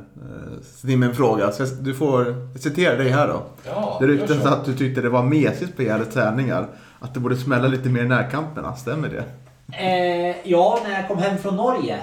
eh, 0.92 1.02
en 1.02 1.14
fråga. 1.14 1.52
Så 1.52 1.62
jag- 1.62 1.84
du 1.84 1.94
får 1.94 2.26
jag 2.52 2.60
citerar 2.60 2.98
dig 2.98 3.08
här 3.10 3.28
då. 3.28 3.42
Ja, 3.66 3.96
Det 4.00 4.06
ryktas 4.06 4.42
så. 4.42 4.48
att 4.48 4.64
du 4.64 4.74
tyckte 4.76 5.00
det 5.00 5.08
var 5.10 5.22
mesigt 5.22 5.76
på 5.76 5.82
era 5.82 6.04
träningar. 6.04 6.68
Att 7.00 7.14
det 7.14 7.20
borde 7.20 7.36
smälla 7.36 7.68
lite 7.68 7.88
mer 7.88 8.04
i 8.04 8.08
närkamperna. 8.08 8.76
Stämmer 8.76 9.08
det? 9.08 9.24
Eh, 9.72 10.48
ja, 10.48 10.80
när 10.84 10.90
jag 10.90 11.08
kom 11.08 11.18
hem 11.18 11.38
från 11.38 11.56
Norge 11.56 11.98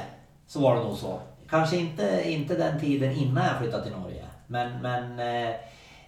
så 0.47 0.59
var 0.59 0.75
det 0.75 0.83
nog 0.83 0.97
så. 0.97 1.19
Kanske 1.49 1.77
inte, 1.77 2.21
inte 2.25 2.55
den 2.55 2.79
tiden 2.79 3.11
innan 3.11 3.45
jag 3.45 3.57
flyttade 3.59 3.83
till 3.83 3.91
Norge. 3.91 4.25
Men, 4.47 4.81
men 4.81 5.19
eh, 5.19 5.49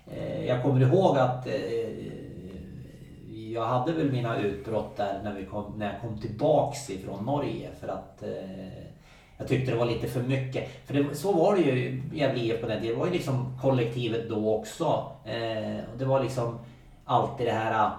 eh, 0.08 0.46
jag 0.48 0.64
kommer 0.64 0.82
ihåg 0.82 1.18
att 1.18 1.48
eh, 1.48 1.54
jag 3.54 3.68
hade 3.68 3.92
väl 3.92 4.12
mina 4.12 4.38
utbrott 4.38 4.98
där 4.98 5.20
när, 5.24 5.34
vi 5.34 5.46
kom, 5.46 5.74
när 5.78 5.94
jag 5.94 6.02
kom 6.02 6.22
tillbaks 6.22 6.90
ifrån 6.90 7.26
Norge. 7.26 7.70
För 7.80 7.88
att 7.88 8.24
eh, 8.24 8.84
jag 9.38 9.48
tyckte 9.48 9.72
det 9.72 9.78
var 9.78 9.86
lite 9.86 10.08
för 10.08 10.24
mycket. 10.24 10.88
För 10.88 10.94
det, 10.94 11.16
så 11.16 11.32
var 11.32 11.56
det 11.56 11.62
ju 11.62 11.72
i 11.72 12.02
Gävle 12.14 12.44
IF 12.44 12.62
på 12.62 12.68
den 12.68 12.82
tiden. 12.82 12.94
Det 12.96 13.00
var 13.00 13.08
ju 13.08 13.14
liksom 13.14 13.58
kollektivet 13.62 14.30
då 14.30 14.56
också. 14.56 15.12
Eh, 15.26 15.84
och 15.92 15.98
det 15.98 16.06
var 16.06 16.24
liksom 16.24 16.60
alltid 17.06 17.48
det 17.48 17.52
här 17.52 17.92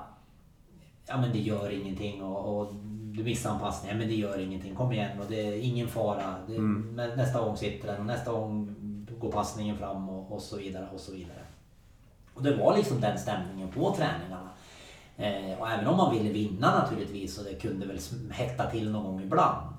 ja 1.06 1.16
men 1.16 1.32
det 1.32 1.38
gör 1.38 1.80
ingenting 1.80 2.22
och, 2.22 2.60
och 2.60 2.74
du 3.16 3.24
missar 3.24 3.50
en 3.50 3.60
passning, 3.60 3.92
ja 3.92 3.98
men 3.98 4.08
det 4.08 4.14
gör 4.14 4.38
ingenting, 4.38 4.74
kom 4.74 4.92
igen 4.92 5.20
och 5.20 5.26
det 5.28 5.40
är 5.40 5.60
ingen 5.60 5.88
fara. 5.88 6.34
Det, 6.46 6.58
men 6.58 7.16
Nästa 7.16 7.40
gång 7.44 7.56
sitter 7.56 7.88
den 7.88 8.00
och 8.00 8.06
nästa 8.06 8.32
gång 8.32 8.74
går 9.18 9.32
passningen 9.32 9.78
fram 9.78 10.08
och, 10.08 10.32
och 10.32 10.42
så 10.42 10.56
vidare 10.56 10.88
och 10.94 11.00
så 11.00 11.12
vidare. 11.12 11.38
Och 12.34 12.42
det 12.42 12.56
var 12.56 12.76
liksom 12.76 13.00
den 13.00 13.18
stämningen 13.18 13.68
på 13.68 13.94
träningarna. 13.96 14.48
Eh, 15.16 15.58
och 15.58 15.70
även 15.70 15.86
om 15.86 15.96
man 15.96 16.14
ville 16.14 16.30
vinna 16.30 16.78
naturligtvis 16.78 17.38
och 17.38 17.44
det 17.44 17.54
kunde 17.54 17.86
väl 17.86 17.98
hetta 18.30 18.70
till 18.70 18.90
någon 18.90 19.04
gång 19.04 19.22
ibland. 19.22 19.74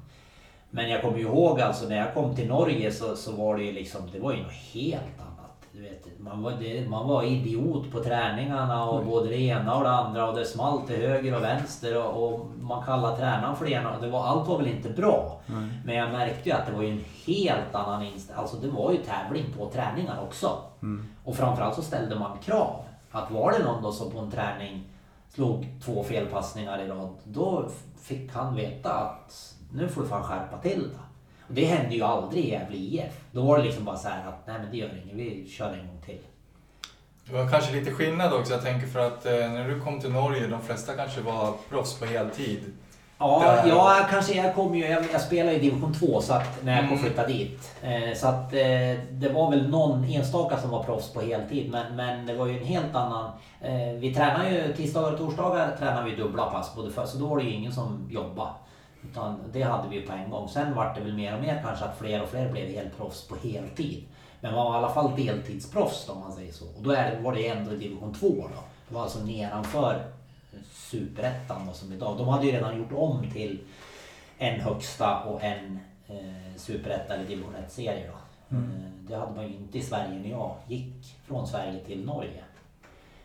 Men 0.70 0.90
jag 0.90 1.02
kommer 1.02 1.18
ihåg 1.18 1.62
alltså 1.62 1.90
när 1.90 1.98
jag 1.98 2.14
kom 2.14 2.36
till 2.36 2.48
Norge 2.48 2.92
så, 2.92 3.16
så 3.16 3.32
var 3.32 3.58
det 3.58 3.64
ju 3.64 3.72
liksom, 3.72 4.02
det 4.12 4.20
var 4.20 4.34
ju 4.34 4.44
något 4.44 4.52
helt 4.52 5.20
annat. 5.20 5.35
Du 5.76 5.82
vet, 5.82 6.20
man, 6.20 6.44
var, 6.44 6.52
det, 6.52 6.90
man 6.90 7.08
var 7.08 7.24
idiot 7.24 7.92
på 7.92 8.04
träningarna 8.04 8.86
och 8.86 9.06
både 9.06 9.30
det 9.30 9.40
ena 9.40 9.76
och 9.76 9.84
det 9.84 9.90
andra 9.90 10.30
och 10.30 10.36
det 10.36 10.46
small 10.46 10.82
till 10.82 10.96
höger 10.96 11.36
och 11.36 11.44
vänster 11.44 12.04
och, 12.04 12.24
och 12.24 12.46
man 12.62 12.86
kallade 12.86 13.18
tränaren 13.18 13.56
för 13.56 13.66
det 13.66 13.72
ena. 13.72 14.00
Det 14.00 14.10
var, 14.10 14.26
allt 14.26 14.48
var 14.48 14.58
väl 14.58 14.68
inte 14.68 14.90
bra. 14.90 15.42
Nej. 15.46 15.70
Men 15.86 15.96
jag 15.96 16.12
märkte 16.12 16.50
ju 16.50 16.56
att 16.56 16.66
det 16.66 16.72
var 16.72 16.82
ju 16.82 16.92
en 16.92 17.04
helt 17.26 17.76
annan 17.76 18.04
inställning. 18.04 18.42
Alltså 18.42 18.58
det 18.58 18.68
var 18.68 18.92
ju 18.92 18.98
tävling 18.98 19.46
på 19.58 19.70
träningar 19.70 20.22
också. 20.28 20.58
Mm. 20.82 21.08
Och 21.24 21.36
framförallt 21.36 21.76
så 21.76 21.82
ställde 21.82 22.20
man 22.20 22.38
krav. 22.38 22.84
Att 23.12 23.32
var 23.32 23.52
det 23.52 23.64
någon 23.64 23.84
då 23.84 23.92
som 23.92 24.12
på 24.12 24.20
en 24.20 24.32
träning 24.32 24.84
slog 25.30 25.68
två 25.86 26.04
felpassningar 26.04 26.80
i 26.82 26.88
rad, 26.88 27.10
då 27.24 27.70
fick 28.02 28.34
han 28.34 28.56
veta 28.56 28.94
att 28.94 29.56
nu 29.74 29.88
får 29.88 30.02
du 30.02 30.08
fan 30.08 30.24
skärpa 30.24 30.58
till 30.58 30.90
det. 30.90 30.98
Det 31.48 31.66
hände 31.66 31.96
ju 31.96 32.02
aldrig 32.04 32.46
i 32.46 32.50
Gävle 32.52 32.78
IF. 32.78 33.14
Då 33.32 33.42
var 33.42 33.58
det 33.58 33.64
liksom 33.64 33.86
bara 33.86 33.98
så 33.98 34.08
här 34.10 34.28
att 34.30 34.48
nej 34.48 34.58
men 34.62 34.72
det 34.72 34.78
gör 34.78 35.02
inget, 35.04 35.16
vi 35.16 35.50
kör 35.50 35.74
en 35.74 35.88
gång 35.88 36.02
till. 36.06 36.20
Det 37.30 37.34
var 37.34 37.50
kanske 37.50 37.74
lite 37.76 37.92
skillnad 37.92 38.34
också. 38.34 38.54
Jag 38.54 38.64
tänker 38.64 38.88
för 38.88 39.00
att 39.08 39.26
eh, 39.26 39.32
när 39.32 39.68
du 39.68 39.80
kom 39.82 40.00
till 40.02 40.12
Norge, 40.12 40.48
de 40.48 40.62
flesta 40.62 40.94
kanske 40.94 41.22
var 41.22 41.54
proffs 41.70 42.00
på 42.00 42.06
heltid. 42.06 42.60
Ja, 43.18 43.40
Där. 43.64 43.70
ja 43.70 44.08
kanske 44.10 44.34
jag 44.34 44.56
kom 44.56 44.76
ju, 44.76 44.86
jag, 44.88 45.04
jag 45.14 45.22
spelade 45.22 45.56
i 45.56 45.60
division 45.60 45.94
2 45.94 46.22
så 46.22 46.34
att, 46.34 46.64
när 46.64 46.72
jag 46.72 46.82
kom 46.90 46.98
Mm. 46.98 47.04
flytta 47.04 47.28
dit. 47.28 47.72
Eh, 47.84 48.16
så 48.16 48.28
att 48.28 48.54
eh, 48.54 48.60
det 49.12 49.30
var 49.34 49.52
väl 49.52 49.70
någon 49.70 50.04
enstaka 50.04 50.58
som 50.58 50.70
var 50.70 50.84
proffs 50.84 51.14
på 51.14 51.22
heltid 51.22 51.72
men, 51.72 51.96
men 51.96 52.26
det 52.26 52.34
var 52.34 52.46
ju 52.48 52.58
en 52.60 52.66
helt 52.66 52.96
annan. 52.96 53.32
Eh, 53.62 53.94
vi 54.00 54.14
tränar 54.16 54.50
ju 54.50 54.74
tisdagar 54.74 55.12
och 55.12 55.18
torsdagar 55.18 55.76
tränar 55.80 56.04
vi 56.04 56.16
dubbla 56.16 56.46
pass 56.46 56.76
både 56.76 56.92
för, 56.92 57.06
så 57.06 57.18
då 57.18 57.26
var 57.26 57.38
det 57.38 57.44
ju 57.44 57.52
ingen 57.52 57.72
som 57.74 58.08
jobbade. 58.12 58.50
Utan 59.12 59.40
det 59.54 59.62
hade 59.62 59.90
vi 59.90 60.02
på 60.02 60.14
en 60.14 60.30
gång. 60.30 60.50
Sen 60.50 60.76
var 60.76 60.94
det 60.96 61.02
väl 61.02 61.14
mer 61.14 61.36
och 61.36 61.42
mer 61.42 61.62
kanske 61.66 61.86
att 61.86 61.98
fler 61.98 62.24
och 62.24 62.30
fler 62.30 62.52
blev 62.52 62.70
helproffs 62.70 63.28
på 63.28 63.36
heltid. 63.36 64.04
Men 64.42 64.54
var 64.54 64.74
i 64.74 64.78
alla 64.78 64.94
fall 64.94 65.16
deltidsproffs 65.16 66.10
om 66.10 66.20
man 66.20 66.32
säger 66.34 66.54
så. 66.54 66.66
Och 66.66 66.84
då 66.84 66.92
är 66.92 67.12
det, 67.12 67.22
var 67.22 67.34
det 67.34 67.48
ändå 67.48 67.72
i 67.72 67.78
division 67.78 68.14
2 68.14 68.28
då. 68.28 68.64
Det 68.88 68.96
var 68.96 69.02
alltså 69.02 69.20
nedanför 69.20 70.04
superettan 70.72 71.68
då, 71.68 71.74
som 71.74 71.94
idag. 71.94 72.18
De 72.18 72.28
hade 72.28 72.46
ju 72.46 72.52
redan 72.52 72.78
gjort 72.78 72.92
om 72.92 73.32
till 73.34 73.60
en 74.38 74.62
högsta 74.62 75.24
och 75.24 75.44
en 75.44 75.80
eh, 76.08 76.56
superetta 76.58 77.14
eller 77.14 77.26
division 77.26 77.56
1-serie 77.68 78.08
då. 78.08 78.56
Mm. 78.56 78.72
Eh, 78.72 79.08
det 79.08 79.16
hade 79.16 79.36
man 79.36 79.48
ju 79.48 79.54
inte 79.54 79.78
i 79.78 79.82
Sverige 79.82 80.20
när 80.20 80.30
jag 80.30 80.56
gick 80.68 81.16
från 81.28 81.48
Sverige 81.48 81.80
till 81.86 82.06
Norge. 82.06 82.44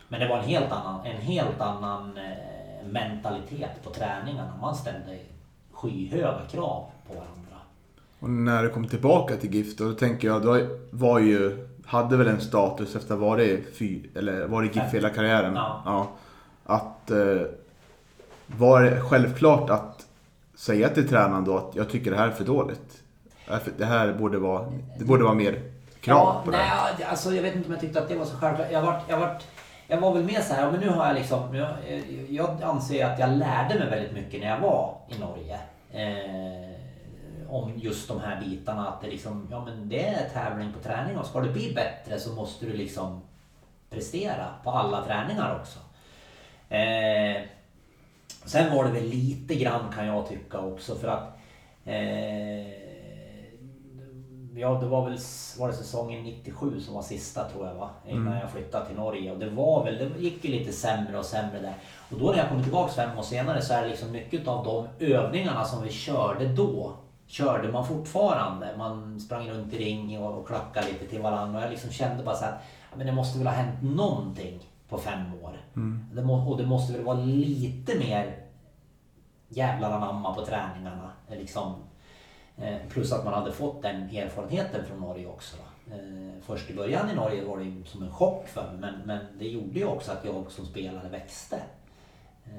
Men 0.08 0.20
det 0.20 0.28
var 0.28 0.38
en 0.38 0.48
helt 0.48 0.72
annan, 0.72 1.06
en 1.06 1.20
helt 1.20 1.60
annan 1.60 2.16
eh, 2.16 2.86
mentalitet 2.86 3.82
på 3.84 3.90
träningarna. 3.90 4.52
Man 4.60 4.74
ställde 4.74 5.18
skyhöga 5.80 6.40
krav 6.50 6.86
på 7.08 7.14
varandra. 7.14 7.56
Och 8.18 8.30
när 8.30 8.62
du 8.62 8.70
kom 8.70 8.88
tillbaka 8.88 9.36
till 9.36 9.54
GIF 9.54 9.76
då, 9.76 9.84
då 9.84 9.92
tänker 9.92 10.28
jag, 10.28 10.42
du 10.42 10.80
var 10.90 11.18
ju, 11.18 11.66
hade 11.86 12.16
väl 12.16 12.28
en 12.28 12.40
status 12.40 12.96
efter 12.96 13.14
ha 13.14 13.26
varit 13.26 13.76
fy, 13.76 14.02
eller 14.14 14.46
varit 14.46 14.76
GIF 14.76 14.94
hela 14.94 15.10
karriären. 15.10 15.54
Ja. 15.54 16.08
Att 16.64 17.10
eh, 17.10 17.42
var 18.46 18.82
det 18.82 19.00
självklart 19.00 19.70
att 19.70 20.06
säga 20.54 20.88
till 20.88 21.08
tränaren 21.08 21.44
då 21.44 21.56
att 21.56 21.76
jag 21.76 21.88
tycker 21.88 22.10
det 22.10 22.16
här 22.16 22.28
är 22.28 22.32
för 22.32 22.44
dåligt. 22.44 23.02
Det 23.76 23.84
här 23.84 24.12
borde 24.12 24.38
vara, 24.38 24.72
det 24.98 25.04
borde 25.04 25.24
vara 25.24 25.34
mer 25.34 25.62
krav 26.00 26.34
ja, 26.34 26.42
på 26.44 26.50
det. 26.50 26.56
nej, 26.56 26.70
ja, 26.98 27.06
alltså, 27.06 27.32
jag 27.32 27.42
vet 27.42 27.56
inte 27.56 27.66
om 27.66 27.72
jag 27.72 27.80
tyckte 27.80 28.02
att 28.02 28.08
det 28.08 28.16
var 28.16 28.24
så 28.24 28.36
självklart. 28.36 28.68
Jag 28.72 28.82
var, 28.82 29.00
jag 29.08 29.18
var, 29.18 29.38
jag 29.90 30.00
var 30.00 30.14
väl 30.14 30.24
med 30.24 30.42
så 30.42 30.54
här, 30.54 30.62
ja, 30.62 30.70
men 30.70 30.80
nu 30.80 30.88
har 30.88 31.06
jag 31.06 31.14
liksom, 31.14 31.54
jag, 31.54 31.70
eh, 31.88 32.34
jag 32.34 32.62
anser 32.62 33.04
att 33.04 33.18
jag 33.18 33.30
lärde 33.30 33.78
mig 33.78 33.90
väldigt 33.90 34.12
mycket 34.12 34.40
när 34.40 34.48
jag 34.48 34.58
var 34.60 34.96
i 35.08 35.18
Norge. 35.18 35.58
Eh, 35.92 36.70
om 37.48 37.72
just 37.76 38.08
de 38.08 38.20
här 38.20 38.40
bitarna 38.40 38.88
att 38.88 39.00
det 39.00 39.08
liksom, 39.08 39.48
ja 39.50 39.64
men 39.64 39.88
det 39.88 40.06
är 40.06 40.28
tävling 40.28 40.72
på 40.72 40.80
träning 40.80 41.18
och 41.18 41.26
ska 41.26 41.40
du 41.40 41.52
bli 41.52 41.72
bättre 41.74 42.20
så 42.20 42.32
måste 42.32 42.66
du 42.66 42.72
liksom 42.72 43.22
prestera 43.90 44.46
på 44.64 44.70
alla 44.70 45.04
träningar 45.04 45.60
också. 45.60 45.78
Eh, 46.74 47.42
sen 48.44 48.76
var 48.76 48.84
det 48.84 48.90
väl 48.90 49.08
lite 49.08 49.54
grann 49.54 49.92
kan 49.94 50.06
jag 50.06 50.28
tycka 50.28 50.58
också 50.58 50.94
för 50.94 51.08
att 51.08 51.38
eh, 51.84 52.79
Ja, 54.54 54.68
det 54.80 54.86
var 54.86 55.04
väl 55.04 55.18
var 55.58 55.68
det 55.68 55.74
säsongen 55.74 56.22
97 56.22 56.80
som 56.80 56.94
var 56.94 57.02
sista 57.02 57.48
tror 57.48 57.66
jag 57.66 57.74
va? 57.74 57.90
Innan 58.06 58.26
Mm. 58.26 58.38
jag 58.38 58.50
flyttade 58.50 58.86
till 58.86 58.96
Norge. 58.96 59.32
Och 59.32 59.38
det 59.38 59.50
var 59.50 59.84
väl, 59.84 59.98
det 59.98 60.20
gick 60.20 60.44
ju 60.44 60.50
lite 60.50 60.72
sämre 60.72 61.18
och 61.18 61.24
sämre 61.24 61.60
där. 61.60 61.74
Och 62.10 62.18
då 62.18 62.30
när 62.30 62.38
jag 62.38 62.48
kom 62.48 62.62
tillbaka 62.62 62.92
fem 62.92 63.18
år 63.18 63.22
senare 63.22 63.62
så 63.62 63.72
är 63.74 63.82
det 63.82 63.88
liksom 63.88 64.12
mycket 64.12 64.48
av 64.48 64.64
de 64.64 65.04
övningarna 65.06 65.64
som 65.64 65.82
vi 65.82 65.90
körde 65.92 66.48
då 66.48 66.92
körde 67.26 67.72
man 67.72 67.86
fortfarande. 67.86 68.74
Man 68.78 69.20
sprang 69.20 69.50
runt 69.50 69.72
i 69.72 69.78
ring 69.78 70.18
och, 70.22 70.38
och 70.38 70.46
klackade 70.46 70.86
lite 70.86 71.06
till 71.06 71.22
varandra. 71.22 71.58
Och 71.58 71.64
jag 71.64 71.70
liksom 71.70 71.90
kände 71.90 72.24
bara 72.24 72.36
så 72.36 72.44
att 72.44 72.62
men 72.96 73.06
det 73.06 73.12
måste 73.12 73.38
väl 73.38 73.46
ha 73.46 73.54
hänt 73.54 73.82
någonting 73.82 74.60
på 74.88 74.98
fem 74.98 75.34
år. 75.42 75.56
Mm. 75.76 76.06
Det 76.14 76.22
må, 76.22 76.50
och 76.50 76.56
det 76.56 76.66
måste 76.66 76.92
väl 76.92 77.02
vara 77.02 77.16
lite 77.16 77.98
mer 77.98 78.36
jävlar 79.48 79.90
anamma 79.92 80.34
på 80.34 80.44
träningarna. 80.44 81.10
Liksom. 81.30 81.74
Eh, 82.58 82.76
Plus 82.88 83.12
att 83.12 83.24
man 83.24 83.34
hade 83.34 83.52
fått 83.52 83.82
den 83.82 84.02
erfarenheten 84.02 84.84
från 84.84 85.00
Norge 85.00 85.26
också. 85.26 85.56
Eh, 85.90 85.96
Först 86.42 86.70
i 86.70 86.74
början 86.74 87.10
i 87.10 87.14
Norge 87.14 87.44
var 87.44 87.58
det 87.58 87.88
som 87.88 88.02
en 88.02 88.10
chock 88.12 88.48
för 88.48 88.62
mig 88.62 88.80
men, 88.80 88.94
men 89.04 89.18
det 89.38 89.48
gjorde 89.48 89.78
ju 89.78 89.86
också 89.86 90.12
att 90.12 90.24
jag 90.24 90.44
som 90.50 90.66
spelare 90.66 91.08
växte. 91.08 91.56
Eh, 92.46 92.52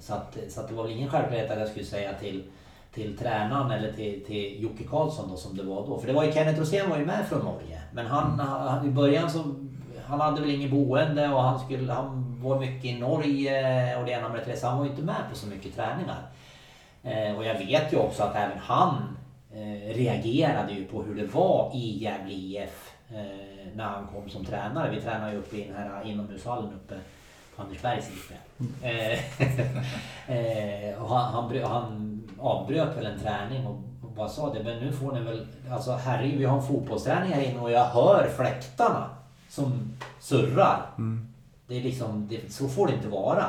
Så 0.00 0.14
att, 0.14 0.36
så 0.48 0.60
att 0.60 0.68
det 0.68 0.74
var 0.74 0.82
väl 0.84 0.92
ingen 0.92 1.10
självklarhet 1.10 1.50
att 1.50 1.58
jag 1.58 1.68
skulle 1.68 1.84
säga 1.84 2.12
till, 2.14 2.44
till 2.94 3.18
tränaren 3.18 3.70
eller 3.70 3.92
till, 3.92 4.24
till 4.26 4.62
Jocke 4.62 4.84
Karlsson 4.84 5.28
då 5.30 5.36
som 5.36 5.56
det 5.56 5.62
var 5.62 5.86
då. 5.86 5.98
För 5.98 6.06
det 6.06 6.12
var 6.12 6.24
ju 6.24 6.32
Kenneth 6.32 6.60
Rosén 6.60 6.90
var 6.90 6.98
ju 6.98 7.06
med 7.06 7.26
från 7.28 7.44
Norge. 7.44 7.80
Men 7.92 8.06
han, 8.06 8.40
han 8.40 8.86
i 8.86 8.90
början 8.90 9.30
så 9.30 9.54
han 10.06 10.20
hade 10.20 10.40
väl 10.40 10.50
ingen 10.50 10.70
boende 10.70 11.28
och 11.28 11.42
han, 11.42 11.58
skulle, 11.60 11.92
han 11.92 12.36
var 12.42 12.60
mycket 12.60 12.84
i 12.84 12.98
Norge 13.00 13.96
och 13.98 14.04
det 14.04 14.10
ena 14.12 14.28
med 14.28 14.40
det. 14.46 14.56
Så 14.56 14.66
han 14.66 14.78
var 14.78 14.84
ju 14.84 14.90
inte 14.90 15.02
med 15.02 15.22
på 15.30 15.36
så 15.36 15.46
mycket 15.46 15.74
träningar. 15.76 16.22
Eh, 17.04 17.36
och 17.36 17.44
jag 17.44 17.58
vet 17.58 17.92
ju 17.92 17.96
också 17.96 18.22
att 18.22 18.36
även 18.36 18.58
han 18.58 19.16
eh, 19.52 19.94
reagerade 19.94 20.72
ju 20.72 20.84
på 20.84 21.02
hur 21.02 21.14
det 21.14 21.26
var 21.26 21.70
i 21.74 22.02
Gävle 22.02 22.32
IF 22.32 22.92
eh, 23.10 23.66
när 23.74 23.84
han 23.84 24.06
kom 24.06 24.28
som 24.28 24.44
tränare. 24.44 24.90
Vi 24.90 25.00
tränade 25.00 25.32
ju 25.32 25.38
uppe 25.38 25.56
i 25.56 25.64
den 25.64 25.76
här 25.76 26.04
inomhushallen 26.04 26.72
uppe 26.72 26.94
på 27.56 27.62
Andersbergs 27.62 28.08
IP. 28.08 28.32
Eh, 30.28 31.02
och 31.02 31.08
han, 31.08 31.32
han, 31.32 31.62
han 31.62 32.22
avbröt 32.38 32.96
väl 32.96 33.06
en 33.06 33.20
träning 33.20 33.66
och 33.66 33.78
bara 34.16 34.28
sa 34.28 34.54
det, 34.54 34.62
men 34.62 34.78
nu 34.78 34.92
får 34.92 35.12
ni 35.12 35.20
väl, 35.20 35.46
alltså 35.70 35.92
herregud 35.92 36.38
vi 36.38 36.44
har 36.44 36.56
en 36.56 36.62
fotbollsträning 36.62 37.32
här 37.32 37.42
inne 37.42 37.60
och 37.60 37.70
jag 37.70 37.84
hör 37.84 38.28
fläktarna 38.36 39.10
som 39.48 39.92
surrar. 40.20 40.86
Mm. 40.98 41.34
Det 41.66 41.76
är 41.76 41.82
liksom, 41.82 42.28
det, 42.28 42.52
så 42.52 42.68
får 42.68 42.86
det 42.86 42.94
inte 42.94 43.08
vara. 43.08 43.44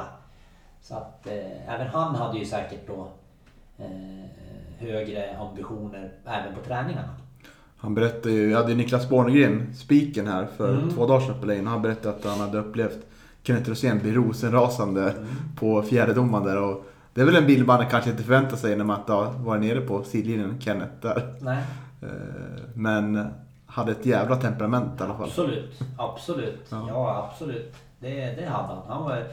Så 0.82 0.96
att 0.96 1.28
eh, 1.28 1.74
även 1.74 1.88
han 1.88 2.16
hade 2.16 2.40
ju 2.40 2.46
säkert 2.46 2.88
då 2.88 3.08
högre 4.80 5.38
ambitioner 5.38 6.12
även 6.26 6.56
på 6.56 6.62
träningarna. 6.68 7.10
Han 7.78 7.96
berättade 7.96 8.32
ju, 8.36 8.50
jag 8.52 8.58
hade 8.58 8.72
ju 8.72 8.78
Niklas 8.78 9.10
Borngren, 9.10 9.74
spiken 9.76 10.28
här 10.28 10.48
för 10.58 10.78
Mm. 10.78 10.90
två 10.90 11.06
dagar 11.08 11.26
sedan 11.26 11.40
på 11.40 11.46
Lane, 11.46 11.70
han 11.70 11.82
berättade 11.82 12.16
att 12.16 12.26
han 12.26 12.40
hade 12.40 12.58
upplevt 12.58 13.06
Kenneth 13.44 13.70
Rosén 13.70 14.00
bli 14.00 14.12
rosenrasande 14.14 15.02
Mm. 15.12 15.26
på 15.60 15.82
fjärdedomaren 15.82 16.46
där. 16.46 16.62
Och 16.62 16.86
det 17.14 17.22
är 17.22 17.26
väl 17.26 17.36
en 17.36 17.46
bild 17.48 17.68
man 17.68 17.90
kanske 17.90 18.10
inte 18.10 18.24
förväntar 18.24 18.58
sig 18.58 18.76
när 18.76 18.86
man 18.86 19.00
har 19.08 19.32
varit 19.32 19.62
nere 19.62 19.82
på 19.82 20.04
sidlinjen, 20.04 20.62
Kenneth 20.62 20.94
där. 21.02 21.36
Nej, 21.42 21.64
Eh, 22.02 22.10
Men 22.74 23.28
hade 23.66 23.92
ett 23.92 24.06
jävla 24.06 24.36
temperament 24.36 25.00
i 25.00 25.04
alla 25.04 25.14
fall. 25.14 25.24
absolut. 25.28 25.80
Absolut. 25.98 26.66
Ja. 26.70 26.86
Ja, 26.90 27.30
absolut. 27.32 27.76
Det, 28.00 28.10
det 28.10 28.46
hade 28.46 28.68
han. 28.68 28.78
Han 28.88 29.04
var 29.04 29.24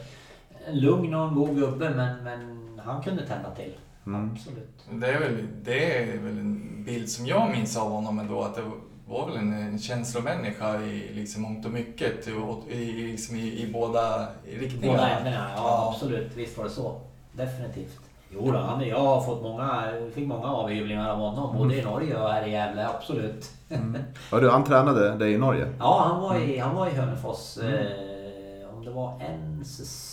en 0.67 0.79
lugn 0.79 1.13
och 1.13 1.27
en 1.27 1.35
god 1.35 1.55
gubbe 1.55 1.89
men, 1.89 2.23
men 2.23 2.69
han 2.85 3.03
kunde 3.03 3.25
tända 3.27 3.49
till. 3.51 3.73
Mm. 4.05 4.31
Absolut. 4.31 4.85
Det 4.91 5.07
är, 5.07 5.19
väl, 5.19 5.47
det 5.63 5.97
är 6.03 6.17
väl 6.17 6.39
en 6.39 6.83
bild 6.85 7.09
som 7.09 7.25
jag 7.25 7.51
minns 7.51 7.77
av 7.77 7.91
honom 7.91 8.19
ändå, 8.19 8.41
att 8.41 8.55
det 8.55 8.61
var 9.07 9.27
väl 9.27 9.37
en, 9.37 9.53
en 9.53 9.79
känslomänniska 9.79 10.81
i 10.81 11.13
liksom 11.13 11.41
mångt 11.41 11.65
och 11.65 11.71
mycket, 11.71 12.27
och, 12.27 12.71
i, 12.71 13.07
liksom 13.11 13.35
i, 13.35 13.61
i 13.63 13.71
båda 13.73 14.27
riktningarna. 14.59 14.97
Båda 14.97 15.09
ämnena, 15.09 15.47
ja, 15.55 15.61
Ja. 15.63 15.93
absolut. 15.93 16.31
Visst 16.35 16.57
var 16.57 16.63
det 16.65 16.69
så. 16.71 17.01
Definitivt. 17.31 17.99
Jo 18.35 18.51
då, 18.51 18.57
han, 18.57 18.87
jag 18.87 18.99
har 18.99 19.21
fått 19.21 19.41
många, 19.43 19.83
fick 20.13 20.27
många 20.27 20.47
avhyvlingar 20.47 21.09
av 21.09 21.17
honom. 21.17 21.57
Både 21.57 21.75
i 21.75 21.83
Norge 21.83 22.17
och 22.21 22.29
här 22.29 22.47
i 22.47 22.51
Gävle, 22.51 22.87
absolut. 22.87 23.51
Mm. 23.69 23.97
Du, 24.31 24.49
han 24.49 24.63
tränade 24.63 25.15
dig 25.15 25.33
i 25.33 25.37
Norge? 25.37 25.67
Ja, 25.79 26.03
han 26.11 26.21
var 26.21 26.39
i, 26.39 26.57
han 26.59 26.75
var 26.75 26.87
i 26.87 26.91
Hörnefors. 26.91 27.57
Eh, 27.57 28.75
om 28.77 28.85
det 28.85 28.91
var 28.91 29.21
en 29.21 29.65
säsong, 29.65 30.12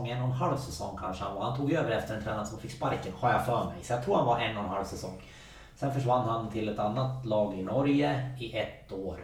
en 0.00 0.18
och 0.22 0.26
en 0.28 0.32
halv 0.32 0.56
säsong 0.56 0.96
kanske 1.00 1.24
han 1.24 1.34
var. 1.34 1.42
Han 1.44 1.56
tog 1.56 1.72
över 1.72 1.90
efter 1.90 2.16
en 2.16 2.22
tränare 2.22 2.46
som 2.46 2.58
fick 2.58 2.70
sparken, 2.72 3.12
har 3.16 3.30
jag 3.32 3.46
för 3.46 3.64
mig. 3.64 3.74
Så 3.84 3.92
jag 3.92 4.04
tror 4.04 4.16
han 4.16 4.26
var 4.26 4.38
en 4.40 4.56
och 4.56 4.62
en 4.64 4.68
halv 4.70 4.84
säsong. 4.84 5.22
Sen 5.76 5.92
försvann 5.94 6.28
han 6.28 6.50
till 6.50 6.68
ett 6.68 6.78
annat 6.78 7.26
lag 7.26 7.54
i 7.58 7.62
Norge 7.62 8.36
i 8.40 8.56
ett 8.58 8.92
år. 8.92 9.18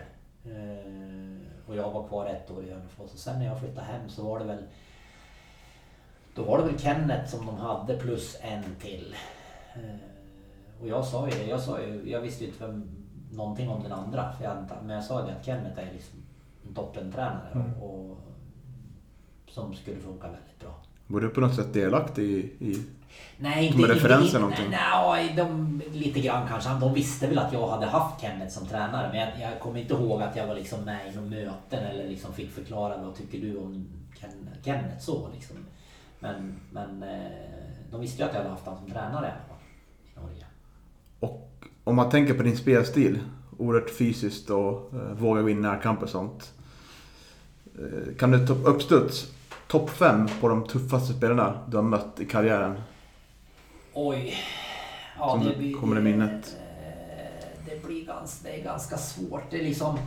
Eh, 0.44 1.68
och 1.68 1.76
jag 1.76 1.90
var 1.90 2.08
kvar 2.08 2.26
ett 2.26 2.50
år 2.50 2.64
i 2.64 2.70
Hörnefors. 2.70 3.12
Och 3.12 3.18
sen 3.18 3.38
när 3.38 3.46
jag 3.46 3.58
flyttade 3.60 3.86
hem 3.86 4.08
så 4.08 4.22
var 4.24 4.38
det 4.38 4.44
väl 4.44 4.62
Då 6.34 6.42
var 6.44 6.58
det 6.58 6.64
väl 6.64 6.78
Kenneth 6.78 7.26
som 7.30 7.46
de 7.46 7.58
hade 7.58 7.96
plus 7.96 8.36
en 8.40 8.74
till. 8.80 9.14
Eh, 9.74 9.80
Och 10.82 10.88
jag 10.88 11.04
sa 11.04 11.28
ju 11.28 11.44
jag, 11.48 11.60
sa 11.60 11.80
ju, 11.80 12.10
jag 12.10 12.20
visste 12.20 12.44
ju 12.44 12.50
inte 12.50 12.66
vem, 12.66 12.90
någonting 13.32 13.68
om 13.68 13.82
den 13.82 13.92
andra. 13.92 14.32
För 14.32 14.44
jag, 14.44 14.56
men 14.82 14.96
jag 14.96 15.04
sa 15.04 15.22
det 15.22 15.32
att 15.32 15.44
Kenneth 15.46 15.78
är 15.80 15.92
liksom 15.92 16.18
en 16.68 16.74
toppentränare 16.74 17.50
Mm. 17.54 17.82
och 17.82 18.18
som 19.58 19.74
skulle 19.74 19.96
funka 19.96 20.26
väldigt 20.26 20.60
bra. 20.60 20.74
Var 21.06 21.20
du 21.20 21.28
på 21.28 21.40
något 21.40 21.54
sätt 21.54 21.72
delaktig 21.72 22.24
i... 22.24 22.70
i... 22.70 22.82
Nej, 23.38 23.66
inte... 23.66 23.78
Med 23.78 23.90
referenser 23.90 24.24
inte, 24.24 24.38
någonting? 24.38 24.70
Nej, 24.70 25.34
de, 25.36 25.82
lite 25.92 26.20
grann 26.20 26.48
kanske. 26.48 26.70
De 26.70 26.94
visste 26.94 27.26
väl 27.26 27.38
att 27.38 27.52
jag 27.52 27.68
hade 27.68 27.86
haft 27.86 28.20
Kenneth 28.20 28.58
som 28.58 28.66
tränare. 28.66 29.08
Men 29.08 29.20
jag, 29.20 29.52
jag 29.52 29.60
kommer 29.60 29.80
inte 29.80 29.94
ihåg 29.94 30.22
att 30.22 30.36
jag 30.36 30.46
var 30.46 30.54
liksom 30.54 30.84
med 30.84 31.12
i 31.12 31.16
några 31.16 31.28
möten 31.28 31.84
eller 31.84 32.08
liksom 32.08 32.32
fick 32.32 32.50
förklara 32.50 33.02
vad 33.02 33.14
tycker 33.16 33.38
du 33.38 33.56
om 33.56 33.86
Ken, 34.20 34.30
Kenneth 34.64 34.98
så 34.98 35.28
liksom. 35.34 35.56
Men, 36.20 36.60
men 36.70 37.02
eh, 37.02 37.32
de 37.90 38.00
visste 38.00 38.22
ju 38.22 38.28
att 38.28 38.34
jag 38.34 38.40
hade 38.40 38.50
haft 38.50 38.64
honom 38.64 38.80
som 38.80 38.90
tränare 38.90 39.32
i 40.04 40.20
Norge. 40.20 40.44
Och 41.20 41.64
om 41.84 41.96
man 41.96 42.10
tänker 42.10 42.34
på 42.34 42.42
din 42.42 42.56
spelstil, 42.56 43.18
oerhört 43.58 43.90
fysiskt 43.90 44.50
och 44.50 44.94
eh, 44.94 45.12
våga 45.18 45.42
vinna 45.42 45.72
närkamper 45.72 46.02
och 46.02 46.10
sånt. 46.10 46.52
Eh, 47.78 48.16
kan 48.18 48.30
du 48.30 48.46
ta 48.46 48.52
uppstuds, 48.52 49.32
topp 49.68 49.90
fem 49.90 50.28
på 50.40 50.48
de 50.48 50.66
tuffaste 50.66 51.12
spelarna 51.12 51.58
du 51.68 51.76
har 51.76 51.84
mött 51.84 52.20
i 52.20 52.24
karriären? 52.26 52.80
Oj. 53.94 54.34
Ja, 55.18 55.30
Som 55.30 55.44
det 55.44 55.56
blir, 55.56 55.74
kommer 55.74 55.98
i 55.98 56.02
minnet. 56.02 56.56
eh, 56.82 57.48
Det 57.66 57.86
blir 57.86 58.06
ganska, 58.06 58.48
det 58.48 58.60
är 58.60 58.64
ganska 58.64 58.96
svårt. 58.98 59.42
Det 59.50 59.58
är 59.60 59.64
liksom... 59.64 59.98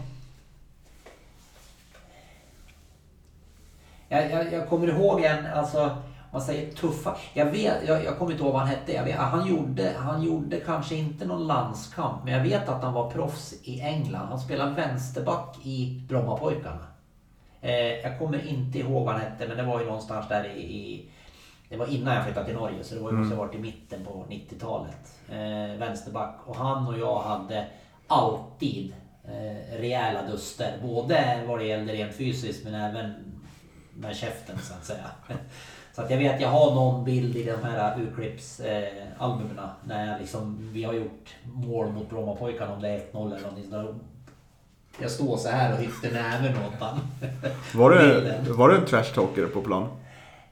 Jag, 4.10 4.32
jag, 4.32 4.54
jag 4.54 4.70
kommer 4.70 4.88
ihåg 4.88 5.22
en, 5.22 5.46
alltså, 5.46 5.84
om 5.84 5.92
man 6.32 6.42
säger 6.42 6.72
tuffa. 6.72 7.16
Jag 7.34 7.46
vet, 7.46 7.88
jag, 7.88 8.04
jag 8.06 8.18
kommer 8.18 8.32
inte 8.32 8.44
ihåg 8.44 8.54
vad 8.54 8.62
han 8.62 8.70
hette. 8.70 8.92
Jag 8.94 9.04
vet, 9.04 9.16
han, 9.16 9.48
gjorde, 9.48 9.94
han 9.98 10.22
gjorde 10.24 10.60
kanske 10.60 10.96
inte 10.96 11.26
någon 11.26 11.48
landskamp, 11.48 12.24
men 12.24 12.34
jag 12.34 12.44
vet 12.44 12.70
att 12.70 12.84
han 12.84 12.94
var 12.94 13.12
proffs 13.12 13.54
i 13.64 13.82
England. 13.82 14.28
Han 14.28 14.40
spelade 14.40 14.72
vänsterback 14.72 15.58
i 15.64 16.06
Brommapojkarna. 16.10 16.86
Eh, 17.62 18.00
jag 18.00 18.20
kommer 18.20 18.48
inte 18.48 18.80
ihåg 18.80 19.06
vad 19.06 19.14
han 19.14 19.24
hette, 19.24 19.48
men 19.48 19.58
det 19.58 19.64
var 19.64 19.80
ju 19.80 19.86
någonstans 19.86 20.28
där 20.30 20.46
i, 20.46 20.62
i 20.62 21.06
det 21.70 21.78
var 21.78 21.88
innan 21.88 22.16
jag 22.16 22.26
flyttade 22.26 22.46
till 22.46 22.56
Norge, 22.56 22.84
så 22.84 22.96
det 22.96 23.02
var 23.02 23.12
ju 23.12 23.18
måste 23.18 23.36
ha 23.36 23.44
varit 23.44 23.56
i 23.56 23.60
mitten 23.60 24.06
på 24.06 24.26
90-talet. 24.30 25.20
Eh, 25.30 25.80
vänsterback. 25.80 26.36
Och 26.46 26.56
han 26.56 26.88
och 26.88 27.00
jag 27.00 27.20
hade 27.20 27.68
alltid 28.08 28.94
eh, 29.26 29.80
rejäla 29.80 30.24
duster. 30.24 30.78
Både 30.82 31.44
vad 31.48 31.60
det 31.60 31.66
gällde 31.66 31.94
rent 31.94 32.16
fysiskt, 32.16 32.64
men 32.64 32.74
även 32.74 33.14
med 33.94 34.16
käften 34.16 34.58
så 34.60 34.74
att 34.74 34.86
säga. 34.86 35.06
Så 35.96 36.02
att 36.02 36.12
jag 36.12 36.18
vet, 36.18 36.42
jag 36.42 36.50
har 36.50 36.76
någon 36.76 37.04
bild 37.04 37.36
i 37.36 37.44
de 37.44 37.64
här 37.64 38.00
urklippsalbumen 38.00 39.60
eh, 39.60 39.70
när 39.84 40.12
jag 40.12 40.20
liksom, 40.20 40.70
vi 40.74 40.84
har 40.84 40.94
gjort 40.94 41.36
mål 41.44 41.92
mot 41.92 42.10
Brommapojkarna, 42.10 42.74
om 42.74 42.82
det 42.82 42.90
är 42.90 43.00
1-0 43.00 43.26
eller 43.28 43.42
någonting. 43.42 43.70
Så 43.70 43.96
jag 45.02 45.12
står 45.12 45.38
så 45.38 45.50
här 45.50 45.74
och 45.74 45.80
hytter 45.80 46.12
näven 46.12 46.52
åt 46.52 46.80
han. 46.80 47.00
Var 47.74 47.90
du, 47.90 48.34
var 48.52 48.70
du 48.70 48.76
en 48.76 48.86
trash 48.86 49.04
talker 49.04 49.46
på 49.46 49.62
plan? 49.62 49.90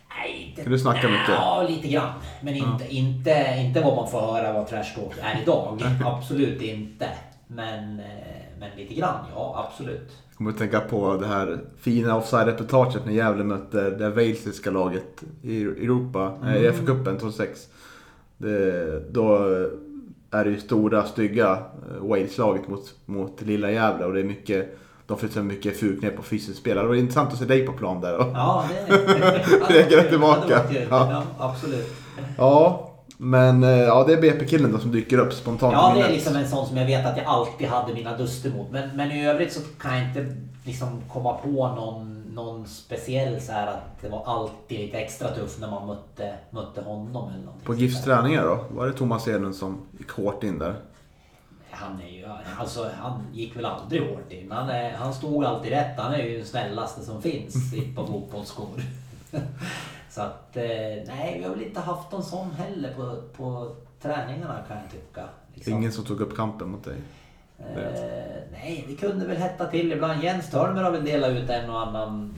Nej, 0.10 0.48
inte... 0.50 0.64
Kan 0.64 0.72
du 0.72 0.80
snacka 0.80 1.08
Nej, 1.08 1.12
mycket? 1.12 1.30
Ja, 1.36 1.66
lite 1.70 1.88
grann. 1.88 2.14
Men 2.42 2.56
inte, 2.56 2.96
inte, 2.96 3.56
inte 3.58 3.82
vad 3.82 3.96
man 3.96 4.12
får 4.12 4.22
höra 4.22 4.54
vad 4.54 4.68
trash 4.68 4.96
talk 4.96 5.14
är 5.22 5.42
idag. 5.42 5.82
Absolut 6.06 6.62
inte. 6.62 7.10
Men, 7.48 8.00
eh, 8.00 8.06
men 8.60 8.78
lite 8.78 8.94
grann, 8.94 9.26
ja 9.36 9.70
absolut. 9.70 10.10
Jag 10.30 10.38
kommer 10.38 10.52
att 10.52 10.58
tänka 10.58 10.80
på 10.80 11.18
det 11.18 11.28
här 11.28 11.60
fina 11.80 12.16
offside-reportaget 12.16 13.06
när 13.06 13.14
Gävle 13.14 13.44
mötte 13.44 13.90
det 13.90 14.10
walesiska 14.10 14.72
laget 14.72 15.24
i 15.42 15.64
Europa, 15.64 16.34
mm. 16.42 16.56
i 16.56 16.68
FA-cupen 16.68 17.20
2006. 17.20 17.68
Det, 18.38 19.14
då 19.14 19.48
är 20.32 20.46
det 20.46 20.52
ju 20.52 20.60
stora, 20.60 21.06
stygga 21.06 21.52
eh, 21.52 22.08
Wales-laget 22.08 22.68
mot, 22.68 22.94
mot 23.06 23.42
lilla 23.42 23.72
Gävle 23.72 24.06
och 24.06 24.14
det 24.14 24.20
är 24.20 24.24
mycket 24.24 24.78
de 25.10 25.18
flyttar 25.18 25.42
mycket 25.42 25.80
fulknep 25.80 26.16
på 26.16 26.24
fysiskt 26.24 26.60
spel. 26.60 26.78
Det 26.78 26.84
var 26.84 26.96
intressant 26.96 27.34
att 27.34 27.40
se 27.40 27.46
dig 27.46 27.66
på 27.66 27.74
plan 27.74 28.02
där. 28.02 28.32
Ja, 28.34 28.66
det... 28.88 28.94
Reagerar 29.70 30.04
ja, 30.04 30.10
tillbaka. 30.10 30.62
Ja. 30.72 30.86
Ja, 30.90 31.24
absolut. 31.38 31.94
Ja, 32.38 32.90
men 33.18 33.64
eh, 33.64 33.70
ja, 33.70 34.04
det 34.08 34.14
är 34.14 34.22
BP-killen 34.22 34.72
då 34.72 34.80
som 34.80 34.92
dyker 34.92 35.18
upp 35.18 35.34
spontant 35.34 35.74
Ja, 35.74 35.94
det 35.96 36.02
är 36.02 36.12
liksom 36.12 36.36
en 36.36 36.48
sån 36.48 36.68
som 36.68 36.78
jag 36.78 36.86
vet 36.86 37.06
att 37.06 37.18
jag 37.18 37.26
alltid 37.26 37.68
hade 37.68 37.94
mina 37.94 38.18
duster 38.18 38.50
mot. 38.50 38.72
Men, 38.72 38.90
men 38.96 39.12
i 39.12 39.28
övrigt 39.28 39.54
så 39.54 39.60
kan 39.82 39.98
jag 39.98 40.08
inte 40.08 40.36
liksom 40.64 41.02
komma 41.14 41.34
på 41.34 41.68
någon, 41.68 42.19
någon 42.44 42.68
speciell 42.68 43.42
så 43.42 43.52
här 43.52 43.68
att 43.68 44.02
det 44.02 44.10
var 44.10 44.24
alltid 44.26 44.80
lite 44.80 44.98
extra 44.98 45.36
tufft 45.36 45.60
när 45.60 45.72
man 45.72 45.88
mötte, 45.88 46.38
mötte 46.50 46.82
honom 46.82 47.30
eller 47.30 47.46
någonting. 47.46 47.66
På 47.66 47.76
GIFs 47.76 48.04
träningar 48.04 48.44
då? 48.44 48.66
Var 48.70 48.88
det 48.88 48.94
Thomas 48.94 49.28
Edlund 49.28 49.56
som 49.56 49.82
gick 49.98 50.12
hårt 50.12 50.44
in 50.44 50.60
där? 50.60 50.76
Han 51.72 52.02
är 52.02 52.08
ju, 52.08 52.26
alltså 52.60 52.90
han 53.02 53.28
gick 53.34 53.56
väl 53.56 53.66
aldrig 53.66 54.02
hårt 54.02 54.32
in. 54.32 54.52
Han, 54.52 54.70
är, 54.70 54.92
han 54.92 55.14
stod 55.14 55.46
alltid 55.46 55.72
rätt. 55.72 56.00
Han 56.00 56.14
är 56.14 56.24
ju 56.24 56.38
den 56.38 56.46
snällaste 56.46 57.02
som 57.02 57.22
finns 57.22 57.56
på 57.96 58.08
fotbollsskor. 58.08 58.82
Så 60.10 60.22
att, 60.22 60.58
eh, 60.58 60.64
nej 61.08 61.36
vi 61.38 61.44
har 61.44 61.56
väl 61.56 61.64
inte 61.64 61.80
haft 61.80 62.12
någon 62.12 62.24
sån 62.24 62.52
heller 62.52 62.94
på, 62.94 63.22
på 63.38 63.76
träningarna 64.02 64.64
kan 64.68 64.78
jag 64.78 64.92
tycka. 64.92 65.24
liksom. 65.54 65.74
Ingen 65.74 65.92
som 65.92 66.06
tog 66.06 66.22
upp 66.22 66.36
kampen 66.36 66.70
mot 66.70 66.84
dig? 66.84 66.96
Eh, 67.60 68.42
nej, 68.52 68.86
det 68.88 68.96
kunde 68.96 69.26
väl 69.26 69.38
hetta 69.38 69.66
till 69.66 69.92
ibland. 69.92 70.24
Jens 70.24 70.50
Törnberg 70.52 70.84
har 70.84 70.92
väl 70.92 71.06
delat 71.06 71.32
ut 71.32 71.50
en 71.50 71.70
och 71.70 71.82
annan 71.88 72.34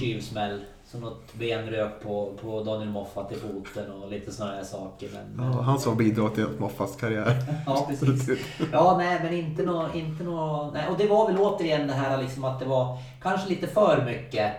tjuvsmäll. 0.00 0.60
Så 0.84 0.98
något 0.98 1.34
benrök 1.34 2.02
på, 2.02 2.32
på 2.42 2.62
Daniel 2.62 2.88
Moffat 2.88 3.32
i 3.32 3.34
foten 3.34 3.92
och 3.92 4.10
lite 4.10 4.32
sådana 4.32 4.64
saker. 4.64 5.08
Men, 5.12 5.46
Ja, 5.46 5.60
han 5.60 5.78
som 5.80 5.96
bidrog 5.96 6.34
till 6.34 6.46
Moffas 6.58 6.96
karriär. 6.96 7.36
Ja, 7.66 7.86
precis. 7.88 8.38
Ja, 8.72 8.94
nej, 8.98 9.20
men 9.22 9.34
inte 9.34 9.62
nå, 9.62 9.86
inte 9.94 10.24
nå, 10.24 10.70
nej. 10.74 10.88
Och 10.88 10.98
det 10.98 11.06
var 11.06 11.26
väl 11.26 11.38
återigen 11.38 11.86
det 11.86 11.92
här 11.92 12.22
liksom 12.22 12.44
att 12.44 12.60
det 12.60 12.66
var 12.66 12.98
kanske 13.22 13.48
lite 13.48 13.66
för 13.66 14.04
mycket 14.04 14.52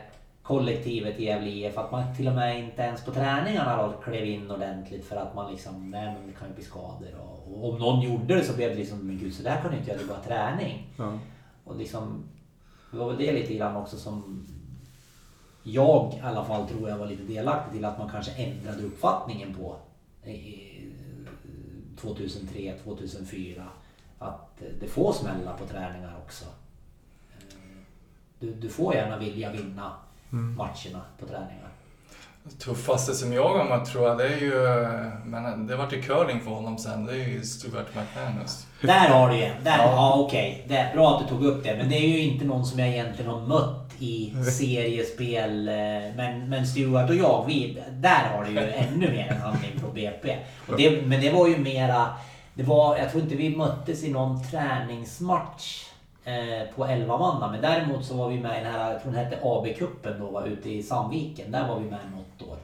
kollektivet 0.44 1.20
i 1.20 1.26
Gävle 1.26 1.50
IF. 1.50 1.78
Att 1.78 1.92
man 1.92 2.16
till 2.16 2.28
och 2.28 2.34
med 2.34 2.60
inte 2.60 2.82
ens 2.82 3.06
på 3.06 3.12
träningarna 3.12 3.88
då 3.88 3.94
klev 4.04 4.26
in 4.26 4.52
ordentligt 4.52 5.06
för 5.06 5.16
att 5.16 5.36
man 5.36 5.52
liksom, 5.52 5.92
nej 5.92 6.06
men 6.06 6.28
det 6.28 6.34
kan 6.40 6.48
ju 6.48 6.54
bli 6.54 6.64
skador. 6.64 7.16
Och, 7.20 7.27
och 7.64 7.74
om 7.74 7.80
någon 7.80 8.02
gjorde 8.02 8.36
det 8.36 8.44
så 8.44 8.56
blev 8.56 8.70
det 8.70 8.76
liksom, 8.76 9.00
men 9.00 9.18
gud 9.18 9.34
så 9.34 9.44
där 9.44 9.62
kan 9.62 9.72
du 9.72 9.78
inte 9.78 9.90
göra, 9.90 9.98
det 10.00 10.04
är 10.04 10.08
bara 10.08 10.24
träning. 10.24 10.88
Ja. 10.98 11.20
Och 11.64 11.76
liksom, 11.78 12.24
det 12.92 12.98
var 12.98 13.08
väl 13.08 13.18
det 13.18 13.32
lite 13.32 13.54
grann 13.54 13.76
också 13.76 13.98
som 13.98 14.48
jag 15.64 16.14
i 16.14 16.20
alla 16.22 16.46
fall 16.46 16.68
tror 16.68 16.90
jag 16.90 16.98
var 16.98 17.08
lite 17.08 17.24
delaktig 17.24 17.74
till 17.74 17.86
att 17.86 17.98
man 18.00 18.10
kanske 18.10 18.32
ändrade 18.32 18.84
uppfattningen 18.84 19.54
på 19.56 19.76
i 20.30 20.64
2003, 22.00 22.74
2004. 22.84 23.64
Att 24.20 24.62
det 24.80 24.88
får 24.88 25.14
smälla 25.14 25.54
på 25.54 25.66
träningar 25.66 26.18
också. 26.26 26.46
Eh, 26.46 27.78
Du, 28.40 28.54
du 28.54 28.70
får 28.70 28.94
gärna 28.96 29.18
vilja 29.18 29.52
vinna 29.52 29.92
matcherna 30.30 31.02
på 31.20 31.26
träningar. 31.26 31.67
Det 32.50 32.64
tuffaste 32.66 33.14
som 33.14 33.34
jag 33.34 33.50
har 33.58 33.64
mött 33.78 33.86
tror 33.86 34.08
jag, 34.08 34.18
det 34.18 34.24
är 34.28 34.38
ju, 34.38 34.54
men 35.26 35.68
det 35.68 35.76
vart 35.76 35.94
ju 35.94 36.02
curling 36.02 36.40
för 36.42 36.52
honom 36.52 36.78
sen, 36.78 37.06
det 37.06 37.12
är 37.14 37.28
ju 37.28 37.44
Stuart 37.44 37.88
McManus. 37.96 38.66
Där 38.82 39.10
har 39.10 39.30
du 39.30 39.36
en. 39.44 39.64
Där, 39.64 39.78
Ja. 39.78 39.84
ja, 39.92 40.16
okej. 40.20 40.66
Det 40.68 40.92
bra 40.94 41.16
att 41.18 41.24
du 41.24 41.36
tog 41.36 41.46
upp 41.46 41.64
det. 41.64 41.76
Men 41.78 41.90
det 41.90 41.96
är 41.96 42.08
ju 42.08 42.20
inte 42.20 42.46
någon 42.46 42.66
som 42.66 42.80
jag 42.80 42.88
egentligen 42.88 43.32
har 43.32 43.42
mött 43.48 43.92
i 44.00 44.34
seriespel. 44.58 45.68
eh, 45.68 45.74
Men, 46.18 46.50
men 46.50 46.68
Stuart 46.68 47.10
och 47.10 47.16
jag, 47.16 47.44
vi, 47.48 47.84
där 47.92 48.30
har 48.36 48.44
du 48.44 48.52
ju 48.52 48.60
ännu 48.72 49.12
mer 49.12 49.28
en 49.32 49.42
handling 49.42 49.80
på 49.86 49.88
BP. 49.92 50.36
Och 50.68 50.78
det, 50.78 51.02
men 51.06 51.22
det 51.22 51.30
var 51.32 51.48
ju 51.48 51.58
mera... 51.58 52.08
Det 52.54 52.64
var, 52.64 52.98
jag 52.98 53.12
tror 53.12 53.24
inte 53.24 53.36
vi 53.36 53.56
möttes 53.56 54.04
i 54.04 54.10
någon 54.12 54.44
träningsmatch 54.52 55.84
eh, 56.28 56.76
på 56.76 56.86
11 56.86 57.18
manna. 57.18 57.52
Men 57.52 57.62
däremot 57.62 58.06
så 58.06 58.16
var 58.16 58.30
vi 58.30 58.40
med 58.40 58.62
i 58.62 58.64
den 58.64 58.74
här, 58.74 58.92
jag 58.92 59.02
tror 59.02 59.12
den 59.12 59.26
hette 59.26 59.40
AB-cupen 59.44 60.20
då, 60.20 60.26
var 60.30 60.44
ute 60.46 60.70
i 60.70 60.84
Sandviken. 60.84 61.52
Där 61.52 61.68
var 61.68 61.80
vi 61.80 61.90
med 61.90 62.00
något 62.16 62.50
år. 62.50 62.58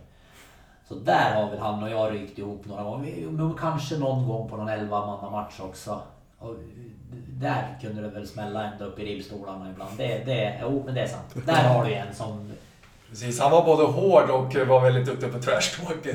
Så 0.88 0.96
där 0.96 1.36
har 1.36 1.50
väl 1.50 1.60
han 1.60 1.84
och 1.84 1.90
jag 1.90 2.14
rykt 2.14 2.40
ihop 2.40 2.66
några 2.66 2.84
gånger. 2.84 3.58
Kanske 3.60 3.98
någon 3.98 4.28
gång 4.28 4.50
på 4.50 4.58
någon 4.58 4.70
11 4.70 5.06
manna 5.06 5.30
match 5.30 5.60
också. 5.60 6.02
Och 6.40 6.56
där 7.28 7.78
kunde 7.82 8.02
det 8.02 8.08
väl 8.08 8.28
smälla 8.28 8.64
ända 8.64 8.86
upp 8.86 9.00
i 9.00 9.06
ribbstolarna 9.06 9.70
ibland. 9.70 9.92
Det, 9.98 10.24
det, 10.26 10.60
jo, 10.62 10.84
men 10.86 10.96
det 10.96 11.02
är 11.02 11.08
sant. 11.08 11.46
Där 11.46 11.64
har 11.70 11.86
du 11.86 11.94
en 11.94 12.14
som... 12.16 12.52
Precis, 13.10 13.40
han 13.40 13.52
var 13.52 13.64
både 13.66 13.84
hård 13.84 14.30
och 14.30 14.68
var 14.68 14.82
väldigt 14.82 15.06
duktig 15.06 15.34
på. 15.34 15.42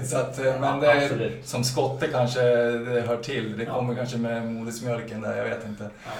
Så 0.04 0.16
att, 0.16 0.38
eh, 0.38 0.60
men 0.60 0.80
det, 0.80 1.04
absolut. 1.04 1.46
som 1.46 1.64
skotte 1.64 2.08
kanske 2.08 2.40
det 2.78 3.00
hör 3.00 3.16
till. 3.16 3.58
Det 3.58 3.64
Ja. 3.64 3.74
kommer 3.74 3.94
kanske 3.94 4.18
med 4.18 4.52
modersmjölken 4.52 5.20
där, 5.20 5.36
jag 5.36 5.44
vet 5.44 5.64
inte. 5.66 5.84
Ja. 6.04 6.10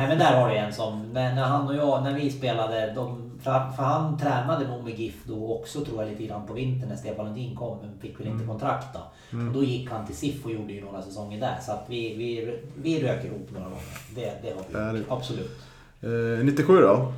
Nej 0.00 0.08
men 0.08 0.18
där 0.18 0.40
har 0.40 0.48
du 0.50 0.56
en 0.56 0.72
som, 0.72 1.02
när, 1.12 1.34
när 1.34 1.42
han 1.42 1.68
och 1.68 1.74
jag, 1.74 2.02
när 2.02 2.14
vi 2.14 2.30
spelade, 2.30 2.92
de, 2.94 3.30
för, 3.42 3.70
för 3.76 3.82
han 3.82 4.18
tränade 4.18 4.68
nog 4.68 4.84
med 4.84 4.98
GIF 4.98 5.24
då 5.24 5.52
också 5.52 5.80
tror 5.84 6.02
jag 6.02 6.10
lite 6.10 6.22
grann 6.22 6.46
på 6.46 6.52
vintern 6.52 6.88
när 6.88 6.96
Stefan 6.96 7.24
Lundin 7.26 7.56
kom 7.56 7.78
men 7.82 7.98
fick 8.00 8.20
väl 8.20 8.26
inte 8.26 8.44
kontrakt 8.46 8.86
då. 8.94 9.00
Och 9.38 9.52
då 9.54 9.64
gick 9.64 9.90
han 9.90 10.06
till 10.06 10.16
SIF 10.16 10.44
och 10.44 10.50
gjorde 10.50 10.72
ju 10.72 10.84
några 10.84 11.02
säsonger 11.02 11.40
där 11.40 11.58
så 11.62 11.72
att 11.72 11.84
vi, 11.88 12.14
vi, 12.16 12.58
vi 12.82 13.02
rök 13.02 13.24
ihop 13.24 13.48
några 13.50 13.64
gånger. 13.64 13.82
Det, 14.14 14.32
det 14.42 14.50
har 14.50 14.64
vi 14.68 14.84
Härligt. 14.86 15.02
gjort, 15.02 15.18
absolut. 15.18 15.60
Eh, 16.00 16.44
97 16.44 16.80
då? 16.80 17.12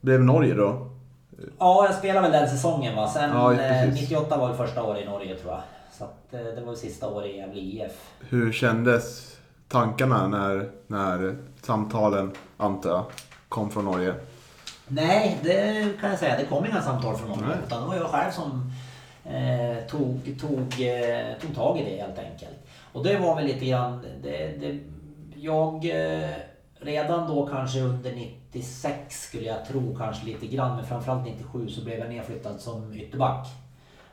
Blev 0.00 0.20
Norge 0.24 0.54
då. 0.54 0.90
Ja, 1.58 1.86
jag 1.86 1.94
spelade 1.94 2.28
väl 2.28 2.40
den 2.40 2.50
säsongen 2.50 2.96
va. 2.96 3.08
Sen 3.08 3.30
Ja, 3.30 3.52
eh, 3.52 3.58
precis. 3.86 4.00
98 4.00 4.36
var 4.36 4.48
det 4.48 4.56
första 4.56 4.82
året 4.82 5.02
i 5.02 5.06
Norge 5.06 5.36
tror 5.36 5.52
jag. 5.52 5.62
Så 5.98 6.04
att, 6.04 6.34
eh, 6.34 6.40
det 6.40 6.60
var 6.60 6.66
väl 6.66 6.76
sista 6.76 7.08
året 7.08 7.30
i 7.30 7.36
Gävle 7.36 7.60
IF. 7.60 8.10
Hur 8.28 8.52
kändes 8.52 9.33
tankarna 9.68 10.28
när, 10.28 10.70
när 10.86 11.36
samtalen, 11.62 12.32
antar 12.56 12.90
jag, 12.90 13.04
kom 13.48 13.70
från 13.70 13.84
Norge? 13.84 14.14
Nej, 14.88 15.38
det 15.42 15.88
kan 16.00 16.10
jag 16.10 16.18
säga. 16.18 16.36
Det 16.36 16.44
kom 16.44 16.66
inga 16.66 16.82
samtal 16.82 17.16
från. 17.16 17.38
Nej. 17.40 17.56
Utan 17.66 17.82
det 17.82 17.88
var 17.88 17.96
jag 17.96 18.06
själv 18.06 18.30
som 18.30 18.72
eh, 19.24 19.86
tog, 19.88 20.40
tog, 20.40 20.60
eh, 20.60 21.38
tog 21.40 21.54
tag 21.54 21.78
i 21.78 21.84
det 21.84 22.02
helt 22.02 22.18
enkelt. 22.18 22.66
Och 22.92 23.04
det 23.04 23.18
var 23.18 23.36
väl 23.36 23.44
lite 23.44 23.64
grann... 23.64 24.06
Det, 24.22 24.60
det, 24.60 24.80
jag... 25.34 25.74
Eh, 25.84 26.30
redan 26.84 27.28
då 27.28 27.46
kanske 27.46 27.80
under 27.80 28.12
96 28.12 29.22
skulle 29.22 29.46
jag 29.46 29.66
tro 29.66 29.96
kanske 29.96 30.26
lite 30.26 30.46
grann. 30.46 30.76
Men 30.76 30.86
framförallt 30.86 31.24
97 31.24 31.68
så 31.68 31.84
blev 31.84 31.98
jag 31.98 32.08
nedflyttad 32.08 32.60
som 32.60 32.94
ytterback. 32.94 33.46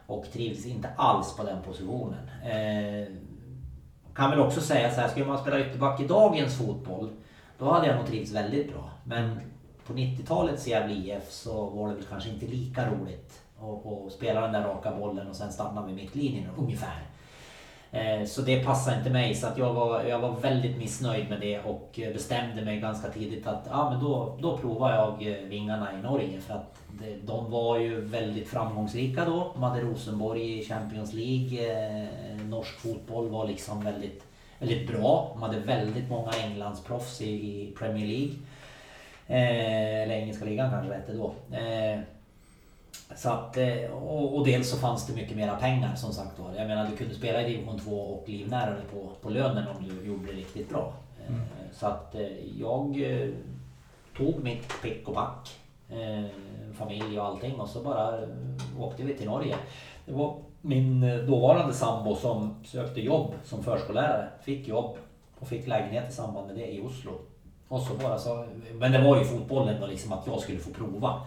Och 0.08 0.26
trivdes 0.34 0.66
inte 0.66 0.90
alls 0.96 1.36
på 1.36 1.44
den 1.44 1.62
positionen. 1.64 2.30
Eh, 2.44 3.14
kan 4.22 4.30
väl 4.30 4.40
också 4.40 4.62
säga 4.62 4.92
så 4.92 5.02
här, 5.02 5.08
skulle 5.08 5.26
man 5.26 5.38
spela 5.38 5.60
ytterback 5.60 6.00
i 6.00 6.08
dagens 6.08 6.58
fotboll 6.58 7.10
då 7.58 7.72
hade 7.72 7.88
jag 7.88 7.96
nog 7.96 8.08
trivts 8.08 8.32
väldigt 8.32 8.74
bra. 8.74 8.90
Men 9.04 9.40
på 9.88 9.94
90-talets 9.94 10.68
Gävle 10.68 10.94
IF 10.94 11.32
så 11.32 11.70
var 11.70 11.90
det 11.90 11.96
väl 11.96 12.04
kanske 12.10 12.30
inte 12.30 12.46
lika 12.46 12.90
roligt 12.92 13.42
att, 13.60 13.86
att 13.86 14.12
spela 14.12 14.42
den 14.42 14.52
där 14.52 14.64
raka 14.64 14.92
bollen 14.92 15.28
och 15.28 15.36
sen 15.36 15.52
stanna 15.52 15.86
vid 15.86 15.96
mittlinjen 15.96 16.50
ungefär. 16.58 17.11
Eh, 17.92 18.26
så 18.26 18.42
det 18.42 18.66
passade 18.66 18.98
inte 18.98 19.10
mig 19.10 19.36
så 19.36 19.48
att 19.48 19.58
jag 19.58 19.74
var, 19.74 20.04
jag 20.04 20.20
var 20.20 20.40
väldigt 20.40 20.78
missnöjd 20.78 21.30
med 21.30 21.40
det 21.40 21.60
och 21.60 22.00
bestämde 22.14 22.66
mig 22.66 22.80
ganska 22.80 23.10
tidigt 23.10 23.48
att 23.48 23.68
ja, 23.70 23.90
men 23.90 24.00
då, 24.00 24.38
då 24.42 24.58
provar 24.58 24.92
jag 24.92 25.28
eh, 25.28 25.48
vingarna 25.48 25.90
i 26.00 26.02
Norge 26.04 26.42
för 26.42 26.54
att 26.54 26.82
det, 27.00 27.16
de 27.24 27.52
var 27.52 27.80
ju 27.80 28.02
väldigt 28.02 28.48
framgångsrika 28.48 29.26
då. 29.26 29.52
De 29.54 29.64
hade 29.64 29.82
Rosenborg 29.82 30.60
i 30.60 30.66
Champions 30.66 31.14
League. 31.14 31.72
Eh, 31.72 32.46
norsk 32.46 32.80
fotboll 32.80 33.30
var 33.30 33.48
liksom 33.48 33.84
väldigt, 33.84 34.24
väldigt 34.60 34.88
bra. 34.88 35.30
De 35.34 35.42
hade 35.42 35.60
väldigt 35.60 36.10
många 36.10 36.32
Englandsproffs 36.32 37.22
i, 37.22 37.30
i 37.30 37.74
Premier 37.78 38.08
League. 38.08 38.36
Eh, 39.28 40.04
eller 40.04 40.16
engelska 40.16 40.46
ligan 40.46 40.70
kanske 40.70 40.90
det 40.90 40.96
hette 40.96 41.14
då. 41.14 41.34
Eh, 41.58 42.00
så 43.16 43.30
att, 43.30 43.58
eh, 43.58 43.92
och, 43.92 44.38
och 44.38 44.46
dels 44.46 44.70
så 44.70 44.78
fanns 44.78 45.08
det 45.08 45.14
mycket 45.14 45.36
mera 45.38 45.56
pengar 45.56 45.96
som 45.96 46.14
sagt 46.14 46.40
var. 46.40 46.54
Jag 46.56 46.68
menar 46.68 46.88
du 46.92 46.98
kunde 46.98 47.16
spela 47.16 47.42
i 47.42 47.50
division 47.54 47.80
2 47.80 47.92
och 47.92 48.30
livnära 48.30 48.72
dig 48.72 48.84
på, 48.94 49.10
på 49.22 49.30
lönen 49.30 49.68
om 49.68 49.84
du 49.84 50.08
gjorde 50.08 50.26
det 50.26 50.32
riktigt 50.32 50.70
bra. 50.70 50.94
Eh, 51.28 51.34
Så 51.74 51.88
att 51.88 52.16
eh, 52.16 52.60
jag 52.60 52.96
tog 54.18 54.44
mitt 54.44 54.82
pick 54.82 55.08
och 55.08 55.14
pack. 55.16 55.58
Familj 56.74 57.20
och 57.20 57.26
allting 57.26 57.60
och 57.60 57.70
så 57.70 57.82
bara 57.82 58.20
åkte 58.80 59.04
vi 59.04 59.14
till 59.18 59.26
Norge. 59.26 59.56
Det 60.06 60.12
var 60.14 60.36
min 60.62 61.02
dåvarande 61.28 61.74
sambo 61.74 62.16
som 62.16 62.56
sökte 62.66 63.02
jobb 63.02 63.34
som 63.44 63.64
förskollärare. 63.64 64.28
Fick 64.44 64.68
jobb 64.68 64.98
och 65.40 65.48
fick 65.48 65.68
lägenhet 65.68 66.10
i 66.10 66.14
samband 66.14 66.48
med 66.48 66.56
det 66.56 66.74
i 66.76 66.82
Oslo. 66.82 67.12
Och 67.68 67.82
så 67.82 67.94
bara 67.94 68.18
så, 68.18 68.46
men 68.74 68.92
det 68.92 69.02
var 69.04 69.18
ju 69.18 69.24
fotbollen 69.26 69.82
då 69.82 69.88
liksom 69.88 70.14
att 70.14 70.28
jag 70.28 70.40
skulle 70.40 70.60
få 70.60 70.70
prova. 70.70 71.22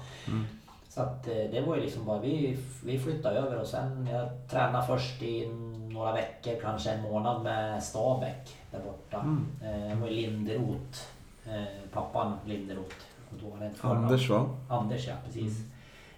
Så 0.95 1.03
att 1.03 1.29
eh, 1.29 1.35
det 1.35 1.65
var 1.67 1.77
ju 1.77 1.83
liksom 1.83 2.05
bara, 2.05 2.19
vi, 2.19 2.59
vi 2.85 2.99
flyttade 2.99 3.39
över 3.39 3.61
och 3.61 3.67
sen 3.67 4.09
jag 4.13 4.29
tränade 4.51 4.87
först 4.87 5.23
i 5.23 5.47
några 5.93 6.13
veckor, 6.13 6.61
kanske 6.63 6.91
en 6.91 7.03
månad 7.03 7.43
med 7.43 7.83
Stabäck 7.83 8.57
där 8.71 8.81
borta. 8.81 9.17
Eh, 9.63 9.89
Det 9.89 9.95
var 10.01 10.09
ju 10.09 10.15
Linderoth, 10.15 10.99
eh, 11.47 11.91
pappan 11.93 12.39
Linderoth. 12.47 12.97
Och 13.31 13.37
då 13.43 13.51
var 13.51 13.59
det 13.59 13.67
ett 13.67 13.77
förnamn. 13.77 14.05
Anders 14.05 14.31
va? 14.31 14.47
Anders 14.69 15.07
ja, 15.09 15.15
precis. 15.27 15.59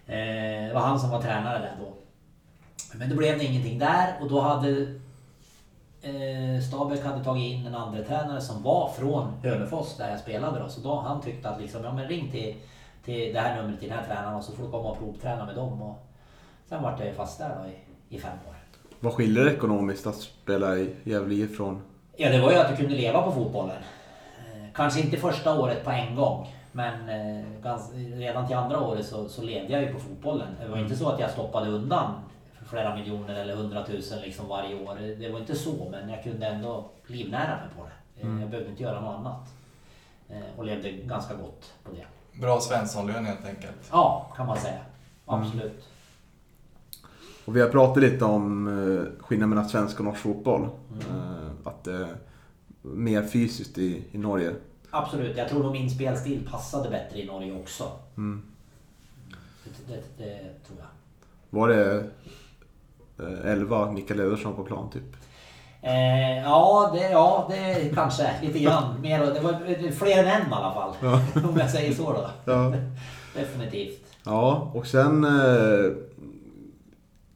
Eh, 0.07 0.69
det 0.69 0.71
var 0.75 0.81
han 0.81 1.01
som 1.01 1.11
var 1.11 1.23
tränare 1.23 1.59
där 1.59 1.77
då. 1.81 1.93
Men 2.99 3.09
det 3.09 3.15
blev 3.15 3.39
det 3.39 3.45
ingenting 3.45 3.79
där 3.79 4.15
och 4.21 4.29
då 4.29 4.41
hade 4.41 4.87
Stabäck 6.69 7.05
hade 7.05 7.25
tagit 7.25 7.53
in 7.53 7.67
en 7.67 7.75
andra 7.75 8.05
tränare 8.05 8.41
som 8.41 8.63
var 8.63 8.89
från 8.89 9.33
Hönefors 9.43 9.97
där 9.97 10.11
jag 10.11 10.21
spelade 10.21 10.61
då. 10.61 10.69
Så 10.69 10.81
då 10.81 10.95
han 11.01 11.21
tyckte 11.21 11.49
att 11.49 11.61
liksom, 11.61 11.85
ja 11.85 11.93
men 11.93 12.09
ring 12.09 12.31
till, 12.31 12.55
till 13.07 13.35
det 13.35 13.41
här 13.41 13.63
numret 13.63 13.81
till 13.81 13.89
den 13.89 13.99
här 13.99 14.07
tränaren 14.07 14.35
och 14.35 14.45
så 14.45 14.53
får 14.53 14.65
du 14.65 14.71
komma 14.71 14.89
och 14.91 14.99
provträna 14.99 15.47
med 15.47 15.55
dem. 15.55 15.83
Och 15.83 16.07
sen 16.69 16.83
vart 16.83 16.99
jag 16.99 17.09
ju 17.09 17.15
fast 17.15 17.39
där 17.39 17.49
då 17.63 17.69
i, 17.71 18.17
i 18.17 18.21
fem 18.21 18.39
år. 18.49 18.55
Vad 19.01 19.13
skiljer 19.15 19.45
det 19.45 19.53
ekonomiskt 19.53 20.07
att 20.07 20.15
spela 20.17 20.77
i 20.77 20.95
Gävle 21.05 21.35
IF 21.35 21.57
från... 21.57 21.83
Ja, 22.17 22.31
det 22.31 22.41
var 22.41 22.51
ju 22.53 22.57
att 22.59 22.69
du 22.71 22.77
kunde 22.77 22.95
leva 22.95 23.23
på 23.23 23.33
fotbollen. 23.33 23.77
Eh, 24.39 24.65
Kanske 24.75 25.01
inte 25.01 25.17
första 25.17 25.61
året 25.61 25.85
på 25.85 25.91
en 25.91 26.17
gång. 26.17 26.47
Men 26.73 27.09
eh, 27.09 27.45
redan 28.19 28.47
till 28.47 28.57
andra 28.57 28.81
året 28.81 29.07
så, 29.07 29.29
så 29.29 29.43
levde 29.43 29.73
jag 29.73 29.83
ju 29.83 29.93
på 29.93 29.99
fotbollen. 30.01 30.49
Det 30.63 30.69
var 30.69 30.79
inte 30.79 30.97
så 30.97 31.09
att 31.09 31.21
jag 31.21 31.31
stoppade 31.31 31.71
undan 31.71 32.13
flera 32.71 32.97
miljoner 32.97 33.35
eller 33.35 33.55
hundratusen 33.57 34.21
liksom 34.23 34.49
varje 34.49 34.75
år. 34.75 34.95
Det 35.21 35.29
var 35.29 35.39
inte 35.41 35.55
så, 35.55 35.89
men 35.91 36.09
jag 36.09 36.23
kunde 36.23 36.47
ändå 36.47 36.85
livnära 37.07 37.57
mig 37.57 37.67
på 37.79 37.85
det. 37.85 38.23
Eh, 38.27 38.41
Jag 38.41 38.51
behövde 38.51 38.71
inte 38.71 38.83
göra 38.83 39.01
något 39.01 39.15
annat. 39.19 39.49
Och 40.57 40.65
levde 40.65 40.91
ganska 40.91 41.35
gott 41.35 41.73
på 41.85 41.91
det. 41.93 42.05
Bra 42.41 42.61
Svenssonlön 42.61 43.25
helt 43.25 43.47
enkelt. 43.47 43.89
Ja, 43.91 44.33
kan 44.37 44.47
man 44.47 44.57
säga. 44.59 44.79
Absolut. 45.27 45.85
Och 47.45 47.57
vi 47.57 47.61
har 47.61 47.69
pratat 47.69 48.03
lite 48.03 48.25
om 48.25 48.69
eh, 48.69 49.25
skillnaden 49.25 49.49
mellan 49.51 49.69
svensk 49.69 49.99
och 49.99 50.05
norsk 50.05 50.21
fotboll. 50.21 50.63
Eh, 50.63 51.69
att 51.69 51.85
det 51.85 51.93
är 51.93 52.17
mer 52.83 53.23
fysiskt 53.23 53.79
i, 53.79 54.05
i 54.13 54.19
Norge. 54.19 54.55
Absolut. 54.91 55.37
Jag 55.37 55.49
tror 55.49 55.63
nog 55.63 55.73
min 55.73 55.91
spelstil 55.91 56.49
passade 56.51 56.91
bättre 56.91 57.23
i 57.23 57.27
Norge 57.27 57.61
också. 57.61 57.91
Det, 58.15 59.95
det, 59.95 60.25
det 60.25 60.39
tror 60.67 60.79
jag. 60.79 60.87
Var 61.51 61.69
det 61.69 62.11
eh, 63.19 63.51
11 63.51 63.93
Mikael 63.93 64.21
Ederson 64.21 64.57
på 64.57 64.65
plan 64.65 64.91
typ? 64.91 65.17
Eh, 65.87 66.39
ja, 66.43 66.91
det, 66.95 67.11
ja, 67.11 67.47
det 67.51 67.95
kanske 67.95 68.31
lite 68.43 68.59
grann. 68.59 69.01
Mer, 69.01 69.19
det 69.19 69.41
var 69.41 69.91
fler 69.93 70.19
än 70.19 70.27
en 70.27 70.51
i 70.51 70.53
alla 70.53 70.75
fall. 70.75 70.95
Om 71.51 71.59
jag 71.59 71.71
säger 71.71 71.95
så 71.95 72.13
då. 72.13 72.31
Ja. 72.45 72.73
Definitivt. 73.35 74.01
Ja, 74.25 74.71
och 74.75 74.87
sen 74.87 75.25
eh, 75.25 75.93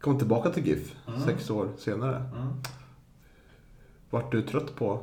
kom 0.00 0.18
tillbaka 0.18 0.50
till 0.50 0.66
GIF 0.66 0.94
sex 1.26 1.50
år 1.50 1.68
senare. 1.78 2.16
Mm. 2.16 2.62
Vart 4.10 4.32
du 4.32 4.42
trött 4.42 4.76
på 4.76 5.00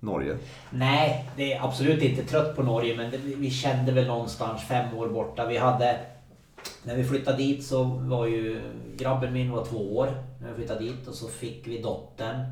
Norge? 0.00 0.36
Nej, 0.70 1.30
det 1.36 1.52
är 1.52 1.64
absolut 1.64 2.02
inte 2.02 2.24
trött 2.24 2.56
på 2.56 2.62
Norge 2.62 2.96
men 2.96 3.10
det, 3.10 3.18
vi 3.18 3.50
kände 3.50 3.92
väl 3.92 4.06
någonstans 4.06 4.62
fem 4.62 4.98
år 4.98 5.08
borta. 5.08 5.46
Vi 5.46 5.56
hade... 5.56 6.00
När 6.82 6.96
vi 6.96 7.04
flyttade 7.04 7.36
dit 7.36 7.64
så 7.64 7.84
var 7.84 8.26
ju 8.26 8.60
grabben 8.96 9.32
min 9.32 9.52
var 9.52 9.64
två 9.64 9.96
år 9.96 10.08
när 10.40 10.48
vi 10.48 10.54
flyttade 10.54 10.80
dit 10.80 11.08
och 11.08 11.14
så 11.14 11.28
fick 11.28 11.66
vi 11.66 11.82
dottern 11.82 12.44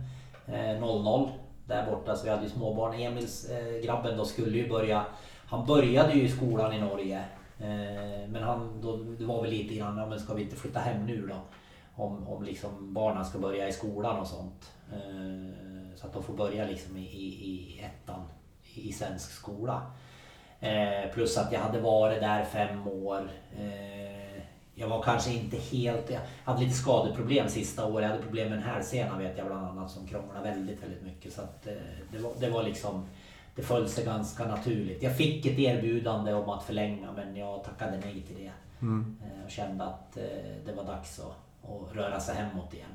Eh, 0.46 0.80
00 0.80 1.30
där 1.66 1.90
borta. 1.90 2.16
Så 2.16 2.24
vi 2.24 2.30
hade 2.30 2.42
ju 2.42 2.48
småbarn. 2.48 2.94
Emils 2.94 3.50
eh, 3.50 3.84
grabben 3.84 4.16
då 4.16 4.24
skulle 4.24 4.58
ju 4.58 4.68
börja... 4.68 5.06
Han 5.46 5.66
började 5.66 6.12
ju 6.12 6.22
i 6.22 6.28
skolan 6.28 6.72
i 6.72 6.80
Norge. 6.80 7.24
Eh, 7.58 8.28
men 8.28 8.42
han, 8.42 8.80
då, 8.80 8.96
det 8.96 9.24
var 9.24 9.42
väl 9.42 9.50
lite 9.50 9.74
grann, 9.74 9.98
ja, 9.98 10.06
men 10.06 10.20
ska 10.20 10.34
vi 10.34 10.42
inte 10.42 10.56
flytta 10.56 10.80
hem 10.80 11.06
nu 11.06 11.26
då? 11.26 11.36
Om, 12.02 12.28
om 12.28 12.42
liksom 12.42 12.94
barnen 12.94 13.24
ska 13.24 13.38
börja 13.38 13.68
i 13.68 13.72
skolan 13.72 14.20
och 14.20 14.26
sånt. 14.26 14.72
Eh, 14.92 15.96
så 15.96 16.06
att 16.06 16.12
de 16.12 16.22
får 16.22 16.34
börja 16.34 16.66
liksom 16.66 16.96
i, 16.96 17.00
i, 17.00 17.26
i 17.26 17.80
ettan 17.84 18.22
i, 18.74 18.92
svensk 18.92 19.30
skola. 19.30 19.82
Eh, 20.60 21.12
plus 21.12 21.38
att 21.38 21.52
jag 21.52 21.60
hade 21.60 21.80
varit 21.80 22.20
där 22.20 22.44
fem 22.44 22.88
år. 22.88 23.30
Eh, 23.58 24.23
jag 24.74 24.88
var 24.88 25.02
kanske 25.02 25.32
inte 25.32 25.56
helt... 25.56 26.10
Jag 26.10 26.20
hade 26.44 26.60
lite 26.60 26.74
skadeproblem 26.74 27.48
sista 27.48 27.86
året. 27.86 28.02
Jag 28.02 28.10
hade 28.10 28.22
problem 28.22 28.48
med 28.48 28.58
en 28.58 28.64
hälsena 28.64 29.18
vet 29.18 29.38
jag 29.38 29.46
bland 29.46 29.66
annat 29.66 29.90
som 29.90 30.06
krånglade 30.06 30.50
väldigt, 30.50 30.82
väldigt 30.82 31.02
mycket. 31.02 31.32
Så 31.32 31.40
att, 31.40 31.66
eh, 31.66 31.72
det, 32.12 32.18
var, 32.18 32.32
det 32.40 32.50
var 32.50 32.62
liksom... 32.62 33.06
Det 33.56 33.62
föll 33.62 33.88
sig 33.88 34.04
ganska 34.04 34.46
naturligt. 34.46 35.02
Jag 35.02 35.16
fick 35.16 35.46
ett 35.46 35.58
erbjudande 35.58 36.32
om 36.34 36.48
att 36.48 36.62
förlänga 36.62 37.12
men 37.12 37.36
jag 37.36 37.64
tackade 37.64 38.00
nej 38.04 38.22
till 38.26 38.36
det. 38.36 38.52
Eh, 39.24 39.44
och 39.44 39.50
kände 39.50 39.84
att 39.84 40.16
eh, 40.16 40.22
det 40.66 40.72
var 40.76 40.84
dags 40.84 41.20
att, 41.20 41.70
att 41.70 41.96
röra 41.96 42.20
sig 42.20 42.34
hemåt 42.34 42.74
igen. 42.74 42.88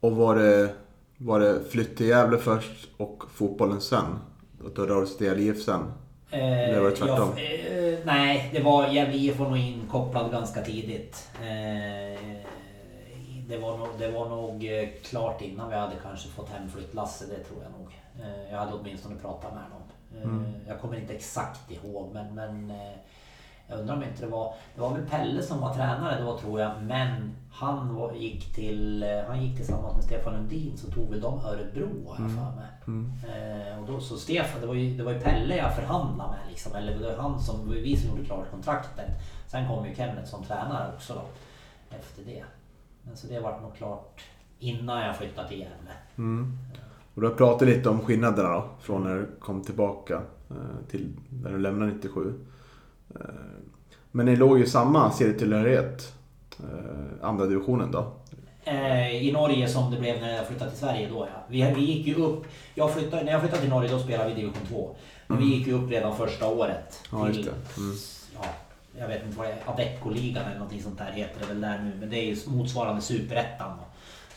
Och 0.00 0.16
var 0.16 0.36
det, 0.36 0.74
var 1.16 1.40
det 1.40 1.64
flytt 1.70 1.96
till 1.96 2.06
Gävle 2.06 2.38
först 2.38 2.88
och 2.96 3.24
fotbollen 3.30 3.80
sen? 3.80 4.18
Och 4.64 4.70
då 4.74 4.86
rörde 4.86 5.06
sig 5.06 5.16
till 5.16 5.26
Gävle 5.26 5.42
IF 5.42 5.62
sen? 6.30 6.74
Det 6.74 6.80
var 6.80 6.90
tvärtom. 6.90 7.32
Jag, 7.38 7.88
eh, 7.92 7.98
nej, 8.04 8.50
det 8.52 8.60
var 8.60 8.88
Gävle 8.88 9.16
IF 9.16 9.38
var 9.38 9.48
nog 9.48 9.58
inkopplad 9.58 10.30
ganska 10.30 10.62
tidigt. 10.62 11.28
Eh, 11.42 12.20
det, 13.48 13.56
var 13.58 13.76
nog, 13.78 13.88
det 13.98 14.10
var 14.10 14.28
nog 14.28 14.64
eh, 14.64 14.88
klart 15.04 15.42
innan 15.42 15.68
vi 15.70 15.76
hade 15.76 15.94
kanske 16.02 16.28
fått 16.28 16.48
hem 16.48 16.70
flyttlasse, 16.70 17.24
det 17.26 17.44
tror 17.44 17.62
jag 17.62 17.72
nog. 17.80 17.88
Eh, 18.20 18.50
jag 18.52 18.58
hade 18.58 18.72
åtminstone 18.72 19.16
pratat 19.22 19.52
med 19.54 19.62
dem. 19.70 19.82
Eh, 20.22 20.68
Jag 20.68 20.80
kommer 20.80 20.96
inte 20.96 21.14
exakt 21.14 21.70
ihåg 21.70 22.10
men, 22.14 22.34
men 22.34 22.70
eh, 22.70 22.92
Jag 23.70 23.80
undrar 23.80 23.96
om 23.96 24.02
inte 24.02 24.24
det 24.24 24.30
var... 24.30 24.54
Det 24.74 24.80
var 24.80 24.94
väl 24.94 25.06
Pelle 25.06 25.42
som 25.42 25.60
var 25.60 25.74
tränare 25.74 26.22
då 26.22 26.38
tror 26.38 26.60
jag. 26.60 26.82
Men 26.82 27.36
han 27.52 27.94
var, 27.94 28.12
gick 28.12 28.54
till... 28.54 29.02
eh, 29.02 29.08
Han 29.28 29.42
gick 29.44 29.56
tillsammans 29.56 29.94
med 29.94 30.04
Stefan 30.04 30.34
Lundin 30.34 30.76
så 30.76 30.90
tog 30.90 31.10
väl 31.10 31.20
de 31.20 31.40
Örebro 31.40 32.08
har 32.08 32.24
jag 32.24 32.30
för 32.30 32.56
mig. 32.56 32.68
Mm. 32.86 33.12
Eh, 33.28 33.80
och 33.82 33.86
då 33.86 34.00
så 34.00 34.16
Stefan, 34.16 34.60
det 34.60 34.66
var, 34.66 34.74
ju, 34.74 34.96
det 34.96 35.02
var 35.02 35.12
ju 35.12 35.20
Pelle 35.20 35.56
jag 35.56 35.76
förhandlade 35.76 36.30
med 36.30 36.38
liksom. 36.48 36.74
Eller 36.74 36.98
det 36.98 37.16
var 37.16 37.22
han 37.22 37.40
som, 37.40 37.68
var 37.68 37.74
vi 37.74 37.96
som 37.96 38.10
gjorde 38.10 38.24
klart 38.24 38.50
kontraktet. 38.50 39.10
Sen 39.46 39.68
kom 39.68 39.86
ju 39.86 39.94
Kenneth 39.94 40.24
som 40.30 40.44
tränare 40.44 40.92
också 40.94 41.14
då. 41.14 41.22
Efter 41.96 42.24
det. 42.24 42.44
Men 43.02 43.16
så 43.16 43.26
det 43.26 43.40
vart 43.40 43.62
nog 43.62 43.74
klart 43.76 44.20
innan 44.58 45.00
jag 45.06 45.16
flyttade 45.16 45.48
till 45.48 45.58
Gävle. 45.58 45.90
Mm. 46.18 46.58
Och 47.14 47.20
du 47.20 47.28
har 47.28 47.34
pratat 47.34 47.68
lite 47.68 47.88
om 47.88 48.00
skillnaderna 48.00 48.48
då, 48.48 48.64
från 48.80 49.04
när 49.04 49.14
du 49.14 49.26
kom 49.40 49.62
tillbaka 49.62 50.22
eh, 50.50 50.56
till 50.90 51.12
när 51.42 51.50
du 51.50 51.58
lämnade 51.58 51.92
97. 51.92 52.34
Men 54.12 54.26
ni 54.26 54.36
låg 54.36 54.58
ju 54.58 54.66
samma 54.66 55.10
serietillhörighet, 55.10 56.12
eh, 56.58 57.28
andra 57.28 57.46
divisionen 57.46 57.90
då. 57.90 58.12
Eh, 58.64 59.26
I 59.28 59.32
Norge 59.32 59.68
som 59.68 59.90
det 59.90 60.00
blev 60.00 60.20
när 60.20 60.36
jag 60.36 60.46
flyttade 60.46 60.70
till 60.70 60.80
Sverige 60.80 61.08
då 61.08 61.28
ja. 61.34 61.42
Vi, 61.48 61.72
vi 61.76 61.80
gick 61.80 62.06
ju 62.06 62.14
upp. 62.14 62.44
Jag 62.74 62.94
flyttade, 62.94 63.24
när 63.24 63.32
jag 63.32 63.40
flyttade 63.40 63.62
till 63.62 63.70
Norge 63.70 63.90
då 63.90 63.98
spelade 63.98 64.28
vi 64.28 64.34
division 64.34 64.66
2. 64.68 64.96
Men 65.26 65.38
vi 65.38 65.44
gick 65.44 65.66
ju 65.66 65.72
upp 65.72 65.90
redan 65.90 66.16
första 66.16 66.48
året. 66.48 67.00
Ja, 67.12 67.18
det. 67.18 67.22
Mm. 67.28 67.96
Ja, 68.34 68.44
jag 68.98 69.08
vet 69.08 69.24
inte 69.26 69.38
vad 69.38 69.46
det 69.46 69.52
är. 69.52 69.72
Adecco-ligan 69.72 70.44
eller 70.44 70.54
någonting 70.54 70.82
sånt 70.82 70.98
där 70.98 71.12
heter 71.12 71.40
det 71.40 71.46
väl 71.46 71.60
där 71.60 71.78
nu. 71.78 71.92
Men 72.00 72.10
det 72.10 72.16
är 72.16 72.24
ju 72.24 72.36
motsvarande 72.46 73.02
superettan. 73.02 73.78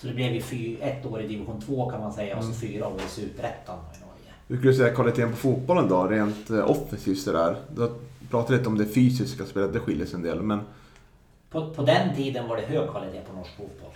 Så 0.01 0.07
det 0.07 0.13
blev 0.13 0.33
ju 0.33 0.41
fy, 0.41 0.75
ett 0.81 1.05
år 1.05 1.21
i 1.21 1.27
division 1.27 1.61
2 1.61 1.89
kan 1.89 1.99
man 1.99 2.13
säga 2.13 2.37
och 2.37 2.43
så 2.43 2.53
fyra 2.53 2.87
år 2.87 2.99
i 3.07 3.09
superettan 3.09 3.77
i 3.77 3.99
Norge. 3.99 4.33
Hur 4.47 4.57
skulle 4.57 4.71
du 4.71 4.77
säga 4.77 4.95
kvaliteten 4.95 5.31
på 5.31 5.37
fotbollen 5.37 5.89
då, 5.89 6.07
rent 6.07 6.49
eh, 6.49 6.71
offensivt 6.71 7.19
sådär? 7.19 7.55
Pratat 8.33 8.49
lite 8.49 8.69
om 8.69 8.77
det 8.77 8.85
fysiska 8.85 9.45
spelet, 9.45 9.73
det 9.73 9.79
skiljer 9.79 10.05
sig 10.05 10.15
en 10.15 10.23
del. 10.23 10.41
Men 10.41 10.61
På, 11.49 11.69
på 11.69 11.81
den 11.81 12.15
tiden 12.15 12.47
var 12.47 12.55
det 12.55 12.61
hög 12.61 12.89
kvalitet 12.89 13.21
på 13.21 13.33
norsk 13.33 13.57
fotboll. 13.57 13.91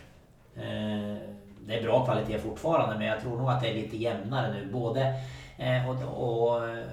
Eh, 0.55 1.17
det 1.65 1.79
är 1.79 1.83
bra 1.83 2.05
kvalitet 2.05 2.39
fortfarande 2.39 2.97
men 2.97 3.07
jag 3.07 3.21
tror 3.21 3.37
nog 3.37 3.49
att 3.49 3.61
det 3.61 3.69
är 3.69 3.73
lite 3.73 3.97
jämnare 3.97 4.53
nu. 4.53 4.71
Både, 4.71 5.13
eh, 5.57 5.89
och, 5.89 6.53
och, 6.53 6.69
eh, 6.69 6.85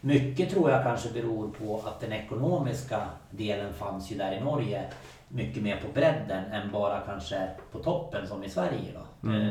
mycket 0.00 0.50
tror 0.50 0.70
jag 0.70 0.82
kanske 0.82 1.12
beror 1.12 1.48
på 1.48 1.82
att 1.86 2.00
den 2.00 2.12
ekonomiska 2.12 3.00
delen 3.30 3.72
fanns 3.74 4.12
ju 4.12 4.16
där 4.16 4.32
i 4.32 4.40
Norge 4.40 4.84
mycket 5.28 5.62
mer 5.62 5.76
på 5.76 5.92
bredden 5.94 6.44
än 6.44 6.70
bara 6.70 7.00
kanske 7.00 7.48
på 7.72 7.78
toppen 7.78 8.26
som 8.26 8.44
i 8.44 8.48
Sverige. 8.48 8.92
Då. 8.94 9.28
Mm. 9.28 9.50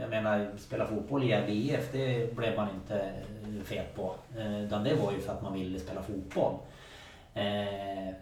Jag 0.00 0.10
menar, 0.10 0.50
spela 0.58 0.86
fotboll 0.86 1.24
i 1.24 1.34
IF 1.48 1.92
det 1.92 2.36
blev 2.36 2.56
man 2.56 2.68
inte 2.74 3.10
fet 3.64 3.96
på. 3.96 4.14
Eh, 4.36 4.64
utan 4.64 4.84
det 4.84 4.94
var 4.94 5.12
ju 5.12 5.20
för 5.20 5.32
att 5.32 5.42
man 5.42 5.52
ville 5.52 5.78
spela 5.78 6.02
fotboll. 6.02 6.54
Eh, 7.34 8.14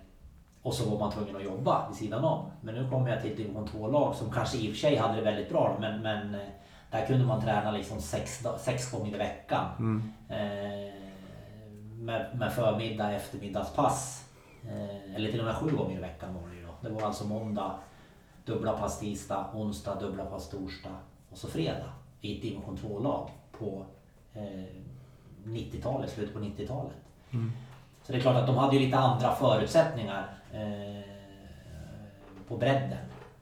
och 0.62 0.74
så 0.74 0.90
var 0.90 0.98
man 0.98 1.12
tvungen 1.12 1.36
att 1.36 1.44
jobba 1.44 1.88
vid 1.88 1.96
sidan 1.96 2.24
om. 2.24 2.50
Men 2.60 2.74
nu 2.74 2.90
kommer 2.90 3.10
jag 3.10 3.22
till 3.22 3.36
division 3.36 3.68
2-lag 3.68 4.14
som 4.14 4.32
kanske 4.32 4.58
i 4.58 4.68
och 4.68 4.72
för 4.72 4.78
sig 4.78 4.96
hade 4.96 5.16
det 5.16 5.22
väldigt 5.22 5.48
bra. 5.48 5.76
Men, 5.80 6.02
men 6.02 6.34
eh, 6.34 6.40
där 6.90 7.06
kunde 7.06 7.26
man 7.26 7.42
träna 7.42 7.70
liksom 7.70 8.00
sex, 8.00 8.44
sex 8.60 8.90
gånger 8.90 9.14
i 9.14 9.18
veckan. 9.18 9.66
mm. 9.78 10.12
Med, 12.04 12.38
med 12.38 12.52
förmiddag, 12.52 13.12
eftermiddagspass. 13.12 14.28
Eller 15.16 15.30
till 15.30 15.40
och 15.40 15.46
med 15.46 15.54
sju 15.54 15.76
gånger 15.76 15.96
i 15.96 16.00
veckan 16.00 16.34
var 16.34 16.48
det 16.48 16.56
ju 16.56 16.66
då. 16.66 16.72
Det 16.80 16.88
var 16.88 17.02
alltså 17.02 17.26
måndag, 17.26 17.74
dubbla 18.44 18.72
pass 18.72 19.00
tisdag, 19.00 19.46
onsdag, 19.54 19.94
dubbla 20.00 20.24
pass 20.24 20.48
torsdag 20.48 20.96
och 21.30 21.38
så 21.38 21.48
fredag. 21.48 21.92
I 22.20 22.36
ett 22.36 22.42
division 22.42 22.76
2-lag 22.76 23.30
på 23.52 23.86
eh, 24.34 24.64
90-talet, 25.44 26.10
slutet 26.10 26.34
på 26.34 26.40
90-talet. 26.40 26.96
Mm. 27.30 27.52
Så 28.02 28.12
det 28.12 28.18
är 28.18 28.22
klart 28.22 28.36
att 28.36 28.46
de 28.46 28.56
hade 28.56 28.76
ju 28.76 28.84
lite 28.84 28.98
andra 28.98 29.34
förutsättningar 29.34 30.26
eh, 30.52 31.02
på 32.48 32.56
bredden. 32.56 32.98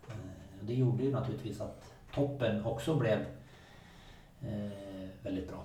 Eh, 0.08 0.14
det 0.60 0.74
gjorde 0.74 1.04
ju 1.04 1.12
naturligtvis 1.12 1.60
att 1.60 1.92
toppen 2.14 2.64
också 2.64 2.94
blev 2.94 3.18
eh, 4.40 5.08
väldigt 5.22 5.48
bra. 5.48 5.64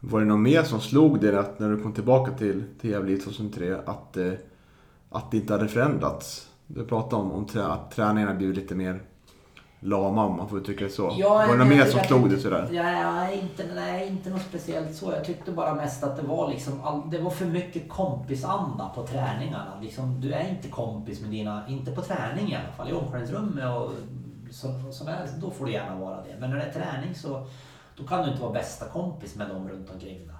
Var 0.00 0.20
det 0.20 0.26
något 0.26 0.40
mer 0.40 0.62
som 0.62 0.80
slog 0.80 1.20
dig 1.20 1.36
att 1.36 1.58
när 1.58 1.70
du 1.70 1.82
kom 1.82 1.92
tillbaka 1.92 2.32
till, 2.32 2.64
till 2.80 2.90
Gävle 2.90 3.16
2003 3.16 3.78
att, 3.86 4.16
eh, 4.16 4.32
att 5.10 5.30
det 5.30 5.36
inte 5.36 5.52
hade 5.52 5.68
förändrats? 5.68 6.50
Du 6.66 6.84
pratade 6.86 7.22
om, 7.22 7.32
om 7.32 7.46
trä, 7.46 7.66
att 7.66 7.90
träningarna 7.90 8.34
blivit 8.34 8.56
lite 8.56 8.74
mer 8.74 9.02
lama 9.80 10.24
om 10.24 10.36
man 10.36 10.48
får 10.48 10.58
uttrycka 10.58 10.84
det 10.84 10.90
så. 10.90 11.02
var 11.02 11.42
det 11.42 11.48
något 11.48 11.66
nej, 11.66 11.78
mer 11.78 11.84
som 11.84 11.98
jag 11.98 12.06
slog 12.06 12.30
dig 12.30 12.40
sådär? 12.40 12.68
Ja, 12.72 13.30
inte, 13.30 13.64
nej, 13.74 14.08
inte 14.08 14.30
något 14.30 14.42
speciellt 14.42 14.94
så. 14.94 15.12
Jag 15.12 15.24
tyckte 15.24 15.52
bara 15.52 15.74
mest 15.74 16.04
att 16.04 16.16
det 16.16 16.22
var 16.22 16.48
liksom, 16.48 16.80
all, 16.84 17.10
det 17.10 17.18
var 17.18 17.30
för 17.30 17.46
mycket 17.46 17.88
kompisanda 17.88 18.92
på 18.94 19.06
träningarna. 19.06 19.80
Liksom, 19.82 20.20
du 20.20 20.32
är 20.32 20.48
inte 20.50 20.68
kompis 20.68 21.20
med 21.20 21.30
dina, 21.30 21.68
inte 21.68 21.92
på 21.92 22.02
träning 22.02 22.52
i 22.52 22.56
alla 22.56 22.72
fall, 22.76 22.90
i 22.90 22.92
omklädningsrummet 22.92 23.64
och 23.64 23.92
så, 24.50 24.92
så 24.92 25.04
då 25.40 25.50
får 25.50 25.66
du 25.66 25.72
gärna 25.72 25.96
vara 25.96 26.16
det. 26.16 26.36
Men 26.40 26.50
när 26.50 26.56
det 26.56 26.62
är 26.62 26.72
träning 26.72 27.14
så 27.14 27.46
då 27.96 28.04
kan 28.06 28.24
du 28.24 28.30
inte 28.30 28.42
vara 28.42 28.52
bästa 28.52 28.84
kompis 28.88 29.36
med 29.36 29.48
dem 29.48 29.68
runt 29.68 29.90
omkring 29.90 30.26
dig. 30.26 30.36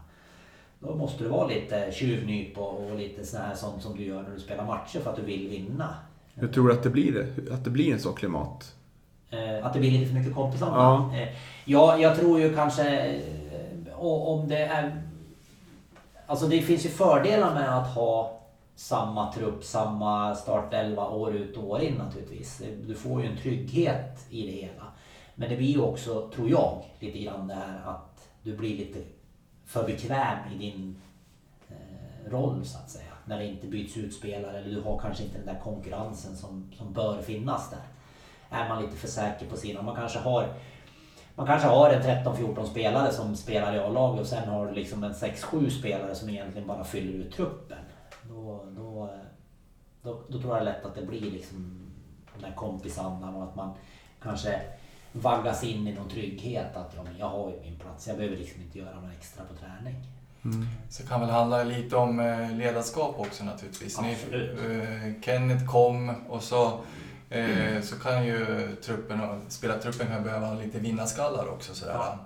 Då 0.78 0.94
måste 0.94 1.24
du 1.24 1.30
vara 1.30 1.46
lite 1.46 1.92
tjuvnyp 1.92 2.58
och, 2.58 2.90
och 2.90 2.98
lite 2.98 3.26
sån 3.26 3.40
här 3.40 3.54
sånt 3.54 3.82
som 3.82 3.96
du 3.96 4.04
gör 4.04 4.22
när 4.22 4.30
du 4.30 4.40
spelar 4.40 4.66
matcher 4.66 5.00
för 5.00 5.10
att 5.10 5.16
du 5.16 5.22
vill 5.22 5.48
vinna. 5.48 5.94
Hur 6.34 6.48
tror 6.48 6.68
du 6.68 6.74
att 6.74 6.82
det 6.82 6.90
blir, 6.90 7.12
det? 7.12 7.54
Att 7.54 7.64
det 7.64 7.70
blir 7.70 7.92
en 7.92 8.00
så 8.00 8.12
klimat? 8.12 8.74
Eh, 9.30 9.66
att 9.66 9.72
det 9.72 9.80
blir 9.80 9.90
lite 9.90 10.06
för 10.06 10.14
mycket 10.14 10.34
kompisanda. 10.34 10.76
Ja. 10.76 11.18
Eh, 11.18 11.28
ja, 11.64 11.98
jag 11.98 12.16
tror 12.16 12.40
ju 12.40 12.54
kanske 12.54 13.06
eh, 13.06 13.98
om 13.98 14.48
det 14.48 14.58
är... 14.64 15.02
Alltså 16.26 16.46
det 16.46 16.62
finns 16.62 16.84
ju 16.84 16.88
fördelar 16.88 17.54
med 17.54 17.78
att 17.78 17.94
ha 17.94 18.40
samma 18.74 19.32
trupp, 19.32 19.64
samma 19.64 20.34
startelva 20.34 21.08
år 21.08 21.34
ut 21.34 21.56
och 21.56 21.64
år 21.64 21.80
in 21.80 21.94
naturligtvis. 21.94 22.62
Du 22.86 22.94
får 22.94 23.22
ju 23.22 23.28
en 23.28 23.36
trygghet 23.36 24.26
i 24.30 24.46
det 24.46 24.52
hela. 24.52 24.84
Men 25.34 25.48
det 25.48 25.56
blir 25.56 25.70
ju 25.70 25.80
också, 25.80 26.30
tror 26.34 26.50
jag, 26.50 26.84
lite 26.98 27.18
grann 27.18 27.48
det 27.48 27.54
här 27.54 27.80
att 27.84 28.28
du 28.42 28.56
blir 28.56 28.76
lite 28.76 28.98
för 29.66 29.86
bekväm 29.86 30.38
i 30.54 30.58
din 30.58 31.00
roll 32.26 32.64
så 32.64 32.78
att 32.78 32.90
säga. 32.90 33.12
När 33.24 33.38
det 33.38 33.46
inte 33.46 33.66
byts 33.66 33.96
ut 33.96 34.14
spelare 34.14 34.58
eller 34.58 34.74
du 34.74 34.80
har 34.80 34.98
kanske 34.98 35.24
inte 35.24 35.38
den 35.38 35.46
där 35.46 35.60
konkurrensen 35.64 36.36
som, 36.36 36.70
som 36.76 36.92
bör 36.92 37.22
finnas 37.22 37.70
där 37.70 37.80
är 38.50 38.68
man 38.68 38.82
lite 38.82 38.96
för 38.96 39.08
säker 39.08 39.46
på 39.46 39.56
sina. 39.56 39.82
Man 39.82 39.96
kanske 39.96 40.18
har 40.18 40.48
man 41.34 41.46
kanske 41.46 41.68
har 41.68 41.90
en 41.90 42.02
13-14 42.02 42.64
spelare 42.64 43.12
som 43.12 43.36
spelar 43.36 43.74
i 43.74 43.78
A-laget 43.78 44.20
och 44.20 44.26
sen 44.26 44.48
har 44.48 44.66
du 44.66 44.74
liksom 44.74 45.04
en 45.04 45.12
6-7 45.12 45.70
spelare 45.70 46.14
som 46.14 46.28
egentligen 46.28 46.68
bara 46.68 46.84
fyller 46.84 47.12
ut 47.12 47.32
truppen. 47.32 47.78
Då, 48.22 48.64
då, 48.76 49.10
då, 50.02 50.20
då 50.28 50.40
tror 50.40 50.56
jag 50.56 50.64
lätt 50.64 50.84
att 50.84 50.94
det 50.94 51.02
blir 51.06 51.30
liksom 51.30 51.80
den 52.34 52.42
där 52.42 52.56
kompisandan 52.56 53.34
och 53.34 53.42
att 53.42 53.56
man 53.56 53.74
kanske 54.22 54.60
vaggas 55.12 55.64
in 55.64 55.88
i 55.88 55.92
någon 55.92 56.08
trygghet 56.08 56.76
att 56.76 56.92
ja, 56.96 57.02
men 57.02 57.18
jag 57.18 57.28
har 57.28 57.50
ju 57.50 57.60
min 57.60 57.78
plats, 57.78 58.08
jag 58.08 58.16
behöver 58.16 58.36
liksom 58.36 58.62
inte 58.62 58.78
göra 58.78 59.00
något 59.00 59.12
extra 59.18 59.44
på 59.44 59.54
träning. 59.54 59.94
Så 60.88 61.06
kan 61.06 61.20
väl 61.20 61.30
handla 61.30 61.64
lite 61.64 61.96
om 61.96 62.20
eh, 62.20 62.56
ledarskap 62.56 63.14
också 63.18 63.44
naturligtvis. 63.44 64.00
Ni, 64.00 64.12
Absolut. 64.12 64.58
eh, 64.58 65.22
Kenneth 65.22 65.66
kom 65.66 66.14
och 66.28 66.42
så, 66.42 66.80
eh, 67.30 67.82
så 67.82 67.96
kan 67.98 68.26
ju 68.26 68.68
truppen 68.84 69.20
och 69.20 69.36
spelartruppen 69.48 70.06
kan 70.06 70.22
behöva 70.22 70.54
lite 70.54 70.78
vinnarskallar 70.78 71.48
också. 71.48 71.74
Sådär. 71.74 71.94
Ja. 71.94 72.18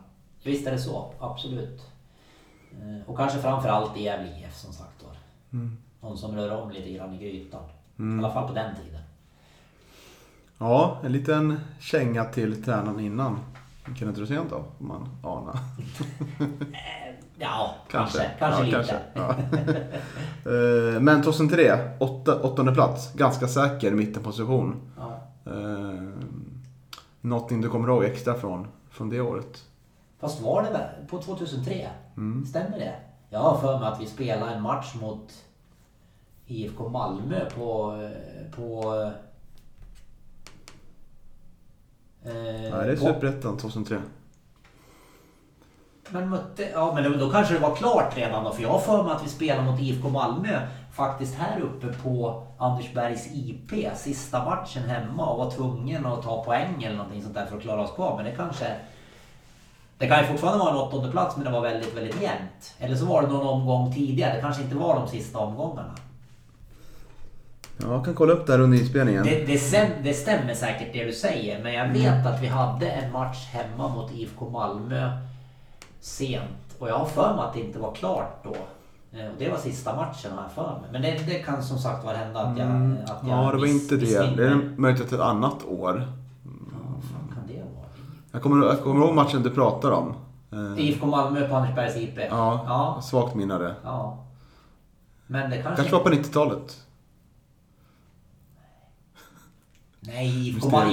Visst 0.42 0.66
är 0.66 0.72
det 0.72 0.78
så, 0.78 1.14
absolut. 1.20 1.80
Eh, 2.72 3.10
Och 3.10 3.16
kanske 3.16 3.38
framförallt 3.38 3.96
i 3.96 4.02
Gävle 4.02 4.28
IF 4.40 4.54
som 4.56 4.72
sagt 4.72 5.02
var. 5.04 5.16
Mm. 5.52 5.76
Någon 6.00 6.18
som 6.18 6.36
rör 6.36 6.62
om 6.62 6.70
lite 6.70 6.90
grann 6.90 7.14
i 7.14 7.18
grytan. 7.18 7.62
I 7.96 8.00
Mm. 8.02 8.24
alla 8.24 8.34
fall 8.34 8.48
på 8.48 8.54
den 8.54 8.76
tiden. 8.76 9.00
Ja, 10.58 11.00
en 11.04 11.12
liten 11.12 11.60
känga 11.80 12.24
till 12.24 12.64
tränaren 12.64 13.00
innan. 13.00 13.38
Kenneth 13.98 14.20
Rosén 14.20 14.44
då, 14.50 14.64
om 14.78 14.88
man 14.88 15.08
anar. 15.22 15.58
Ja, 17.38 17.74
kanske. 17.90 18.30
Kanske, 18.38 18.64
ja, 18.66 18.78
lite. 18.80 18.98
Ja. 19.14 19.34
Eh, 20.46 21.00
Men 21.00 21.22
2003, 21.22 21.90
åtta, 22.00 22.40
åttonde 22.42 22.74
plats. 22.74 23.12
Ganska 23.14 23.48
säker 23.48 23.90
mittenposition. 23.90 24.80
Ja. 24.98 25.20
Eh, 25.52 26.08
Någonting 27.20 27.60
du 27.60 27.68
kommer 27.70 27.88
ihåg 27.88 28.04
extra 28.04 28.34
från, 28.34 28.66
från 28.90 29.10
det 29.10 29.20
året? 29.20 29.64
Fast 30.20 30.40
var 30.40 30.62
det 30.62 30.90
på 31.08 31.18
2003? 31.22 31.88
Mm. 32.16 32.46
Stämmer 32.46 32.78
det? 32.78 32.94
Jag 33.30 33.38
har 33.40 33.58
för 33.58 33.78
mig 33.78 33.88
att 33.88 34.00
vi 34.00 34.06
spelade 34.06 34.52
en 34.54 34.62
match 34.62 34.94
mot 35.00 35.32
IFK 36.46 36.88
Malmö 36.88 37.50
på... 37.56 37.96
eh, 38.02 38.56
på 38.56 38.94
eh, 42.24 42.32
Nej, 42.32 42.70
det 42.70 42.92
är 42.92 42.96
på- 42.96 43.02
Superettan 43.06 43.56
2003. 43.56 43.98
Men 46.08 46.28
mötte, 46.28 46.68
ja 46.72 46.92
men 46.94 47.18
då, 47.18 47.30
kanske 47.30 47.54
det 47.54 47.60
var 47.60 47.76
klart 47.76 48.16
redan 48.16 48.44
då 48.44 48.52
för 48.52 48.62
jag 48.62 48.68
har 48.68 48.78
för 48.78 49.02
mig 49.02 49.12
att 49.12 49.24
vi 49.24 49.28
spelade 49.28 49.70
mot 49.70 49.80
IFK 49.80 50.08
Malmö 50.08 50.60
faktiskt 50.92 51.34
här 51.34 51.60
uppe 51.60 51.86
på 52.02 52.42
Andersbergs 52.58 53.26
IP 53.32 53.96
sista 53.96 54.44
matchen 54.44 54.82
hemma 54.82 55.26
och 55.26 55.38
var 55.38 55.50
tvungen 55.50 56.06
att 56.06 56.22
ta 56.22 56.44
poäng 56.44 56.82
eller 56.82 56.96
någonting 56.96 57.22
sånt 57.22 57.34
där 57.34 57.46
för 57.46 57.56
att 57.56 57.62
klara 57.62 57.82
oss 57.82 57.94
kvar. 57.94 58.16
Men 58.16 58.24
det 58.24 58.36
kanske... 58.36 58.66
Det 59.98 60.08
kan 60.08 60.20
ju 60.20 60.26
fortfarande 60.26 60.64
vara 60.64 60.70
en 60.70 60.80
åttonde 60.80 61.10
plats 61.10 61.36
men 61.36 61.44
det 61.44 61.50
var 61.50 61.60
väldigt, 61.60 61.96
väldigt 61.96 62.22
jämnt. 62.22 62.74
Eller 62.78 62.96
så 62.96 63.04
var 63.04 63.22
det 63.22 63.28
någon 63.28 63.46
omgång 63.46 63.94
tidigare. 63.94 64.34
Det 64.34 64.40
kanske 64.40 64.62
inte 64.62 64.76
var 64.76 64.94
de 64.94 65.08
sista 65.08 65.38
omgångarna. 65.38 65.94
Ja, 67.80 67.92
jag 67.92 68.04
kan 68.04 68.14
kolla 68.14 68.32
upp 68.32 68.46
det 68.46 68.52
här 68.52 68.60
under 68.60 68.78
inspelningen. 68.78 69.24
Det, 69.24 69.44
det, 69.46 69.58
stäm, 69.58 69.90
det 70.02 70.14
stämmer 70.14 70.54
säkert 70.54 70.92
det 70.92 71.04
du 71.04 71.12
säger, 71.12 71.62
men 71.62 71.72
jag 71.72 71.88
vet 71.88 72.26
att 72.26 72.42
vi 72.42 72.46
hade 72.46 72.90
en 72.90 73.12
match 73.12 73.46
hemma 73.52 73.88
mot 73.88 74.12
IFK 74.12 74.48
Malmö 74.48 75.10
sent. 76.04 76.76
Och 76.78 76.88
jag 76.88 76.98
har 76.98 77.06
för 77.06 77.34
mig 77.36 77.44
att 77.44 77.52
det 77.54 77.60
inte 77.60 77.78
var 77.78 77.92
klart 77.94 78.44
då. 78.44 78.56
Eh, 79.18 79.26
Och 79.26 79.34
det 79.38 79.48
var 79.50 79.58
sista 79.58 79.96
matchen 79.96 80.32
har 80.32 80.42
jag 80.42 80.52
för 80.52 80.80
mig. 80.80 80.90
Men 80.92 81.02
det, 81.02 81.10
det 81.26 81.38
kan 81.38 81.62
som 81.62 81.78
sagt 81.78 82.04
vara 82.04 82.16
hända 82.16 82.40
att 82.40 82.58
jag... 82.58 82.66
Mm, 82.66 82.96
Att 83.04 83.08
jag 83.28 83.38
ja, 83.44 83.50
det 83.50 83.56
var 83.58 83.66
miss- 83.66 83.82
inte 83.82 83.96
det. 83.96 84.36
Det 84.36 84.46
är 84.48 84.74
möjligt 84.76 85.12
ett 85.12 85.20
annat 85.20 85.64
år. 85.64 86.08
Ja, 86.44 87.34
kan 87.34 87.46
det 87.46 87.54
vara? 87.60 87.86
Jag 88.32 88.42
kommer, 88.42 88.66
jag 88.66 88.80
kommer 88.82 89.06
ihåg 89.06 89.14
matchen 89.14 89.42
du 89.42 89.50
pratar 89.50 89.90
om. 89.90 90.14
Eh, 90.52 90.78
IFK 90.88 91.06
Malmö 91.06 91.48
på 91.48 91.56
Andersbergs 91.56 91.96
IP? 91.96 92.18
Ja, 92.30 92.64
Ja. 92.66 93.00
svagt 93.02 93.34
det. 93.58 93.74
ja. 93.84 94.18
Men 95.26 95.50
det 95.50 95.62
kanske... 95.62 95.76
Kanske 95.82 95.96
var 95.96 96.02
på 96.02 96.10
90-talet. 96.10 96.80
Nej, 100.00 100.48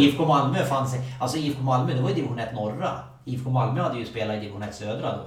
IFK 0.06 0.26
Malmö 0.26 0.66
fanns... 0.66 0.96
Alltså 1.22 1.38
IFK 1.38 1.62
Malmö, 1.64 1.94
det 1.94 2.02
var 2.02 2.10
ju 2.10 2.16
division 2.16 2.40
1 2.40 2.54
norra. 2.54 2.90
IFK 3.26 3.50
Malmö 3.50 3.82
hade 3.82 4.00
ju 4.00 4.06
spelat 4.06 4.36
i 4.36 4.40
division 4.40 4.64
1 4.64 4.76
södra 4.76 5.18
då. 5.18 5.24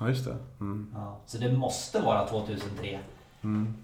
Ja, 0.00 0.08
just 0.08 0.24
det. 0.24 0.36
Mm. 0.60 0.90
Ja, 0.94 1.18
så 1.26 1.38
det 1.38 1.52
måste 1.52 2.00
vara 2.00 2.26
2003 2.26 2.98
Mm. 3.42 3.74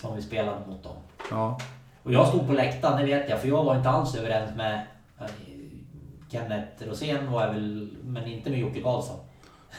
som 0.00 0.16
vi 0.16 0.22
spelade 0.22 0.58
mot 0.68 0.82
dem. 0.82 0.96
Ja. 1.30 1.58
Och 2.02 2.12
jag 2.12 2.28
stod 2.28 2.46
på 2.46 2.52
läktaren, 2.52 2.98
det 3.00 3.04
vet 3.04 3.28
jag, 3.30 3.40
för 3.40 3.48
jag 3.48 3.64
var 3.64 3.76
inte 3.76 3.88
alls 3.90 4.14
överens 4.14 4.56
med 4.56 4.86
eh, 5.20 5.26
Kenneth 6.30 6.88
Rosén 6.88 7.32
var 7.32 7.42
jag 7.46 7.52
väl, 7.52 7.90
men 8.04 8.26
inte 8.26 8.50
med 8.50 8.58
Jocke 8.58 8.80
Karlsson. 8.82 9.16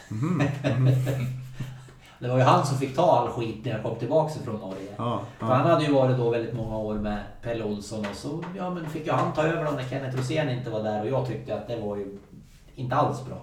det 2.19 2.27
var 2.27 2.37
ju 2.37 2.43
han 2.43 2.65
som 2.65 2.77
fick 2.77 2.95
ta 2.95 3.11
all 3.19 3.27
skit 3.29 3.65
när 3.65 3.71
jag 3.71 3.83
kom 3.83 3.95
tillbaka 3.95 4.33
från 4.43 4.55
Norge. 4.59 4.89
Ja, 4.97 5.21
För 5.39 5.47
ja. 5.47 5.53
han 5.53 5.67
hade 5.67 5.85
ju 5.85 5.93
varit 5.93 6.17
då 6.17 6.29
väldigt 6.29 6.53
många 6.55 6.77
år 6.77 6.95
med 6.95 7.23
Pelle 7.41 7.63
Olsson 7.63 7.99
och 7.99 8.15
så 8.15 8.43
ja, 8.57 8.69
men 8.69 8.89
fick 8.89 9.05
ju 9.05 9.11
han 9.11 9.33
ta 9.33 9.43
över 9.43 9.65
dem 9.65 9.75
när 9.75 9.83
Kenneth 9.83 10.17
Rosén 10.17 10.49
inte 10.49 10.69
var 10.69 10.83
där 10.83 11.01
och 11.01 11.07
jag 11.07 11.27
tyckte 11.27 11.55
att 11.55 11.67
det 11.67 11.77
var 11.79 11.95
ju 11.95 12.17
inte 12.75 12.95
alls 12.95 13.25
bra. 13.25 13.37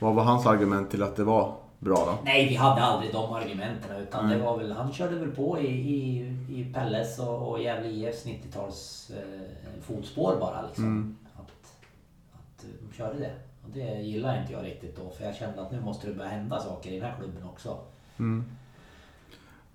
Vad 0.00 0.14
var 0.14 0.24
hans 0.24 0.46
argument 0.46 0.90
till 0.90 1.02
att 1.02 1.16
det 1.16 1.24
var 1.24 1.54
bra 1.78 1.96
då? 1.96 2.18
Nej, 2.24 2.48
vi 2.48 2.54
hade 2.54 2.82
aldrig 2.82 3.12
de 3.12 3.32
argumenten 3.32 3.96
utan 3.96 4.26
Nej. 4.28 4.36
det 4.38 4.44
var 4.44 4.58
väl, 4.58 4.72
han 4.72 4.92
körde 4.92 5.16
väl 5.16 5.30
på 5.30 5.58
i, 5.60 5.66
i, 5.66 6.18
i 6.48 6.72
Pelles 6.74 7.18
och, 7.18 7.50
och 7.50 7.62
Gävle 7.62 7.88
IFs 7.88 8.26
90-tals 8.26 9.10
eh, 9.10 9.82
fotspår 9.82 10.36
bara 10.40 10.62
liksom. 10.66 10.84
Mm. 10.84 11.16
Att, 11.34 11.50
att 12.34 12.64
eh, 12.64 12.70
de 12.90 12.96
körde 12.96 13.18
det. 13.18 13.32
Och 13.64 13.70
det 13.74 14.00
gillar 14.02 14.40
inte 14.40 14.52
jag 14.52 14.64
riktigt 14.64 14.96
då 14.96 15.10
för 15.18 15.24
jag 15.24 15.34
kände 15.34 15.62
att 15.62 15.72
nu 15.72 15.80
måste 15.80 16.06
det 16.06 16.14
börja 16.14 16.30
hända 16.30 16.60
saker 16.60 16.90
i 16.90 16.98
den 17.00 17.10
här 17.10 17.16
klubben 17.18 17.42
också. 17.44 17.78
Mm. 18.18 18.44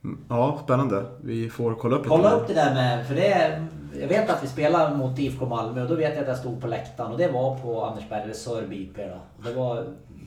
Mm, 0.03 0.25
Ja, 0.29 0.59
spännande. 0.63 1.05
Vi 1.23 1.49
får 1.49 1.75
kolla 1.75 1.95
upp 1.95 2.07
Kolla 2.07 2.23
lite. 2.23 2.35
upp 2.41 2.47
det 2.47 2.53
där 2.53 2.73
med, 2.73 3.07
för 3.07 3.15
det 3.15 3.27
är, 3.33 3.67
jag 3.99 4.07
vet 4.07 4.29
att 4.29 4.43
vi 4.43 4.47
spelar 4.47 4.95
mot 4.95 5.19
IFK 5.19 5.45
Malmö 5.45 5.81
och 5.83 5.89
då 5.89 5.95
vet 5.95 6.13
jag 6.15 6.21
att 6.21 6.27
jag 6.27 6.37
stod 6.37 6.61
på 6.61 6.67
läktaren 6.67 7.11
och 7.11 7.17
det 7.17 7.27
var 7.27 7.57
på 7.59 7.85
Andersberg 7.85 8.21
eller 8.23 8.33
Sörby 8.33 8.83
IP 8.83 8.97
då. 8.97 9.49
Det 9.49 9.55
var 9.55 9.85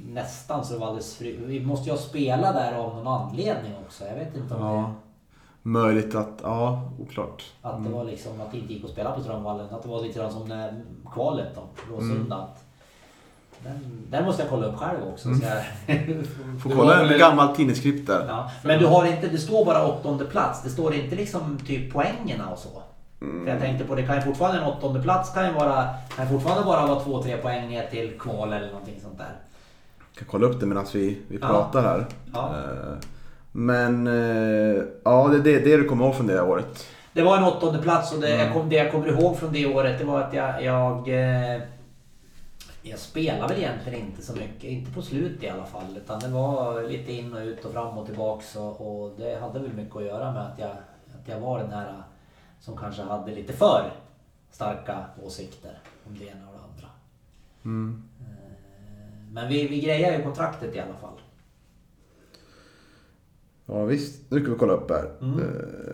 nästan 0.09 0.65
så 0.65 0.73
det 0.75 0.79
var 0.81 0.87
alldeles 0.87 1.17
fri. 1.17 1.39
Vi 1.47 1.61
måste 1.61 1.85
ju 1.87 1.91
ha 1.93 1.99
spelat 1.99 2.55
där 2.55 2.75
av 2.75 2.95
någon 2.97 3.07
anledning 3.07 3.73
också. 3.87 4.05
Jag 4.05 4.15
vet 4.15 4.37
inte 4.37 4.55
om 4.55 4.61
det... 4.61 4.67
Ja. 4.67 4.93
Möjligt 5.67 6.15
att, 6.15 6.41
ja, 6.43 6.91
oklart. 7.01 7.43
Att 7.63 7.85
det 7.85 7.91
var 7.91 8.05
liksom 8.05 8.41
att 8.41 8.53
det 8.53 8.59
inte 8.59 8.73
gick 8.73 8.85
att 8.85 8.91
spela 8.91 9.13
på 9.13 9.21
Strömvallen. 9.21 9.67
Att 9.75 9.83
det 9.83 9.89
var 9.89 10.03
lite 10.03 10.19
grann 10.19 10.33
som 10.33 10.49
när 10.49 10.83
kvalet 11.13 11.49
då, 11.55 11.95
Råsunda. 11.95 12.37
att 12.37 12.65
Den, 13.65 14.07
den 14.11 14.25
måste 14.25 14.43
jag 14.43 14.51
kolla 14.51 14.67
upp 14.67 14.77
själv 14.77 14.99
också. 15.13 15.29
Så 15.35 15.45
jag, 15.45 15.63
Får 16.63 16.71
Det 16.71 16.77
kolla 16.77 17.13
en 17.13 17.19
gammal 17.19 17.57
tidningsklipp 17.57 18.07
där. 18.07 18.25
ja. 18.29 18.51
Men 18.65 18.79
du 18.79 18.87
har 18.87 19.07
inte, 19.07 19.29
det 19.29 19.39
står 19.39 19.65
bara 19.65 19.87
åttonde 19.87 20.25
plats. 20.25 20.63
Det 20.63 20.71
står 20.71 20.95
inte 20.95 21.17
liksom 21.17 21.59
typ 21.67 21.93
poängerna 21.93 22.49
och 22.51 22.59
så. 22.59 22.83
För 23.45 23.51
jag 23.51 23.61
tänkte 23.61 23.85
på 23.85 23.95
det 23.95 24.03
kan 24.03 24.17
ju 24.17 24.23
fortfarande 24.23 24.59
en 24.61 24.65
åttonde 24.67 25.03
plats 25.03 25.35
kan 25.35 25.47
ju 25.47 25.53
vara, 25.53 25.89
kan 26.17 26.29
fortfarande 26.29 26.65
bara 26.65 26.87
vara 26.87 27.01
två, 27.01 27.23
tre 27.23 27.37
poäng 27.37 27.69
ner 27.69 27.87
till 27.91 28.19
kval 28.21 28.53
eller 28.53 28.67
någonting 28.67 28.99
sånt 29.03 29.19
där. 29.19 29.33
kan 30.19 30.29
kolla 30.31 30.47
upp 30.47 30.61
det 30.61 30.67
medan 30.67 30.87
vi, 30.95 31.19
vi 31.29 31.39
Ja. 31.41 31.47
pratar 31.47 31.83
här. 31.83 32.07
Ja. 32.35 32.55
Eh, 32.57 32.95
Men 33.53 34.07
eh, 34.07 34.83
ja, 35.05 35.29
det 35.29 35.37
är 35.37 35.43
det, 35.43 35.59
det 35.59 35.77
du 35.77 35.85
kommer 35.89 36.05
ihåg 36.05 36.15
från 36.15 36.27
det 36.27 36.43
året. 36.43 36.87
Det 37.13 37.23
var 37.23 37.37
en 37.37 37.45
åttonde 37.45 37.83
plats 37.83 38.13
och 38.15 38.21
det, 38.21 38.29
Mm. 38.35 38.41
jag 38.47 38.53
kom, 38.53 38.69
det 38.69 38.77
jag 38.77 38.93
kommer 38.93 39.09
ihåg 39.09 39.37
från 39.39 39.53
det 39.53 39.67
året 39.67 39.99
det 39.99 40.05
var 40.05 40.21
att 40.21 40.35
jag, 40.35 40.63
jag, 40.65 41.09
eh, 41.09 41.61
jag 42.83 42.99
spelade 42.99 43.55
väl 43.55 43.63
egentligen 43.63 44.01
inte 44.01 44.23
så 44.23 44.33
mycket, 44.33 44.65
inte 44.65 44.91
på 44.91 45.03
slut 45.03 45.43
i 45.43 45.49
alla 45.49 45.65
fall. 45.65 45.97
Utan 46.05 46.21
det 46.21 46.29
var 46.29 46.83
lite 46.83 47.13
in 47.13 47.33
och 47.35 47.41
ut 47.41 47.65
och 47.65 47.73
fram 47.73 47.99
och 47.99 48.07
tillbaks 48.07 48.57
och, 48.57 48.81
och 49.05 49.13
det 49.19 49.41
hade 49.41 49.59
väl 49.59 49.73
mycket 49.73 49.97
att 49.97 50.05
göra 50.05 50.33
med 50.33 50.43
att 50.43 50.59
jag, 50.59 50.71
att 50.71 51.29
jag 51.29 51.41
var 51.41 51.59
den 51.59 51.73
här 51.73 51.93
som 52.65 52.77
kanske 52.77 53.03
hade 53.03 53.35
lite 53.35 53.53
för 53.53 53.93
starka 54.51 55.05
åsikter 55.23 55.79
om 56.07 56.19
det 56.19 56.25
ena 56.25 56.49
och 56.49 56.55
det 56.55 56.65
andra. 56.65 56.89
Mm. 57.65 58.03
Eh, 58.21 59.33
Men 59.33 59.49
vi, 59.49 59.69
vi 59.69 59.81
grejar 59.81 60.17
ju 60.19 60.23
kontraktet 60.25 60.75
i 60.75 60.81
alla 60.81 60.95
fall. 60.95 61.21
Ja 63.67 63.85
visst, 63.85 64.31
nu 64.31 64.41
ska 64.43 64.53
vi 64.53 64.59
kolla 64.59 64.73
upp 64.73 64.91
här. 64.91 65.11
Mm. 65.21 65.39
Eh, 65.39 65.45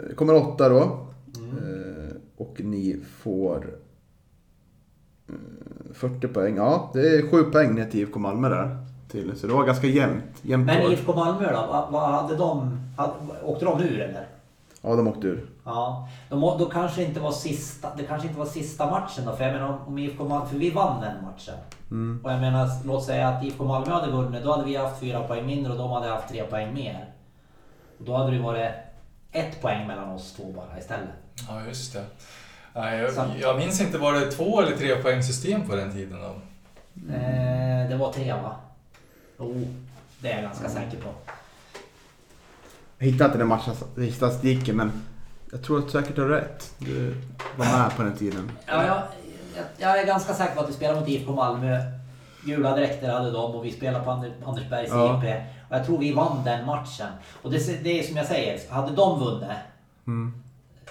Det 0.09 0.15
kommer 0.15 0.35
åtta 0.35 0.69
då. 0.69 0.81
Eh, 0.83 2.17
Och 2.37 2.61
ni 2.61 3.01
får 3.19 3.75
eh, 5.29 5.35
40 5.93 6.29
poäng. 6.29 6.57
Ja, 6.57 6.91
det 6.95 7.09
är 7.09 7.31
7 7.31 7.43
poäng 7.43 7.75
ner 7.75 7.85
till 7.91 8.01
IFK 8.01 8.19
Malmö 8.19 8.49
där. 8.49 8.87
Till, 9.09 9.37
så 9.39 9.47
det 9.47 9.53
var 9.53 9.65
ganska 9.67 9.87
jämnt. 9.87 10.25
jämnt 10.43 10.67
Men. 10.67 10.93
IFK 10.93 11.15
Malmö 11.15 11.53
då? 11.53 11.67
Vad, 11.73 11.93
vad 11.93 12.11
hade 12.11 12.37
de? 12.37 12.79
Hade, 12.97 13.13
åkte 13.45 13.65
de 13.65 13.81
ur 13.83 14.01
eller? 14.01 14.27
Ja, 14.83 14.97
de 14.97 15.09
åkte 15.09 15.27
ur. 15.27 15.47
Ja, 15.71 16.09
då, 16.29 16.37
må- 16.37 16.59
då 16.59 16.71
kanske 16.71 17.05
inte 17.05 17.21
var 17.21 17.33
sista, 17.33 17.95
det 17.97 18.03
kanske 18.05 18.29
inte 18.29 18.39
var 18.39 18.47
sista 18.47 18.91
matchen 18.91 19.25
då. 19.25 19.37
För 19.37 19.45
jag 19.45 19.53
menar 19.53 19.79
om, 19.87 19.99
IFK 19.99 20.25
Malmö, 20.25 20.47
för 20.47 20.57
vi 20.57 20.71
vann 20.71 21.01
den 21.01 21.25
matchen. 21.25 21.55
Mm. 21.91 22.21
Och 22.25 22.33
jag 22.33 22.41
menar, 22.41 22.69
låt 22.85 23.05
säga 23.05 23.29
att 23.29 23.45
IFK 23.45 23.65
Malmö 23.65 23.93
hade 23.93 24.13
vunnit, 24.13 24.45
då 24.45 24.53
hade 24.53 24.65
vi 24.65 24.77
haft 24.77 25.01
fyra 25.01 25.23
poäng 25.23 25.47
mindre 25.47 25.73
och 25.73 25.79
de 25.79 25.91
hade 25.91 26.09
haft 26.09 26.29
tre 26.29 26.45
poäng 26.45 26.75
mer. 26.75 27.13
Och 27.99 28.05
då 28.05 28.17
hade 28.17 28.31
det 28.31 28.39
varit 28.43 28.71
ett 29.33 29.63
poäng 29.63 29.87
mellan 29.87 30.11
oss 30.11 30.33
två 30.37 30.53
bara 30.53 30.79
istället. 30.79 31.09
Ja, 31.49 31.65
just 31.65 31.93
det. 31.93 32.05
Jag, 32.75 33.31
jag 33.41 33.59
minns 33.59 33.81
inte, 33.81 33.99
var 33.99 34.13
det 34.13 34.31
två 34.31 34.61
eller 34.61 34.77
tre 34.77 34.97
poängsystem 34.97 35.69
på 35.69 35.77
den 35.77 35.93
tiden 35.93 36.19
då? 36.21 36.35
Eh, 37.15 37.89
det 37.89 37.97
var 37.97 38.13
tre 38.13 38.33
va? 38.33 38.57
Oh, 39.39 39.63
det 40.19 40.33
är 40.33 40.35
jag 40.35 40.43
ganska 40.43 40.69
säker 40.69 40.97
på. 41.01 41.09
Jag 42.99 43.07
hittade 43.07 43.25
inte 43.25 43.39
den 43.39 43.49
matchen 43.49 43.75
i 43.97 44.13
statistiken 44.13 44.77
men 44.77 44.93
jag 45.53 45.63
tror 45.63 45.79
att 45.79 45.91
säkert 45.91 46.17
du 46.17 46.23
har 46.23 46.29
rätt. 46.29 46.75
Du 46.79 47.15
var 47.57 47.79
med 47.79 47.97
på 47.97 48.03
den 48.03 48.17
tiden. 48.17 48.51
Ja, 48.67 48.87
jag, 48.87 49.03
jag, 49.79 50.01
är 50.01 50.07
ganska 50.07 50.35
säker 50.35 50.55
på 50.55 50.61
att 50.61 50.69
vi 50.69 50.73
spelade 50.73 51.01
mot 51.01 51.09
IFK 51.09 51.33
Malmö. 51.33 51.79
Gula 52.45 52.77
dräkter 52.77 53.13
hade 53.13 53.31
de 53.31 53.55
och 53.55 53.65
vi 53.65 53.73
spelade 53.73 54.05
på 54.05 54.11
Ander, 54.11 54.33
Andersbergs 54.45 54.91
Ja. 54.91 55.25
IP. 55.25 55.35
Och 55.69 55.77
jag 55.77 55.87
tror 55.87 55.99
vi 55.99 56.13
vann 56.13 56.45
den 56.45 56.67
matchen. 56.67 57.09
Och 57.43 57.51
det, 57.51 57.85
det 57.85 58.01
är 58.01 58.03
som 58.03 58.17
jag 58.17 58.27
säger, 58.27 58.71
hade 58.71 58.95
de 58.95 59.21
vunnit 59.21 59.49
Mm. 60.07 60.43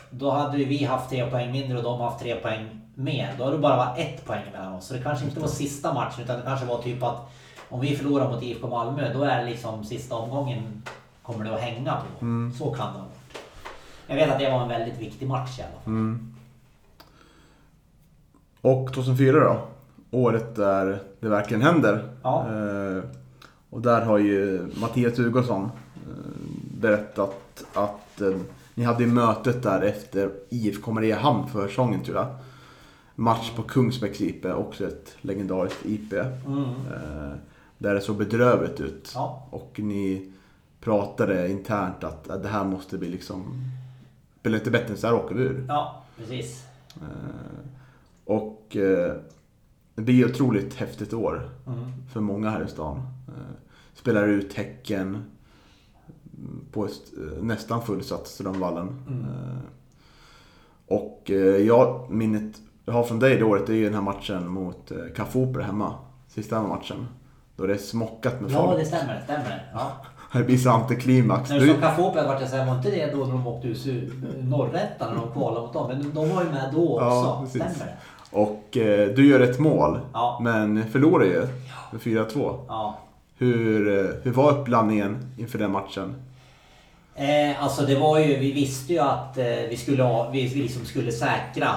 Då 0.09 0.31
hade 0.31 0.57
vi 0.57 0.83
haft 0.83 1.09
tre 1.09 1.29
poäng 1.29 1.51
mindre 1.51 1.77
och 1.77 1.83
de 1.83 2.01
haft 2.01 2.19
tre 2.19 2.35
poäng 2.35 2.81
mer. 2.95 3.33
Då 3.37 3.43
hade 3.43 3.55
det 3.55 3.61
bara 3.61 3.77
varit 3.77 3.99
ett 3.99 4.25
poäng 4.25 4.43
mellan 4.53 4.73
oss. 4.73 4.85
Så 4.85 4.93
det 4.93 4.99
kanske 4.99 5.25
inte 5.25 5.39
var 5.39 5.47
sista 5.47 5.93
matchen 5.93 6.23
utan 6.23 6.35
det 6.39 6.45
kanske 6.45 6.65
var 6.65 6.81
typ 6.81 7.03
att 7.03 7.31
om 7.69 7.79
vi 7.79 7.95
förlorar 7.95 8.29
mot 8.29 8.43
IFK 8.43 8.67
Malmö 8.67 9.13
då 9.13 9.23
är 9.23 9.39
det 9.39 9.45
liksom 9.49 9.83
sista 9.83 10.15
omgången 10.15 10.83
kommer 11.23 11.45
det 11.45 11.55
att 11.55 11.61
hänga 11.61 11.93
på. 11.95 12.25
Mm. 12.25 12.53
Så 12.57 12.71
kan 12.73 12.93
det. 12.93 12.99
Jag 14.09 14.15
vet 14.15 14.29
att 14.29 14.39
det 14.39 14.49
var 14.49 14.61
en 14.61 14.69
väldigt 14.69 14.99
viktig 14.99 15.27
match 15.27 15.59
i 15.59 15.61
alla 15.61 15.71
fall. 15.71 15.93
Mm. 15.93 16.33
Och 18.61 18.93
2004 18.93 19.39
då? 19.39 19.61
Året 20.11 20.55
där 20.55 20.99
det 21.19 21.29
verkligen 21.29 21.61
händer. 21.61 22.09
Ja. 22.23 22.47
Eh, 22.47 23.03
och 23.69 23.81
där 23.81 24.01
har 24.01 24.17
ju 24.17 24.67
Mattias 24.81 25.17
Hugosson 25.17 25.63
eh, 25.63 25.69
berättat 26.81 27.65
att 27.73 28.21
eh, 28.21 28.37
ni 28.75 28.83
hade 28.83 29.05
mötet 29.05 29.63
där 29.63 29.81
efter 29.81 30.31
IFK 30.49 30.91
Mariehamn 30.91 31.47
för 31.47 31.67
säsongen 31.67 32.03
tror 32.03 32.17
jag. 32.17 32.27
Match 33.15 33.51
på 33.55 33.61
Kungsbäcks 33.61 34.21
IP, 34.21 34.45
också 34.45 34.87
ett 34.87 35.15
legendariskt 35.21 35.85
IP. 35.85 36.13
Mm. 36.13 36.63
Eh, 36.63 37.33
där 37.77 37.93
det 37.93 38.01
såg 38.01 38.17
bedrövligt 38.17 38.79
ut. 38.79 39.11
Ja. 39.15 39.47
Och 39.49 39.79
ni 39.79 40.31
pratade 40.81 41.51
internt 41.51 42.03
att 42.03 42.43
det 42.43 42.49
här 42.49 42.63
måste 42.63 42.97
bli 42.97 43.09
liksom... 43.09 43.63
Spela 44.39 44.57
lite 44.57 44.71
bättre 44.71 44.95
så 44.97 45.07
här 45.07 45.13
åker 45.15 45.35
vi 45.35 45.41
ur. 45.43 45.65
ja, 45.67 46.03
precis. 46.17 46.65
Eh, 46.95 47.65
och 48.25 48.75
eh, 48.75 49.13
det 49.95 50.01
blir 50.01 50.25
ett 50.25 50.31
otroligt 50.31 50.73
häftigt 50.75 51.13
år 51.13 51.49
Mm. 51.67 51.91
för 52.13 52.19
många 52.19 52.49
här 52.49 52.63
i 52.63 52.67
stan. 52.67 52.97
Eh, 53.27 53.33
spelar 53.93 54.27
ut 54.27 54.53
Häcken 54.53 55.23
på 56.71 56.85
ett, 56.85 56.91
nästan 57.41 57.81
fullsatt 57.85 58.27
Strömvallen. 58.27 58.87
Mm. 59.07 59.25
Och 60.87 61.29
jag, 61.65 62.11
minnet 62.11 62.61
jag 62.85 62.93
har 62.93 63.03
från 63.03 63.19
dig 63.19 63.37
det 63.37 63.43
året 63.43 63.67
det 63.67 63.73
är 63.73 63.77
ju 63.77 63.83
den 63.85 63.93
här 63.93 64.01
matchen 64.01 64.47
mot 64.47 64.91
Café 65.15 65.39
Opera 65.39 65.63
hemma. 65.63 65.95
Sista 66.27 66.63
matchen. 66.63 67.07
Då 67.55 67.65
det 67.65 67.73
är 67.73 67.77
smockat 67.77 68.41
med 68.41 68.51
Ja, 68.51 68.65
folk. 68.67 68.79
det 68.79 68.85
stämmer. 68.85 69.15
Det 69.15 69.23
stämmer. 69.23 69.71
Ja. 69.73 69.91
Det 70.31 70.43
blir 70.43 70.57
så 70.57 70.69
antiklimax. 70.69 71.49
När 71.49 71.59
du 71.59 71.67
sa 71.67 71.73
Cafopia 71.81 72.27
vart 72.27 72.41
jag 72.41 72.49
såhär, 72.49 72.65
var 72.65 72.75
inte 72.75 72.91
det 72.91 73.11
då 73.11 73.17
när 73.17 73.31
de 73.31 73.47
åkte 73.47 73.67
ur 73.67 74.13
norrättan 74.43 75.13
när 75.13 75.21
de 75.21 75.31
kvalade 75.31 75.61
mot 75.61 75.73
dem? 75.73 75.87
Men 75.87 76.13
de 76.13 76.29
var 76.35 76.43
ju 76.43 76.49
med 76.49 76.69
då 76.73 76.93
också. 76.93 77.05
Ja, 77.05 77.41
precis. 77.43 77.61
Stämmer 77.61 77.91
det? 77.91 77.97
Och 78.31 78.77
eh, 78.77 79.09
du 79.15 79.27
gör 79.27 79.39
ett 79.39 79.59
mål. 79.59 79.99
Ja. 80.13 80.39
Men 80.41 80.89
förlorar 80.91 81.25
ju 81.25 81.47
med 81.91 82.01
4-2. 82.01 82.59
Ja. 82.67 82.99
Hur, 83.37 83.99
eh, 83.99 84.11
hur 84.23 84.31
var 84.31 84.51
uppladdningen 84.51 85.17
inför 85.37 85.59
den 85.59 85.71
matchen? 85.71 86.15
Eh, 87.15 87.63
alltså 87.63 87.85
det 87.85 87.95
var 87.95 88.19
ju, 88.19 88.37
vi 88.37 88.51
visste 88.51 88.93
ju 88.93 88.99
att 88.99 89.37
eh, 89.37 89.45
vi, 89.45 89.77
skulle, 89.77 90.29
vi 90.31 90.49
liksom 90.49 90.85
skulle 90.85 91.11
säkra 91.11 91.69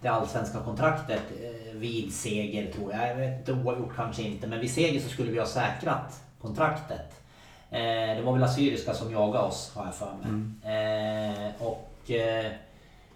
det 0.00 0.08
allsvenska 0.08 0.58
kontraktet 0.58 1.22
eh, 1.42 1.76
vid 1.78 2.12
seger 2.12 2.72
tror 2.72 2.92
jag. 2.92 3.10
Jag 3.10 3.16
vet 3.16 3.38
inte, 3.38 3.52
oavgjort 3.52 3.96
kanske 3.96 4.22
inte. 4.22 4.46
Men 4.46 4.60
vid 4.60 4.70
seger 4.70 5.00
så 5.00 5.08
skulle 5.08 5.30
vi 5.30 5.38
ha 5.38 5.46
säkrat 5.46 6.20
kontraktet. 6.42 7.25
Eh, 7.70 8.16
det 8.16 8.22
var 8.22 8.32
väl 8.32 8.42
Assyriska 8.42 8.94
som 8.94 9.12
jagade 9.12 9.44
oss 9.44 9.72
har 9.74 9.84
jag 9.84 9.94
för 9.94 10.12
mig. 10.12 10.28
Eh, 10.74 11.66
och 11.66 12.10
eh, 12.10 12.52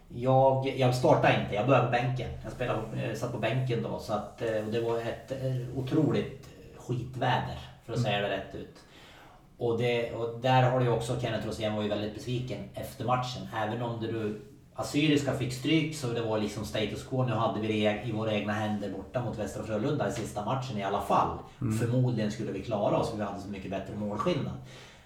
jag, 0.08 0.74
jag 0.76 0.94
startade 0.94 1.40
inte, 1.42 1.54
jag 1.54 1.66
började 1.66 1.86
på 1.86 1.92
bänken. 1.92 2.30
Jag 2.42 2.52
spelade, 2.52 3.16
satt 3.16 3.32
på 3.32 3.38
bänken 3.38 3.82
då. 3.82 3.98
Så 3.98 4.12
att, 4.12 4.42
och 4.42 4.72
det 4.72 4.80
var 4.80 4.98
ett 4.98 5.32
otroligt 5.76 6.48
skitväder 6.76 7.58
för 7.84 7.92
att 7.92 8.02
säga 8.02 8.20
det 8.20 8.36
rätt 8.36 8.54
ut. 8.54 8.78
Och, 9.58 9.78
det, 9.78 10.12
och 10.12 10.40
där 10.40 10.62
har 10.62 10.78
du 10.78 10.84
ju 10.84 10.92
också, 10.92 11.20
Kenneth 11.20 11.46
Rosén 11.46 11.76
var 11.76 11.82
ju 11.82 11.88
väldigt 11.88 12.14
besviken 12.14 12.58
efter 12.74 13.04
matchen. 13.04 13.48
Även 13.56 13.82
om 13.82 14.00
du 14.00 14.40
Assyriska 14.80 15.32
fick 15.32 15.52
stryk 15.52 15.96
så 15.96 16.06
det 16.06 16.22
var 16.22 16.38
liksom 16.38 16.64
status 16.64 17.04
quo. 17.04 17.24
Nu 17.24 17.32
hade 17.32 17.60
vi 17.60 17.66
det 17.66 18.02
i 18.04 18.12
våra 18.12 18.32
egna 18.32 18.52
händer 18.52 18.90
borta 18.90 19.24
mot 19.24 19.38
Västra 19.38 19.62
Frölunda 19.62 20.08
i 20.08 20.12
sista 20.12 20.44
matchen 20.44 20.78
i 20.78 20.82
alla 20.82 21.00
fall. 21.00 21.38
Förmodligen 21.58 22.30
skulle 22.30 22.52
vi 22.52 22.62
klara 22.62 22.96
oss 22.96 23.10
för 23.10 23.16
vi 23.16 23.24
hade 23.24 23.40
så 23.40 23.48
mycket 23.48 23.70
bättre 23.70 23.96
målskillnad. 23.96 24.54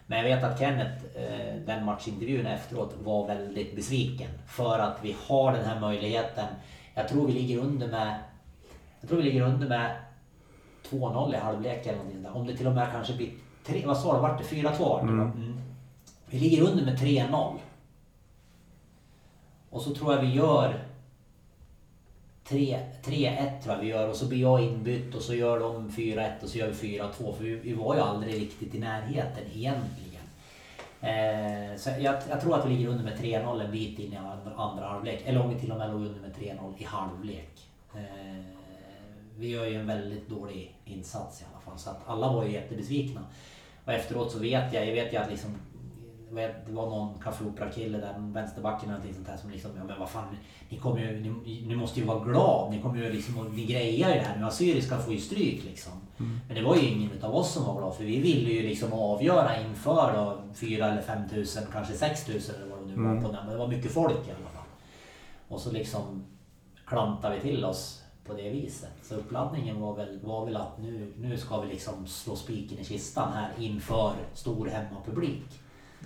Men 0.07 0.19
jag 0.19 0.37
vet 0.37 0.45
att 0.45 0.59
Kenneth, 0.59 1.05
eh, 1.15 1.57
den 1.67 1.85
matchintervjun 1.85 2.47
efteråt, 2.47 2.95
var 3.05 3.27
väldigt 3.27 3.77
besviken. 3.77 4.31
För 4.47 4.79
att 4.79 4.99
vi 5.03 5.17
har 5.27 5.53
den 5.53 5.65
här 5.65 5.81
möjligheten. 5.81 6.47
Jag 6.95 7.09
tror 7.09 7.27
vi 7.27 7.33
ligger 7.33 7.59
under 7.59 7.89
med 7.89 8.19
jag 9.05 9.09
tror 9.09 9.19
vi 9.19 9.25
ligger 9.25 9.43
under 9.43 9.69
med 9.69 9.97
2-0 10.91 11.35
i 11.35 11.37
halvlek 11.37 11.87
eller 11.87 11.97
någonting 11.97 12.23
där. 12.23 12.37
Om 12.37 12.47
det 12.47 12.57
till 12.57 12.67
och 12.67 12.73
med 12.73 12.89
kanske 12.93 13.17
blir 13.17 13.31
tre, 13.67 13.87
vad 13.87 13.97
sa 13.97 14.15
du, 14.15 14.21
vart 14.21 14.39
det 14.39 14.57
4-2? 14.57 14.63
vart 14.63 15.07
det, 15.07 15.13
va? 15.13 15.33
Mm. 15.37 15.61
Vi 16.27 16.39
ligger 16.39 16.63
under 16.63 16.85
med 16.85 16.99
3-0. 16.99 17.59
Och 19.75 19.83
så 19.83 19.95
tror 19.95 20.15
jag 20.15 20.21
vi 20.21 20.35
gör 20.35 20.85
3-1, 22.49 23.63
tror 23.63 23.75
jag 23.75 23.83
vi 23.83 23.89
gör 23.89 24.09
och 24.09 24.17
så 24.17 24.27
blir 24.27 24.41
jag 24.41 24.61
inbytt 24.65 25.15
och 25.15 25.23
så 25.23 25.35
gör 25.35 25.61
de 25.61 25.91
4-1 25.91 26.43
och 26.43 26.49
så 26.49 26.59
gör 26.59 26.69
vi 26.81 26.99
4-2 26.99 27.37
för 27.37 27.45
vi, 27.45 27.55
vi 27.55 27.73
var 27.73 27.95
ju 27.95 28.01
aldrig 28.01 28.35
riktigt 28.35 28.75
i 28.75 28.79
närheten 28.79 29.45
egentligen. 29.55 30.23
Eh, 31.01 31.77
så 31.77 31.91
jag, 32.01 32.15
jag 32.29 32.41
tror 32.41 32.59
att 32.59 32.67
vi 32.67 32.75
ligger 32.75 32.89
under 32.89 33.05
med 33.05 33.19
3-0 33.19 33.65
en 33.65 33.71
bit 33.71 33.99
in 33.99 34.13
i 34.13 34.17
andra, 34.17 34.55
andra 34.57 34.87
halvlek. 34.87 35.23
Eller 35.25 35.41
om 35.41 35.55
vi 35.55 35.61
till 35.61 35.73
och 35.73 35.79
med 35.79 35.91
låg 35.91 36.01
under 36.01 36.21
med 36.21 36.35
3-0 36.37 36.75
i 36.79 36.85
halvlek. 36.85 37.69
Eh, 37.95 38.45
vi 39.39 39.49
gör 39.49 39.67
ju 39.67 39.75
en 39.75 39.87
väldigt 39.87 40.29
dålig 40.29 40.77
insats 40.85 41.43
i 41.43 41.45
alla 41.53 41.61
fall. 41.61 41.79
Så 41.79 41.91
att 41.91 42.03
alla 42.07 42.33
var 42.33 42.45
ju 42.45 42.53
jättebesvikna. 42.53 43.21
Och 43.85 43.93
efteråt 43.93 44.33
så 44.33 44.39
vet 44.39 44.73
jag, 44.73 44.87
jag 44.87 44.93
vet 44.93 45.13
ju 45.13 45.17
att 45.17 45.31
liksom 45.31 45.57
det 46.33 46.73
var 46.73 46.91
någon 46.91 47.19
Café 47.19 47.45
Opera-kille 47.45 47.99
där, 47.99 48.15
en 48.15 48.33
vänsterbacken 48.33 48.89
eller 48.89 48.99
någonting 48.99 49.15
sånt 49.15 49.27
där 49.27 49.37
som 49.37 49.51
liksom, 49.51 49.71
ja 49.77 49.85
men 49.85 49.99
vad 49.99 50.11
fan, 50.11 50.37
ni 50.69 50.79
kommer 50.79 51.01
ju, 51.01 51.21
ni, 51.21 51.65
ni 51.67 51.77
måste 51.77 52.01
ju 52.01 52.07
vara 52.07 52.25
glad, 52.25 52.71
ni 52.71 52.83
kommer 52.83 52.99
ju 52.99 53.13
liksom, 53.13 53.39
och 53.39 53.55
ni 53.55 53.65
grejar 53.65 54.09
ju 54.09 54.21
det 54.21 54.27
här 54.27 54.39
nu, 54.39 54.45
Assyriska 54.45 54.99
får 54.99 55.13
ju 55.13 55.21
stryk 55.21 55.65
liksom. 55.65 55.93
Men 56.49 56.57
det 56.57 56.63
var 56.63 56.77
ju 56.77 56.89
ingen 56.89 57.11
utav 57.11 57.37
oss 57.37 57.53
som 57.53 57.65
var 57.65 57.79
glad 57.79 57.95
för 57.95 58.05
vi 58.05 58.21
ville 58.21 58.51
ju 58.51 58.63
liksom 58.63 58.93
avgöra 58.93 59.61
inför 59.61 60.13
då 60.15 60.55
4 60.55 60.87
eller 60.87 61.03
5 61.03 61.29
tusen, 61.29 61.63
kanske 61.73 61.95
6 61.95 62.25
tusen 62.25 62.55
eller 62.55 62.77
vad 62.77 62.79
det 62.81 62.87
nu 62.87 63.03
var 63.03 63.23
på 63.23 63.33
den, 63.33 63.45
men 63.45 63.53
det 63.53 63.59
var 63.59 63.69
mycket 63.69 63.93
folk 63.93 64.29
i 64.29 64.31
alla 64.31 64.51
fall. 64.51 64.69
Och 65.49 65.61
så 65.61 65.73
liksom 65.73 66.25
klantade 66.87 67.35
vi 67.35 67.41
till 67.41 67.65
oss 67.65 68.03
på 68.27 68.35
det 68.35 68.51
viset. 68.51 68.93
Så 69.03 69.15
uppladdningen 69.15 69.81
var 69.81 69.95
väl, 69.95 70.21
var 70.23 70.45
väl 70.45 70.57
att 70.57 70.79
nu, 70.79 71.13
nu 71.19 71.37
ska 71.39 71.61
vi 71.61 71.69
liksom 71.69 72.07
slå 72.07 72.37
spiken 72.37 72.79
i 72.79 72.85
kistan 72.85 73.33
här 73.33 73.53
inför 73.59 74.13
stor 74.35 74.67
hemmapublik. 74.67 75.43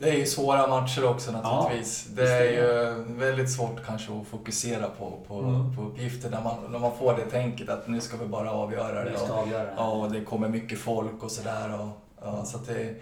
Det 0.00 0.08
är 0.08 0.14
ju 0.18 0.26
svåra 0.26 0.66
matcher 0.66 1.04
också 1.04 1.32
naturligtvis. 1.32 2.06
Ja, 2.08 2.22
det 2.22 2.30
är 2.32 2.42
är 2.42 2.52
ju 2.52 3.04
väldigt 3.14 3.52
svårt 3.52 3.86
kanske 3.86 4.12
att 4.20 4.26
fokusera 4.26 4.86
på, 4.98 5.18
på, 5.28 5.38
Mm. 5.38 5.76
på 5.76 5.82
uppgifter 5.82 6.30
när 6.30 6.42
man, 6.42 6.54
när 6.70 6.78
man 6.78 6.92
får 6.98 7.16
det 7.16 7.24
tänket 7.30 7.68
att 7.68 7.88
nu 7.88 8.00
ska 8.00 8.16
vi 8.16 8.26
bara 8.26 8.50
avgöra 8.50 9.04
det. 9.04 9.16
Och, 9.16 9.30
avgöra 9.38 9.64
det. 9.64 9.74
ja, 9.76 9.90
och 9.90 10.12
det 10.12 10.20
kommer 10.20 10.48
mycket 10.48 10.78
folk 10.78 11.22
och 11.22 11.30
sådär. 11.30 11.80
Och, 11.80 11.88
ja, 12.22 12.44
så 12.44 12.56
att 12.56 12.66
det, 12.66 12.94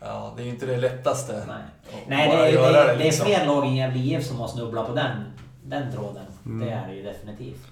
ja, 0.00 0.32
det 0.36 0.42
är 0.42 0.44
ju 0.44 0.50
inte 0.50 0.66
det 0.66 0.76
lättaste. 0.76 1.44
Nej. 1.48 1.56
Nej, 2.08 2.28
det 2.28 2.58
är, 2.58 2.72
det, 2.72 2.72
det 2.72 2.92
är 2.92 2.96
liksom. 2.96 3.26
fler 3.26 3.46
lag 3.46 3.66
än 3.66 3.76
Gävle 3.76 3.98
IF 3.98 4.26
som 4.26 4.36
har 4.36 4.48
snubblat 4.48 4.86
på 4.86 4.94
den, 4.94 5.16
den 5.64 5.92
tråden. 5.92 6.24
Mm. 6.46 6.66
Det 6.66 6.72
är 6.72 6.88
det 6.88 6.94
ju 6.94 7.02
definitivt. 7.02 7.66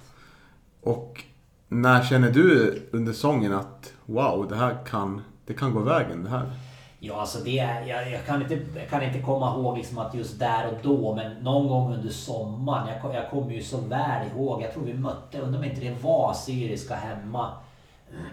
Och 0.83 1.24
när 1.68 2.03
känner 2.05 2.31
du 2.31 2.79
under 2.93 3.12
säsongen 3.12 3.53
att 3.53 3.93
wow, 4.07 4.47
det 4.49 4.57
här 4.57 4.76
kan, 4.87 5.22
det 5.47 5.55
kan 5.55 5.74
gå 5.74 5.81
vägen 5.81 6.24
det 6.24 6.31
här? 6.31 6.51
Ja, 7.01 7.20
alltså 7.20 7.38
det 7.38 7.51
jag, 7.86 8.11
jag, 8.11 8.26
kan 8.26 8.42
inte, 8.42 8.59
jag 8.76 8.88
kan 8.88 9.03
inte 9.03 9.20
komma 9.20 9.55
ihåg 9.55 9.76
liksom 9.76 9.99
att 9.99 10.14
just 10.14 10.38
där 10.38 10.66
och 10.66 10.78
då, 10.82 11.14
men 11.14 11.32
någon 11.34 11.68
gång 11.68 11.94
under 11.94 12.09
sommaren. 12.09 12.88
Jag, 13.03 13.14
jag 13.14 13.30
kommer 13.30 13.53
ju 13.53 13.62
så 13.62 13.76
väl 13.76 14.26
ihåg. 14.26 14.62
Jag 14.62 14.72
tror 14.72 14.84
vi 14.84 14.94
mötte, 14.94 15.38
undrar 15.38 15.59
om 15.59 15.64
inte 15.64 15.80
det 15.80 16.03
var 16.03 16.30
Assyriska 16.30 16.94
hemma. 16.94 17.53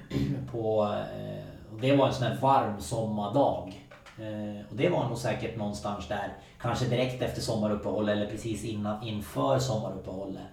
på, 0.52 0.84
eh, 0.84 1.74
och 1.74 1.82
det 1.82 1.96
var 1.96 2.08
en 2.08 2.14
sån 2.14 2.28
här 2.28 2.38
varm 2.42 2.82
sommardag. 2.82 3.74
Eh, 4.20 4.66
och 4.70 4.76
det 4.76 4.90
var 4.90 5.08
nog 5.08 5.18
säkert 5.18 5.58
någonstans 5.58 6.08
där, 6.08 6.34
kanske 6.62 6.86
direkt 6.86 7.22
efter 7.22 7.42
sommaruppehållet 7.42 8.18
eller 8.18 8.30
precis 8.30 8.64
innan, 8.64 9.04
inför 9.04 9.60
sommaruppehållet. 9.60 10.44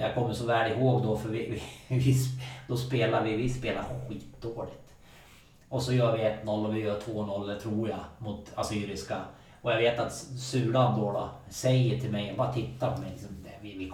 Jag 0.00 0.14
kommer 0.14 0.34
så 0.34 0.46
väl 0.46 0.72
ihåg 0.72 1.02
då 1.02 1.16
för 1.16 1.28
vi, 1.28 1.62
vi, 1.88 2.14
då 2.68 2.76
spelade 2.76 3.24
vi, 3.24 3.36
vi 3.36 3.48
spelade 3.48 3.86
skitdåligt. 4.08 4.87
Och 5.68 5.82
så 5.82 5.92
gör 5.92 6.16
vi 6.16 6.22
1-0 6.22 6.66
och 6.66 6.76
vi 6.76 6.80
gör 6.80 7.00
2-0 7.00 7.60
tror 7.60 7.88
jag 7.88 8.00
mot 8.18 8.52
Assyriska. 8.54 9.16
Och 9.62 9.72
jag 9.72 9.78
vet 9.78 9.98
att 9.98 10.12
Sulan 10.12 11.00
då, 11.00 11.12
då 11.12 11.28
säger 11.48 12.00
till 12.00 12.10
mig, 12.10 12.34
bara 12.36 12.52
tittar 12.52 12.94
på 12.94 13.00
mig. 13.00 13.10
Liksom, 13.10 13.28
vi, 13.60 13.72
vi, 13.78 13.90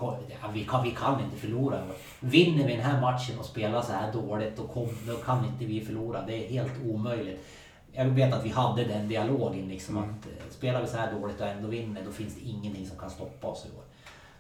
vi, 0.53 0.65
kan, 0.65 0.83
vi 0.83 0.91
kan 0.91 1.21
inte 1.21 1.37
förlora. 1.37 1.79
Vinner 2.21 2.67
vi 2.67 2.77
den 2.77 2.85
här 2.85 3.01
matchen 3.01 3.39
och 3.39 3.45
spelar 3.45 3.83
så 3.83 3.93
här 3.93 4.13
dåligt 4.13 4.57
då, 4.57 4.63
kom, 4.63 4.89
då 5.07 5.17
kan 5.17 5.45
inte 5.45 5.65
vi 5.65 5.81
förlora. 5.81 6.23
Det 6.27 6.47
är 6.47 6.51
helt 6.51 6.73
omöjligt. 6.85 7.47
Jag 7.93 8.05
vet 8.05 8.35
att 8.35 8.45
vi 8.45 8.51
hade 8.51 8.85
den 8.85 9.09
dialogen 9.09 9.69
liksom 9.69 9.99
att 9.99 10.27
eh, 10.27 10.51
spelar 10.51 10.81
vi 10.81 10.87
så 10.87 10.97
här 10.97 11.13
dåligt 11.13 11.41
och 11.41 11.47
ändå 11.47 11.69
vinner 11.69 12.03
då 12.05 12.13
finns 12.13 12.35
det 12.35 12.41
ingenting 12.41 12.87
som 12.87 12.99
kan 12.99 13.11
stoppa 13.11 13.47
oss 13.47 13.67
i 13.67 13.79
år. 13.79 13.85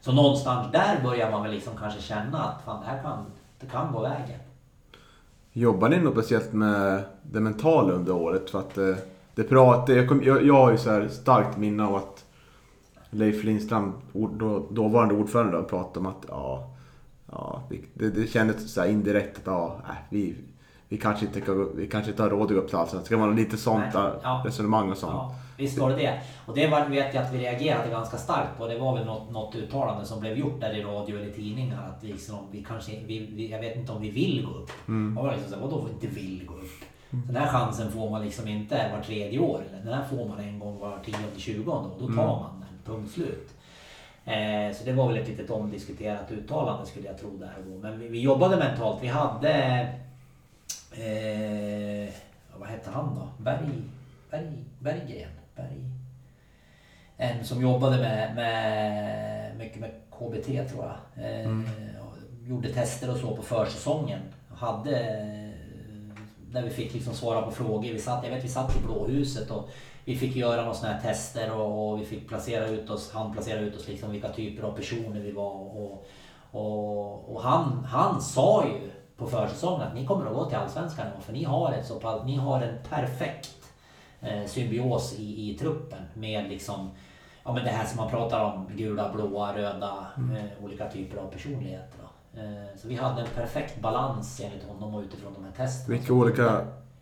Så 0.01 0.12
någonstans 0.12 0.72
där 0.72 1.03
börjar 1.03 1.30
man 1.30 1.43
väl 1.43 1.53
liksom 1.53 1.76
kanske 1.76 2.03
känna 2.03 2.45
att 2.45 2.64
fan, 2.64 2.80
det 2.80 2.87
här 2.87 3.03
kan, 3.03 3.26
det 3.61 3.66
kan 3.66 3.93
gå 3.93 4.01
vägen. 4.01 4.41
Jobbar 5.57 5.88
ni 5.88 6.00
något 6.00 6.12
speciellt 6.12 6.52
med 6.52 7.02
det 7.22 7.40
mentala 7.40 7.92
under 7.92 8.12
året? 8.12 8.50
För 8.50 8.59
att 8.59 8.78
eh, 8.78 8.94
det 9.34 9.42
prat, 9.42 9.88
jag, 9.88 10.09
kom, 10.09 10.22
jag, 10.22 10.46
jag 10.46 10.55
har 10.55 10.70
ju 10.70 10.78
så 10.78 10.90
här 10.90 11.09
starkt 11.09 11.59
minne 11.59 11.84
av 11.84 11.94
att 11.94 12.24
Leif 13.11 13.44
Lindstrand, 13.44 13.92
ord, 14.12 14.38
då, 14.38 14.66
dåvarande 14.70 15.14
ordförande, 15.14 15.62
pratade 15.62 15.98
om 15.98 16.07
att 16.07 16.24
ja, 16.28 16.70
ja 17.32 17.62
det, 17.94 18.09
det 18.09 18.26
kändes 18.26 18.72
så 18.72 18.85
indirekt 18.85 19.39
att 19.39 19.47
ja, 19.47 19.81
äh, 19.89 19.94
vi, 20.10 20.36
vi, 20.89 20.98
kanske 20.98 21.26
inte, 21.26 21.40
vi 21.74 21.86
kanske 21.86 22.10
inte 22.10 22.22
har 22.22 22.31
råd 22.31 22.43
att 22.43 22.48
gå 22.48 22.55
upp 22.55 22.68
till 22.68 22.76
Allsvenskan. 22.76 23.01
Det 23.01 23.06
ska 23.06 23.16
vara 23.16 23.31
lite 23.31 23.56
sånt 23.56 23.94
Nej, 23.94 24.12
ja. 24.22 24.43
resonemang 24.47 24.90
och 24.90 24.98
sånt. 24.98 25.12
Ja, 25.12 25.35
visst 25.56 25.78
var 25.78 25.90
det 25.90 25.97
det. 25.97 26.20
Och 26.47 26.55
det 26.55 26.66
var, 26.66 26.86
vet 26.86 27.14
jag 27.14 27.24
att 27.24 27.32
vi 27.32 27.39
reagerade 27.39 27.90
ganska 27.90 28.16
starkt 28.16 28.59
på. 28.59 28.66
Det 28.68 28.78
var 28.78 28.97
väl 28.97 29.06
något, 29.06 29.31
något 29.31 29.55
uttalande 29.55 30.05
som 30.05 30.20
blev 30.20 30.39
gjort 30.39 30.60
där 30.60 30.72
i 30.76 30.82
radio 30.82 31.18
eller 31.18 31.31
tidningar. 31.32 31.89
Att 31.97 32.02
liksom, 32.02 32.39
vi 32.51 32.64
kanske, 32.64 32.93
vi, 33.06 33.18
vi, 33.18 33.51
jag 33.51 33.60
vet 33.60 33.76
inte 33.76 33.93
om 33.93 34.02
vi 34.02 34.10
vill 34.10 34.47
gå 34.47 34.52
upp. 34.52 34.70
Mm. 34.89 35.18
Och 35.18 35.32
liksom 35.32 35.60
vadå 35.60 35.89
inte 35.89 36.06
vill 36.06 36.47
gå 36.47 36.55
upp? 36.55 36.85
Den 37.10 37.36
här 37.36 37.48
chansen 37.48 37.93
får 37.93 38.10
man 38.10 38.22
liksom 38.24 38.48
inte 38.48 38.90
var 38.97 39.02
tredje 39.02 39.39
år. 39.39 39.62
eller 39.68 39.85
Den 39.85 39.94
här 39.94 40.05
får 40.05 40.28
man 40.28 40.39
en 40.39 40.59
gång 40.59 40.78
var 40.78 40.98
tionde, 41.05 41.40
tjugonde 41.40 41.89
och 41.90 42.01
då 42.01 42.06
tar 42.06 42.12
Mm. 42.12 42.26
man 42.26 42.60
den. 42.60 42.94
Punkt 42.94 43.12
slut. 43.12 43.51
Eh, 44.24 44.76
så 44.76 44.85
det 44.85 44.93
var 44.93 45.09
väl 45.09 45.16
ett 45.16 45.28
litet 45.28 45.51
omdiskuterat 45.51 46.31
uttalande 46.31 46.86
skulle 46.86 47.06
jag 47.06 47.18
tro 47.18 47.36
där 47.36 47.52
då. 47.66 47.78
Men 47.78 47.98
vi, 48.01 48.09
vi 48.09 48.20
jobbade 48.20 48.56
mentalt. 48.56 48.98
Vi 49.02 49.06
hade... 49.09 49.52
Eh, 50.93 52.12
vad 52.59 52.68
hette 52.68 52.90
han 52.90 53.14
då? 53.14 53.43
Berg... 53.44 53.82
Berg... 54.31 54.52
Berggren? 54.78 55.31
Berg... 55.56 55.90
En 57.16 57.44
som 57.44 57.62
jobbade 57.62 57.97
med, 57.97 58.35
med 58.35 59.56
mycket 59.56 59.81
med 59.81 59.90
KBT 60.10 60.47
tror 60.47 60.85
jag. 60.85 61.24
Eh, 61.24 61.51
och 62.01 62.16
Gjorde 62.47 62.72
tester 62.72 63.10
och 63.10 63.16
så 63.16 63.36
på 63.36 63.43
försäsongen. 63.43 64.20
Hade 64.48 64.90
där 66.55 66.62
vi 66.62 66.70
fick 66.70 66.94
liksom 66.94 67.14
svara 67.14 67.43
på 67.43 67.51
frågor. 67.51 67.93
Vi 67.93 67.98
satt, 67.98 68.24
jag 68.24 68.31
vet 68.31 68.44
vi 68.44 68.48
satt 68.48 68.76
i 68.76 68.81
Blåhuset 68.81 69.51
och 69.51 69.68
vi 70.05 70.16
fick 70.16 70.36
göra 70.36 70.60
några 70.60 70.74
sådana 70.74 70.94
här 70.94 71.02
tester 71.02 71.52
och, 71.52 71.93
och 71.93 72.01
vi 72.01 72.05
fick 72.05 72.28
placera 72.28 72.68
ut 72.68 72.90
oss, 72.90 73.12
han 73.12 73.32
placerade 73.32 73.66
ut 73.66 73.76
oss 73.76 73.89
liksom 73.89 74.10
vilka 74.10 74.28
typer 74.28 74.62
av 74.62 74.72
personer 74.72 75.20
vi 75.20 75.32
var. 75.32 75.51
Och, 75.51 76.06
och, 76.51 77.35
och 77.35 77.43
han, 77.43 77.85
han 77.85 78.20
sa 78.20 78.64
ju 78.64 78.90
på 79.16 79.26
försäsongen 79.26 79.89
att 79.89 79.94
ni 79.94 80.06
kommer 80.06 80.26
att 80.26 80.35
gå 80.35 80.44
till 80.44 80.59
Allsvenskan 80.59 81.06
för 81.20 81.32
ni 81.32 81.44
har 81.44 81.72
ett 81.72 81.86
så 81.86 82.01
pass, 82.01 82.24
ni 82.24 82.36
har 82.36 82.62
en 82.62 82.78
perfekt 82.89 83.64
symbios 84.46 85.14
i, 85.18 85.51
i 85.51 85.55
truppen 85.59 85.98
med 86.14 86.48
liksom 86.48 86.90
Ja 87.46 87.52
men 87.52 87.64
det 87.64 87.70
här 87.70 87.86
som 87.86 87.96
man 87.96 88.10
pratar 88.10 88.44
om, 88.44 88.68
gula, 88.76 89.12
blåa, 89.14 89.56
röda, 89.56 90.06
eh, 90.16 90.64
olika 90.64 90.88
typer 90.88 91.18
av 91.18 91.26
personligheter. 91.30 91.98
Då. 92.02 92.40
Eh, 92.40 92.46
så 92.76 92.88
vi 92.88 92.94
hade 92.94 93.20
en 93.20 93.28
perfekt 93.34 93.80
balans 93.80 94.40
enligt 94.44 94.64
honom 94.68 94.94
och 94.94 95.02
utifrån 95.02 95.34
de 95.34 95.44
här 95.44 95.52
testerna. 95.52 95.98
Vilka 95.98 96.12
olika... 96.12 96.60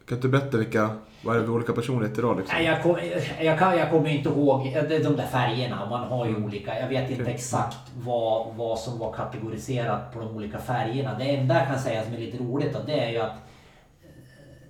Kan 0.09 0.21
du 0.21 0.29
berätta 0.29 0.57
vilka... 0.57 0.91
Vad 1.25 1.37
är 1.37 1.41
det 1.41 1.47
för 1.47 1.53
olika 1.53 1.73
personligheter 1.73 2.23
då 2.23 2.35
liksom? 2.35 2.57
Nej, 2.59 2.67
jag, 2.67 2.83
kom, 2.83 2.97
jag, 3.41 3.59
kan, 3.59 3.79
jag 3.79 3.91
kommer 3.91 4.09
inte 4.09 4.29
ihåg 4.29 4.67
eh, 4.67 4.83
de 4.83 5.17
där 5.17 5.27
färgerna. 5.27 5.87
Man 5.91 6.09
har 6.09 6.25
ju 6.27 6.31
Mm. 6.31 6.45
olika. 6.45 6.81
Jag 6.81 6.89
vet 6.89 7.11
inte 7.11 7.31
exakt 7.31 7.79
vad, 7.97 8.55
vad 8.55 8.79
som 8.79 8.99
var 8.99 9.13
kategoriserat 9.13 10.13
på 10.15 10.21
de 10.21 10.37
olika 10.37 10.59
färgerna. 10.59 11.19
Det 11.19 11.25
enda 11.37 11.59
jag 11.59 11.67
kan 11.67 11.79
säga 11.79 12.05
som 12.05 12.15
är 12.15 12.19
lite 12.19 12.39
roligt 12.39 12.73
då, 12.73 12.79
det 12.87 13.01
är 13.05 13.11
ju 13.11 13.19
att 13.19 13.31
eh, 13.33 14.09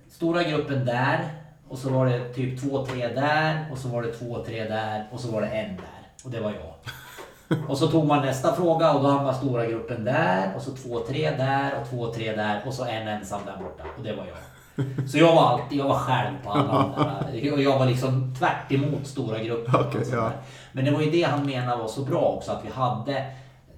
stora 0.09 0.43
gruppen 0.43 0.85
där 0.85 1.19
och 1.73 1.79
så 1.79 1.89
var 1.89 2.05
det 2.05 2.33
typ 2.33 2.61
två, 2.61 2.85
tre 2.85 3.07
där 3.07 3.65
och 3.71 3.77
så 3.77 3.87
var 3.87 4.01
det 4.01 4.11
två, 4.13 4.43
tre 4.45 4.63
där 4.63 5.07
och 5.11 5.19
så 5.19 5.31
var 5.31 5.41
det 5.41 5.47
en 5.47 5.75
där. 5.75 6.25
Och 6.25 6.31
det 6.31 6.39
var 6.39 6.51
jag. 6.51 6.73
Och 7.69 7.77
så 7.77 7.87
tog 7.87 8.05
man 8.07 8.25
nästa 8.25 8.55
fråga 8.55 8.93
och 8.93 9.03
då 9.03 9.09
hamnade 9.09 9.37
stora 9.37 9.65
gruppen 9.65 10.03
där 10.03 10.55
och 10.55 10.61
så 10.61 10.71
två, 10.71 10.99
tre 10.99 11.31
där 11.37 11.71
och 11.81 11.89
två, 11.89 12.13
tre 12.13 12.35
där 12.35 12.63
och 12.67 12.73
så 12.73 12.85
en 12.85 13.07
ensam 13.07 13.41
där 13.45 13.63
borta. 13.63 13.83
Och 13.97 14.03
det 14.03 14.15
var 14.15 14.25
jag. 14.25 14.37
Så 15.09 15.17
jag 15.17 15.35
var 15.35 15.47
alltid, 15.47 15.79
jag 15.79 15.87
var 15.87 15.97
själv 15.99 16.33
på 16.43 16.51
alla 16.51 16.71
andra. 16.71 17.15
Och 17.53 17.61
jag 17.61 17.79
var 17.79 17.85
liksom 17.85 18.35
tvärt 18.39 18.71
emot 18.71 19.07
stora 19.07 19.39
grupper. 19.39 19.87
Och 19.87 20.05
sådär. 20.05 20.17
ja. 20.17 20.31
Men 20.71 20.85
det 20.85 20.91
var 20.91 21.01
ju 21.01 21.11
det 21.11 21.23
han 21.23 21.45
menade 21.45 21.77
var 21.77 21.87
så 21.87 22.01
bra 22.01 22.21
också 22.21 22.51
att 22.51 22.65
vi 22.65 22.69
hade 22.69 23.25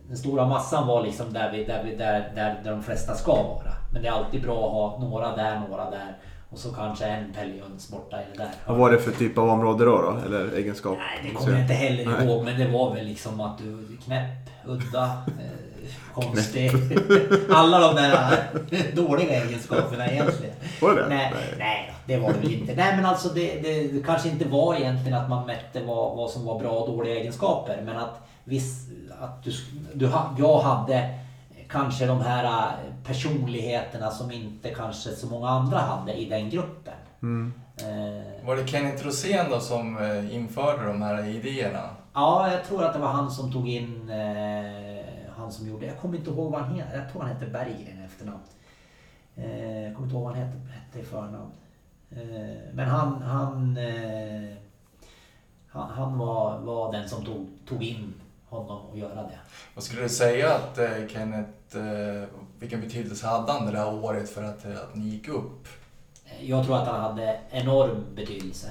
den 0.07 0.17
stora 0.17 0.47
massan 0.47 0.87
var 0.87 1.03
liksom 1.03 1.33
där, 1.33 1.51
vi, 1.51 1.63
där, 1.63 1.83
vi, 1.83 1.95
där, 1.95 2.31
där, 2.35 2.61
där 2.63 2.71
de 2.71 2.83
flesta 2.83 3.15
ska 3.15 3.33
vara. 3.33 3.71
Men 3.93 4.01
det 4.01 4.07
är 4.07 4.11
alltid 4.11 4.41
bra 4.41 4.65
att 4.65 4.71
ha 4.71 5.07
några 5.09 5.35
där, 5.35 5.59
några 5.69 5.89
där. 5.89 6.17
Och 6.55 6.61
så 6.61 6.71
kanske 6.71 7.05
en 7.05 7.33
Pellejöns 7.33 7.89
borta 7.89 8.17
eller 8.17 8.37
där. 8.37 8.51
Vad 8.67 8.77
var 8.77 8.91
det 8.91 8.97
för 8.97 9.11
typ 9.11 9.37
av 9.37 9.49
område 9.49 9.85
då? 9.85 10.01
då? 10.01 10.17
Eller 10.25 10.57
egenskap? 10.57 10.97
Nej, 10.97 11.29
det 11.29 11.35
kommer 11.35 11.51
jag 11.51 11.61
inte 11.61 11.73
heller 11.73 12.05
Nej. 12.05 12.27
ihåg. 12.27 12.45
Men 12.45 12.59
det 12.59 12.67
var 12.67 12.95
väl 12.95 13.05
liksom 13.05 13.41
att 13.41 13.57
du 13.57 13.97
knäpp, 14.05 14.49
udda, 14.65 15.03
eh, 15.27 16.13
konstig. 16.13 16.71
Alla 17.49 17.79
de 17.79 17.95
där 17.95 18.37
dåliga 18.95 19.43
egenskaperna 19.43 20.07
egentligen. 20.07 20.55
Var 20.81 20.95
det 20.95 21.01
det? 21.01 21.09
Nej, 21.09 21.33
nej. 21.59 21.93
då, 22.07 22.13
det 22.13 22.19
var 22.19 22.33
det 22.33 22.39
väl 22.39 22.53
inte. 22.53 22.75
Nej, 22.75 22.95
men 22.95 23.05
alltså 23.05 23.29
det, 23.29 23.59
det, 23.61 23.87
det 23.87 24.03
kanske 24.05 24.29
inte 24.29 24.47
var 24.47 24.75
egentligen 24.75 25.17
att 25.17 25.29
man 25.29 25.47
mätte 25.47 25.83
vad, 25.83 26.17
vad 26.17 26.29
som 26.29 26.45
var 26.45 26.59
bra 26.59 26.71
och 26.71 26.87
dåliga 26.87 27.15
egenskaper. 27.15 27.81
Men 27.85 27.97
att, 27.97 28.27
viss, 28.43 28.87
att 29.21 29.43
du, 29.43 29.51
du, 29.93 30.11
jag 30.37 30.59
hade 30.59 31.24
kanske 31.69 32.05
de 32.05 32.21
här 32.21 32.43
eh, 32.43 32.93
personligheterna 33.03 34.11
som 34.11 34.31
inte 34.31 34.69
kanske 34.69 35.09
så 35.09 35.27
många 35.27 35.49
andra 35.49 35.77
hade 35.77 36.13
i 36.13 36.29
den 36.29 36.49
gruppen. 36.49 36.93
Mm. 37.21 37.53
Eh, 37.77 38.47
Var 38.47 38.55
det 38.55 38.67
Kenneth 38.67 39.05
Rosén 39.05 39.45
då 39.49 39.59
som 39.59 39.97
eh, 39.97 40.35
införde 40.35 40.87
de 40.87 41.01
här 41.01 41.25
idéerna? 41.27 41.89
Ja, 42.13 42.51
jag 42.51 42.63
tror 42.63 42.83
att 42.83 42.93
det 42.93 42.99
var 42.99 43.07
han 43.07 43.31
som 43.31 43.51
tog 43.51 43.69
in, 43.69 44.09
eh, 44.09 45.05
han 45.37 45.51
som 45.51 45.67
gjorde, 45.67 45.85
jag 45.85 45.97
kommer 45.97 46.17
inte 46.17 46.29
ihåg 46.29 46.51
vad 46.51 46.61
han 46.61 46.75
heter, 46.75 46.97
jag 46.97 47.11
tror 47.11 47.21
han 47.21 47.31
hette 47.31 47.45
Berggren 47.45 48.01
i 48.01 48.05
efternamn. 48.05 48.39
Eh, 49.35 49.83
jag 49.83 49.93
kommer 49.95 50.07
inte 50.07 50.15
ihåg 50.15 50.23
vad 50.23 50.35
han 50.35 50.43
hette, 50.43 50.57
hette 50.71 50.99
i 50.99 51.03
förnamn. 51.03 51.51
Eh, 52.11 52.73
men 52.73 52.87
han, 52.89 53.21
han, 53.21 53.77
han, 55.67 55.89
han 55.89 56.17
var, 56.17 56.59
var 56.59 56.91
den 56.91 57.09
som 57.09 57.25
tog, 57.25 57.47
tog 57.67 57.83
in 57.83 58.13
honom 58.55 58.85
och 58.85 58.97
göra 58.97 59.15
det. 59.23 59.39
Vad 59.75 59.83
skulle 59.83 60.01
du 60.01 60.09
säga 60.09 60.53
att 60.55 60.77
eh, 60.77 61.07
Kenneth, 61.09 61.77
eh, 61.77 62.27
vilken 62.59 62.81
betydelse 62.81 63.27
hade 63.27 63.51
han 63.51 63.65
det 63.65 63.71
där 63.71 63.93
året 64.03 64.29
för 64.29 64.43
att, 64.43 64.65
eh, 64.65 64.71
att 64.71 64.95
ni 64.95 65.05
gick 65.05 65.27
upp? 65.27 65.67
Eh, 66.25 66.49
Jag 66.49 66.65
tror 66.65 66.77
att 66.77 66.87
han 66.87 67.01
hade 67.01 67.39
enorm 67.51 68.05
betydelse. 68.15 68.67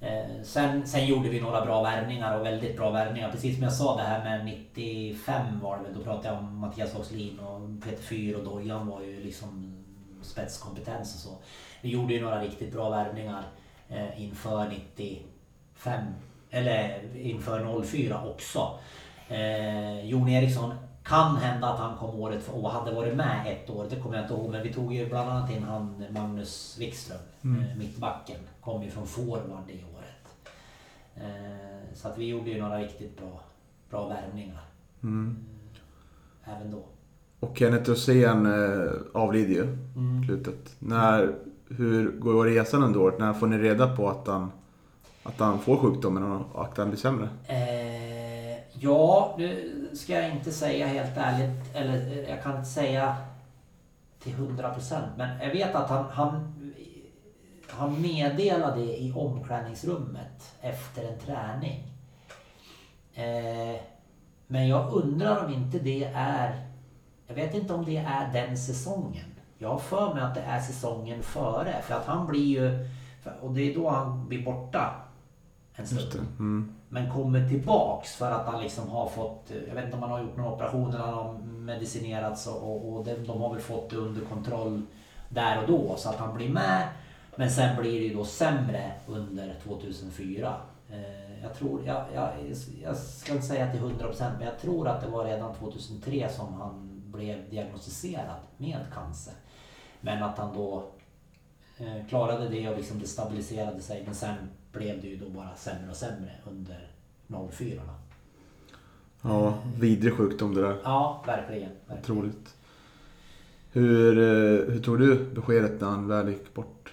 Eh, 0.00 0.42
sen, 0.44 0.86
sen 0.86 1.06
gjorde 1.06 1.28
vi 1.28 1.40
några 1.40 1.64
bra 1.64 1.82
värvningar 1.82 2.38
och 2.38 2.46
väldigt 2.46 2.76
bra 2.76 2.90
värvningar. 2.90 3.30
Precis 3.32 3.54
som 3.54 3.62
jag 3.64 3.72
sa 3.72 3.96
det 3.96 4.02
här 4.02 4.24
med 4.24 4.44
95 4.44 5.60
var 5.62 5.76
det 5.76 5.82
väl. 5.82 5.94
Då 5.98 6.04
pratade 6.04 6.28
jag 6.28 6.38
om 6.38 6.58
Mattias 6.58 6.94
Oxlin 6.94 7.38
och 7.38 7.84
Peter 7.84 8.02
Fyr 8.02 8.34
och 8.36 8.44
Dojan 8.44 8.86
var 8.86 9.00
ju 9.02 9.20
liksom 9.24 9.76
spetskompetens 10.22 11.14
och 11.14 11.20
så. 11.20 11.36
Vi 11.82 11.88
gjorde 11.90 12.14
ju 12.14 12.20
några 12.20 12.42
riktigt 12.42 12.72
bra 12.72 12.90
värvningar 12.90 13.42
eh, 13.88 14.22
inför 14.22 14.68
95. 14.68 16.02
Eller 16.50 17.00
inför 17.16 17.82
04 17.82 18.24
också. 18.34 18.78
Eh, 19.30 20.04
Jon 20.04 20.28
Eriksson 20.28 20.74
kan 21.04 21.36
hända 21.36 21.68
att 21.68 21.78
han 21.78 21.96
kom 21.98 22.20
året 22.20 22.42
för, 22.42 22.64
och 22.64 22.70
hade 22.70 22.92
varit 22.94 23.16
med 23.16 23.46
ett 23.46 23.70
år, 23.70 23.86
det 23.90 23.96
kommer 23.96 24.16
jag 24.16 24.24
inte 24.24 24.34
ihåg. 24.34 24.50
Men 24.50 24.62
vi 24.62 24.72
tog 24.72 24.94
ju 24.94 25.08
bland 25.08 25.30
annat 25.30 25.50
in 25.50 25.62
han 25.62 26.04
Magnus 26.10 26.76
Wikström, 26.80 27.18
eh, 27.42 27.78
mittbacken. 27.78 28.36
Kom 28.60 28.82
ju 28.82 28.90
från 28.90 29.06
forward 29.06 29.40
det 29.66 29.72
året. 29.72 30.50
Eh, 31.16 31.94
så 31.94 32.08
att 32.08 32.18
vi 32.18 32.28
gjorde 32.28 32.50
ju 32.50 32.62
några 32.62 32.78
riktigt 32.78 33.16
bra, 33.18 33.40
bra 33.90 34.08
värvningar. 34.08 34.60
Mm. 35.02 35.36
Även 36.44 36.70
då. 36.70 36.82
Och 37.40 37.58
Kenneth 37.58 37.90
Rosén 37.90 38.46
eh, 38.46 38.90
avlider 39.14 39.54
ju 39.54 39.62
Mm. 39.96 40.24
slutet. 40.26 40.74
När, 40.78 41.34
hur 41.68 42.10
går 42.18 42.44
resan 42.44 42.82
under 42.82 43.00
året? 43.00 43.18
När 43.18 43.32
får 43.32 43.46
ni 43.46 43.58
reda 43.58 43.96
på 43.96 44.08
att 44.08 44.26
han, 44.26 44.50
att 45.22 45.38
han 45.38 45.58
får 45.58 45.76
sjukdomen 45.76 46.22
och 46.22 46.64
att 46.64 46.76
han 46.78 46.88
blir 46.88 46.98
sämre? 46.98 47.28
Eh, 47.46 48.29
ja, 48.72 49.34
nu 49.38 49.88
ska 49.94 50.12
jag 50.12 50.30
inte 50.30 50.52
säga 50.52 50.86
helt 50.86 51.16
ärligt, 51.16 51.74
eller 51.74 52.06
eh, 52.06 52.30
jag 52.30 52.42
kan 52.42 52.56
inte 52.56 52.68
säga 52.68 53.16
till 54.18 54.32
100 54.32 54.74
procent. 54.74 55.06
Men 55.16 55.40
jag 55.40 55.50
vet 55.50 55.74
att 55.74 55.90
han, 55.90 56.04
han, 56.10 56.54
han 57.68 58.02
meddelade 58.02 58.80
i 58.80 59.12
omklädningsrummet 59.16 60.54
efter 60.60 61.12
en 61.12 61.18
träning. 61.18 61.82
Eh, 63.14 63.80
men 64.46 64.68
jag 64.68 64.92
undrar 64.92 65.44
om 65.44 65.52
inte 65.52 65.78
det 65.78 66.04
är, 66.14 66.66
jag 67.26 67.34
vet 67.34 67.54
inte 67.54 67.74
om 67.74 67.84
det 67.84 67.96
är 67.96 68.32
den 68.32 68.58
säsongen. 68.58 69.24
Jag 69.58 69.68
har 69.68 69.78
för 69.78 70.14
mig 70.14 70.22
att 70.22 70.34
det 70.34 70.40
är 70.40 70.60
säsongen 70.60 71.22
före. 71.22 71.82
För 71.82 71.94
att 71.94 72.06
han 72.06 72.26
blir 72.26 72.44
ju, 72.44 72.88
och 73.40 73.54
det 73.54 73.70
är 73.70 73.74
då 73.74 73.88
han 73.88 74.28
blir 74.28 74.44
borta 74.44 74.94
en 75.74 75.86
stund. 75.86 76.26
Mm. 76.38 76.79
Men 76.92 77.10
kommer 77.10 77.48
tillbaks 77.48 78.14
för 78.16 78.30
att 78.30 78.46
han 78.46 78.62
liksom 78.62 78.88
har 78.88 79.08
fått, 79.08 79.52
jag 79.68 79.74
vet 79.74 79.84
inte 79.84 79.96
om 79.96 80.02
han 80.02 80.10
har 80.10 80.20
gjort 80.20 80.36
någon 80.36 80.52
operation 80.52 80.88
eller 80.88 81.04
han 81.04 81.14
har 81.14 81.32
medicinerats 81.42 82.46
och, 82.46 82.92
och, 82.92 83.04
de, 83.04 83.14
de 83.14 83.40
har 83.40 83.54
väl 83.54 83.62
fått 83.62 83.90
det 83.90 83.96
under 83.96 84.20
kontroll 84.20 84.82
där 85.28 85.62
och 85.62 85.68
då 85.68 85.96
så 85.96 86.08
att 86.08 86.16
han 86.16 86.36
blir 86.36 86.48
med. 86.48 86.88
Men 87.36 87.50
sen 87.50 87.80
blir 87.80 88.00
det 88.00 88.06
ju 88.06 88.14
då 88.14 88.24
sämre 88.24 88.92
under 89.06 89.54
2004. 89.64 90.54
Eh, 90.90 91.42
jag 91.42 91.54
tror, 91.54 91.86
jag, 91.86 92.04
jag, 92.14 92.28
jag 92.82 92.96
ska 92.96 93.32
inte 93.32 93.46
säga 93.46 93.70
till 93.70 93.80
100% 93.80 94.30
men 94.38 94.46
jag 94.46 94.58
tror 94.58 94.88
att 94.88 95.00
det 95.00 95.08
var 95.08 95.24
redan 95.24 95.54
2003 95.54 96.28
som 96.28 96.54
han 96.54 97.02
blev 97.04 97.50
diagnostiserad 97.50 98.40
med 98.56 98.80
cancer. 98.94 99.34
Men 100.00 100.22
att 100.22 100.38
han 100.38 100.54
då 100.54 100.84
klarade 102.08 102.48
det 102.48 102.68
och 102.68 102.76
liksom 102.76 102.98
det 102.98 103.06
stabiliserade 103.06 103.80
sig. 103.80 104.02
Men 104.04 104.14
sen 104.14 104.34
blev 104.72 105.00
det 105.00 105.08
ju 105.08 105.16
då 105.16 105.28
bara 105.28 105.56
sämre 105.56 105.90
och 105.90 105.96
sämre 105.96 106.32
under 106.50 106.88
04. 107.50 107.82
Då. 107.86 107.92
Ja, 109.28 109.54
vidrig 109.80 110.14
sjukdom 110.14 110.54
det 110.54 110.62
där. 110.62 110.76
Ja, 110.84 111.22
verkligen. 111.26 111.70
verkligen. 111.86 112.18
Otroligt. 112.18 112.54
Hur, 113.72 114.18
eh, 114.18 114.72
hur 114.72 114.82
tog 114.82 114.98
du 114.98 115.24
beskedet 115.34 115.80
när 115.80 115.88
han 115.88 116.08
väl 116.08 116.28
gick 116.28 116.54
bort? 116.54 116.92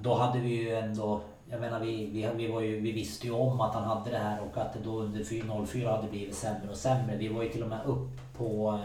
Då 0.00 0.14
hade 0.14 0.38
vi 0.40 0.48
ju 0.48 0.74
ändå, 0.74 1.20
jag 1.50 1.60
menar 1.60 1.80
vi, 1.80 2.06
vi, 2.06 2.28
vi, 2.36 2.52
var 2.52 2.60
ju, 2.60 2.80
vi 2.80 2.92
visste 2.92 3.26
ju 3.26 3.32
om 3.32 3.60
att 3.60 3.74
han 3.74 3.84
hade 3.84 4.10
det 4.10 4.18
här 4.18 4.40
och 4.40 4.56
att 4.58 4.72
det 4.72 4.80
då 4.84 5.00
under 5.00 5.20
4- 5.20 5.66
04 5.66 5.96
hade 5.96 6.08
blivit 6.08 6.34
sämre 6.34 6.70
och 6.70 6.76
sämre. 6.76 7.16
Vi 7.16 7.28
var 7.28 7.42
ju 7.42 7.48
till 7.48 7.62
och 7.62 7.68
med 7.68 7.80
upp 7.86 8.36
på 8.36 8.80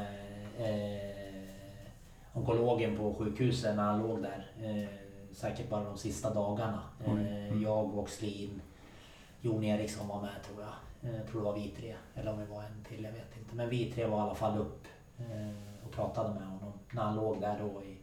eh, 0.58 0.70
eh, 0.70 1.10
onkologen 2.34 2.98
på 2.98 3.14
sjukhuset 3.14 3.76
när 3.76 3.84
han 3.84 4.02
låg 4.02 4.22
där. 4.22 4.46
Eh, 4.64 5.09
säkert 5.34 5.70
bara 5.70 5.84
de 5.84 5.98
sista 5.98 6.34
dagarna. 6.34 6.82
Eh, 7.06 7.62
jag 7.64 7.98
och 7.98 8.10
Slin, 8.10 8.62
Jon 9.42 9.64
Eriksson 9.64 10.08
var 10.08 10.22
med 10.22 10.44
tror 10.48 10.62
jag. 10.62 11.10
Eh, 11.12 11.18
Jag 11.18 11.28
tror 11.28 11.42
det 11.42 11.46
var 11.46 11.56
vi 11.56 11.68
tre. 11.78 11.96
Eller 12.16 12.32
om 12.34 12.40
det 12.40 12.46
var 12.46 12.64
en 12.64 12.84
till, 12.90 13.04
jag 13.04 13.12
vet 13.12 13.38
inte. 13.40 13.56
Men 13.56 13.70
vi 13.70 13.92
tre 13.92 14.06
var 14.06 14.18
i 14.18 14.22
alla 14.22 14.36
fall 14.36 14.58
upp 14.58 14.84
eh, 15.20 15.86
och 15.86 15.92
pratade 15.92 16.34
med 16.34 16.48
honom 16.48 16.74
när 16.92 17.02
han 17.04 17.16
låg 17.16 17.42
där 17.42 17.60
då 17.60 17.82
i, 17.84 17.98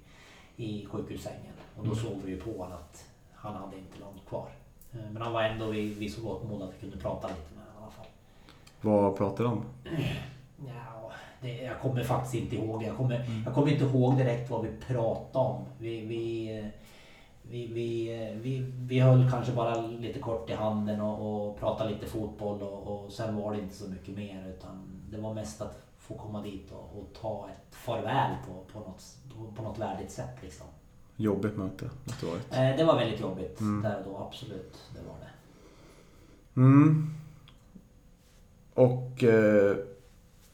i 0.64 0.86
sjukhussängen. 0.86 1.52
Och 1.76 1.86
då 1.88 1.94
såg 1.94 2.16
vi 2.24 2.30
ju 2.30 2.40
på 2.40 2.50
honom 2.50 2.72
att 2.78 3.04
han 3.34 3.54
hade 3.54 3.76
inte 3.78 3.98
långt 4.00 4.26
kvar. 4.28 4.48
Eh, 4.92 5.10
Men 5.12 5.22
han 5.22 5.32
var 5.32 5.42
ändå 5.42 5.66
vid, 5.66 5.96
vid 5.96 6.14
så 6.14 6.22
gott 6.22 6.44
mod 6.48 6.62
att 6.62 6.74
vi 6.74 6.80
kunde 6.80 6.96
prata 6.96 7.28
lite 7.28 7.54
med 7.56 7.64
honom 7.64 7.80
i 7.80 7.82
alla 7.82 7.92
fall. 7.92 8.06
Vad 8.80 9.16
pratade 9.16 9.48
de 9.48 9.52
om? 9.58 9.64
Ja, 10.66 11.10
det, 11.40 11.56
jag 11.62 11.80
kommer 11.80 12.04
faktiskt 12.04 12.34
inte 12.34 12.56
ihåg. 12.56 12.82
Jag 12.82 12.96
kommer, 12.96 13.42
jag 13.44 13.54
kommer 13.54 13.72
inte 13.72 13.84
ihåg 13.84 14.16
direkt 14.16 14.50
vad 14.50 14.62
vi 14.64 14.70
pratade 14.86 15.44
om. 15.48 15.64
Vi, 15.78 16.00
vi, 16.00 16.58
eh, 16.58 16.66
vi, 17.50 17.66
vi, 17.66 18.22
eh, 18.22 18.36
vi, 18.36 18.72
vi 18.78 19.00
höll 19.00 19.30
kanske 19.30 19.52
bara 19.52 19.80
lite 19.80 20.18
kort 20.18 20.50
i 20.50 20.52
handen 20.52 21.00
och, 21.00 21.48
och 21.48 21.58
pratade 21.58 21.90
lite 21.90 22.06
fotboll 22.06 22.62
och, 22.62 23.04
och 23.04 23.12
sen 23.12 23.36
var 23.36 23.52
det 23.52 23.60
inte 23.60 23.74
så 23.74 23.88
mycket 23.88 24.16
mer 24.16 24.48
utan 24.48 24.82
det 25.10 25.18
var 25.18 25.34
mest 25.34 25.60
att 25.60 25.82
få 25.98 26.14
komma 26.14 26.42
dit 26.42 26.72
och, 26.72 26.98
och 26.98 27.08
ta 27.20 27.48
ett 27.50 27.74
farväl 27.74 28.30
på, 28.46 28.72
på, 28.72 28.78
något, 28.78 29.02
på, 29.36 29.52
på 29.56 29.62
något 29.62 29.78
värdigt 29.78 30.10
sätt 30.10 30.36
liksom. 30.42 30.66
Jobbigt 31.16 31.56
möte. 31.56 31.90
det 32.20 32.26
varit. 32.26 32.52
Eh, 32.52 32.76
det 32.76 32.84
var 32.84 32.96
väldigt 32.98 33.20
jobbigt 33.20 33.60
Mm. 33.60 33.82
där 33.82 33.98
och 33.98 34.04
då, 34.04 34.18
absolut. 34.18 34.78
Det 34.94 35.00
var 35.08 35.14
det. 35.20 35.30
Mm. 36.60 37.14
Och 38.74 39.24
eh, 39.24 39.76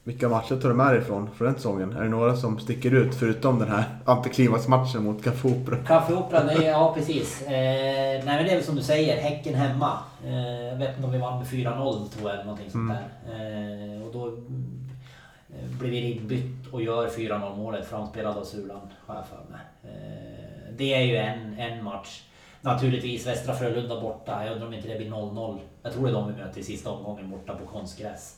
vilka 0.03 0.29
matcher 0.29 0.55
tar 0.61 0.69
du 0.69 0.75
med 0.75 0.87
dig 0.93 0.97
ifrån 1.01 1.29
från 1.35 1.45
den 1.47 1.55
säsongen? 1.55 1.93
Är 1.93 2.01
det 2.03 2.09
några 2.09 2.35
som 2.35 2.59
sticker 2.59 2.91
ut 2.93 3.15
förutom 3.15 3.59
den 3.59 3.67
här 3.71 3.83
antiklimaxmatchen 4.05 5.03
mot 5.03 5.23
Café 5.23 5.47
Opera? 5.47 5.77
Café 5.77 6.13
Opera, 6.13 6.43
det 6.43 6.53
är, 6.53 6.71
ja 6.71 6.93
precis. 6.97 7.41
Eh, 7.41 7.51
nej 7.51 8.23
men 8.25 8.43
det 8.45 8.51
är 8.51 8.55
väl 8.55 8.63
som 8.63 8.75
du 8.75 8.81
säger, 8.83 9.21
Häcken 9.21 9.55
hemma. 9.55 9.99
Eh, 10.25 10.33
jag 10.67 10.75
vet 10.75 10.95
inte 10.95 11.05
om 11.05 11.11
vi 11.11 11.17
vann 11.19 11.37
med 11.39 11.47
4-0 11.47 12.07
tror 12.09 12.29
jag, 12.29 12.33
eller 12.33 12.43
någonting 12.43 12.71
sånt 12.71 12.91
Mm. 12.91 12.97
där. 13.27 13.95
Eh, 13.95 14.07
och 14.07 14.13
då 14.13 14.27
eh, 14.27 15.69
blir 15.79 15.89
vi 15.91 16.11
inbytt 16.11 16.67
och 16.71 16.81
gör 16.83 17.07
4-0 17.07 17.55
målet 17.57 17.85
framspelad 17.87 18.37
av 18.37 18.43
Sulan, 18.43 18.79
har 19.07 19.15
jag 19.15 19.25
för 19.27 19.51
mig. 19.51 19.61
Eh, 19.83 20.73
det 20.77 20.93
är 20.93 21.01
ju 21.01 21.15
en, 21.17 21.59
en 21.59 21.83
match. 21.83 22.21
Naturligtvis 22.61 23.27
Västra 23.27 23.55
Frölunda 23.55 24.01
borta. 24.01 24.45
Jag 24.45 24.53
undrar 24.53 24.67
om 24.67 24.73
inte 24.73 24.87
det 24.87 24.97
blir 24.97 25.09
0-0. 25.09 25.59
Jag 25.83 25.93
tror 25.93 26.03
det 26.03 26.09
är 26.09 26.13
de 26.13 26.27
vi 26.27 26.41
möter 26.43 26.59
i 26.59 26.63
sista 26.63 26.89
omgången 26.91 27.29
borta 27.29 27.55
på 27.55 27.65
konstgräs. 27.65 28.35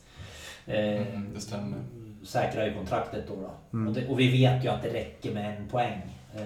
Eh, 0.65 1.07
Mm, 1.07 1.33
det 1.33 1.41
stämmer. 1.41 1.77
säkrar 2.23 2.65
ju 2.65 2.73
kontraktet 2.73 3.27
då. 3.27 3.33
då. 3.35 3.77
Mm. 3.77 3.87
Och, 3.87 3.93
det, 3.93 4.07
och 4.07 4.19
vi 4.19 4.31
vet 4.31 4.65
ju 4.65 4.69
att 4.69 4.81
det 4.83 4.93
räcker 4.93 5.33
med 5.33 5.57
en 5.57 5.67
poäng. 5.67 6.01
Eh, 6.35 6.41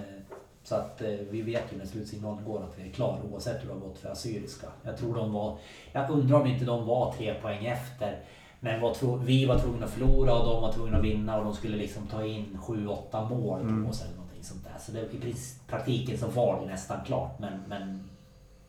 så 0.63 0.75
att 0.75 1.01
eh, 1.01 1.09
vi 1.09 1.41
vet 1.41 1.63
ju 1.73 1.77
när 1.77 1.85
slutsignalen 1.85 2.43
går 2.45 2.63
att 2.63 2.79
vi 2.79 2.89
är 2.89 2.93
klara 2.93 3.17
oavsett 3.31 3.61
hur 3.63 3.67
det 3.67 3.73
har 3.73 3.79
gått 3.79 3.97
för 3.97 4.09
Assyriska. 4.09 4.67
Jag 4.83 4.97
tror 4.97 5.15
de 5.15 5.33
var... 5.33 5.57
Jag 5.91 6.09
undrar 6.09 6.39
om 6.41 6.47
inte 6.47 6.65
de 6.65 6.85
var 6.85 7.13
tre 7.13 7.33
poäng 7.33 7.65
efter. 7.65 8.19
Men 8.59 8.81
var 8.81 8.93
tro, 8.93 9.15
vi 9.15 9.45
var 9.45 9.59
tvungna 9.59 9.85
att 9.85 9.91
förlora 9.91 10.33
och 10.33 10.45
de 10.53 10.61
var 10.61 10.71
tvungna 10.73 10.97
att 10.97 11.03
vinna 11.03 11.37
och 11.37 11.43
de 11.45 11.53
skulle 11.53 11.77
liksom 11.77 12.07
ta 12.07 12.25
in 12.25 12.57
7-8 12.61 13.29
mål 13.29 13.61
Mm. 13.61 13.83
på 13.83 13.89
oss 13.89 14.01
eller 14.01 14.15
någonting 14.15 14.43
sånt 14.43 14.63
där. 14.63 14.79
Så 14.79 14.91
det, 14.91 15.27
i 15.27 15.35
praktiken 15.67 16.17
så 16.17 16.27
var 16.27 16.59
det 16.61 16.67
nästan 16.71 16.97
klart. 17.05 17.39
Men, 17.39 17.59
men 17.67 18.09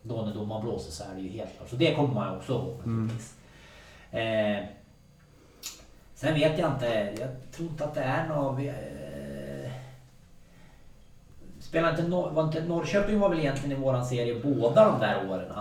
då 0.02 0.22
när 0.22 0.34
domaren 0.34 0.62
blåser 0.62 0.90
så 0.92 1.04
är 1.04 1.14
det 1.16 1.20
ju 1.20 1.28
helt 1.28 1.56
klart. 1.56 1.68
Så 1.68 1.76
det 1.76 1.94
kommer 1.94 2.14
man 2.14 2.32
ju 2.32 2.36
också 2.38 2.52
ihåg 2.52 2.76
naturligtvis. 2.86 3.34
Eh, 4.10 4.64
Sen 6.20 6.34
vet 6.34 6.58
jag 6.58 6.70
inte. 6.72 7.14
Jag 7.20 7.28
tror 7.52 7.68
inte 7.68 7.84
att 7.84 7.94
det 7.94 8.00
är 8.02 8.28
något... 8.28 8.58
vi- 8.58 8.68
Eh, 8.68 9.70
spelar 11.60 11.90
inte, 11.90 12.02
Nor- 12.02 12.30
var 12.30 12.44
inte 12.44 12.64
Norrköping 12.64 13.18
var 13.20 13.28
väl 13.28 13.38
egentligen 13.38 13.76
i 13.78 13.80
våran 13.80 14.04
serie 14.06 14.40
båda 14.42 14.84
de 14.90 15.00
där 15.00 15.30
åren? 15.30 15.52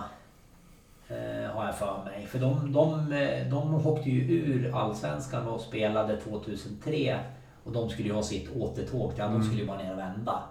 Eh, 1.09 1.51
har 1.55 1.65
jag 1.65 1.75
för 1.75 2.03
mig. 2.05 2.25
För 2.27 2.39
de, 2.39 2.73
de, 2.73 3.13
eh, 3.13 3.47
de 3.47 3.87
åkte 3.87 4.09
ju 4.09 4.21
ur 4.37 4.75
Allsvenskan 4.75 5.47
och 5.47 5.61
spelade 5.61 6.17
2003. 6.17 7.19
Och 7.63 7.71
de 7.71 7.89
skulle 7.89 8.07
ju 8.07 8.13
ha 8.13 8.23
sitt 8.23 8.55
återtåg. 8.55 9.13
De 9.17 9.43
skulle 9.43 9.61
ju 9.61 9.67
bara 9.67 9.77
ner 9.77 9.91
och 9.91 9.97
vända. 9.99 10.43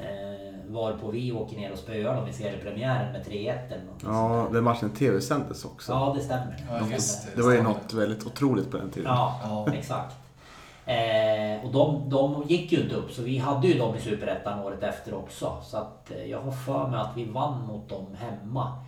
Eh, 0.00 0.72
varpå 0.74 1.10
vi 1.10 1.32
åker 1.32 1.56
ner 1.56 1.72
och 1.72 1.78
spöar 1.78 2.16
dem 2.16 2.28
i 2.28 2.32
seriepremiären 2.32 3.12
med 3.12 3.24
3-1 3.26 3.66
eller 3.72 3.84
något 3.84 4.02
Ja, 4.02 4.48
den 4.52 4.64
matchen 4.64 4.90
tv-sändes 4.90 5.64
också. 5.64 5.92
ja, 5.92 6.12
det 6.16 6.22
stämmer. 6.24 6.64
Ja, 6.70 6.86
just 6.92 7.26
det. 7.26 7.36
Det 7.36 7.42
var 7.42 7.52
ju 7.52 7.62
något 7.62 7.92
väldigt 7.92 8.26
otroligt 8.26 8.70
på 8.70 8.76
den 8.76 8.90
tiden. 8.90 9.10
Ja, 9.14 9.40
Ja. 9.42 9.72
exakt. 9.74 10.16
Eh, 10.86 11.64
och 11.66 11.72
de, 11.72 12.10
de 12.10 12.42
gick 12.48 12.72
ju 12.72 12.82
inte 12.82 12.94
upp 12.94 13.10
så 13.10 13.22
vi 13.22 13.38
hade 13.38 13.66
ju 13.68 13.78
dem 13.78 13.94
i 13.96 14.00
Superettan 14.00 14.58
året 14.58 14.82
efter 14.82 15.14
också. 15.14 15.56
Så 15.62 15.76
att 15.76 16.10
eh, 16.10 16.24
jag 16.24 16.40
har 16.40 16.52
för 16.52 16.88
mig 16.88 17.00
att 17.00 17.12
vi 17.16 17.24
vann 17.24 17.66
mot 17.66 17.88
dem 17.88 18.06
hemma. 18.18 18.84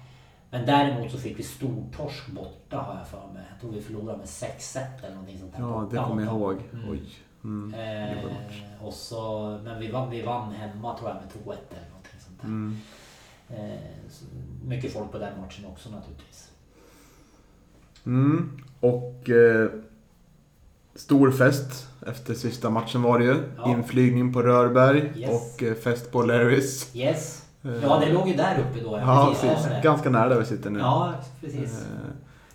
Men 0.50 0.66
däremot 0.66 1.10
så 1.12 1.18
fick 1.18 1.38
vi 1.38 1.42
stortorsk 1.42 2.26
borta 2.26 2.76
har 2.76 2.94
jag 2.98 3.08
för 3.08 3.32
mig. 3.34 3.42
Jag 3.50 3.60
tror 3.60 3.70
vi 3.72 3.80
förlorade 3.80 4.18
med 4.18 4.26
6-1 4.26 4.78
eller 5.02 5.10
någonting 5.14 5.38
sånt 5.38 5.52
där 5.52 5.60
Ja, 5.60 5.66
borta 5.66 5.96
det 5.96 6.08
kommer 6.08 6.24
jag 6.24 6.32
ihåg. 6.34 6.56
Mm. 6.72 6.90
Oj. 6.90 7.00
Mm. 7.44 7.74
Eh, 7.74 8.18
och 8.86 8.92
så, 8.92 9.58
men 9.64 9.80
vi 9.80 9.90
vann, 9.90 10.10
vi 10.10 10.22
vann 10.22 10.52
hemma 10.52 10.98
tror 10.98 11.10
jag 11.10 11.16
med 11.16 11.54
2-1 11.54 11.56
eller 11.70 11.88
någonting 11.88 12.20
sånt 12.26 12.40
där. 12.40 12.48
Mm. 12.48 12.76
Eh, 13.48 13.78
så 14.10 14.24
mycket 14.64 14.92
folk 14.92 15.12
på 15.12 15.18
den 15.18 15.40
matchen 15.40 15.64
också 15.66 15.90
naturligtvis. 15.90 16.50
Mm. 18.06 18.60
Och 18.80 19.30
eh, 19.30 19.68
stor 20.94 21.30
fest 21.30 21.88
efter 22.06 22.34
sista 22.34 22.70
matchen 22.70 23.02
var 23.02 23.18
det 23.18 23.24
ju. 23.24 23.36
Ja. 23.56 23.70
Inflygning 23.70 24.32
på 24.32 24.42
Rörberg 24.42 25.12
Yes. 25.16 25.30
och 25.30 25.62
eh, 25.62 25.74
fest 25.74 26.12
på 26.12 26.22
Larrys. 26.22 26.96
Yes. 26.96 27.46
Eh, 27.64 27.70
Ja, 27.82 27.98
det 28.06 28.12
låg 28.12 28.28
ju 28.28 28.34
där 28.34 28.58
uppe 28.70 28.84
då. 28.84 28.98
Ja, 28.98 29.34
precis. 29.40 29.82
Ganska 29.82 30.10
nära 30.10 30.28
där 30.28 30.38
vi 30.38 30.46
sitter 30.46 30.70
nu. 30.70 30.78
Ja, 30.78 31.14
precis. 31.40 31.80
Eh, 31.80 31.86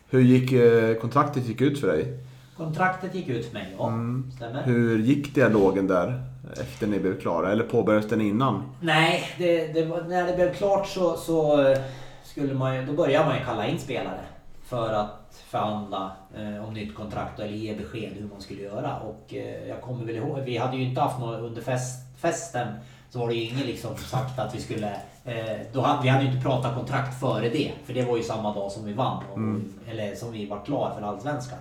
hur 0.09 0.19
gick 0.21 0.53
kontraktet 1.01 1.45
gick 1.45 1.61
ut 1.61 1.79
för 1.79 1.87
dig? 1.87 2.19
Kontraktet 2.57 3.15
gick 3.15 3.29
ut 3.29 3.45
för 3.45 3.53
mig, 3.53 3.75
ja. 3.77 3.87
Mm. 3.87 4.31
Stämmer. 4.35 4.63
Hur 4.63 4.99
gick 4.99 5.35
dialogen 5.35 5.87
där 5.87 6.23
efter 6.61 6.87
ni 6.87 6.99
blev 6.99 7.19
klara? 7.19 7.51
Eller 7.51 7.63
påbörjades 7.63 8.09
den 8.09 8.21
innan? 8.21 8.63
Nej, 8.81 9.23
det, 9.37 9.67
det 9.67 9.85
var, 9.85 10.01
när 10.01 10.27
det 10.27 10.35
blev 10.35 10.53
klart 10.53 10.87
så, 10.87 11.17
så 11.17 11.67
eh, 11.67 11.77
skulle 12.23 12.53
man 12.53 12.75
ju, 12.75 12.85
då 12.85 12.93
började 12.93 13.25
man 13.25 13.37
ju 13.37 13.43
kalla 13.43 13.67
in 13.67 13.79
spelare. 13.79 14.19
För 14.65 14.93
att 14.93 15.43
förhandla 15.49 16.11
eh, 16.37 16.67
om 16.67 16.73
nytt 16.73 16.95
kontrakt 16.95 17.39
eller 17.39 17.53
ge 17.53 17.75
besked 17.75 18.11
hur 18.19 18.27
man 18.27 18.41
skulle 18.41 18.61
göra. 18.61 18.99
Och 18.99 19.33
eh, 19.33 19.67
jag 19.67 19.81
kommer 19.81 20.05
väl 20.05 20.15
ihåg, 20.15 20.39
vi 20.39 20.57
hade 20.57 20.77
ju 20.77 20.83
inte 20.83 21.01
haft 21.01 21.19
något 21.19 21.39
under 21.39 21.61
fest, 21.61 21.99
festen. 22.17 22.67
Så 23.09 23.19
var 23.19 23.27
det 23.27 23.33
ju 23.33 23.43
ingen 23.43 23.67
liksom 23.67 23.97
sagt 23.97 24.39
att 24.39 24.55
vi 24.55 24.61
skulle... 24.61 24.91
Eh, 25.25 25.57
då 25.73 25.81
hade, 25.81 26.03
vi 26.03 26.09
hade 26.09 26.23
ju 26.23 26.31
inte 26.31 26.43
pratat 26.43 26.75
kontrakt 26.75 27.19
före 27.19 27.49
det. 27.49 27.71
För 27.85 27.93
det 27.93 28.05
var 28.05 28.17
ju 28.17 28.23
samma 28.23 28.53
dag 28.55 28.71
som 28.71 28.85
vi 28.85 28.93
vann. 28.93 29.23
Och, 29.33 29.39
Eller 29.91 30.15
som 30.15 30.31
vi 30.31 30.45
var 30.45 30.65
klar 30.65 30.93
för 30.99 31.07
Allsvenskan. 31.07 31.59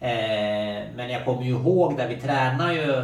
Eh, 0.00 0.82
men 0.96 1.10
jag 1.10 1.24
kommer 1.24 1.42
ju 1.42 1.50
ihåg 1.50 1.96
där 1.96 2.08
vi 2.08 2.20
tränar 2.20 2.72
ju... 2.72 3.02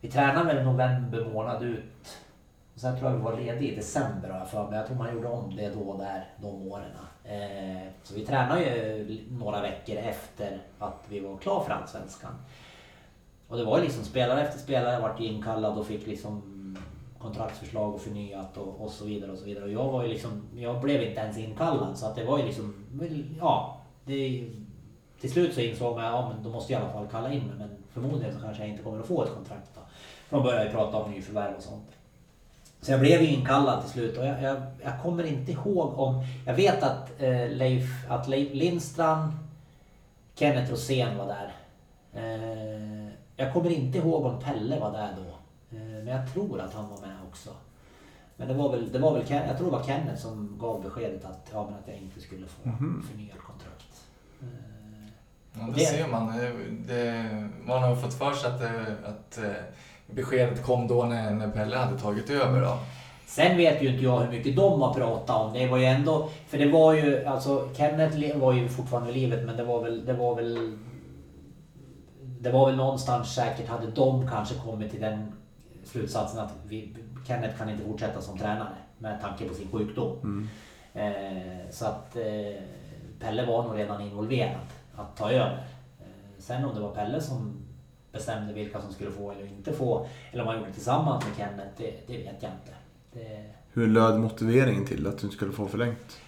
Vi 0.00 0.10
tränade 0.10 0.54
väl 0.54 0.64
november 0.64 1.24
månad 1.32 1.62
ut. 1.62 2.18
Och 2.74 2.80
sen 2.80 2.98
tror 2.98 3.10
jag 3.10 3.16
vi 3.16 3.22
var 3.22 3.36
lediga 3.36 3.72
i 3.72 3.76
december 3.76 4.28
har 4.28 4.38
jag 4.38 4.48
för 4.48 4.70
mig. 4.70 4.78
Jag 4.78 4.86
tror 4.86 4.96
man 4.96 5.14
gjorde 5.14 5.28
om 5.28 5.56
det 5.56 5.68
då 5.68 5.96
där, 5.96 6.28
de 6.36 6.68
åren. 6.68 6.90
Eh, 7.24 7.88
så 8.02 8.14
vi 8.14 8.26
tränade 8.26 8.60
ju 8.60 9.18
några 9.30 9.62
veckor 9.62 9.96
efter 9.96 10.58
att 10.78 11.04
vi 11.08 11.20
var 11.20 11.36
klar 11.36 11.64
för 11.64 11.72
Allsvenskan. 11.72 12.32
Och 13.48 13.56
det 13.56 13.64
var 13.64 13.78
ju 13.78 13.84
liksom 13.84 14.04
spelare 14.04 14.42
efter 14.42 14.58
spelare 14.58 15.00
vart 15.00 15.20
inkallad 15.20 15.78
och 15.78 15.86
fick 15.86 16.06
liksom 16.06 16.42
kontraktsförslag 17.18 17.94
och 17.94 18.00
förnyat 18.00 18.56
och, 18.56 18.80
och 18.80 18.90
så 18.90 19.04
vidare 19.04 19.32
och 19.32 19.38
så 19.38 19.44
vidare. 19.44 19.64
Och 19.64 19.70
jag 19.70 19.92
var 19.92 20.02
ju 20.02 20.08
liksom, 20.08 20.42
jag 20.56 20.80
blev 20.80 21.02
inte 21.02 21.20
ens 21.20 21.38
inkallad 21.38 21.98
så 21.98 22.06
att 22.06 22.16
det 22.16 22.24
var 22.24 22.38
ju 22.38 22.44
liksom, 22.44 22.84
ja. 23.38 23.78
Det, 24.04 24.48
till 25.22 25.32
slut 25.32 25.54
så 25.54 25.60
insåg 25.60 25.96
man, 25.96 26.04
ja 26.04 26.28
men 26.34 26.42
då 26.44 26.50
måste 26.50 26.72
jag 26.72 26.80
i 26.82 26.84
alla 26.84 26.92
fall 26.92 27.06
kalla 27.10 27.32
in 27.32 27.46
mig 27.46 27.56
men 27.58 27.70
förmodligen 27.92 28.34
så 28.34 28.40
kanske 28.40 28.62
jag 28.62 28.70
inte 28.70 28.82
kommer 28.82 29.00
att 29.00 29.06
få 29.06 29.22
ett 29.24 29.34
kontrakt 29.34 29.70
då. 29.74 29.80
För 30.28 30.36
de 30.36 30.42
började 30.42 30.70
prata 30.70 30.96
om 30.96 31.10
nyförvärv 31.10 31.54
och 31.56 31.62
sånt. 31.62 31.90
Så 32.80 32.92
jag 32.92 33.00
blev 33.00 33.22
ju 33.22 33.26
inkallad 33.28 33.82
till 33.82 33.90
slut 33.90 34.18
och 34.18 34.26
jag, 34.26 34.42
jag, 34.42 34.62
jag 34.82 35.02
kommer 35.02 35.24
inte 35.24 35.52
ihåg 35.52 35.98
om... 35.98 36.24
Jag 36.46 36.54
vet 36.54 36.82
att 36.82 37.10
eh, 37.22 37.48
Leif, 37.50 38.10
att 38.10 38.28
Leif 38.28 38.54
Lindstrand, 38.54 39.32
Kenneth 40.34 40.70
Rosén 40.70 41.18
var 41.18 41.26
där. 41.26 41.52
Eh, 42.14 43.08
jag 43.36 43.52
kommer 43.52 43.70
inte 43.70 43.98
ihåg 43.98 44.24
om 44.26 44.40
Pelle 44.40 44.80
var 44.80 44.92
där 44.92 45.08
då. 45.16 45.30
Eh, 45.76 45.82
men 45.82 46.06
jag 46.06 46.32
tror 46.32 46.60
att 46.60 46.74
han 46.74 46.88
var 46.90 47.00
med 47.00 47.16
också. 47.30 47.50
Men 48.36 48.48
det 48.48 48.54
var 48.54 48.70
väl, 48.72 48.92
det 48.92 48.98
var 48.98 49.12
väl 49.12 49.22
jag 49.30 49.56
tror 49.58 49.70
det 49.70 49.76
var 49.76 49.84
Kenneth 49.84 50.22
som 50.22 50.56
gav 50.60 50.82
beskedet 50.82 51.24
att, 51.24 51.50
ja, 51.52 51.64
men 51.64 51.74
att 51.74 51.88
jag 51.88 51.96
inte 51.96 52.20
skulle 52.20 52.46
få 52.46 52.68
Mhm. 52.68 53.06
förnyat 53.10 53.38
kontrakt. 53.38 54.04
Eh, 55.54 55.60
Ja, 55.60 55.66
det 55.66 55.72
det- 55.80 55.86
ser 55.86 56.06
man. 56.08 56.36
Det, 56.38 56.52
det, 56.94 57.24
man 57.66 57.82
har 57.82 57.96
fått 57.96 58.14
för 58.14 58.32
sig 58.32 58.50
att, 58.50 58.60
det, 58.60 58.96
att 59.04 59.38
eh, 59.38 59.50
beskedet 60.06 60.62
kom 60.62 60.88
då 60.88 61.04
när, 61.04 61.30
när 61.30 61.48
Pelle 61.48 61.76
hade 61.76 61.98
tagit 61.98 62.30
över. 62.30 62.60
Då. 62.62 62.78
Sen 63.26 63.56
vet 63.56 63.82
ju 63.82 63.88
inte 63.88 64.04
jag 64.04 64.20
hur 64.20 64.30
mycket 64.30 64.56
de 64.56 64.80
har 64.82 64.94
pratat 64.94 65.36
om. 65.36 65.52
Det 65.52 65.66
var 65.66 65.78
ju 65.78 65.84
ändå... 65.84 66.28
För 66.48 66.58
det 66.58 66.68
var 66.70 66.92
ju... 66.94 67.24
Alltså 67.24 67.68
Kenneth 67.76 68.36
var 68.38 68.52
ju 68.52 68.68
fortfarande 68.68 69.10
i 69.10 69.14
livet 69.14 69.44
men 69.46 69.56
det 69.56 69.64
var 69.64 69.82
väl... 69.82 70.04
Det 70.06 70.12
var 70.12 70.34
väl... 70.34 70.78
Det 72.40 72.50
var 72.50 72.66
väl 72.66 72.76
någonstans 72.76 73.34
säkert 73.34 73.68
hade 73.68 73.90
de 73.90 74.28
kanske 74.28 74.54
kommit 74.54 74.90
till 74.90 75.00
den 75.00 75.32
slutsatsen 75.84 76.40
att 76.40 76.52
vi, 76.68 76.96
Kenneth 77.26 77.58
kan 77.58 77.70
inte 77.70 77.84
fortsätta 77.84 78.20
som 78.20 78.38
tränare 78.38 78.72
med 78.98 79.20
tanke 79.20 79.48
på 79.48 79.54
sin 79.54 79.68
sjukdom. 79.72 80.16
Mm. 80.22 80.48
Eh, 80.94 81.70
så 81.70 81.86
att 81.86 82.16
eh, 82.16 82.62
Pelle 83.20 83.46
var 83.46 83.62
nog 83.62 83.78
redan 83.78 84.00
involverad 84.00 84.50
att 84.96 85.16
ta 85.16 85.30
över. 85.30 85.64
Eh, 86.00 86.06
sen 86.38 86.64
om 86.64 86.74
det 86.74 86.80
var 86.80 86.94
Pelle 86.94 87.20
som 87.20 87.52
bestämde 88.12 88.52
vilka 88.52 88.80
som 88.80 88.92
skulle 88.92 89.10
få 89.10 89.30
eller 89.32 89.46
inte 89.46 89.72
få, 89.72 90.06
eller 90.32 90.42
om 90.42 90.48
han 90.48 90.56
gjorde 90.56 90.68
det 90.68 90.74
tillsammans 90.74 91.24
med 91.24 91.36
Kenneth, 91.36 91.70
det, 91.76 91.92
det 92.06 92.18
vet 92.18 92.42
jag 92.42 92.50
inte. 92.52 92.72
Det, 93.12 93.44
Hur 93.72 93.86
löd 93.86 94.20
motiveringen 94.20 94.86
till 94.86 95.06
att 95.06 95.18
du 95.18 95.28
skulle 95.28 95.52
få 95.52 95.68
förlängt? 95.68 96.18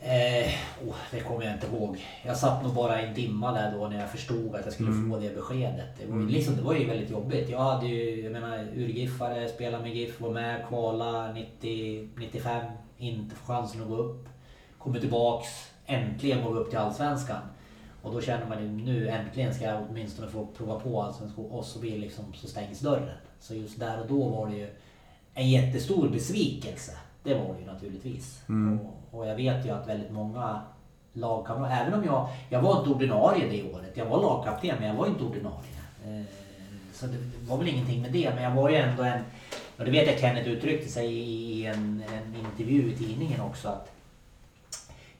eh, 0.00 0.52
oh, 0.88 0.94
det 1.10 1.20
kommer 1.20 1.44
jag 1.44 1.54
inte 1.54 1.66
ihåg. 1.66 2.04
Jag 2.26 2.36
satt 2.36 2.62
nog 2.62 2.74
bara 2.74 3.02
i 3.02 3.06
en 3.06 3.14
dimma 3.14 3.52
där 3.52 3.72
då 3.78 3.88
när 3.88 4.00
jag 4.00 4.10
förstod 4.10 4.54
att 4.54 4.64
jag 4.64 4.74
skulle 4.74 4.88
Mm. 4.90 5.10
få 5.10 5.18
det 5.18 5.34
beskedet. 5.34 5.86
Det 5.98 6.06
var, 6.06 6.14
Mm. 6.16 6.28
liksom, 6.28 6.56
det 6.56 6.62
var 6.62 6.74
ju 6.74 6.86
väldigt 6.86 7.10
jobbigt. 7.10 7.48
Jag 7.48 7.58
hade 7.58 7.86
ju, 7.86 8.22
jag 8.22 8.32
menar, 8.32 8.58
urgiffare, 8.74 9.48
spelade 9.48 9.82
med 9.82 9.94
GIF, 9.94 10.20
var 10.20 10.30
med, 10.30 10.66
kvala 10.68 11.32
90, 11.32 12.08
95, 12.16 12.64
inte 12.98 13.36
få 13.36 13.52
chansen 13.52 13.82
att 13.82 13.88
gå 13.88 13.96
upp. 13.96 14.28
Kommer 14.78 15.00
tillbaks, 15.00 15.48
äntligen 15.86 16.44
går 16.44 16.54
vi 16.54 16.60
upp 16.60 16.70
till 16.70 16.78
Allsvenskan. 16.78 17.40
Och 18.02 18.12
då 18.12 18.20
känner 18.20 18.46
man 18.46 18.62
ju 18.62 18.68
nu 18.68 19.08
äntligen 19.08 19.54
ska 19.54 19.64
jag 19.64 19.86
åtminstone 19.90 20.28
få 20.28 20.46
prova 20.46 20.80
på 20.80 21.02
Allsvenskan 21.02 21.44
och 21.44 21.64
så 21.64 21.78
blir 21.78 21.98
liksom, 21.98 22.24
så 22.34 22.48
stängs 22.48 22.80
dörren. 22.80 23.16
Så 23.40 23.54
just 23.54 23.80
där 23.80 24.00
och 24.00 24.06
då 24.08 24.28
var 24.28 24.48
det 24.48 24.56
ju 24.56 24.68
en 25.34 25.50
jättestor 25.50 26.08
besvikelse. 26.08 26.92
Det 27.22 27.34
var 27.34 27.54
det 27.54 27.60
ju 27.60 27.66
naturligtvis. 27.66 28.42
Mm. 28.48 28.78
Och, 28.80 29.18
och 29.18 29.26
jag 29.26 29.36
vet 29.36 29.66
ju 29.66 29.70
att 29.70 29.88
väldigt 29.88 30.10
många 30.10 30.60
lagkamrater, 31.12 31.76
även 31.82 31.94
om 31.94 32.04
jag, 32.04 32.28
jag 32.50 32.62
var 32.62 32.78
inte 32.78 32.90
ordinarie 32.90 33.48
det 33.50 33.72
året. 33.72 33.96
Jag 33.96 34.06
var 34.06 34.22
lagkapten 34.22 34.76
men 34.78 34.88
jag 34.88 34.94
var 34.94 35.06
inte 35.06 35.24
ordinarie. 35.24 35.76
Eh, 36.06 36.24
så 36.92 37.06
det 37.06 37.18
var 37.48 37.58
väl 37.58 37.68
ingenting 37.68 38.02
med 38.02 38.12
det. 38.12 38.30
Men 38.34 38.44
jag 38.44 38.50
var 38.50 38.70
ju 38.70 38.76
ändå 38.76 39.02
en, 39.02 39.20
och 39.78 39.84
det 39.84 39.90
vet 39.90 40.06
jag 40.06 40.18
Kenneth 40.18 40.48
uttryckte 40.48 40.88
sig 40.88 41.12
i 41.14 41.66
en, 41.66 42.02
en 42.12 42.34
intervju 42.34 42.92
i 42.92 42.96
tidningen 42.96 43.40
också. 43.40 43.68
att 43.68 43.92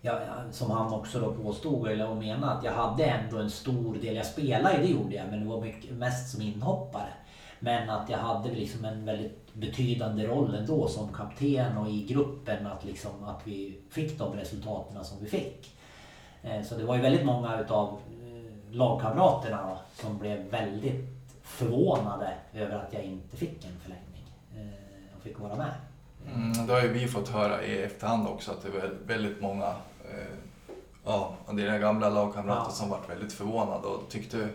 jag, 0.02 0.20
som 0.50 0.70
han 0.70 0.92
också 0.92 1.20
då 1.20 1.32
påstod 1.32 1.88
eller 1.88 2.08
och 2.08 2.16
menade 2.16 2.52
att 2.52 2.64
jag 2.64 2.72
hade 2.72 3.04
ändå 3.04 3.38
en 3.38 3.50
stor 3.50 3.94
del, 3.94 4.16
jag 4.16 4.26
spelade 4.26 4.76
ju 4.76 4.82
det 4.82 4.88
gjorde 4.88 5.14
jag 5.14 5.26
men 5.30 5.40
det 5.40 5.46
var 5.46 5.60
mycket, 5.60 5.90
mest 5.90 6.32
som 6.32 6.42
inhoppare. 6.42 7.12
Men 7.58 7.90
att 7.90 8.10
jag 8.10 8.18
hade 8.18 8.50
liksom 8.50 8.84
en 8.84 9.04
väldigt 9.04 9.54
betydande 9.54 10.26
roll 10.26 10.54
ändå 10.54 10.88
som 10.88 11.08
kapten 11.12 11.76
och 11.78 11.88
i 11.88 12.02
gruppen 12.02 12.66
att, 12.66 12.84
liksom, 12.84 13.24
att 13.24 13.40
vi 13.44 13.78
fick 13.90 14.18
de 14.18 14.36
resultaten 14.36 15.04
som 15.04 15.18
vi 15.20 15.30
fick. 15.30 15.76
Eh, 16.42 16.62
så 16.62 16.74
det 16.74 16.84
var 16.84 16.96
ju 16.96 17.02
väldigt 17.02 17.26
många 17.26 17.60
utav 17.60 17.88
eh, 17.88 18.74
lagkamraterna 18.76 19.78
som 19.94 20.18
blev 20.18 20.38
väldigt 20.50 21.04
förvånade 21.42 22.34
över 22.54 22.76
att 22.76 22.92
jag 22.92 23.02
inte 23.02 23.36
fick 23.36 23.64
en 23.64 23.80
förlängning 23.82 24.24
eh, 24.56 25.16
och 25.16 25.22
fick 25.22 25.40
vara 25.40 25.56
med. 25.56 25.72
Mm, 26.34 26.66
det 26.66 26.72
har 26.72 26.82
ju 26.82 26.88
vi 26.88 27.08
fått 27.08 27.28
höra 27.28 27.64
i 27.64 27.82
efterhand 27.82 28.28
också 28.28 28.50
att 28.50 28.62
det 28.62 28.70
var 28.70 28.90
väldigt 29.06 29.40
många 29.40 29.74
ja, 31.04 31.34
av 31.46 31.56
dina 31.56 31.78
gamla 31.78 32.08
lagkamrater 32.08 32.62
Ja. 32.66 32.70
som 32.70 32.90
varit 32.90 33.10
väldigt 33.10 33.32
förvånade 33.32 33.86
och 33.86 34.08
tyckte 34.10 34.48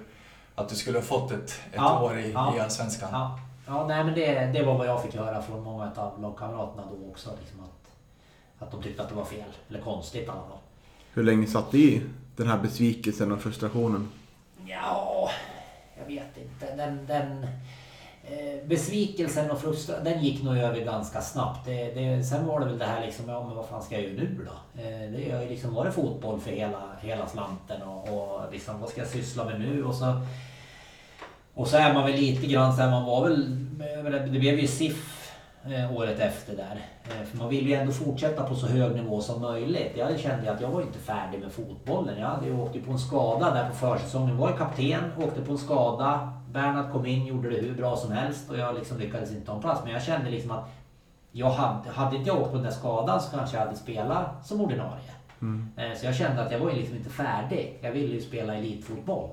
att 0.56 0.70
du 0.70 0.76
skulle 0.76 0.98
ha 0.98 1.04
fått 1.04 1.32
ett, 1.32 1.50
ett 1.50 1.60
Ja, 1.76 2.02
år 2.04 2.20
i, 2.20 2.32
ja. 2.32 2.56
i 2.56 2.60
Allsvenskan. 2.60 3.10
Ja, 3.12 3.40
ja 3.68 3.88
nej, 3.88 4.04
men 4.04 4.14
det, 4.14 4.46
det 4.46 4.64
var 4.64 4.78
vad 4.78 4.88
jag 4.88 5.04
fick 5.04 5.16
höra 5.16 5.42
från 5.42 5.64
många 5.64 5.92
av 5.96 6.22
lagkamraterna 6.22 6.84
då 6.92 7.10
också. 7.12 7.30
Liksom 7.42 7.60
att, 7.60 7.92
att 8.64 8.72
de 8.72 8.84
tyckte 8.84 9.04
att 9.04 9.10
det 9.10 9.16
var 9.16 9.26
fel, 9.26 9.50
eller 9.70 9.82
konstigt 9.82 10.26
i 10.28 10.30
alla 10.30 10.40
fall. 10.42 10.58
Hur 11.14 11.24
länge 11.24 11.48
satt 11.48 11.72
det 11.72 11.78
i 11.78 12.02
den 12.36 12.48
här 12.48 12.58
besvikelsen 12.58 13.32
och 13.32 13.42
frustrationen? 13.42 14.10
Ja, 14.66 15.30
jag 16.00 16.06
vet 16.06 16.38
inte. 16.38 16.76
Den, 16.76 17.06
den 17.08 17.44
eh, 17.44 17.50
Eh, 18.30 18.68
besvikelsen 18.68 19.52
och 19.52 19.60
frustrationen, 19.60 20.14
den 20.14 20.24
gick 20.24 20.44
nog 20.44 20.58
över 20.58 20.82
ganska 20.82 21.22
snabbt. 21.22 21.66
Det, 21.66 21.92
det, 21.94 22.24
sen 22.24 22.48
var 22.48 22.60
det 22.60 22.66
väl 22.66 22.78
det 22.78 22.86
här 22.86 23.06
liksom, 23.06 23.30
ja 23.30 23.44
men 23.48 23.56
vad 23.56 23.66
fan 23.66 23.84
ska 23.84 23.96
jag 23.96 24.04
göra 24.04 24.14
nu 24.14 24.46
då? 24.46 24.82
Eh, 24.82 25.12
det 25.12 25.32
har 25.32 25.42
ju 25.42 25.50
liksom 25.50 25.74
varit 25.74 25.94
fotboll 25.94 26.40
för 26.40 26.52
hela, 26.52 26.82
hela 27.02 27.28
slanten 27.28 27.82
och, 27.82 28.10
och 28.10 28.42
liksom, 28.52 28.82
vad 28.82 28.90
ska 28.90 29.02
jag 29.02 29.10
syssla 29.10 29.46
med 29.46 29.60
nu? 29.60 29.84
Och 29.84 29.96
så, 29.96 30.22
och 31.54 31.68
så 31.68 31.78
är 31.78 31.94
man 31.94 32.06
väl 32.06 32.16
lite 32.16 32.48
grann 32.48 32.76
så 32.76 32.82
här, 32.82 32.92
man 32.92 33.06
var 33.06 33.24
väl, 33.24 33.72
det 34.34 34.40
blev 34.40 34.60
ju 34.60 34.68
SIF 34.68 35.32
eh, 35.66 35.98
året 35.98 36.20
efter 36.20 36.56
där. 36.56 36.82
Eh, 37.04 37.26
för 37.26 37.38
man 37.38 37.50
ville 37.50 37.70
ju 37.70 37.76
ändå 37.76 37.92
fortsätta 37.92 38.44
på 38.44 38.56
så 38.56 38.68
hög 38.68 38.96
nivå 38.96 39.22
som 39.22 39.42
möjligt. 39.42 39.94
Jag 39.98 40.20
kände 40.20 40.52
att 40.52 40.62
jag 40.62 40.70
var 40.70 40.82
inte 40.82 41.00
färdig 41.00 41.40
med 41.40 41.52
fotbollen. 41.52 42.20
Jag 42.20 42.28
hade 42.28 42.46
ju 42.46 42.62
åkt 42.62 42.86
på 42.86 42.92
en 42.92 43.00
skada 43.00 43.54
där 43.54 43.70
på 43.70 43.76
försäsongen. 43.76 44.30
Jag 44.30 44.36
var 44.36 44.50
ju 44.50 44.58
kapten, 44.58 45.04
åkte 45.18 45.42
på 45.42 45.52
en 45.52 45.58
skada. 45.58 46.37
Bernhard 46.58 46.92
kom 46.92 47.06
in, 47.06 47.26
gjorde 47.26 47.50
det 47.50 47.56
hur 47.58 47.74
bra 47.76 47.96
som 47.98 48.12
helst 48.12 48.50
och 48.50 48.58
jag 48.58 48.76
liksom 48.76 48.98
lyckades 48.98 49.32
inte 49.32 49.46
ta 49.46 49.56
en 49.56 49.62
plats. 49.62 49.82
Men 49.84 49.94
jag 49.94 50.04
kände 50.04 50.30
liksom 50.32 50.52
att 50.52 50.70
jag 51.32 51.50
hade, 51.50 51.90
hade 51.90 52.16
inte 52.18 52.30
jag 52.30 52.42
åkt 52.42 52.50
på 52.50 52.56
den 52.56 52.64
där 52.66 52.72
skadan 52.72 53.22
så 53.22 53.38
kanske 53.38 53.58
jag 53.58 53.66
hade 53.66 53.78
spelat 53.78 54.48
som 54.48 54.62
ordinarie. 54.62 55.12
Eh, 55.78 55.98
Så 55.98 56.06
jag 56.06 56.16
kände 56.16 56.42
att 56.46 56.52
jag 56.52 56.60
var 56.60 56.70
ju 56.70 56.76
liksom 56.76 56.96
inte 56.98 57.10
färdig. 57.10 57.78
Jag 57.82 57.92
ville 57.92 58.14
ju 58.14 58.22
spela 58.22 58.56
elitfotboll. 58.56 59.30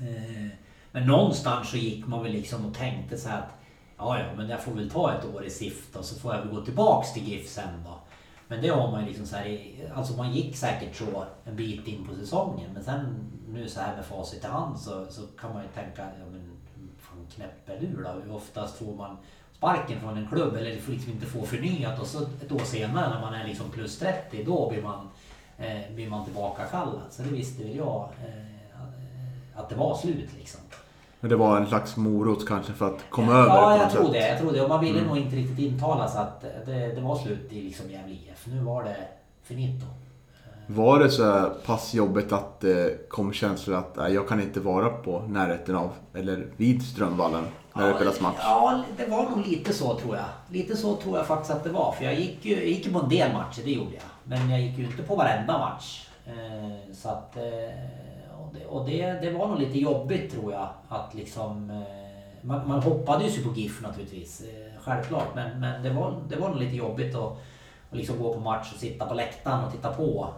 Eh, 0.00 0.48
Men 0.92 1.06
någonstans 1.06 1.70
så 1.70 1.76
gick 1.76 2.06
man 2.06 2.22
väl 2.22 2.32
liksom 2.32 2.66
och 2.66 2.74
tänkte 2.74 3.18
så 3.18 3.28
här 3.28 3.38
att 3.38 3.50
ja, 3.98 4.18
ja, 4.18 4.24
men 4.36 4.48
jag 4.48 4.60
får 4.62 4.72
väl 4.72 4.90
ta 4.90 5.12
ett 5.14 5.24
år 5.34 5.44
i 5.44 5.50
SIF 5.50 5.92
då 5.92 6.02
så 6.02 6.20
får 6.20 6.34
jag 6.34 6.40
väl 6.42 6.54
gå 6.54 6.60
tillbaks 6.64 7.12
till 7.12 7.28
GIF 7.28 7.48
sen 7.48 7.68
då. 7.84 7.94
Men 8.48 8.62
det 8.62 8.68
har 8.68 8.90
man 8.90 9.00
ju 9.00 9.06
liksom 9.06 9.26
så 9.26 9.36
här, 9.36 9.60
alltså 9.94 10.16
man 10.16 10.32
gick 10.32 10.56
säkert 10.56 10.96
så 10.96 11.24
en 11.44 11.56
bit 11.56 11.86
in 11.86 12.06
på 12.08 12.14
säsongen 12.14 12.70
men 12.74 12.84
sen 12.84 13.16
nu 13.52 13.68
så 13.68 13.80
här 13.80 13.96
med 13.96 14.04
facit 14.04 14.44
i 14.44 14.46
hand 14.46 14.78
så, 14.78 15.06
så 15.10 15.22
kan 15.40 15.52
man 15.52 15.62
ju 15.62 15.68
tänka, 15.68 16.02
ja 16.02 16.24
men 16.32 16.50
fan 16.98 17.26
knäpp 17.34 17.68
är 17.68 17.80
du 17.80 18.02
då? 18.02 18.08
Hur 18.24 18.34
oftast 18.34 18.78
får 18.78 18.94
man 18.94 19.16
sparken 19.56 20.00
från 20.00 20.16
en 20.16 20.28
klubb 20.28 20.56
eller 20.56 20.80
får 20.80 20.92
liksom 20.92 21.12
inte 21.12 21.26
få 21.26 21.42
förnyat 21.42 22.00
och 22.00 22.06
så 22.06 22.22
ett 22.22 22.52
år 22.52 22.58
senare 22.64 23.14
när 23.14 23.20
man 23.20 23.34
är 23.34 23.46
liksom 23.46 23.70
plus 23.70 23.98
30 23.98 24.44
då 24.44 24.70
blir 24.70 24.82
man, 24.82 25.08
eh, 25.58 25.94
blir 25.94 26.10
man 26.10 26.24
tillbaka 26.24 26.64
kallad. 26.64 27.02
Så 27.10 27.22
det 27.22 27.28
visste 27.28 27.64
väl 27.64 27.76
jag 27.76 28.08
eh, 28.26 28.52
att 29.54 29.68
det 29.68 29.74
var 29.74 29.96
slut 29.96 30.30
liksom. 30.38 30.60
Men 31.20 31.30
det 31.30 31.36
var 31.36 31.56
en 31.56 31.66
slags 31.66 31.96
morot 31.96 32.48
kanske 32.48 32.72
för 32.72 32.94
att 32.94 33.10
komma 33.10 33.32
ja, 33.32 33.38
över 33.38 33.54
Ja, 33.54 33.76
jag 33.76 33.90
tror 33.90 34.04
sätt. 34.04 34.12
det. 34.12 34.28
Jag 34.28 34.38
tror 34.38 34.52
det. 34.52 34.62
Och 34.62 34.68
man 34.68 34.80
ville 34.80 35.02
nog 35.04 35.18
inte 35.18 35.36
riktigt 35.36 35.58
intala 35.58 36.08
sig 36.08 36.20
att 36.20 36.40
det, 36.66 36.94
det 36.94 37.00
var 37.00 37.16
slut 37.16 37.52
i 37.52 37.62
liksom 37.62 37.90
Gävle 37.90 38.14
IF. 38.14 38.46
Nu 38.46 38.60
var 38.60 38.84
det 38.84 38.96
finito. 39.42 39.86
Var 40.66 40.98
det 40.98 41.10
så 41.10 41.50
pass 41.66 41.94
jobbigt 41.94 42.32
att 42.32 42.60
det 42.60 43.08
kom 43.08 43.32
känslor 43.32 43.76
att 43.76 43.96
nej, 43.96 44.14
jag 44.14 44.28
kan 44.28 44.40
inte 44.40 44.60
vara 44.60 44.88
på 44.88 45.20
närheten 45.20 45.76
av, 45.76 45.90
eller 46.14 46.46
vid 46.56 46.82
Strömvallen 46.82 47.44
när 47.74 47.88
det 47.88 47.94
spelas 47.94 48.20
match? 48.20 48.36
Ja, 48.38 48.82
det 48.96 49.06
var 49.06 49.30
nog 49.30 49.46
lite 49.46 49.72
så 49.72 49.98
tror 49.98 50.16
jag. 50.16 50.24
Lite 50.50 50.76
så 50.76 50.96
tror 50.96 51.16
jag 51.16 51.26
faktiskt 51.26 51.54
att 51.54 51.64
det 51.64 51.70
var. 51.70 51.92
För 51.92 52.04
jag 52.04 52.14
gick 52.14 52.44
ju, 52.44 52.54
jag 52.54 52.66
gick 52.66 52.92
på 52.92 52.98
en 52.98 53.08
del 53.08 53.32
matcher, 53.32 53.62
det 53.64 53.70
gjorde 53.70 53.94
jag. 53.94 54.02
Men 54.24 54.50
jag 54.50 54.60
gick 54.60 54.78
ju 54.78 54.84
inte 54.84 55.02
på 55.02 55.16
varenda 55.16 55.58
match. 55.58 56.08
Eh, 56.26 56.94
så 56.94 57.08
att... 57.08 57.36
Eh, 57.36 57.42
och 58.40 58.54
det, 58.54 58.66
och 58.66 58.86
det, 58.86 59.12
det 59.12 59.30
var 59.30 59.48
nog 59.48 59.58
lite 59.58 59.78
jobbigt 59.78 60.32
tror 60.32 60.52
jag. 60.52 60.68
Att 60.88 61.14
liksom... 61.14 61.70
Eh, 61.70 62.46
man, 62.46 62.68
man 62.68 62.82
hoppades 62.82 63.38
ju 63.38 63.44
på 63.44 63.54
GIF 63.54 63.82
naturligtvis. 63.82 64.42
Självklart. 64.84 65.34
Men, 65.34 65.60
men 65.60 65.82
det, 65.82 65.90
var, 65.90 66.14
det 66.28 66.36
var 66.36 66.48
nog 66.48 66.58
lite 66.58 66.76
jobbigt 66.76 67.14
att, 67.14 67.32
att 67.90 67.96
liksom 67.96 68.18
gå 68.18 68.34
på 68.34 68.40
match 68.40 68.72
och 68.74 68.80
sitta 68.80 69.06
på 69.06 69.14
läktaren 69.14 69.64
och 69.64 69.72
titta 69.72 69.92
på. 69.92 70.28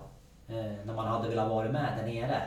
Eh, 0.48 0.86
när 0.86 0.94
man 0.94 1.06
hade 1.06 1.28
velat 1.28 1.48
vara 1.48 1.68
med 1.68 1.92
där 1.98 2.06
nere. 2.06 2.42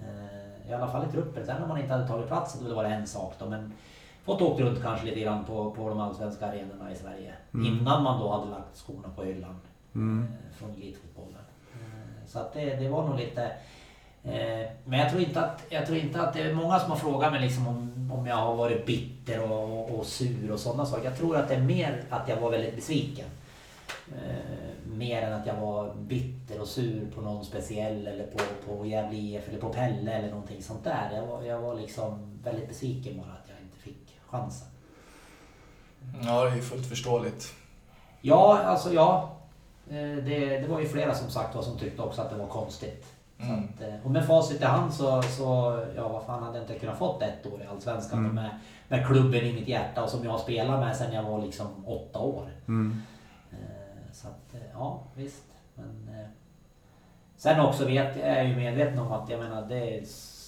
Eh, 0.00 0.70
I 0.70 0.74
alla 0.74 0.88
fall 0.88 1.08
i 1.08 1.12
truppen. 1.12 1.46
Sen 1.46 1.62
om 1.62 1.68
man 1.68 1.80
inte 1.80 1.92
hade 1.92 2.08
tagit 2.08 2.26
plats 2.26 2.60
var 2.60 2.84
det 2.84 2.90
en 2.90 3.06
sak 3.06 3.34
då. 3.38 3.46
Men 3.48 3.72
fått 4.24 4.42
åkt 4.42 4.60
runt 4.60 4.82
kanske 4.82 5.06
lite 5.06 5.20
grann 5.20 5.44
på, 5.44 5.70
på 5.70 5.88
de 5.88 6.00
allsvenska 6.00 6.46
arenorna 6.46 6.92
i 6.92 6.96
Sverige. 6.96 7.34
Innan 7.66 8.02
man 8.02 8.20
då 8.20 8.32
hade 8.32 8.50
lagt 8.50 8.76
skorna 8.76 9.08
på 9.16 9.22
hyllan 9.22 9.60
eh, 10.24 10.56
från 10.58 10.70
elitfotbollen. 10.70 11.42
Så 12.26 12.38
att 12.38 12.52
det, 12.54 12.76
det 12.76 12.88
var 12.88 13.08
nog 13.08 13.18
lite... 13.18 13.44
Eh, 14.24 14.70
men 14.84 14.98
jag 14.98 15.10
tror, 15.10 15.22
inte 15.22 15.40
att, 15.40 15.62
jag 15.68 15.86
tror 15.86 15.98
inte 15.98 16.20
att 16.20 16.34
det 16.34 16.40
är 16.40 16.54
många 16.54 16.78
som 16.78 16.90
har 16.90 16.98
frågat 16.98 17.32
mig 17.32 17.40
liksom 17.40 17.68
om, 17.68 18.10
om 18.12 18.26
jag 18.26 18.36
har 18.36 18.54
varit 18.54 18.86
bitter 18.86 19.50
och, 19.50 19.78
och, 19.78 19.98
och 19.98 20.06
sur 20.06 20.52
och 20.52 20.58
sådana 20.58 20.86
saker. 20.86 21.04
Jag 21.04 21.18
tror 21.18 21.36
att 21.36 21.48
det 21.48 21.54
är 21.54 21.60
mer 21.60 22.04
att 22.10 22.28
jag 22.28 22.36
var 22.36 22.50
väldigt 22.50 22.76
besviken. 22.76 23.26
Eh, 24.16 24.88
mer 24.96 25.22
än 25.22 25.32
att 25.32 25.46
jag 25.46 25.54
var 25.56 25.94
bitter 25.94 26.60
och 26.60 26.68
sur 26.68 27.10
på 27.14 27.20
någon 27.20 27.44
speciell 27.44 28.06
eller 28.06 28.26
på, 28.26 28.38
på 28.66 28.86
Gävle 28.86 29.16
IF 29.18 29.48
eller 29.48 29.58
på 29.60 29.68
Pelle 29.68 30.12
eller 30.12 30.30
någonting 30.30 30.62
sånt 30.62 30.84
där. 30.84 31.10
Jag 31.14 31.26
var, 31.26 31.42
jag 31.42 31.60
var 31.60 31.74
liksom 31.74 32.38
väldigt 32.44 32.68
besviken 32.68 33.16
bara 33.16 33.32
att 33.32 33.48
jag 33.48 33.58
inte 33.62 33.78
fick 33.78 34.18
chansen. 34.26 34.68
Ja, 36.26 36.44
det 36.44 36.50
är 36.50 36.56
ju 36.56 36.62
fullt 36.62 36.86
förståeligt. 36.86 37.54
Ja, 38.20 38.58
alltså 38.58 38.92
ja. 38.92 39.30
Eh, 39.90 39.94
Det, 40.24 40.58
det 40.60 40.66
var 40.68 40.80
ju 40.80 40.88
flera 40.88 41.14
som 41.14 41.30
sagt 41.30 41.54
var 41.54 41.62
som 41.62 41.78
tyckte 41.78 42.02
också 42.02 42.22
att 42.22 42.30
det 42.30 42.36
var 42.36 42.46
konstigt. 42.46 43.06
Så 43.38 43.44
Mm. 43.48 43.64
att, 43.64 43.82
eh, 43.82 43.94
och 44.04 44.10
med 44.10 44.26
facit 44.26 44.60
i 44.60 44.64
hand 44.64 44.94
så, 44.94 45.22
så, 45.22 45.80
ja 45.96 46.08
vad 46.08 46.22
fan 46.22 46.42
hade 46.42 46.58
jag 46.58 46.62
inte 46.64 46.78
kunnat 46.78 46.98
fått 46.98 47.22
ett 47.22 47.46
år 47.46 47.62
i 47.62 47.66
Allsvenskan 47.66 48.34
med, 48.34 48.50
med 48.88 49.06
klubben 49.06 49.40
i 49.44 49.52
mitt 49.52 49.68
hjärta 49.68 50.02
och 50.04 50.08
som 50.10 50.24
jag 50.24 50.40
spelar 50.40 50.80
med 50.80 50.96
sen 50.96 51.12
jag 51.12 51.22
var 51.22 51.42
liksom 51.42 51.86
åtta 51.86 52.18
år. 52.18 52.50
Mm. 52.68 53.02
Eh, 53.52 53.56
Så 54.12 54.28
att, 54.28 54.54
eh, 54.54 54.60
ja 54.72 55.02
visst. 55.16 55.44
Men, 55.74 56.20
eh, 56.20 56.26
sen 57.36 57.60
också 57.60 57.84
vet, 57.84 58.16
jag 58.16 58.28
är 58.28 58.44
ju 58.44 58.56
medveten 58.56 58.98
om 58.98 59.12
att 59.12 59.30
jag 59.30 59.40
menar 59.40 59.68
det, 59.68 60.04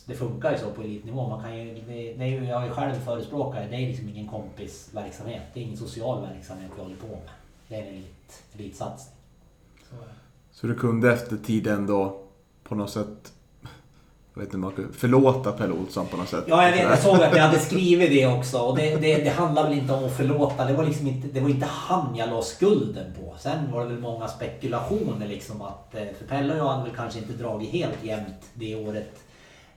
det 0.06 0.14
funkar 0.14 0.52
ju 0.52 0.58
så 0.58 0.70
på 0.70 0.82
elitnivå. 0.82 1.28
Man 1.28 1.42
kan 1.42 1.58
ju, 1.58 1.74
det, 1.74 2.14
det 2.14 2.24
är 2.24 2.28
ju, 2.28 2.44
jag 2.44 2.62
är 2.62 2.66
ju 2.66 2.72
själv 2.72 2.94
förespråkare, 2.94 3.66
det 3.70 3.76
är 3.76 3.86
liksom 3.88 4.08
ingen 4.08 4.28
kompisverksamhet. 4.28 5.42
Det 5.54 5.60
är 5.60 5.64
ingen 5.64 5.76
social 5.76 6.22
verksamhet 6.22 6.70
vi 6.76 6.82
håller 6.82 6.96
på 6.96 7.06
med. 7.06 7.30
Det 7.68 7.74
är 7.74 7.82
en 7.82 7.88
elit, 7.88 8.44
elitsatsning. 8.54 9.16
Så, 9.90 9.96
Så 10.52 10.66
du 10.66 10.74
kunde 10.74 11.12
efter 11.12 11.36
tiden 11.36 11.86
då 11.86 12.20
på 12.64 12.74
något 12.74 12.90
sätt, 12.90 13.32
jag 14.34 14.40
vet 14.40 14.46
inte 14.48 14.56
man 14.56 14.72
kunde, 14.72 14.92
förlåta 14.92 15.52
Pelle 15.52 15.72
Olsson 15.72 16.06
på 16.06 16.16
något 16.16 16.28
sätt? 16.28 16.44
Ja, 16.46 16.64
jag 16.64 16.72
vet. 16.72 16.82
Jag 16.82 16.98
såg 16.98 17.14
att 17.22 17.36
jag 17.36 17.42
hade 17.42 17.58
skrivit 17.58 18.10
det 18.10 18.26
också. 18.26 18.58
Och 18.58 18.76
det, 18.76 18.96
det, 18.96 19.16
det 19.24 19.30
handlar 19.30 19.68
väl 19.68 19.78
inte 19.78 19.92
om 19.92 20.04
att 20.04 20.16
förlåta. 20.16 20.64
Det 20.64 20.72
var 20.74 20.84
liksom 20.84 21.06
inte, 21.06 21.28
det 21.28 21.40
var 21.40 21.48
inte 21.48 21.66
han 21.66 22.16
jag 22.16 22.30
la 22.30 22.42
skulden 22.42 23.12
på. 23.20 23.34
Sen 23.38 23.72
var 23.72 23.80
det 23.80 23.86
väl 23.86 23.98
många 24.00 24.28
spekulationer 24.28 25.28
liksom 25.28 25.62
att... 25.62 25.94
eh, 25.94 26.02
För 26.18 26.26
Pelle 26.28 26.52
och 26.52 26.58
jag 26.58 26.68
hade 26.68 26.82
väl 26.84 26.96
kanske 26.96 27.18
inte 27.18 27.32
dragit 27.32 27.70
helt 27.70 28.04
jämnt 28.04 28.50
det 28.54 28.74
året. 28.76 29.12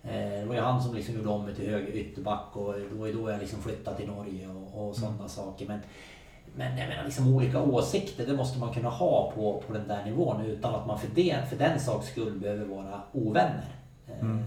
Eh, 0.04 0.12
Det 0.40 0.46
var 0.48 0.56
ju 0.56 0.62
han 0.62 0.82
som 0.84 0.96
liksom 0.96 1.16
gjorde 1.16 1.30
om 1.30 1.46
mig 1.46 1.56
till 1.56 1.70
höger 1.70 1.96
ytterback 1.96 2.46
och 2.54 2.74
det 2.74 3.00
var 3.00 3.08
ju 3.08 3.14
då 3.14 3.30
jag 3.32 3.40
liksom 3.40 3.62
flyttade 3.62 3.98
till 3.98 4.08
Norge 4.08 4.48
och, 4.74 4.88
och 4.88 4.96
sådana 4.96 5.28
saker. 5.28 5.66
Men, 5.68 5.80
men 6.56 6.78
jag 6.78 6.90
menar 6.90 7.04
liksom 7.06 7.36
olika 7.36 7.62
åsikter, 7.62 8.26
det 8.26 8.34
måste 8.34 8.60
man 8.60 8.74
kunna 8.74 8.90
ha 8.90 9.32
på, 9.36 9.64
på 9.68 9.74
den 9.74 9.88
där 9.88 10.06
nivån 10.06 10.42
utan 10.46 10.76
att 10.76 10.88
man 10.88 11.00
för, 11.00 11.08
det, 11.16 11.36
för 11.50 11.56
den 11.56 11.80
saks 11.80 12.08
skull 12.08 12.40
behöver 12.40 12.66
vara 12.66 13.02
ovänner. 13.12 13.66
Eh, 14.08 14.38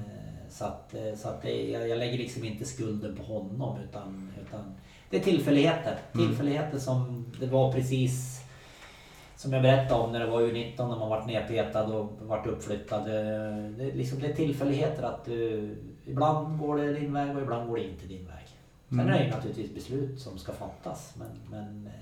Så 0.49 0.65
att, 0.65 0.95
eh, 0.95 1.15
så 1.17 1.29
att 1.29 1.43
det, 1.43 1.71
jag, 1.71 1.89
jag 1.89 1.99
lägger 1.99 2.19
liksom 2.19 2.45
inte 2.45 2.65
skulden 2.65 3.17
på 3.17 3.23
honom 3.23 3.79
utan, 3.89 4.33
utan 4.47 4.75
det 5.11 5.17
är 5.17 5.21
tillfälligheter. 5.21 5.99
Mm. 6.15 6.27
Tillfälligheter 6.27 6.79
som 6.79 7.27
det 7.41 7.47
var 7.47 7.73
precis 7.73 8.41
som 9.37 9.53
jag 9.53 9.63
berättade 9.63 10.01
om 10.01 10.13
när 10.13 10.21
det 10.21 10.27
var 10.27 10.41
U19 10.43 10.77
när 10.89 10.99
man 10.99 11.09
vart 11.09 11.27
nedpetad 11.27 11.85
och 11.85 12.13
vart 12.23 12.47
uppflyttad. 12.47 13.05
Det, 13.05 13.23
det, 13.79 13.85
är 13.91 13.95
liksom, 13.97 14.19
det 14.21 14.27
är 14.27 14.35
tillfälligheter 14.35 15.03
att 15.03 15.25
du, 15.25 15.69
ibland 16.07 16.59
går 16.59 16.77
det 16.77 16.93
din 16.93 17.13
väg 17.13 17.37
och 17.37 17.43
ibland 17.43 17.69
går 17.69 17.77
det 17.77 17.85
inte 17.85 18.07
din 18.07 18.27
väg. 18.27 18.47
Sen 18.89 19.01
Mm. 19.01 19.15
är 19.15 19.19
det 19.19 19.25
ju 19.25 19.31
naturligtvis 19.31 19.75
beslut 19.75 20.21
som 20.21 20.39
ska 20.39 20.53
fattas 20.53 21.15
men, 21.19 21.29
men 21.51 21.87
eh. 21.87 21.93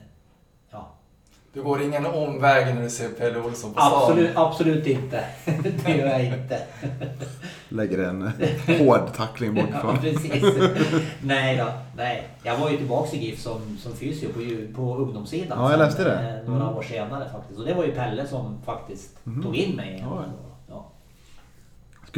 Du 1.52 1.62
går 1.62 1.82
ingen 1.82 2.06
omväg 2.06 2.74
när 2.74 2.82
du 2.82 2.90
ser 2.90 3.08
Pelle 3.08 3.38
Olsson 3.40 3.74
på 3.74 3.80
stan. 3.80 3.92
Absolut, 4.02 4.30
absolut 4.36 4.86
inte. 4.86 5.24
det 5.84 5.96
gör 5.96 6.06
jag 6.06 6.24
inte. 6.24 6.60
Lägger 7.68 7.98
en 7.98 8.30
hård 8.78 9.00
tackling 9.16 9.56
Ja, 9.56 9.62
bakifrån. 9.62 9.98
precis. 9.98 10.44
nej 11.22 11.56
då, 11.56 11.66
nej. 11.96 12.28
Jag 12.42 12.58
var 12.58 12.70
ju 12.70 12.76
tillbaks 12.76 13.14
i 13.14 13.18
GIF 13.18 13.40
som, 13.40 13.78
som 13.82 13.92
fysio 13.96 14.26
på, 14.28 14.74
på 14.82 14.96
ungdomssidan. 14.96 15.58
Ja, 15.62 15.70
jag 15.70 15.78
läste 15.78 16.04
det. 16.04 16.40
eh, 16.44 16.48
Några 16.50 16.64
Mm. 16.64 16.76
år 16.76 16.82
senare 16.82 17.28
faktiskt. 17.32 17.58
Och 17.60 17.66
det 17.66 17.74
var 17.74 17.84
ju 17.84 17.92
Pelle 17.92 18.26
som 18.26 18.58
faktiskt 18.66 19.10
Mhm. 19.24 19.42
tog 19.42 19.56
in 19.56 19.76
mig. 19.76 19.98
Ja. 20.10 20.24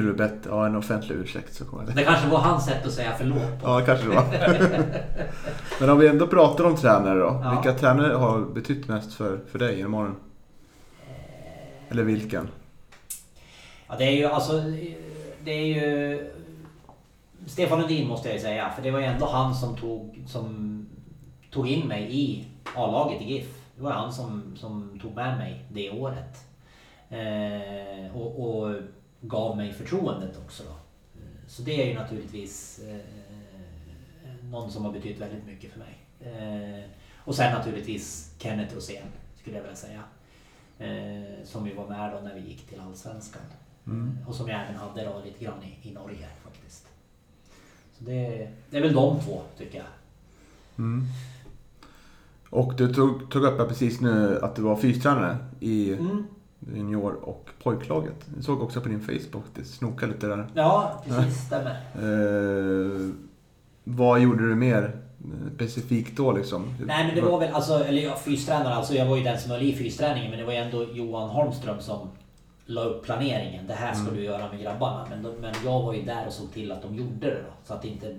Skulle 0.00 0.12
du 0.12 0.16
bett 0.16 0.46
ja, 0.48 0.66
en 0.66 0.76
offentlig 0.76 1.16
ursäkt 1.16 1.54
så 1.54 1.64
kommer 1.64 1.84
det. 1.84 1.92
Det 1.92 2.04
kanske 2.04 2.28
var 2.28 2.38
hans 2.38 2.64
sätt 2.64 2.86
att 2.86 2.92
säga 2.92 3.14
förlåt 3.18 3.62
på. 3.62 3.68
Ja, 3.68 3.80
kanske 3.86 4.08
det 4.08 4.14
var. 4.14 4.24
Men 5.80 5.90
om 5.90 5.98
vi 5.98 6.08
ändå 6.08 6.26
pratar 6.26 6.64
om 6.64 6.76
tränare 6.76 7.18
då. 7.18 7.40
Ja. 7.42 7.50
Vilka 7.50 7.78
tränare 7.78 8.12
har 8.12 8.40
betytt 8.40 8.88
mest 8.88 9.14
för, 9.14 9.40
för 9.50 9.58
dig 9.58 9.76
genom 9.76 9.94
åren? 9.94 10.16
Eller 11.88 12.02
vilken? 12.02 12.48
Ja, 13.88 13.94
det 13.98 14.04
är 14.04 14.10
ju 14.10 14.24
alltså... 14.24 14.52
Det 15.44 15.50
är 15.50 15.66
ju... 15.66 16.30
Stefan 17.46 17.78
Lundin 17.78 18.08
måste 18.08 18.28
jag 18.28 18.36
ju 18.36 18.42
säga. 18.42 18.70
För 18.76 18.82
det 18.82 18.90
var 18.90 18.98
ju 18.98 19.04
ändå 19.04 19.26
han 19.26 19.54
som 19.54 19.76
tog, 19.76 20.22
som 20.26 20.86
tog 21.50 21.68
in 21.68 21.88
mig 21.88 22.08
i 22.10 22.44
A-laget 22.76 23.22
i 23.22 23.24
GIF. 23.24 23.48
Det 23.76 23.82
var 23.82 23.90
han 23.90 24.12
som, 24.12 24.56
som 24.56 25.00
tog 25.02 25.14
med 25.14 25.38
mig 25.38 25.64
det 25.68 25.90
året. 25.90 26.44
Eh, 27.10 28.16
och, 28.16 28.60
och 28.60 28.74
gav 29.20 29.56
mig 29.56 29.72
förtroendet 29.72 30.38
också. 30.44 30.62
Då. 30.62 30.70
Eh, 31.20 31.46
Så 31.46 31.62
det 31.62 31.82
är 31.82 31.86
ju 31.86 31.94
naturligtvis 31.94 32.80
eh, 32.88 32.96
någon 34.50 34.70
som 34.70 34.84
har 34.84 34.92
betytt 34.92 35.20
väldigt 35.20 35.46
mycket 35.46 35.72
för 35.72 35.78
mig. 35.78 35.98
Eh, 36.20 36.84
och 37.24 37.34
sen 37.34 37.52
naturligtvis 37.52 38.34
Kenneth 38.38 38.74
Rosén 38.74 39.06
skulle 39.40 39.56
jag 39.56 39.62
vilja 39.62 39.76
säga. 39.76 40.02
Eh, 40.78 41.44
som 41.44 41.66
ju 41.66 41.74
var 41.74 41.88
med 41.88 42.12
då 42.12 42.20
när 42.20 42.34
vi 42.34 42.40
gick 42.40 42.66
till 42.68 42.80
Allsvenskan. 42.80 43.42
Mm. 43.86 44.18
Och 44.28 44.34
som 44.34 44.48
jag 44.48 44.60
även 44.60 44.76
hade 44.76 45.04
då 45.04 45.22
lite 45.24 45.44
grann 45.44 45.62
i, 45.62 45.88
i 45.88 45.92
Norge 45.92 46.28
faktiskt. 46.44 46.86
Så 47.98 48.04
det, 48.04 48.50
det 48.70 48.76
är 48.76 48.82
väl 48.82 48.92
de 48.92 49.20
två 49.20 49.42
tycker 49.58 49.78
jag. 49.78 49.86
Mm. 50.78 51.06
Och 52.50 52.74
du 52.76 52.94
tog, 52.94 53.30
tog 53.30 53.44
upp 53.44 53.68
precis 53.68 54.00
nu 54.00 54.40
att 54.42 54.56
du 54.56 54.62
var 54.62 54.76
fystränare 54.76 55.36
i 55.60 55.92
Mm. 55.92 56.26
Junior 56.74 57.12
och 57.28 57.50
pojklaget. 57.62 58.26
Jag 58.34 58.44
såg 58.44 58.62
också 58.62 58.80
på 58.80 58.88
din 58.88 59.00
Facebook, 59.00 59.44
det 59.54 59.64
snokade 59.64 60.12
lite 60.12 60.26
där. 60.26 60.46
Ja, 60.54 61.02
precis. 61.08 61.46
Stämmer. 61.46 61.70
Eh, 61.94 63.10
vad 63.84 64.20
gjorde 64.20 64.48
du 64.48 64.54
mer 64.54 64.82
eh, 65.24 65.54
specifikt 65.54 66.16
då 66.16 66.32
liksom? 66.32 66.74
Nej 66.86 67.06
men 67.06 67.14
det 67.14 67.20
var 67.30 67.40
väl, 67.40 67.54
alltså, 67.54 67.84
eller 67.84 68.02
jag 68.02 68.20
fystränare, 68.20 68.74
alltså 68.74 68.94
jag 68.94 69.06
var 69.06 69.16
ju 69.16 69.22
den 69.22 69.38
som 69.38 69.50
höll 69.50 69.62
i 69.62 69.72
fysträningen 69.72 70.30
men 70.30 70.38
det 70.38 70.44
var 70.46 70.52
ju 70.52 70.58
ändå 70.58 70.84
Johan 70.92 71.28
Holmström 71.30 71.80
som 71.80 72.08
la 72.66 72.80
upp 72.84 73.04
planeringen. 73.04 73.66
Det 73.66 73.74
här 73.74 73.92
ska 73.94 74.02
Mm. 74.02 74.14
du 74.16 74.22
göra 74.24 74.48
med 74.52 74.60
grabbarna. 74.62 75.06
Men, 75.10 75.22
då, 75.22 75.32
men 75.40 75.54
jag 75.64 75.82
var 75.82 75.94
ju 75.94 76.02
där 76.02 76.26
och 76.26 76.32
såg 76.32 76.52
till 76.52 76.72
att 76.72 76.82
de 76.82 76.94
gjorde 76.94 77.26
det 77.26 77.34
då. 77.46 77.52
Så 77.64 77.74
att 77.74 77.84
inte 77.84 78.16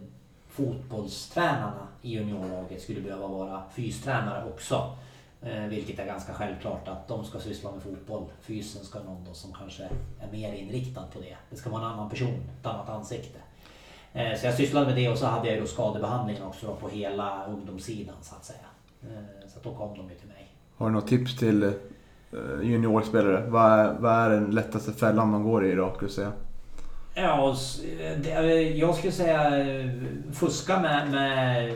fotbollstränarna 0.49 1.87
i 2.01 2.09
juniorlaget 2.13 2.81
skulle 2.81 3.01
behöva 3.01 3.27
vara 3.27 3.61
fystränare 3.75 4.43
också. 4.53 4.95
Eh, 5.43 5.65
vilket 5.69 5.99
är 5.99 6.05
ganska 6.05 6.33
självklart 6.33 6.87
att 6.87 7.07
de 7.07 7.23
ska 7.25 7.39
syssla 7.39 7.71
med 7.71 7.81
fotboll. 7.83 8.23
Fysen 8.41 8.83
ska 8.85 8.99
någon 8.99 9.25
då 9.27 9.33
som 9.33 9.53
kanske 9.53 9.83
är 10.19 10.31
mer 10.31 10.53
inriktad 10.53 11.03
på 11.13 11.19
det. 11.19 11.35
Det 11.49 11.55
ska 11.55 11.69
vara 11.69 11.81
en 11.81 11.87
annan 11.87 12.09
person, 12.09 12.41
ett 12.59 12.65
annat 12.65 12.89
ansikte. 12.89 13.39
Eh, 14.13 14.37
Så 14.39 14.45
jag 14.45 14.55
sysslade 14.55 14.85
med 14.85 14.95
det 14.95 15.09
och 15.09 15.17
så 15.17 15.25
hade 15.25 15.49
jag 15.51 15.61
då 15.61 15.67
skadebehandlingen 15.67 16.43
också 16.43 16.67
då 16.67 16.75
på 16.75 16.89
hela 16.89 17.45
ungdomssidan 17.45 18.15
så 18.21 18.35
att 18.35 18.45
säga. 18.45 18.59
Eh, 19.03 19.47
Så 19.47 19.59
då 19.69 19.75
kom 19.75 19.97
de 19.97 20.09
ju 20.09 20.15
till 20.15 20.27
mig. 20.27 20.47
Har 20.77 20.85
du 20.89 20.93
något 20.95 21.07
tips 21.07 21.37
till 21.37 21.73
juniorspelare? 22.63 23.45
Vad 23.49 23.71
är, 23.71 23.93
vad 23.99 24.13
är 24.13 24.29
den 24.29 24.51
lättaste 24.51 24.91
fällan 24.93 25.29
man 25.29 25.43
går 25.43 25.65
i 25.65 25.71
idag, 25.71 25.95
skulle 25.95 26.09
du 26.09 26.13
säga? 26.13 26.31
Ja, 27.15 27.55
jag 28.75 28.95
skulle 28.95 29.11
säga 29.13 29.51
fuska 30.33 30.79
med, 30.79 31.11
med 31.11 31.75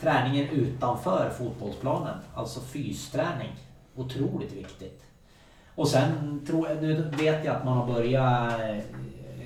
träningen 0.00 0.48
utanför 0.48 1.30
fotbollsplanen. 1.30 2.16
Alltså 2.34 2.60
fysträning. 2.60 3.52
Otroligt 3.96 4.52
viktigt. 4.52 5.04
Och 5.74 5.88
sen 5.88 6.40
tror 6.46 6.68
jag, 6.68 6.82
nu 6.82 7.10
vet 7.18 7.44
jag 7.44 7.56
att 7.56 7.64
man 7.64 7.76
har 7.76 7.86
börjat, 7.86 8.60
eh, 8.60 8.76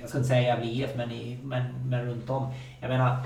jag 0.01 0.09
ska 0.09 0.17
inte 0.17 0.29
säga 0.29 0.41
Gävle 0.41 0.65
IF, 0.65 0.95
men, 0.95 1.11
i, 1.11 1.39
men, 1.43 1.89
men 1.89 2.05
runt 2.05 2.29
om. 2.29 2.53
Jag 2.81 2.89
menar, 2.89 3.17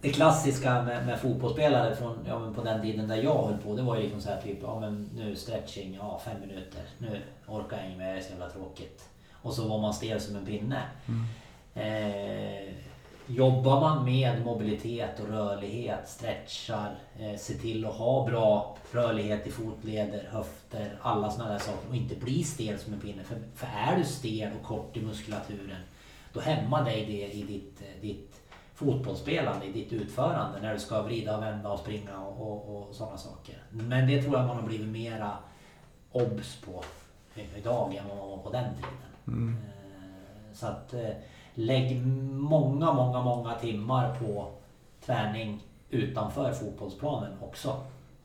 det 0.00 0.12
klassiska 0.12 0.82
med, 0.82 1.06
med 1.06 1.20
fotbollsspelare 1.20 1.96
från, 1.96 2.18
ja, 2.28 2.38
men 2.38 2.54
på 2.54 2.62
den 2.62 2.82
tiden 2.82 3.08
där 3.08 3.16
jag 3.16 3.46
höll 3.46 3.58
på, 3.58 3.76
det 3.76 3.82
var 3.82 3.96
ju 3.96 4.02
liksom 4.02 4.20
så 4.20 4.28
här 4.28 4.40
typ, 4.40 4.58
ja 4.62 4.80
men 4.80 5.10
nu 5.14 5.36
stretching, 5.36 5.94
ja 5.94 6.20
fem 6.24 6.40
minuter, 6.40 6.82
nu 6.98 7.20
orkar 7.46 7.76
jag 7.76 7.86
inte 7.86 7.98
mer, 7.98 8.12
det 8.12 8.18
är 8.18 8.22
så 8.22 8.30
jävla 8.30 8.50
tråkigt. 8.50 9.08
Och 9.42 9.54
så 9.54 9.68
var 9.68 9.78
man 9.78 9.94
stel 9.94 10.20
som 10.20 10.36
en 10.36 10.46
pinne. 10.46 10.82
Eh, 11.74 12.74
jobbar 13.34 13.80
man 13.80 14.04
med 14.04 14.44
mobilitet 14.44 15.20
och 15.20 15.28
rörlighet, 15.28 16.08
stretchar, 16.08 16.94
eh, 17.18 17.36
se 17.36 17.54
till 17.54 17.86
att 17.86 17.94
ha 17.94 18.26
bra 18.26 18.76
rörlighet 18.92 19.46
i 19.46 19.50
fotleder, 19.50 20.28
höfter, 20.30 20.98
alla 21.02 21.30
sådana 21.30 21.52
där 21.52 21.58
saker 21.58 21.88
och 21.88 21.96
inte 21.96 22.14
bli 22.16 22.44
stel 22.44 22.78
som 22.78 22.92
en 22.92 23.00
pinne. 23.00 23.22
För, 23.24 23.36
för 23.54 23.66
är 23.66 23.98
du 23.98 24.04
stel 24.04 24.52
och 24.60 24.66
kort 24.66 24.96
i 24.96 25.00
muskulaturen 25.02 25.80
då 26.32 26.40
hämmar 26.40 26.84
dig 26.84 27.06
det 27.06 27.32
i 27.36 27.42
ditt, 27.42 27.82
eh, 27.82 28.00
ditt 28.00 28.40
fotbollsspelande, 28.74 29.66
i 29.66 29.72
ditt 29.72 29.92
utförande 29.92 30.60
när 30.60 30.74
du 30.74 30.80
ska 30.80 31.02
vrida 31.02 31.36
och 31.36 31.42
vända 31.42 31.70
och 31.70 31.78
springa 31.78 32.18
och, 32.18 32.50
och, 32.50 32.88
och 32.88 32.94
sådana 32.94 33.16
saker. 33.16 33.62
Men 33.70 34.08
det 34.08 34.22
tror 34.22 34.36
jag 34.36 34.46
man 34.46 34.56
har 34.56 34.62
blivit 34.62 34.88
mera 34.88 35.32
obs 36.12 36.56
på 36.56 36.84
idag 37.56 37.94
än 37.94 38.08
vad 38.08 38.18
man 38.18 38.28
var 38.28 38.36
på 38.38 38.50
den 38.50 38.74
tiden. 38.74 39.56
Eh, 39.58 40.54
Så 40.54 40.66
att 40.66 40.94
eh, 40.94 41.10
lägg 41.60 42.06
många, 42.32 42.92
många, 42.92 43.22
många 43.22 43.54
timmar 43.54 44.14
på 44.14 44.50
träning 45.06 45.62
utanför 45.90 46.52
fotbollsplanen 46.52 47.32
också. 47.40 47.76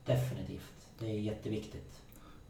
Definitivt. 0.04 0.72
Det 0.98 1.06
är 1.10 1.20
jätteviktigt. 1.20 2.00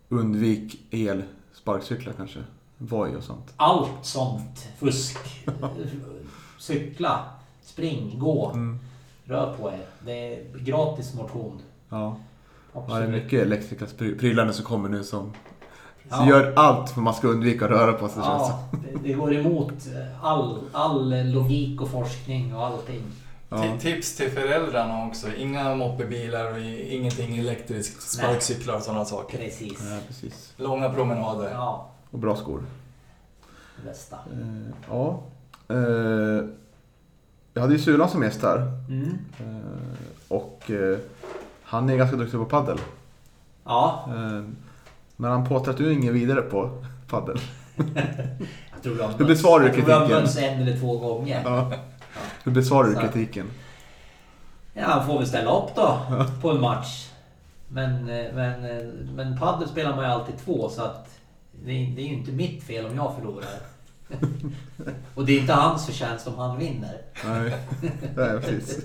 Undvik 0.08 0.80
el, 0.90 1.22
sparkcyklar 1.52 2.12
kanske? 2.12 2.38
Voj 2.78 3.16
och 3.16 3.22
sånt. 3.24 3.52
Allt 3.56 3.90
sånt 4.04 4.68
fusk. 4.78 5.18
Cykla, 6.58 7.24
spring, 7.62 8.18
gå, 8.18 8.50
Mm. 8.50 8.78
rör 9.24 9.56
på 9.56 9.68
er. 9.70 9.86
Det 10.04 10.12
är 10.12 10.58
gratis 10.58 11.14
motion. 11.14 11.60
Ja. 11.88 12.16
ja, 12.72 12.84
det 12.88 13.04
är 13.04 13.08
mycket 13.08 13.42
elektriska 13.42 13.84
pry- 13.86 14.18
prylar 14.18 14.52
som 14.52 14.64
kommer 14.64 14.88
nu 14.88 15.04
som 15.04 15.32
så 16.10 16.16
Ja. 16.16 16.28
gör 16.28 16.52
allt 16.56 16.90
för 16.90 17.00
man 17.00 17.14
ska 17.14 17.28
undvika 17.28 17.64
att 17.64 17.70
röra 17.70 17.92
på 17.92 18.08
sig 18.08 18.22
Ja, 18.24 18.60
det, 18.72 18.98
det 19.08 19.12
går 19.12 19.34
emot 19.34 19.72
all, 20.22 20.58
all 20.72 21.24
logik 21.32 21.80
och 21.80 21.88
forskning 21.88 22.54
och 22.54 22.66
allting. 22.66 23.02
Ja. 23.48 23.56
Ti- 23.56 23.78
Tips 23.78 24.16
till 24.16 24.30
föräldrarna 24.30 25.06
också. 25.06 25.26
Inga 25.36 25.74
moppebilar 25.74 26.52
och 26.52 26.58
ingenting 26.90 27.38
elektriskt. 27.38 28.02
Sparkcyklar 28.02 28.74
och 28.76 28.82
sådana 28.82 29.04
saker. 29.04 29.38
Precis. 29.38 29.90
Ja, 29.90 29.98
precis. 30.06 30.52
Långa 30.56 30.90
promenader. 30.90 31.50
Ja, 31.54 31.88
Och 32.10 32.18
bra 32.18 32.36
skor. 32.36 32.62
det 33.82 33.88
bästa. 33.88 34.16
Eh, 34.16 34.72
ja. 34.90 35.20
Eh, 35.68 36.44
jag 37.54 37.60
hade 37.62 37.72
ju 37.72 37.78
Sulan 37.78 38.08
som 38.08 38.22
gäst 38.22 38.42
här. 38.42 38.56
Mm. 38.88 39.18
Eh, 39.40 39.96
och 40.28 40.70
eh, 40.70 40.98
han 41.62 41.90
är 41.90 41.96
ganska 41.96 42.16
duktig 42.16 42.40
på 42.40 42.44
paddel. 42.46 42.78
Ja, 43.64 44.04
Eh, 44.08 44.42
men 45.16 45.30
han 45.30 45.48
påstår 45.48 45.70
att 45.72 45.78
du 45.78 45.86
är 45.86 45.92
ingen 45.92 46.14
vidare 46.14 46.42
på 46.42 46.84
jag 48.74 48.82
tror 48.82 49.02
har 49.02 49.18
Hur 49.18 49.24
besvarar 49.24 49.60
du 49.60 49.66
jag 49.66 49.74
tror 49.74 49.84
kritiken? 49.84 50.22
mötts 50.22 50.36
en 50.36 50.62
eller 50.62 50.78
två 50.78 50.98
gånger. 50.98 51.42
Ja. 51.44 51.72
Hur 52.44 52.52
besvarar 52.52 52.88
du 52.88 52.94
kritiken? 52.94 53.50
Ja, 54.74 54.84
han 54.86 55.06
får 55.06 55.18
väl 55.18 55.26
ställa 55.26 55.50
upp 55.50 55.74
då 55.74 55.98
på 56.42 56.50
en 56.50 56.60
match. 56.60 57.10
Men, 57.68 58.08
eh, 58.08 58.26
men, 58.34 58.64
eh, 58.64 58.84
men 59.14 59.38
padel 59.38 59.68
spelar 59.68 59.96
man 59.96 60.04
ju 60.04 60.10
alltid 60.10 60.34
två 60.44 60.68
så 60.68 60.82
att 60.82 61.18
det 61.64 61.70
är, 61.70 61.86
det 61.96 62.02
är 62.02 62.06
ju 62.06 62.14
inte 62.14 62.32
mitt 62.32 62.64
fel 62.64 62.86
om 62.86 62.96
jag 62.96 63.14
förlorar. 63.14 63.48
Och 65.14 65.26
det 65.26 65.32
är 65.32 65.40
inte 65.40 65.52
hans 65.52 65.86
förtjänst 65.86 66.26
om 66.26 66.38
han 66.38 66.58
vinner. 66.58 67.00
Nej, 67.24 67.56
Nej 68.16 68.40
precis. 68.40 68.84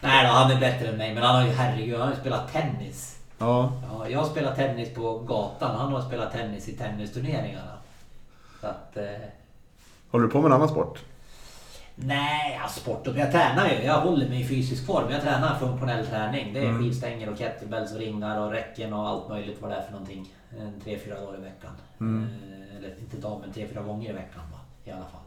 Nej 0.00 0.26
då, 0.26 0.32
han 0.32 0.50
är 0.50 0.60
bättre 0.60 0.88
än 0.88 0.96
mig. 0.96 1.14
Men 1.14 1.22
han 1.22 1.34
har 1.36 1.46
ju, 1.46 1.52
herregud, 1.52 1.98
han 1.98 2.08
har 2.08 2.14
ju 2.14 2.20
spelat 2.20 2.52
tennis. 2.52 3.18
Ja, 3.42 3.72
Ja, 3.90 4.08
jag 4.08 4.18
har 4.18 4.26
spelat 4.26 4.56
tennis 4.56 4.94
på 4.94 5.18
gatan. 5.18 5.76
Han 5.76 5.92
har 5.92 6.02
spelat 6.02 6.32
tennis 6.32 6.68
i 6.68 6.72
tennisturneringarna. 6.76 7.72
Så 8.60 8.66
att... 8.66 8.96
Eh, 8.96 9.04
Håller 10.10 10.24
du 10.26 10.30
på 10.32 10.38
med 10.40 10.46
en 10.46 10.52
annan 10.52 10.68
sport? 10.68 10.98
Nej, 11.94 12.58
ja, 12.62 12.68
sport 12.68 13.06
och 13.06 13.16
jag 13.18 13.32
tränar 13.32 13.68
ju. 13.68 13.82
Jag 13.82 14.00
håller 14.00 14.28
mig 14.28 14.40
i 14.40 14.44
fysisk 14.44 14.86
form. 14.86 15.10
Jag 15.10 15.22
tränar 15.22 15.58
funktionell 15.58 16.06
träning. 16.06 16.52
Det 16.54 16.60
är 16.60 16.64
Mm. 16.64 16.82
skivstänger 16.82 17.28
och 17.30 17.38
kettlebells 17.38 17.92
och 17.92 17.98
ringar 17.98 18.40
och 18.40 18.50
räcken 18.50 18.92
och 18.92 19.08
allt 19.08 19.28
möjligt 19.28 19.62
vad 19.62 19.70
det 19.70 19.76
är 19.76 19.82
för 19.82 19.92
någonting. 19.92 20.32
En 20.58 20.80
tre, 20.84 20.98
fyra 20.98 21.20
dagar 21.20 21.38
i 21.38 21.42
veckan. 21.42 21.70
Mm. 22.00 22.22
Eh, 22.24 22.76
eller 22.76 22.94
inte 23.00 23.16
dag, 23.16 23.38
men 23.40 23.52
tre, 23.52 23.68
fyra 23.68 23.82
gånger 23.82 24.10
i 24.10 24.12
veckan 24.12 24.42
va? 24.52 24.58
i 24.84 24.90
alla 24.90 25.04
fall. 25.04 25.20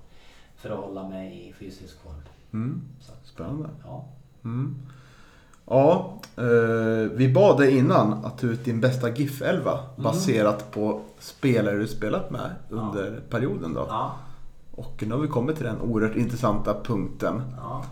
För 0.55 0.69
att 0.69 0.77
hålla 0.79 1.07
mig 1.07 1.47
i 1.49 1.53
fysisk 1.53 2.01
form. 2.03 2.21
Mm. 2.53 2.81
Spännande. 3.23 3.69
ja. 3.85 4.03
Mm. 4.43 4.75
Ja, 5.69 6.13
eh, 6.37 7.09
vi 7.13 7.33
bad 7.33 7.57
dig 7.57 7.77
innan 7.77 8.25
att 8.25 8.37
ta 8.41 8.47
ut 8.47 8.65
din 8.65 8.81
bästa 8.81 9.09
GIF-11 9.09 9.77
baserat 9.95 10.71
på 10.71 11.01
spelare 11.19 11.75
du 11.77 11.87
spelat 11.87 12.31
med 12.31 12.49
under 12.69 13.19
perioden 13.29 13.73
då. 13.73 13.85
Ja, 13.89 14.11
Och 14.75 15.03
nu 15.07 15.13
har 15.13 15.21
vi 15.21 15.27
kommit 15.27 15.55
till 15.55 15.65
den 15.65 15.81
oerhört 15.81 16.15
intressanta 16.15 16.73
punkten. 16.83 17.41
ja. 17.57 17.83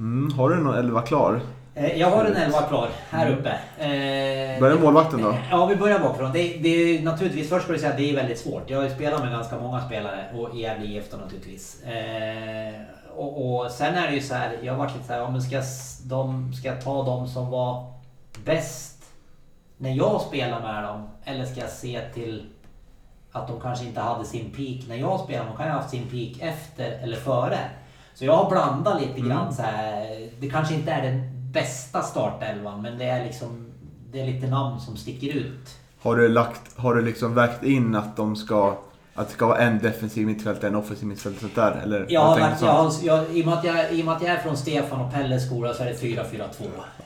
Mm, 0.00 0.32
har 0.32 0.50
du 0.50 0.56
någon 0.56 0.74
11 0.74 1.02
klar? 1.02 1.40
Eh, 1.74 2.00
Jag 2.00 2.10
har 2.10 2.24
en 2.24 2.36
elva 2.36 2.62
klar 2.62 2.88
här 3.10 3.32
uppe. 3.32 3.50
Eh, 3.78 4.60
Börjar 4.60 4.78
målvakten 4.78 5.22
då? 5.22 5.34
Ja, 5.50 5.66
vi 5.66 5.76
börjar 5.76 5.98
bakifrån. 5.98 6.32
Det, 6.32 6.38
det 6.62 6.68
är 6.68 7.02
naturligtvis, 7.02 7.48
först 7.48 7.64
ska 7.64 7.72
vi 7.72 7.78
säga 7.78 7.90
att 7.90 7.96
det 7.98 8.10
är 8.10 8.14
väldigt 8.16 8.38
svårt. 8.38 8.62
Jag 8.70 8.78
har 8.78 8.84
ju 8.84 8.90
spelat 8.94 9.20
med 9.22 9.30
ganska 9.32 9.60
många 9.60 9.80
spelare 9.80 10.24
och 10.34 10.54
i 10.56 10.60
Gävle 10.60 10.86
IF 10.86 11.10
då 11.10 11.16
naturligtvis. 11.16 11.82
Eh, 11.82 12.80
och, 13.16 13.60
och 13.60 13.70
sen 13.70 13.94
är 13.94 14.08
det 14.08 14.14
ju 14.14 14.20
så 14.20 14.34
här, 14.34 14.58
jag 14.62 14.72
har 14.72 14.78
varit 14.78 14.94
lite 14.94 15.06
så 15.06 15.12
här, 15.12 15.20
ja, 15.20 15.30
men 15.30 15.42
ska, 15.42 15.62
de, 16.04 16.52
ska 16.52 16.68
jag 16.68 16.84
ta 16.84 17.04
de 17.04 17.28
som 17.28 17.50
var 17.50 17.92
bäst 18.44 19.04
när 19.76 19.90
jag 19.90 20.20
spelade 20.20 20.62
med 20.62 20.84
dem? 20.84 21.08
Eller 21.24 21.44
ska 21.44 21.60
jag 21.60 21.70
se 21.70 22.00
till 22.14 22.46
att 23.32 23.48
de 23.48 23.60
kanske 23.60 23.84
inte 23.84 24.00
hade 24.00 24.24
sin 24.24 24.50
peak 24.50 24.88
när 24.88 24.96
jag 24.96 25.20
spelade? 25.20 25.48
De 25.50 25.56
kan 25.56 25.66
ju 25.66 25.72
ha 25.72 25.78
haft 25.78 25.90
sin 25.90 26.06
peak 26.08 26.50
efter 26.50 26.90
eller 26.90 27.16
före. 27.16 27.58
Så 28.14 28.24
jag 28.24 28.36
har 28.36 28.50
blandat 28.50 29.00
lite 29.00 29.20
grann 29.20 29.54
så 29.54 29.62
här. 29.62 30.28
Det 30.40 30.50
kanske 30.50 30.74
inte 30.74 30.92
är 30.92 31.02
den 31.02 31.50
bästa 31.52 32.02
startelvan 32.02 32.82
men 32.82 32.98
det 32.98 33.04
är 33.04 33.24
liksom 33.24 33.72
det 34.12 34.20
är 34.20 34.26
lite 34.26 34.46
namn 34.46 34.80
som 34.80 34.96
sticker 34.96 35.36
ut. 35.36 35.78
Har 36.02 36.16
du, 36.16 36.28
lagt, 36.28 36.78
har 36.78 36.94
du 36.94 37.02
liksom 37.02 37.34
vägt 37.34 37.62
in 37.62 37.94
att 37.94 38.16
de 38.16 38.36
ska 38.36 38.76
att 39.18 39.28
det 39.28 39.34
ska 39.34 39.46
vara 39.46 39.58
en 39.58 39.78
defensiv 39.78 40.26
mittfältare, 40.26 40.70
en 40.70 40.76
offensiv 40.76 41.08
mittfältare 41.08 41.40
sånt 41.40 41.54
där? 41.54 41.80
Eller 41.82 41.98
varit, 42.00 42.58
sånt? 42.58 43.02
jag, 43.02 43.12
har- 43.14 43.24
jag, 43.26 43.36
i, 43.36 43.42
och 43.42 43.46
med 43.46 43.54
att 43.58 43.64
jag, 43.64 43.92
I 43.92 44.02
och 44.02 44.06
med 44.06 44.14
att 44.16 44.22
jag 44.22 44.30
är 44.30 44.38
från 44.38 44.56
Stefan 44.56 45.00
och 45.00 45.12
Pelles 45.12 45.46
skola 45.46 45.74
så 45.74 45.82
är 45.82 45.86
det 45.86 45.94
4-4-2. 45.94 46.44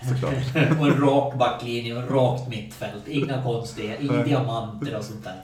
Såklart. 0.09 0.35
och 0.81 0.87
en 0.87 1.01
rak 1.01 1.35
backlinje 1.35 1.97
och 1.97 2.11
rakt 2.15 2.49
mittfält. 2.49 3.09
Inga 3.09 3.43
konstiga, 3.43 3.99
inga 3.99 4.23
diamanter 4.23 4.97
och 4.99 5.05
sånt 5.05 5.25
där. 5.25 5.35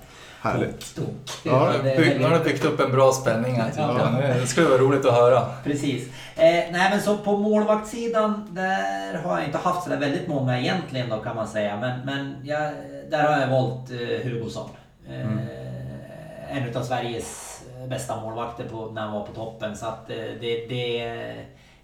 Härligt. 0.40 0.94
Tok, 0.96 1.04
tok. 1.06 1.14
Ja, 1.42 1.72
Det 1.82 1.92
är 1.92 1.98
Bygg- 1.98 2.18
Nu 2.20 2.24
har 2.28 2.38
du 2.38 2.44
byggt 2.44 2.64
upp 2.64 2.80
en 2.80 2.92
bra 2.92 3.12
spänning 3.12 3.54
här 3.60 3.70
tycker 3.70 3.82
Ja. 3.82 4.34
Det 4.40 4.46
skulle 4.46 4.68
vara 4.68 4.78
roligt 4.78 5.04
att 5.06 5.14
höra. 5.14 5.40
Precis. 5.64 6.08
Eh, 6.36 6.44
nej 6.44 6.90
men 6.90 7.00
så 7.02 7.16
på 7.16 7.36
målvaktssidan 7.36 8.46
där 8.50 9.18
har 9.24 9.38
jag 9.38 9.46
inte 9.46 9.58
haft 9.58 9.82
sådär 9.84 9.96
väldigt 9.96 10.28
många 10.28 10.60
egentligen 10.60 11.08
då 11.08 11.16
kan 11.16 11.36
man 11.36 11.48
säga. 11.48 11.76
Men, 11.80 12.00
men 12.04 12.34
jag, 12.44 12.72
där 13.10 13.22
har 13.32 13.40
jag 13.40 13.48
valt 13.48 13.90
eh, 13.90 14.30
Hugosson. 14.30 14.68
Eh, 15.08 15.26
En 16.50 16.68
utav 16.68 16.82
Sveriges 16.82 17.62
bästa 17.88 18.20
målvakter 18.20 18.68
på, 18.68 18.90
när 18.90 19.02
han 19.02 19.12
var 19.12 19.26
på 19.26 19.32
toppen. 19.32 19.76
Så 19.76 19.86
att 19.86 20.10
eh, 20.10 20.16
det, 20.16 20.66
det 20.68 21.00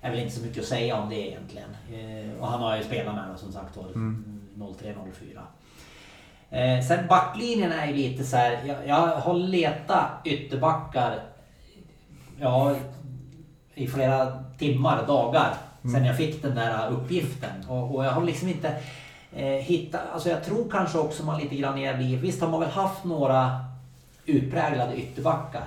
är 0.00 0.10
väl 0.10 0.18
inte 0.18 0.34
så 0.34 0.42
mycket 0.42 0.62
att 0.62 0.68
säga 0.68 0.96
om 0.96 1.08
det 1.08 1.28
egentligen. 1.28 1.76
Eh, 1.92 2.40
och 2.40 2.48
han 2.48 2.60
har 2.60 2.76
ju 2.76 2.82
spelat 2.84 3.14
med 3.14 3.28
dem 3.28 3.38
som 3.38 3.52
sagt 3.52 3.76
var 3.76 3.84
Mm. 3.84 4.40
03-04. 4.56 5.40
Eh, 6.50 6.84
sen 6.84 7.06
backlinjen 7.06 7.72
är 7.72 7.86
ju 7.86 7.92
lite 7.92 8.24
så 8.24 8.36
här. 8.36 8.58
Jag, 8.66 8.76
jag 8.86 9.16
har 9.16 9.34
letat 9.34 10.10
ytterbackar 10.24 11.18
ja, 12.40 12.74
i 13.74 13.86
flera 13.86 14.44
timmar, 14.58 15.06
dagar 15.06 15.54
sen 15.92 16.04
jag 16.04 16.16
fick 16.16 16.42
den 16.42 16.54
där 16.54 16.90
uppgiften. 16.90 17.68
Och, 17.68 17.94
och 17.94 18.04
jag 18.04 18.10
har 18.10 18.24
liksom 18.24 18.48
inte 18.48 18.76
eh, 19.32 19.46
hittat, 19.46 20.00
alltså 20.12 20.28
jag 20.28 20.44
tror 20.44 20.70
kanske 20.70 20.98
också 20.98 21.24
man 21.24 21.40
lite 21.40 21.56
grann 21.56 21.78
i, 21.78 22.16
visst 22.16 22.40
har 22.40 22.48
man 22.48 22.60
väl 22.60 22.70
haft 22.70 23.04
några 23.04 23.64
utpräglade 24.26 24.96
ytterbackar. 24.96 25.66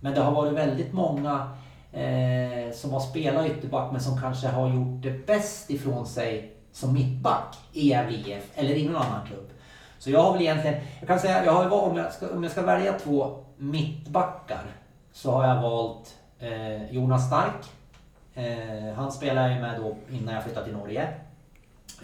Men 0.00 0.14
det 0.14 0.20
har 0.20 0.32
varit 0.32 0.52
väldigt 0.52 0.92
många 0.92 1.48
eh, 1.92 2.72
som 2.74 2.92
har 2.92 3.00
spelat 3.00 3.46
ytterback 3.46 3.92
men 3.92 4.00
som 4.00 4.20
kanske 4.20 4.48
har 4.48 4.68
gjort 4.68 5.02
det 5.02 5.26
bäst 5.26 5.70
ifrån 5.70 6.06
sig 6.06 6.52
som 6.72 6.92
mittback 6.92 7.56
i 7.72 7.88
Gävle 7.88 8.16
IF 8.16 8.50
eller 8.54 8.74
i 8.74 8.88
någon 8.88 8.96
annan 8.96 9.26
klubb. 9.26 9.50
Så 9.98 10.10
jag 10.10 10.22
har 10.22 10.32
väl 10.32 10.42
egentligen, 10.42 10.80
jag 10.98 11.08
kan 11.08 11.20
säga, 11.20 11.44
jag 11.44 11.52
har, 11.52 11.90
om, 11.90 11.96
jag 11.96 12.12
ska, 12.12 12.28
om 12.28 12.42
jag 12.42 12.52
ska 12.52 12.62
välja 12.62 12.92
två 12.92 13.44
mittbackar 13.56 14.66
så 15.12 15.30
har 15.30 15.46
jag 15.46 15.62
valt 15.62 16.14
eh, 16.38 16.90
Jonas 16.90 17.26
Stark. 17.26 17.66
Eh, 18.34 18.94
han 18.94 19.12
spelade 19.12 19.48
jag 19.48 19.56
ju 19.56 19.62
med 19.62 19.80
då 19.80 19.96
innan 20.16 20.34
jag 20.34 20.44
flyttade 20.44 20.66
till 20.66 20.76
Norge. 20.76 21.08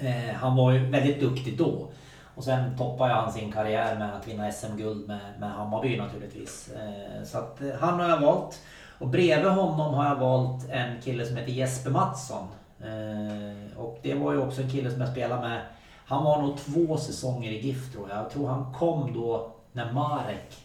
Eh, 0.01 0.35
han 0.35 0.56
var 0.56 0.73
ju 0.73 0.90
väldigt 0.90 1.20
duktig 1.20 1.59
då. 1.59 1.89
Och 2.34 2.44
sen 2.44 2.76
toppar 2.78 3.09
han 3.09 3.32
sin 3.32 3.52
karriär 3.52 3.98
med 3.98 4.14
att 4.14 4.28
vinna 4.28 4.52
SM-guld 4.52 5.09
med, 5.09 5.20
med 5.38 5.50
Hammarby 5.50 5.96
naturligtvis. 5.96 6.70
Eh, 6.72 7.24
så 7.24 7.38
att 7.38 7.60
eh, 7.60 7.70
han 7.80 8.00
har 8.00 8.09
jag 8.09 8.20
valt. 8.20 8.60
Och 8.98 9.09
bredvid 9.09 9.50
honom 9.50 9.94
har 9.94 10.06
jag 10.06 10.16
valt 10.16 10.70
en 10.70 11.02
kille 11.02 11.26
som 11.26 11.36
heter 11.36 11.52
Jesper 11.52 11.90
Mattsson. 11.90 12.48
Eh, 12.80 13.78
och 13.78 13.98
det 14.02 14.14
var 14.14 14.32
ju 14.32 14.38
också 14.38 14.62
en 14.62 14.70
kille 14.70 14.90
som 14.90 15.00
jag 15.00 15.10
spelade 15.10 15.48
med. 15.48 15.60
Han 16.06 16.24
var 16.24 16.42
nog 16.42 16.56
två 16.59 16.96
säsonger 16.96 17.50
i 17.50 17.60
GIF 17.60 17.92
tror 17.92 18.09
jag. 18.09 18.18
Jag 18.18 18.30
tror 18.30 18.48
han 18.48 18.74
kom 18.74 19.14
då 19.14 19.52
när 19.72 19.92
Marek, 19.92 20.56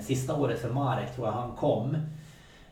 sista 0.00 0.34
året 0.34 0.60
för 0.60 0.70
Marek 0.70 1.14
tror 1.14 1.26
jag 1.26 1.32
han 1.32 1.52
kom. 1.52 1.96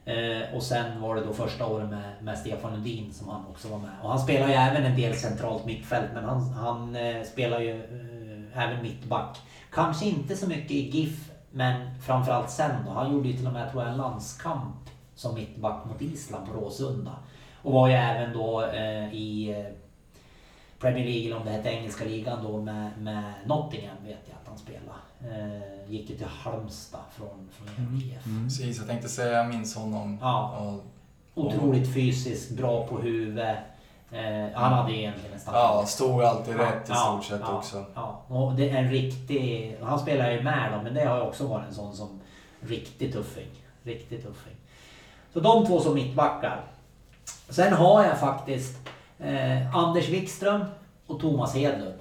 Eh, 0.05 0.55
och 0.55 0.63
sen 0.63 1.01
var 1.01 1.15
det 1.15 1.25
då 1.25 1.33
första 1.33 1.67
året 1.67 1.91
med, 1.91 2.13
med 2.23 2.39
Stefan 2.39 2.73
Lundin 2.73 3.13
som 3.13 3.29
han 3.29 3.45
också 3.51 3.69
var 3.69 3.79
med. 3.79 3.91
Och 4.03 4.11
han 4.11 4.19
spelar 4.19 4.49
ju 4.49 4.55
även 4.55 4.85
en 4.85 4.97
del 4.97 5.15
centralt 5.15 5.65
mittfält 5.65 6.11
men 6.15 6.25
han, 6.25 6.53
han 6.53 6.97
eh, 6.97 7.23
spelar 7.23 7.61
ju 7.61 7.73
även 8.55 8.83
mittback. 8.83 9.39
Kanske 9.71 10.05
inte 10.07 10.37
så 10.37 10.49
mycket 10.49 10.71
i 10.71 10.91
GIF 10.91 11.31
men 11.51 12.01
framförallt 12.01 12.51
sen 12.51 12.85
då. 12.87 12.93
Han 12.93 13.13
gjorde 13.13 13.29
ju 13.29 13.37
till 13.37 13.47
och 13.47 13.53
med 13.53 13.71
tror 13.71 13.83
jag, 13.83 13.93
en 13.93 13.99
landskamp 13.99 14.91
som 15.15 15.35
mittback 15.35 15.85
mot 15.85 16.03
Island 16.03 16.47
på 16.47 16.53
Råsunda. 16.53 17.13
Och 17.63 17.73
var 17.73 17.89
ju 17.89 17.95
även 17.95 18.33
då 18.33 18.65
eh, 18.65 19.15
i 19.15 19.51
eh, 19.51 19.73
Premier 20.79 21.05
League, 21.05 21.27
eller 21.27 21.37
om 21.37 21.45
det 21.45 21.51
hette 21.51 21.69
engelska 21.69 22.05
ligan 22.05 22.45
då 22.45 22.63
med, 22.63 22.91
med 22.99 23.33
Nottingham 23.47 23.97
vet 24.05 24.19
jag 24.29 24.37
att 24.43 24.49
han 24.49 24.59
spelade. 24.59 24.99
Eh, 25.21 25.91
gick 25.93 26.11
ju 26.11 26.17
till 26.17 26.27
Halmstad 26.27 27.01
från, 27.13 27.49
från 27.53 27.69
Gävle 27.69 28.07
IF. 28.07 28.25
Precis, 28.45 28.79
jag 28.79 28.87
tänkte 28.87 29.09
säga 29.09 29.33
jag 29.33 29.49
minns 29.49 29.77
honom. 29.77 30.19
Ja. 30.21 30.57
Och, 30.57 30.85
Otroligt 31.35 31.95
fysiskt, 31.95 32.51
bra 32.51 32.87
på 32.87 32.99
huvudet. 32.99 33.59
Eh, 34.13 34.49
han 34.55 34.73
hade 34.73 34.93
ju 34.93 34.99
egentligen 34.99 35.33
en 35.35 35.41
ja, 35.47 35.85
stod 35.87 36.23
alltid 36.23 36.57
rätt 36.57 36.89
i 36.89 36.93
ja, 36.93 36.95
stort 36.95 37.25
sett 37.25 37.47
ja, 37.47 37.57
också. 37.57 37.85
Ja, 37.95 38.23
och 38.29 38.55
det 38.55 38.71
är 38.71 38.77
en 38.77 38.91
riktig... 38.91 39.77
Han 39.83 39.99
spelar 39.99 40.31
ju 40.31 40.43
med 40.43 40.73
dem, 40.73 40.85
men 40.85 40.95
det 40.95 41.05
har 41.05 41.17
ju 41.17 41.23
också 41.23 41.47
varit 41.47 41.69
en 41.69 41.75
sån 41.75 41.97
som 41.97 42.21
riktig 42.61 43.13
tuffing. 43.13 43.51
Riktigt 43.83 44.23
tuffing. 44.23 44.57
Så 45.33 45.41
de 45.41 45.67
två 45.67 45.81
som 45.81 45.95
mittbackar. 45.95 46.61
Sen 47.49 47.73
har 47.73 48.05
jag 48.05 48.21
faktiskt 48.21 48.89
eh, 49.19 49.77
Anders 49.77 50.09
Wikström 50.09 50.65
och 51.07 51.21
Thomas 51.21 51.55
Hedlund. 51.55 51.99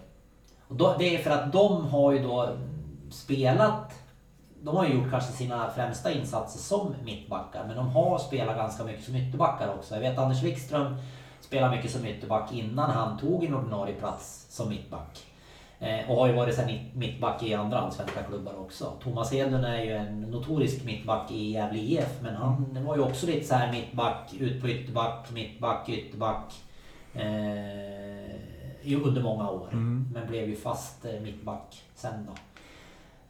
Och 0.67 0.75
då, 0.75 0.95
det 0.99 1.15
är 1.15 1.23
för 1.23 1.31
att 1.31 1.53
de 1.53 1.85
har 1.85 2.11
ju 2.11 2.23
då 2.23 2.49
spelat 3.11 3.93
de 4.63 4.75
har 4.75 4.85
ju 4.85 4.93
gjort 4.93 5.09
kanske 5.09 5.31
sina 5.31 5.69
främsta 5.69 6.11
insatser 6.11 6.59
som 6.59 6.95
mittbackar, 7.03 7.63
men 7.67 7.75
de 7.75 7.89
har 7.89 8.19
spelat 8.19 8.55
ganska 8.55 8.83
mycket 8.83 9.05
som 9.05 9.15
ytterbackar 9.15 9.73
också. 9.77 9.93
Jag 9.93 10.01
vet 10.01 10.17
Anders 10.17 10.43
Wikström 10.43 10.95
spelade 11.51 11.75
mycket 11.75 11.91
som 11.91 12.05
ytterback 12.05 12.51
innan 12.53 12.89
han 12.91 13.17
tog 13.17 13.43
en 13.43 13.53
ordinarie 13.55 13.95
plats 13.95 14.45
som 14.49 14.69
mittback. 14.69 15.25
Eh, 15.79 16.09
och 16.11 16.15
har 16.17 16.27
ju 16.27 16.33
varit 16.33 16.55
sen 16.55 16.65
mitt- 16.67 16.95
mittback 16.95 17.43
i 17.43 17.53
andra 17.53 17.79
allsvenska 17.79 18.23
klubbar 18.23 18.53
också. 18.59 18.93
Thomas 19.03 19.31
Hedlund 19.33 19.65
är 19.65 19.81
ju 19.83 19.91
en 19.91 20.21
notorisk 20.21 20.83
mittback 20.85 21.31
i 21.31 21.51
Gävle 21.51 21.79
IF, 21.79 22.19
men 22.21 22.35
han 22.35 22.77
var 22.85 22.95
ju 22.95 23.01
också 23.01 23.25
lite 23.25 23.47
så 23.47 23.55
här 23.55 23.71
mittback, 23.71 24.33
ut 24.39 24.61
på 24.61 24.69
ytterback, 24.69 25.31
mittback, 25.31 25.89
ytterback. 25.89 26.53
Eh, 27.13 29.01
under 29.05 29.21
många 29.23 29.49
år. 29.49 29.67
Men 30.13 30.27
blev 30.27 30.49
ju 30.49 30.55
fast 30.55 31.05
eh, 31.05 31.21
mittback 31.21 31.83
sen 31.95 32.27
då. 32.27 32.33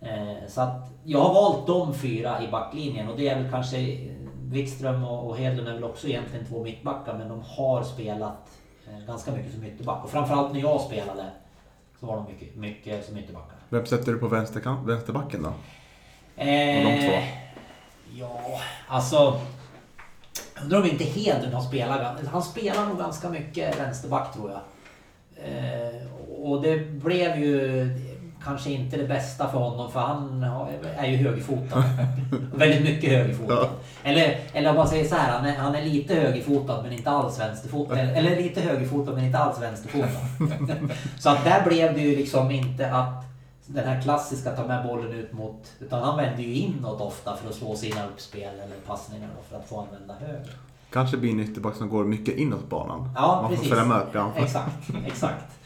Eh, 0.08 0.48
Så 0.48 0.62
att 0.62 0.90
jag 1.04 1.20
har 1.20 1.34
valt 1.34 1.68
de 1.68 1.94
fyra 1.94 2.44
i 2.44 2.48
backlinjen 2.48 3.10
och 3.10 3.18
det 3.18 3.28
är 3.28 3.42
väl 3.42 3.52
kanske 3.52 3.78
Wikström 4.52 5.04
och 5.04 5.30
och 5.30 5.38
Hedlund 5.38 5.68
är 5.68 5.74
väl 5.74 5.84
också 5.84 6.08
egentligen 6.08 6.46
två 6.46 6.64
mittbackar 6.64 7.18
men 7.18 7.30
de 7.30 7.42
har 7.42 7.84
spelat 7.84 8.50
eh, 8.88 9.06
ganska 9.08 9.32
mycket 9.32 9.54
som 9.54 9.64
ytterback. 9.64 10.04
Och 10.04 10.10
framförallt 10.10 10.54
när 10.54 10.60
jag 10.60 10.82
spelade 10.82 11.26
så 12.00 12.06
var 12.06 12.16
de 12.16 12.26
mycket, 12.26 12.56
mycket 12.56 13.06
som 13.06 13.18
ytterbackar. 13.18 13.58
Vem 13.70 13.86
sätter 13.86 14.12
du 14.12 14.18
på 14.18 14.28
vänsterbacken 14.28 15.44
då? 15.44 15.54
Eh, 16.36 16.84
de 16.88 17.08
två? 17.08 17.18
Ja, 18.14 18.60
alltså... 18.88 19.42
Undrar 20.64 20.80
om 20.80 20.86
inte 20.86 21.04
Hedlund 21.04 21.54
har 21.54 21.62
spelat... 21.62 22.26
Han 22.28 22.44
spelar 22.44 22.86
nog 22.86 22.98
ganska 22.98 23.30
mycket 23.30 23.80
vänsterback 23.80 24.34
tror 24.34 24.52
jag. 24.52 24.62
Eh, 25.46 26.12
och 26.42 26.62
det 26.62 26.78
blev 26.78 27.40
ju... 27.40 27.90
kanske 28.46 28.72
inte 28.72 28.98
det 28.98 29.08
bästa 29.08 29.50
för 29.50 29.58
honom 29.58 29.92
för 29.92 30.00
han 30.00 30.46
är 30.98 31.08
ju 31.08 31.18
högerfotad. 31.18 31.84
Väldigt 32.56 32.84
mycket 32.84 33.10
högerfotad. 33.10 33.54
Ja. 33.54 33.70
Eller, 34.04 34.40
eller 34.54 34.70
om 34.70 34.76
man 34.76 34.88
säger 34.88 35.10
så 35.10 35.16
här, 35.16 35.38
han 35.38 35.46
är, 35.46 35.56
han 35.56 35.76
är 35.76 35.86
lite 35.86 36.16
högerfotad 36.16 36.82
men 36.84 36.92
inte 36.92 37.10
alls 37.10 37.40
vänsterfotad. 37.40 38.00
Eller, 38.00 38.16
eller 38.16 38.36
lite 38.36 38.62
högerfotad 38.62 39.12
men 39.14 39.24
inte 39.24 39.38
alls 39.38 39.62
vänsterfotad. 39.62 40.10
så 41.20 41.30
att 41.30 41.44
där 41.44 41.64
blev 41.66 41.94
det 41.94 42.02
ju 42.02 42.16
liksom 42.16 42.52
inte 42.52 42.92
att 42.92 43.24
den 43.66 43.88
här 43.88 44.02
klassiska 44.02 44.52
ta 44.52 44.68
med 44.68 44.88
bollen 44.88 45.12
ut 45.14 45.34
mot... 45.34 45.72
Utan 45.80 46.04
han 46.04 46.18
vände 46.18 46.42
ju 46.42 46.54
inåt 46.54 47.02
ofta 47.02 47.36
för 47.36 47.50
att 47.50 47.56
slå 47.56 47.76
sina 47.76 48.08
uppspel 48.08 48.54
eller 48.54 48.76
passningar 48.88 49.30
för 49.50 49.58
att 49.58 49.70
få 49.70 49.80
använda 49.80 50.14
höger. 50.14 50.56
Kanske 50.92 51.18
blir 51.18 51.32
en 51.32 51.40
ytterback 51.40 51.76
som 51.76 51.90
går 51.90 52.06
mycket 52.06 52.38
inåt 52.38 52.70
banan. 52.70 53.10
Ja, 53.16 53.42
Man 53.42 53.52
precis. 53.52 53.70
får 53.70 53.76
följa 53.76 53.94
med 53.94 54.02
upp 54.02 54.16
i 54.16 54.18
anfall. 54.18 54.44
Exakt, 54.44 54.90
exakt. 55.08 55.61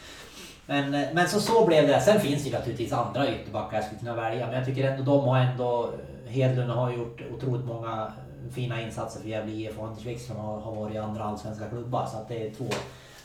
Men, 0.65 0.93
eh, 0.93 1.07
men 1.13 1.29
så, 1.29 1.39
så 1.39 1.65
blev 1.65 1.87
det. 1.87 2.01
Sen 2.01 2.19
finns 2.19 2.43
det 2.43 2.49
ju 2.49 2.55
naturligtvis 2.55 2.93
andra 2.93 3.31
ytterbackar 3.35 3.77
jag 3.77 3.85
skulle 3.85 3.99
kunna 3.99 4.15
välja. 4.15 4.45
Men 4.45 4.55
jag 4.55 4.65
tycker 4.65 4.91
ändå 4.91 5.03
de 5.03 5.27
har 5.27 5.37
ändå... 5.37 5.91
Hedlund 6.27 6.71
har 6.71 6.91
gjort 6.91 7.21
otroligt 7.33 7.65
många 7.65 8.11
fina 8.53 8.81
insatser 8.81 9.21
för 9.21 9.29
Gävle 9.29 9.51
IF 9.51 9.77
och 9.79 9.87
Anders 9.87 10.05
Wikström 10.05 10.37
har, 10.37 10.59
har 10.59 10.75
varit 10.75 10.95
i 10.95 10.97
andra 10.97 11.23
allsvenska 11.23 11.69
klubbar. 11.69 12.05
Så 12.11 12.17
att 12.17 12.27
det 12.27 12.47
är 12.47 12.53
två 12.53 12.65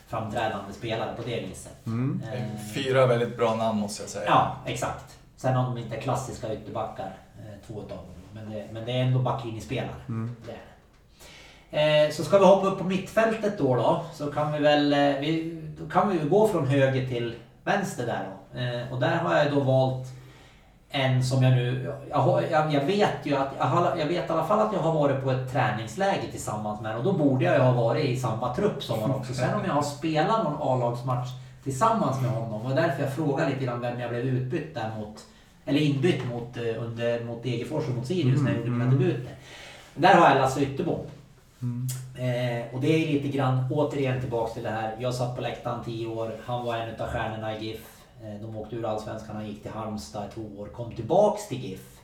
framträdande 0.09 0.73
spelare 0.73 1.17
på 1.17 1.23
det 1.23 1.41
viset. 1.41 1.87
Mm. 1.87 2.23
Eh, 2.33 2.43
Fyra 2.75 3.07
väldigt 3.07 3.37
bra 3.37 3.55
namn 3.55 3.81
måste 3.81 4.03
jag 4.03 4.11
säga. 4.11 4.25
Ja, 4.27 4.57
exakt. 4.67 5.19
Sen 5.37 5.55
har 5.55 5.65
de 5.65 5.79
inte 5.79 5.97
klassiska 5.97 6.55
ytterbackar, 6.55 7.17
eh, 7.39 7.67
två 7.67 7.83
utav 7.83 7.97
dem. 7.97 8.07
Men 8.33 8.51
det, 8.51 8.67
men 8.73 8.85
det 8.85 8.93
är 8.93 9.03
ändå 9.03 9.19
backlinjespelare. 9.19 9.95
Mm. 10.09 10.37
Det 10.47 10.53
är 10.53 10.55
det. 10.55 10.61
Eh, 11.71 12.11
så 12.13 12.25
ska 12.25 12.39
vi 12.39 12.45
hoppa 12.45 12.67
upp 12.67 12.79
på 12.79 12.85
mittfältet 12.85 13.59
då, 13.59 13.77
då 13.77 14.05
så 14.15 14.27
kan 14.33 14.53
vi 14.53 14.59
väl 14.59 14.93
eh, 14.93 14.99
vi, 14.99 15.61
då 15.81 15.89
kan 15.91 16.09
vi 16.09 16.29
gå 16.29 16.49
från 16.49 16.67
höger 16.67 17.07
till 17.07 17.35
vänster 17.65 18.07
där 18.07 18.29
då. 18.29 18.59
Eh, 18.61 18.93
och 18.93 19.01
där 19.01 19.17
har 19.17 19.37
jag 19.37 19.53
då 19.53 19.61
valt 19.61 20.09
en 20.93 21.25
som 21.25 21.43
jag 21.43 21.53
nu... 21.53 21.95
Jag, 22.11 22.43
jag, 22.51 22.75
jag 22.75 22.85
vet 22.85 23.17
ju 23.25 23.37
att... 23.37 23.49
Jag, 23.59 23.65
har, 23.65 23.97
jag 23.97 24.07
vet 24.07 24.31
i 24.31 24.33
alla 24.33 24.45
fall 24.45 24.61
att 24.61 24.73
jag 24.73 24.81
har 24.81 24.93
varit 24.93 25.23
på 25.25 25.31
ett 25.31 25.53
träningsläger 25.53 26.31
tillsammans 26.31 26.81
med 26.81 26.97
och 26.97 27.05
då 27.05 27.13
borde 27.13 27.45
jag 27.45 27.55
ju 27.55 27.61
ha 27.61 27.73
varit 27.73 28.05
i 28.05 28.17
samma 28.17 28.55
trupp 28.55 28.83
som 28.83 28.99
honom 28.99 29.17
också. 29.17 29.35
Sen 29.35 29.55
om 29.55 29.61
jag 29.67 29.73
har 29.73 29.83
spelat 29.83 30.45
någon 30.45 30.57
A-lagsmatch 30.61 31.29
tillsammans 31.65 32.23
med 32.23 32.31
honom 32.31 32.67
och 32.67 32.75
därför 32.75 33.03
jag 33.03 33.15
frågar 33.15 33.49
lite 33.49 33.65
grann 33.65 33.81
vem 33.81 34.01
jag 34.01 34.11
blev 34.11 34.25
utbytt 34.25 34.75
där 34.75 34.91
mot... 34.99 35.17
Eller 35.65 35.81
inbytt 35.81 36.29
mot, 36.31 36.57
eh, 36.57 36.83
under, 36.85 37.25
mot 37.25 37.43
Degerfors 37.43 37.89
och 37.89 37.95
mot 37.95 38.07
Sirius 38.07 38.43
när 38.43 38.51
jag 38.51 38.59
gjorde 38.59 38.71
mina 38.71 38.85
Mm. 38.85 38.99
debuter. 38.99 39.35
Där 39.95 40.15
har 40.15 40.29
jag 40.29 40.39
Lasse 40.39 40.61
Ytterbom. 40.61 41.01
Mm. 41.62 41.87
Eh, 42.19 42.74
och 42.74 42.81
det 42.81 42.89
är 42.89 43.12
lite 43.12 43.28
grann 43.28 43.65
återigen 43.70 44.20
tillbaks 44.20 44.53
till 44.55 44.62
det 44.62 44.70
här. 44.70 44.97
Jag 45.01 45.15
satt 45.15 45.37
på 45.37 45.43
läktaren 45.43 45.85
10 45.85 46.07
år. 46.07 46.32
Han 46.45 46.65
var 46.65 46.77
en 46.77 47.01
av 47.01 47.07
stjärnorna 47.09 47.57
i 47.57 47.65
GIF. 47.66 47.97
Eh, 48.23 48.41
de 48.43 48.57
åkte 48.57 48.77
ur 48.77 48.85
Allsvenskan. 48.85 49.37
Han 49.37 49.47
gick 49.47 49.62
till 49.62 49.70
Halmstad 49.70 50.24
i 50.27 50.35
två 50.35 50.61
år. 50.61 50.66
Kom 50.66 50.93
tillbaks 50.95 51.49
till 51.49 51.65
GIF 51.65 52.01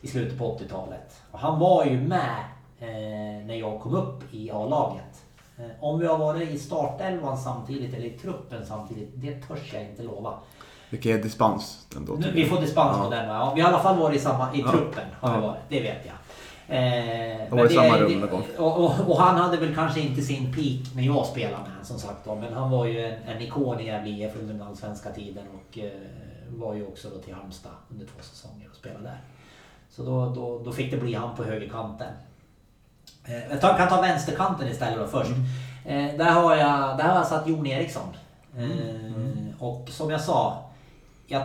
i 0.00 0.06
slutet 0.08 0.38
på 0.38 0.58
80-talet. 0.58 1.22
Och 1.30 1.38
han 1.38 1.58
var 1.58 1.84
ju 1.84 2.00
med 2.00 2.44
eh, 2.78 3.46
när 3.46 3.54
jag 3.54 3.80
kom 3.80 3.94
upp 3.94 4.34
i 4.34 4.50
A-laget. 4.50 5.22
Eh, 5.58 5.64
om 5.80 5.98
vi 5.98 6.06
har 6.06 6.18
varit 6.18 6.50
i 6.50 6.58
startelvan 6.58 7.38
samtidigt 7.38 7.94
eller 7.94 8.06
i 8.06 8.10
truppen 8.18 8.66
samtidigt, 8.66 9.10
det 9.14 9.32
törs 9.40 9.72
jag 9.74 9.82
inte 9.82 10.02
lova. 10.02 10.34
Vi 10.90 10.98
kan 10.98 11.12
ge 11.12 11.18
dispens 11.18 11.86
ändå. 11.96 12.12
Nu, 12.12 12.30
vi 12.34 12.44
får 12.44 12.60
dispens 12.60 12.96
Ja. 12.98 13.04
på 13.04 13.10
den 13.10 13.28
va? 13.28 13.34
Ja, 13.34 13.52
vi 13.54 13.60
har 13.60 13.70
i 13.70 13.74
alla 13.74 13.82
fall 13.82 13.98
varit 13.98 14.16
i 14.16 14.20
samma, 14.20 14.54
i 14.54 14.60
Ja. 14.60 14.70
truppen. 14.70 15.04
Har 15.20 15.36
vi 15.36 15.46
varit, 15.46 15.60
det 15.68 15.80
vet 15.80 16.06
jag. 16.06 16.14
Eh, 16.68 17.50
var 17.50 17.70
i 17.70 17.74
samma 17.74 17.98
rum 17.98 18.20
någon 18.20 18.30
gång. 18.30 18.44
och, 18.58 18.84
och, 18.84 19.10
och 19.10 19.20
han 19.20 19.36
hade 19.36 19.56
väl 19.56 19.74
kanske 19.74 20.00
inte 20.00 20.22
sin 20.22 20.52
peak 20.52 20.94
när 20.94 21.02
jag 21.02 21.26
spelade 21.26 21.56
med 21.62 21.70
honom 21.70 21.84
som 21.84 21.98
sagt 21.98 22.24
då, 22.24 22.34
Men 22.34 22.52
han 22.52 22.70
var 22.70 22.86
ju 22.86 23.06
en, 23.06 23.22
en 23.26 23.42
ikon 23.42 23.80
i 23.80 23.86
Gävle 23.86 24.10
IF 24.10 24.36
under 24.40 24.54
den 24.54 24.62
allsvenska 24.62 25.10
tiden 25.10 25.44
och 25.54 25.78
eh, 25.78 25.90
var 26.48 26.74
ju 26.74 26.86
också 26.86 27.08
då 27.08 27.18
till 27.18 27.34
Halmstad 27.34 27.72
under 27.90 28.06
två 28.06 28.22
säsonger 28.22 28.68
och 28.70 28.76
spelade 28.76 29.04
där. 29.04 29.20
Så 29.90 30.02
då, 30.02 30.34
då, 30.34 30.62
då 30.64 30.72
fick 30.72 30.90
det 30.90 30.96
bli 30.96 31.14
han 31.14 31.36
på 31.36 31.44
högerkanten. 31.44 32.12
Eh, 33.24 33.50
jag 33.50 33.60
tar, 33.60 33.76
kan 33.76 33.88
ta 33.88 34.00
vänsterkanten 34.00 34.68
istället 34.68 34.98
då 34.98 35.06
först. 35.06 35.30
Mm. 35.86 36.10
Eh, 36.10 36.18
där, 36.18 36.30
har 36.30 36.56
jag, 36.56 36.98
där 36.98 37.04
har 37.04 37.14
jag 37.14 37.26
satt 37.26 37.48
Jon 37.48 37.66
Eriksson. 37.66 38.08
Eh, 38.56 38.64
Mm. 38.66 39.54
Och 39.58 39.88
som 39.88 40.10
jag 40.10 40.20
sa, 40.20 40.64
jag, 41.26 41.42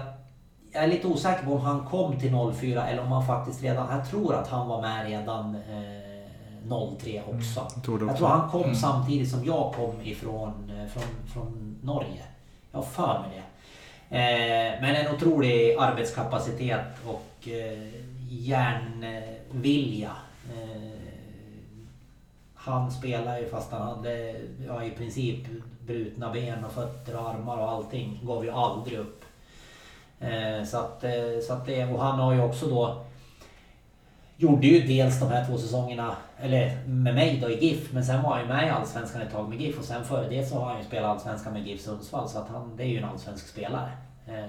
jag 0.72 0.84
är 0.84 0.88
lite 0.88 1.08
osäker 1.08 1.46
på 1.46 1.54
om 1.54 1.62
han 1.62 1.86
kom 1.86 2.20
till 2.20 2.34
04 2.60 2.88
eller 2.88 3.02
om 3.04 3.12
han 3.12 3.28
faktiskt 3.28 3.64
redan, 3.64 3.98
jag 3.98 4.10
tror 4.10 4.36
att 4.36 4.48
han 4.48 4.68
var 4.68 4.82
med 4.82 5.06
redan 5.08 5.56
eh, 5.56 6.98
03 7.00 7.24
också. 7.28 7.68
Jag 7.76 7.84
tror 7.84 8.08
Jag 8.08 8.18
tror 8.18 8.28
han 8.28 8.50
kom 8.50 8.64
Mm. 8.64 8.76
samtidigt 8.76 9.30
som 9.32 9.46
jag 9.46 9.74
kom 9.74 10.02
ifrån 10.04 10.72
eh, 10.80 10.88
från, 10.92 11.04
från 11.34 11.78
Norge. 11.84 12.24
Jag 12.72 12.80
har 12.80 12.86
för 12.86 13.20
mig 13.20 13.30
det. 13.36 13.42
Eh, 14.18 14.82
men 14.82 14.96
en 14.96 15.16
otrolig 15.16 15.76
arbetskapacitet 15.80 16.86
och 17.06 17.48
eh, 17.48 17.90
järnvilja. 18.30 20.12
Eh, 20.54 20.92
han 22.56 22.92
spelar 22.92 23.40
ju 23.40 23.50
fast 23.50 23.72
han 23.72 23.82
hade 23.82 24.36
ja, 24.68 24.84
i 24.84 24.92
princip 24.92 25.48
brutna 25.86 26.32
ben 26.34 26.66
och 26.66 26.72
fötter 26.72 27.20
och 27.20 27.30
armar 27.30 27.58
och 27.58 27.70
allting. 27.72 28.20
Gav 28.24 28.46
ju 28.46 28.52
aldrig 28.52 29.00
upp. 29.00 29.21
Eh, 30.22 30.66
så 30.66 30.78
att, 30.78 31.04
eh, 31.04 31.12
så 31.48 31.54
att 31.54 31.66
det, 31.66 31.86
och 31.86 32.04
han 32.04 32.20
har 32.20 32.34
ju 32.34 32.42
också 32.42 32.68
då 32.68 33.04
Gjorde 34.42 34.68
ju 34.68 34.82
dels 34.82 35.20
de 35.20 35.30
här 35.30 35.46
två 35.46 35.58
säsongerna, 35.58 36.16
eller 36.40 36.84
med 36.88 37.16
mig 37.16 37.40
då 37.42 37.50
i 37.50 37.66
GIF, 37.66 37.94
men 37.94 38.06
sen 38.06 38.24
var 38.24 38.30
han 38.32 38.42
ju 38.42 38.48
med 38.48 38.68
i 38.68 38.70
Allsvenskan 38.70 39.22
ett 39.22 39.32
tag 39.32 39.50
med 39.50 39.62
GIF 39.62 39.80
och 39.80 39.86
sen 39.86 40.06
före 40.06 40.30
det 40.30 40.46
så 40.46 40.56
har 40.56 40.66
han 40.66 40.78
ju 40.78 40.84
spelat 40.84 41.10
Allsvenskan 41.10 41.54
med 41.54 41.68
GIF 41.68 41.82
Sundsvall 41.82 42.30
så 42.30 42.40
att 42.40 42.50
han, 42.50 42.76
det 42.78 42.84
är 42.84 42.88
ju 42.88 42.98
en 42.98 43.06
allsvensk 43.06 43.48
spelare. 43.48 43.92
Eh, 44.28 44.46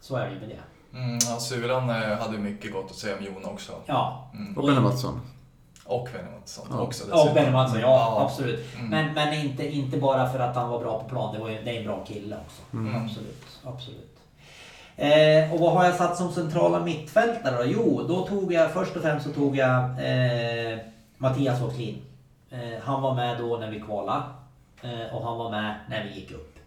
så 0.00 0.16
är 0.16 0.26
det 0.26 0.34
ju 0.34 0.40
med 0.40 0.48
det. 0.48 0.98
Mm, 0.98 1.18
ja, 1.28 1.40
Sulan 1.40 1.88
hade 1.88 2.38
mycket 2.38 2.72
gott 2.72 2.90
att 2.90 2.96
säga 2.96 3.16
om 3.18 3.24
Jon 3.24 3.44
också. 3.44 3.72
Ja. 3.86 4.30
Mm. 4.34 4.58
Och 4.58 4.66
Benny 4.66 4.80
Mattsson. 4.80 5.20
Och 5.84 6.08
Benny 6.12 6.30
Mattsson 6.38 6.66
Ja. 6.70 6.80
också 6.80 7.12
Och 7.12 7.34
Benny 7.34 7.50
Mattsson, 7.50 7.80
ja, 7.80 8.26
absolut. 8.26 8.74
Mm. 8.74 8.90
Men, 8.90 9.14
men 9.14 9.34
inte, 9.34 9.68
inte 9.68 9.98
bara 9.98 10.32
för 10.32 10.38
att 10.38 10.56
han 10.56 10.68
var 10.68 10.78
bra 10.78 11.02
på 11.02 11.08
plan, 11.08 11.34
det, 11.34 11.40
var 11.40 11.48
ju, 11.48 11.62
det 11.62 11.76
är 11.76 11.80
en 11.80 11.86
bra 11.86 12.04
kille 12.04 12.36
också. 12.46 12.62
Mm. 12.72 13.04
Absolut, 13.04 13.46
absolut. 13.64 14.09
Eh, 15.00 15.52
och 15.52 15.60
vad 15.60 15.72
har 15.72 15.84
jag 15.84 15.94
satt 15.94 16.16
som 16.16 16.32
centrala 16.32 16.84
mittfältare 16.84 17.56
då? 17.56 17.64
Jo, 17.64 18.04
då 18.08 18.26
tog 18.26 18.52
jag 18.52 18.70
först 18.70 18.96
och 18.96 19.02
främst 19.02 19.26
så 19.26 19.32
tog 19.32 19.56
jag 19.56 19.80
eh, 19.82 20.78
Mattias 21.16 21.62
Åklin. 21.62 22.02
Eh, 22.50 22.80
han 22.82 23.02
var 23.02 23.14
med 23.14 23.38
då 23.38 23.56
när 23.56 23.70
vi 23.70 23.80
kvalade 23.80 24.22
eh, 24.82 25.14
och 25.14 25.24
han 25.24 25.38
var 25.38 25.50
med 25.50 25.74
när 25.88 26.04
vi 26.04 26.20
gick 26.20 26.30
upp. 26.32 26.58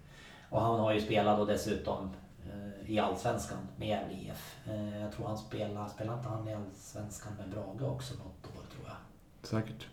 Och 0.50 0.62
han 0.62 0.80
har 0.80 0.94
ju 0.94 1.02
spelat 1.02 1.38
då 1.38 1.46
dessutom 1.46 2.12
eh, 2.46 2.92
i 2.92 3.00
Allsvenskan 3.00 3.58
med 3.76 3.88
Gävle 3.88 4.14
IF. 4.14 4.56
Eh, 4.68 5.02
jag 5.02 5.12
tror 5.12 5.28
han 5.28 5.38
spelade, 5.38 5.90
spelade 5.90 6.18
inte 6.18 6.30
han 6.30 6.48
i 6.48 6.54
Allsvenskan 6.54 7.34
med 7.38 7.50
Brage 7.50 7.92
också 7.92 8.14
något 8.14 8.46
år 8.46 8.64
tror 8.76 8.86
jag. 8.86 8.98
Säkert. 9.50 9.88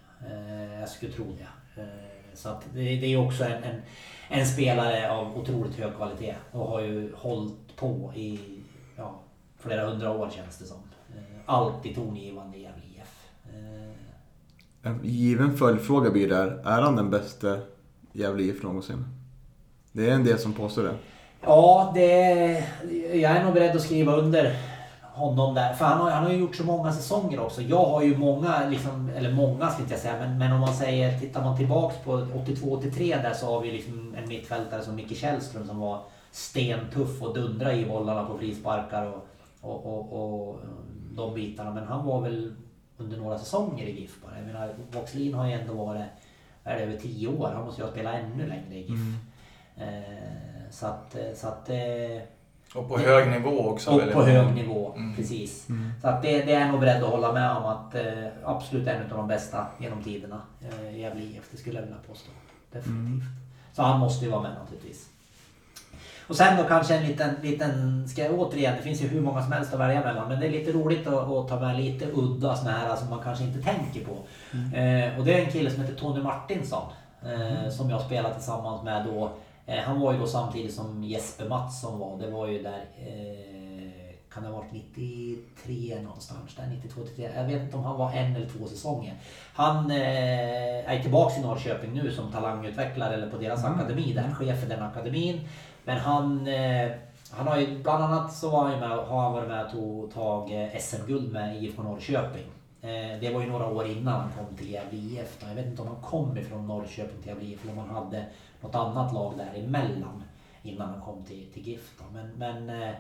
Jag 0.80 0.88
skulle 0.88 1.12
tro 1.12 1.24
det. 1.24 1.82
Så 2.34 2.48
att 2.48 2.64
det, 2.74 2.80
det 2.80 3.06
är 3.06 3.26
också 3.26 3.44
en, 3.44 3.64
en, 3.64 3.82
en 4.30 4.46
spelare 4.46 5.10
av 5.10 5.38
otroligt 5.38 5.74
hög 5.76 5.96
kvalitet 5.96 6.34
och 6.52 6.66
har 6.66 6.80
ju 6.80 7.12
hållit 7.14 7.76
på 7.76 8.12
i 8.16 8.40
ja, 8.96 9.20
flera 9.58 9.86
hundra 9.90 10.10
år 10.10 10.30
känns 10.30 10.58
det 10.58 10.64
som. 10.64 10.76
Eh, 11.16 11.22
alltid 11.46 11.94
tongivande 11.94 12.58
i 12.58 12.62
Gävle 12.62 12.82
IF. 12.96 13.28
Eh, 13.44 14.90
En 14.90 15.00
given 15.04 15.56
följdfråga 15.56 16.10
blir 16.10 16.28
där. 16.28 16.46
Är 16.64 16.82
han 16.82 16.96
den 16.96 17.10
bästa 17.10 17.58
Gävle 18.12 18.42
IF 18.42 18.62
någonsin? 18.62 19.04
Det 19.92 20.10
är 20.10 20.14
en 20.14 20.24
del 20.24 20.38
som 20.38 20.52
påstår 20.52 20.82
det. 20.82 20.94
Ja, 21.42 21.92
det, 21.94 22.12
jag 23.12 23.32
är 23.36 23.44
nog 23.44 23.54
beredd 23.54 23.76
att 23.76 23.82
skriva 23.82 24.16
under 24.16 24.56
honom 25.20 25.54
där. 25.54 25.74
För 25.74 25.84
han 25.84 26.00
har, 26.00 26.10
han 26.10 26.24
har 26.24 26.32
ju 26.32 26.38
gjort 26.38 26.56
så 26.56 26.64
många 26.64 26.92
säsonger 26.92 27.40
också. 27.40 27.62
Jag 27.62 27.84
har 27.84 28.02
ju 28.02 28.16
många, 28.16 28.68
liksom, 28.68 29.10
eller 29.16 29.32
många 29.32 29.70
ska 29.70 29.82
inte 29.82 29.94
jag 29.94 30.00
säga, 30.00 30.18
men, 30.18 30.38
men 30.38 30.52
om 30.52 30.60
man 30.60 30.74
säger, 30.74 31.20
tittar 31.20 31.44
man 31.44 31.56
tillbaks 31.56 31.96
på 32.04 32.18
82-83 32.18 33.22
där 33.22 33.34
så 33.34 33.46
har 33.46 33.60
vi 33.60 33.70
liksom 33.70 34.14
en 34.18 34.28
mittfältare 34.28 34.82
som 34.82 34.94
Micke 34.94 35.16
Källström 35.16 35.66
som 35.66 35.78
var 35.80 36.00
stentuff 36.30 37.22
och 37.22 37.34
dundra 37.34 37.74
i 37.74 37.84
bollarna 37.84 38.24
på 38.24 38.38
frisparkar 38.38 39.06
och, 39.06 39.26
och, 39.60 39.86
och, 39.86 40.12
och 40.12 40.60
de 41.10 41.34
bitarna. 41.34 41.70
Men 41.70 41.84
han 41.84 42.06
var 42.06 42.20
väl 42.20 42.54
under 42.96 43.16
några 43.16 43.38
säsonger 43.38 43.86
i 43.86 44.00
GIF 44.00 44.22
bara. 44.22 44.38
Jag 44.38 44.46
menar, 44.46 44.74
Voxlin 44.92 45.34
har 45.34 45.46
ju 45.46 45.52
ändå 45.52 45.74
varit, 45.74 46.06
är 46.64 46.76
det, 46.76 46.82
över 46.82 46.96
10 46.96 47.28
år. 47.28 47.50
Han 47.54 47.64
måste 47.64 47.80
ju 47.80 47.86
ha 47.86 47.92
spelat 47.92 48.14
ännu 48.14 48.46
längre 48.46 48.74
i 48.74 48.80
GIF. 48.80 49.00
Eh, 49.76 50.70
så 50.70 50.86
att, 50.86 51.16
så 51.34 51.48
att 51.48 51.70
eh, 51.70 52.22
Och 52.74 52.88
på 52.88 52.98
hög 52.98 53.30
nivå 53.30 53.68
också. 53.68 53.90
och 53.90 54.12
på 54.12 54.22
hög 54.22 54.54
nivå, 54.54 54.92
Mm. 54.96 55.16
precis. 55.16 55.68
Mm. 55.68 55.92
Så 56.02 56.08
att 56.08 56.22
det, 56.22 56.42
det 56.42 56.52
är 56.54 56.60
jag 56.60 56.70
nog 56.70 56.80
beredd 56.80 57.02
att 57.02 57.10
hålla 57.10 57.32
med 57.32 57.50
om 57.56 57.64
att 57.64 57.94
eh, 57.94 58.02
absolut 58.44 58.86
en 58.88 59.02
av 59.10 59.16
de 59.16 59.28
bästa 59.28 59.66
genom 59.78 60.02
tiderna 60.02 60.40
eh, 60.60 60.96
i 60.96 61.00
Gävle 61.00 61.22
IF. 61.22 61.48
Det 61.50 61.56
skulle 61.56 61.74
jag 61.76 61.82
vilja 61.82 61.96
påstå. 62.08 62.30
Definitivt. 62.72 62.96
Mm. 62.96 63.22
Så 63.72 63.82
han 63.82 64.00
måste 64.00 64.24
ju 64.24 64.30
vara 64.30 64.42
med 64.42 64.50
naturligtvis. 64.62 65.06
Och 66.28 66.36
sen 66.36 66.56
då 66.56 66.64
kanske 66.64 66.94
en 66.96 67.06
liten, 67.06 67.34
liten 67.42 68.08
ska 68.08 68.22
jag 68.24 68.38
återigen, 68.40 68.76
det 68.76 68.82
finns 68.82 69.02
ju 69.02 69.08
hur 69.08 69.20
många 69.20 69.42
som 69.42 69.52
helst 69.52 69.74
att 69.74 69.80
välja 69.80 70.00
mellan. 70.00 70.28
Men 70.28 70.40
det 70.40 70.46
är 70.46 70.50
lite 70.50 70.72
roligt 70.72 71.06
att, 71.06 71.14
att 71.30 71.48
ta 71.48 71.60
med 71.60 71.76
lite 71.76 72.06
udda 72.14 72.56
såna 72.56 72.70
här 72.70 72.96
som 72.96 73.10
man 73.10 73.22
kanske 73.24 73.44
inte 73.44 73.62
tänker 73.62 74.04
på. 74.04 74.12
Eh, 74.76 75.18
och 75.18 75.24
det 75.24 75.34
är 75.40 75.44
en 75.44 75.50
kille 75.52 75.70
som 75.70 75.82
heter 75.82 75.94
Tony 75.94 76.22
Martinsson. 76.22 76.82
Eh, 77.22 77.70
Som 77.70 77.90
jag 77.90 78.00
spelat 78.00 78.34
tillsammans 78.34 78.82
med 78.82 79.06
då. 79.06 79.32
Eh, 79.66 79.78
han 79.78 80.00
var 80.00 80.12
ju 80.12 80.18
då 80.18 80.26
samtidigt 80.26 80.74
som 80.74 81.04
Jesper 81.04 81.48
Mattsson 81.48 81.98
var. 81.98 82.18
Det 82.18 82.30
var 82.30 82.46
ju 82.46 82.62
där 82.62 82.84
eh, 82.98 84.14
kan 84.32 84.42
det 84.42 84.48
ha 84.48 84.56
varit 84.56 84.72
93 84.72 86.00
någonstans 86.02 86.54
där, 86.56 86.66
92 86.66 87.00
93. 87.00 87.30
Jag 87.36 87.44
vet 87.44 87.62
inte 87.62 87.76
om 87.76 87.84
han 87.84 87.98
var 87.98 88.12
en 88.12 88.36
eller 88.36 88.48
två 88.48 88.66
säsonger. 88.66 89.14
Han 89.54 89.90
eh, 89.90 90.92
är 90.92 91.02
tillbaks 91.02 91.38
i 91.38 91.40
Norrköping 91.40 91.92
nu 91.92 92.12
som 92.12 92.32
talangutvecklare 92.32 93.14
eller 93.14 93.30
på 93.30 93.36
deras 93.36 93.64
Mm. 93.64 93.78
akademi, 93.78 94.12
där 94.12 94.34
chef 94.34 94.60
för 94.60 94.68
den 94.68 94.82
akademin. 94.82 95.40
Men 95.84 95.96
han, 95.98 96.48
han 97.30 97.46
har 97.46 97.60
ju 97.60 97.82
bland 97.82 98.04
annat 98.04 98.32
så 98.32 98.50
var 98.50 98.64
han 98.64 98.80
med, 98.80 98.90
har 98.90 99.22
han 99.22 99.32
varit 99.32 99.48
med 99.48 99.64
och 99.64 99.70
tog 99.72 100.14
tag 100.14 100.70
SM-guld 100.80 101.32
med 101.32 101.62
IFK 101.62 101.82
Norrköping. 101.82 102.46
Eh, 102.82 103.20
det 103.20 103.34
var 103.34 103.40
ju 103.40 103.46
några 103.46 103.66
år 103.66 103.86
innan 103.86 104.20
han 104.20 104.30
kom 104.32 104.56
till 104.56 104.70
Gävle 104.70 104.98
IF. 104.98 105.38
Jag 105.48 105.54
vet 105.54 105.66
inte 105.66 105.82
om 105.82 105.88
han 105.88 106.02
kom 106.02 106.38
ifrån 106.38 106.66
Norrköping 106.66 107.18
till 107.22 107.28
Gävle 107.28 107.44
IF 107.44 107.62
eller 107.62 107.72
om 107.72 107.78
han 107.78 108.04
hade 108.04 108.26
något 108.60 108.74
annat 108.74 109.12
lag 109.12 109.34
däremellan 109.36 110.22
innan 110.62 110.88
han 110.88 111.00
kom 111.00 111.24
till, 111.24 111.46
till 111.52 111.68
GIF. 111.68 111.98
Då. 111.98 112.04
Men, 112.12 112.30
men 112.36 112.82
eh, 112.82 112.94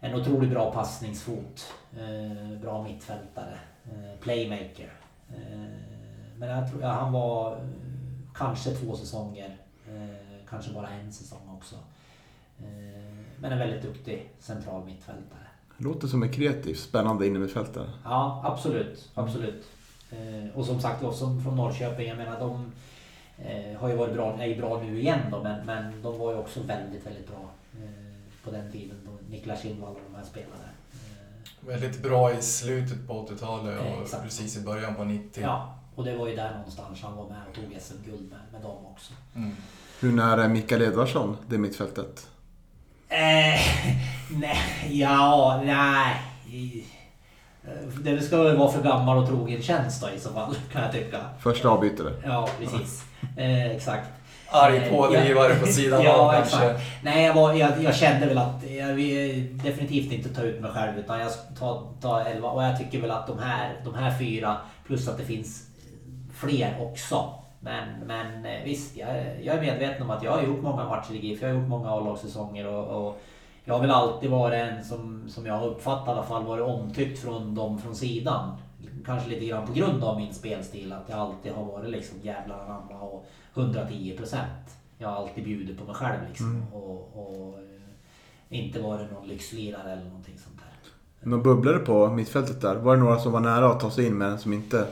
en 0.00 0.14
otroligt 0.14 0.50
bra 0.50 0.72
passningsfot. 0.72 1.74
Eh, 1.98 2.60
bra 2.60 2.82
mittfältare. 2.82 3.58
Eh, 3.84 4.20
playmaker. 4.20 4.92
Eh, 5.30 5.36
men 6.36 6.48
jag 6.48 6.70
tror, 6.70 6.82
ja, 6.82 6.88
han 6.88 7.12
var 7.12 7.52
eh, 7.52 7.62
kanske 8.34 8.70
två 8.70 8.96
säsonger. 8.96 9.56
Eh, 9.88 10.46
kanske 10.48 10.72
bara 10.72 10.88
en 10.88 11.12
säsong 11.12 11.56
också. 11.56 11.76
Eh, 12.58 13.14
men 13.38 13.52
en 13.52 13.58
väldigt 13.58 13.82
duktig 13.82 14.30
central 14.38 14.84
mittfältare. 14.84 15.41
Låter 15.82 16.08
som 16.08 16.22
en 16.22 16.32
kreativ, 16.32 16.74
spännande 16.74 17.26
innermittfältare. 17.26 17.90
Ja, 18.04 18.42
absolut. 18.44 19.10
absolut. 19.14 19.64
Eh, 20.10 20.58
och 20.58 20.66
som 20.66 20.80
sagt, 20.80 21.02
också 21.04 21.40
från 21.44 21.56
Norrköping. 21.56 22.08
Jag 22.08 22.16
menar, 22.16 22.40
de 22.40 22.72
eh, 23.38 23.80
har 23.80 23.88
ju 23.88 23.96
varit 23.96 24.14
bra, 24.14 24.42
är 24.42 24.46
ju 24.46 24.56
bra 24.56 24.82
nu 24.82 25.00
igen 25.00 25.20
då, 25.30 25.42
men, 25.42 25.66
men 25.66 26.02
de 26.02 26.18
var 26.18 26.32
ju 26.32 26.38
också 26.38 26.60
väldigt, 26.60 27.06
väldigt 27.06 27.28
bra 27.28 27.50
eh, 27.82 27.88
på 28.44 28.50
den 28.50 28.72
tiden 28.72 28.96
då 29.04 29.10
Niklas 29.30 29.62
Kindvall 29.62 29.90
och 29.92 30.00
de 30.10 30.16
här 30.16 30.24
spelade. 30.24 30.64
Eh, 30.92 31.68
Väldigt 31.68 32.02
bra 32.02 32.32
i 32.32 32.42
slutet 32.42 33.06
på 33.08 33.26
80-talet 33.26 33.80
och 33.80 34.02
Exakt. 34.02 34.22
precis 34.22 34.56
i 34.56 34.60
början 34.60 34.94
på 34.94 35.04
90. 35.04 35.42
ja, 35.42 35.74
och 35.94 36.04
det 36.04 36.16
var 36.16 36.28
ju 36.28 36.36
där 36.36 36.56
någonstans 36.56 37.02
han 37.02 37.16
var 37.16 37.28
med 37.28 37.40
och 37.48 37.54
tog 37.54 37.76
SM-guld 37.80 38.30
med, 38.30 38.40
med 38.52 38.62
dem 38.62 38.86
också. 38.86 39.12
Mm. 39.36 39.52
Hur 40.00 40.12
nära 40.12 40.44
är 40.44 40.48
Mikael 40.48 40.82
Edvardsson 40.82 41.36
det 41.48 41.58
mittfältet? 41.58 42.28
Eh, 43.12 43.60
nej, 44.40 44.58
ja, 44.90 45.60
nej. 45.64 46.16
Det 48.04 48.20
ska 48.20 48.42
väl 48.42 48.56
vara 48.56 48.72
för 48.72 48.82
gammal 48.82 49.18
och 49.18 49.28
trogen 49.28 49.62
tjänst 49.62 50.02
då 50.02 50.08
i 50.16 50.20
så 50.20 50.32
fall, 50.32 50.54
kan 50.72 50.82
jag 50.82 50.92
tycka. 50.92 51.18
Första 51.40 51.68
avbytare. 51.68 52.12
Ja, 52.24 52.48
precis. 52.58 53.04
Eh, 53.36 53.66
exakt. 53.66 54.08
Arg 54.48 54.76
Eh, 54.76 54.90
pådrivare 54.90 55.52
ja. 55.52 55.60
på 55.60 55.66
sidan 55.66 56.02
ja, 56.04 56.12
av 56.12 56.34
exakt. 56.34 56.62
kanske. 56.62 56.84
Nej, 57.02 57.24
jag, 57.26 57.34
var, 57.34 57.54
jag, 57.54 57.70
jag 57.82 57.94
kände 57.94 58.26
väl 58.26 58.38
att 58.38 58.70
jag 58.70 58.94
vill 58.94 59.58
definitivt 59.64 60.12
inte 60.12 60.28
ta 60.28 60.42
ut 60.42 60.60
mig 60.60 60.70
själv 60.70 60.98
utan 60.98 61.20
jag 61.20 61.30
tar 61.58 61.82
ta 62.00 62.20
11 62.20 62.48
och 62.48 62.64
jag 62.64 62.78
tycker 62.78 63.00
väl 63.00 63.10
att 63.10 63.26
de 63.26 63.38
här, 63.38 63.80
de 63.84 63.94
här 63.94 64.18
fyra 64.18 64.56
plus 64.86 65.08
att 65.08 65.18
det 65.18 65.24
finns 65.24 65.62
fler 66.34 66.76
också. 66.80 67.34
Men, 67.64 68.06
men 68.06 68.46
eh, 68.46 68.64
visst, 68.64 68.96
jag, 68.96 69.08
jag 69.42 69.56
är 69.56 69.60
medveten 69.60 70.02
om 70.02 70.10
att 70.10 70.22
jag 70.22 70.32
har 70.32 70.42
gjort 70.42 70.62
många 70.62 70.84
matcher 70.84 71.14
i 71.14 71.26
GIF, 71.26 71.42
jag 71.42 71.48
har 71.48 71.54
gjort 71.54 71.68
många 71.68 71.90
A-lagssäsonger 71.90 72.66
och, 72.66 73.06
och 73.06 73.22
jag 73.64 73.74
har 73.74 73.80
väl 73.80 73.90
alltid 73.90 74.30
varit 74.30 74.54
en 74.54 74.84
som, 74.84 75.28
som 75.28 75.46
jag 75.46 75.54
har 75.54 75.66
uppfattat 75.66 76.08
i 76.08 76.10
alla 76.10 76.22
fall 76.22 76.44
varit 76.44 76.64
omtyckt 76.64 77.18
från 77.18 77.54
dem 77.54 77.78
från 77.78 77.94
sidan. 77.94 78.56
Kanske 79.06 79.30
lite 79.30 79.46
grann 79.46 79.66
på 79.66 79.72
grund 79.72 80.04
av 80.04 80.16
min 80.16 80.34
spelstil, 80.34 80.92
att 80.92 81.08
jag 81.08 81.18
alltid 81.18 81.52
har 81.52 81.64
varit 81.64 81.90
liksom 81.90 82.18
jävlar 82.22 82.64
anamma 82.64 83.00
och 83.00 83.26
110 83.54 84.16
procent. 84.16 84.76
Jag 84.98 85.08
har 85.08 85.16
alltid 85.16 85.44
bjudit 85.44 85.78
på 85.78 85.84
mig 85.84 85.94
själv 85.94 86.18
liksom. 86.28 86.66
Och, 86.72 87.10
och 87.14 87.58
eh, 87.58 88.58
inte 88.58 88.80
varit 88.80 89.12
någon 89.12 89.28
lyxlirare 89.28 89.92
eller 89.92 90.04
någonting 90.04 90.38
sånt 90.38 90.58
där. 90.58 91.28
Någon 91.30 91.42
bubblare 91.42 91.78
på 91.78 92.08
mittfältet 92.10 92.60
där? 92.60 92.74
Var 92.74 92.96
det 92.96 93.02
några 93.02 93.18
som 93.18 93.32
var 93.32 93.40
nära 93.40 93.70
att 93.70 93.80
ta 93.80 93.90
sig 93.90 94.06
in 94.06 94.18
men 94.18 94.38
som 94.38 94.52
inte 94.52 94.86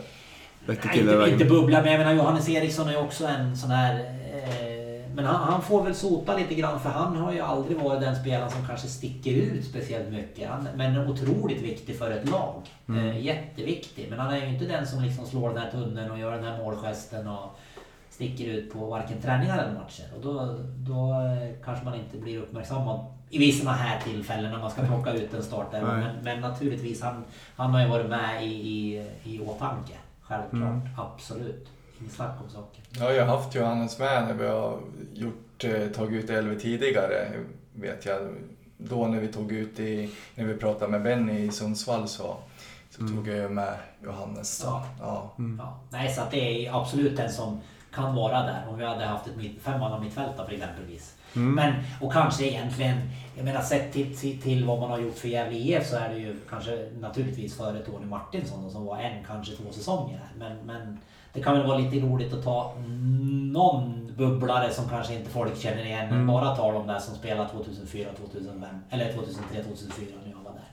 Nej, 0.66 0.78
inte, 0.94 1.30
inte 1.32 1.44
bubbla, 1.44 1.82
men 1.82 1.92
jag 1.92 1.98
menar 1.98 2.12
Johannes 2.14 2.48
Eriksson 2.48 2.88
är 2.88 2.92
ju 2.92 2.98
också 2.98 3.26
en 3.26 3.56
sån 3.56 3.70
här... 3.70 3.94
Eh, 3.94 5.10
men 5.14 5.24
han, 5.24 5.52
han 5.52 5.62
får 5.62 5.82
väl 5.82 5.94
sota 5.94 6.36
lite 6.36 6.54
grann 6.54 6.80
för 6.80 6.90
han 6.90 7.16
har 7.16 7.32
ju 7.32 7.40
aldrig 7.40 7.78
varit 7.78 8.00
den 8.00 8.16
spelaren 8.16 8.50
som 8.50 8.66
kanske 8.66 8.88
sticker 8.88 9.30
ut 9.30 9.64
speciellt 9.64 10.08
mycket. 10.08 10.48
Han, 10.48 10.68
men 10.74 11.08
otroligt 11.08 11.62
viktig 11.62 11.98
för 11.98 12.10
ett 12.10 12.30
lag. 12.30 12.62
Eh, 12.88 13.24
jätteviktig. 13.24 14.06
Men 14.10 14.18
han 14.18 14.34
är 14.34 14.40
ju 14.40 14.46
inte 14.46 14.64
den 14.64 14.86
som 14.86 15.02
liksom 15.02 15.26
slår 15.26 15.48
den 15.48 15.58
här 15.58 15.70
tunneln 15.70 16.10
och 16.10 16.18
gör 16.18 16.32
den 16.32 16.44
här 16.44 16.58
målgesten 16.58 17.28
och 17.28 17.58
sticker 18.10 18.44
ut 18.44 18.72
på 18.72 18.78
varken 18.86 19.22
träningar 19.22 19.58
eller 19.58 19.80
matcher. 19.80 20.04
Och 20.16 20.22
då, 20.22 20.58
då 20.76 21.12
eh, 21.12 21.64
kanske 21.64 21.84
man 21.84 21.94
inte 21.94 22.16
blir 22.16 22.38
uppmärksammad 22.38 23.00
i 23.30 23.38
vissa 23.38 23.70
här 23.70 24.00
tillfällen 24.00 24.52
när 24.52 24.58
man 24.58 24.70
ska 24.70 24.82
plocka 24.82 25.12
ut 25.12 25.34
en 25.34 25.42
startare. 25.42 25.82
Men, 25.82 26.24
men 26.24 26.40
naturligtvis, 26.40 27.02
han, 27.02 27.24
han 27.56 27.74
har 27.74 27.80
ju 27.80 27.88
varit 27.88 28.08
med 28.08 28.44
i, 28.44 28.48
i, 28.48 29.06
i 29.24 29.40
åtanke. 29.40 29.94
Självklart, 30.30 30.84
absolut. 30.96 31.68
Inget 32.00 32.12
snack 32.12 32.36
om 32.44 32.50
saken. 32.50 32.84
Jag 33.16 33.26
har 33.26 33.36
haft 33.36 33.54
Johannes 33.54 33.98
med 33.98 34.24
när 34.24 34.34
vi 34.34 34.46
har 34.46 34.78
gjort, 35.14 35.64
eh, 35.64 35.86
tagit 35.86 36.24
ut 36.24 36.30
Elve 36.30 36.54
tidigare. 36.60 37.28
Vet 37.74 38.06
jag. 38.06 38.18
Då 38.76 39.06
när 39.06 39.20
vi 39.20 39.28
tog 39.28 39.52
ut 39.52 39.80
i, 39.80 40.10
när 40.34 40.44
vi 40.44 40.54
pratade 40.54 40.90
med 40.90 41.02
Benny 41.02 41.38
i 41.38 41.50
Sundsvall 41.50 42.08
så, 42.08 42.36
så 42.90 43.08
tog 43.08 43.28
jag 43.28 43.52
med 43.52 43.74
Johannes. 44.04 44.62
Ja. 44.64 44.86
Ja. 45.00 45.32
Ja. 45.58 45.80
Nej, 45.90 46.14
så 46.14 46.20
att 46.20 46.30
det 46.30 46.66
är 46.66 46.80
absolut 46.80 47.16
den 47.16 47.32
som 47.32 47.60
kan 47.94 48.14
vara 48.14 48.42
där. 48.42 48.64
Om 48.68 48.78
vi 48.78 48.84
hade 48.84 49.04
haft 49.04 49.26
ett 49.26 49.36
mitt, 49.36 49.66
mittfältare 50.02 50.46
för 50.46 50.52
exempelvis. 50.52 51.16
Men, 51.32 51.74
och 52.00 52.12
kanske 52.12 52.44
egentligen, 52.44 52.96
jag 53.40 53.44
menar 53.44 53.62
sett 53.62 53.92
till, 53.92 54.16
till, 54.16 54.40
till 54.40 54.64
vad 54.64 54.80
man 54.80 54.90
har 54.90 54.98
gjort 54.98 55.18
för 55.18 55.28
Gävle 55.28 55.58
IF 55.58 55.86
så 55.86 55.96
är 55.96 56.08
det 56.08 56.18
ju 56.18 56.36
kanske 56.50 56.88
naturligtvis 57.00 57.56
före 57.56 57.78
Tony 57.78 58.06
Martinsson 58.06 58.64
då, 58.64 58.70
som 58.70 58.86
var 58.86 58.98
en, 58.98 59.24
kanske 59.26 59.56
två 59.56 59.72
säsonger 59.72 60.18
här. 60.18 60.30
Men, 60.38 60.66
men 60.66 60.98
det 61.32 61.42
kan 61.42 61.58
väl 61.58 61.66
vara 61.66 61.78
lite 61.78 62.06
roligt 62.06 62.32
att 62.32 62.44
ta 62.44 62.74
någon 63.52 64.12
bubblare 64.16 64.72
som 64.72 64.88
kanske 64.88 65.14
inte 65.14 65.30
folk 65.30 65.56
känner 65.56 65.84
igen. 65.84 66.08
Men 66.10 66.26
bara 66.26 66.56
ta 66.56 66.72
de 66.72 66.86
där 66.86 66.98
som 66.98 67.14
spelade 67.14 67.48
2004, 67.48 68.08
2005 68.32 68.68
eller 68.90 69.12
2003, 69.12 69.62
2004 69.62 70.06
när 70.24 70.30
jag 70.30 70.38
var 70.44 70.52
där. 70.52 70.68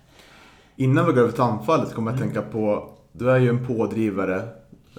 Innan 0.75 1.05
vi 1.05 1.13
går 1.13 1.21
över 1.21 1.31
till 1.31 1.41
anfallet 1.41 1.93
kommer 1.93 2.11
jag 2.11 2.19
tänka 2.19 2.41
på, 2.41 2.89
du 3.11 3.31
är 3.31 3.37
ju 3.37 3.49
en 3.49 3.67
pådrivare 3.67 4.41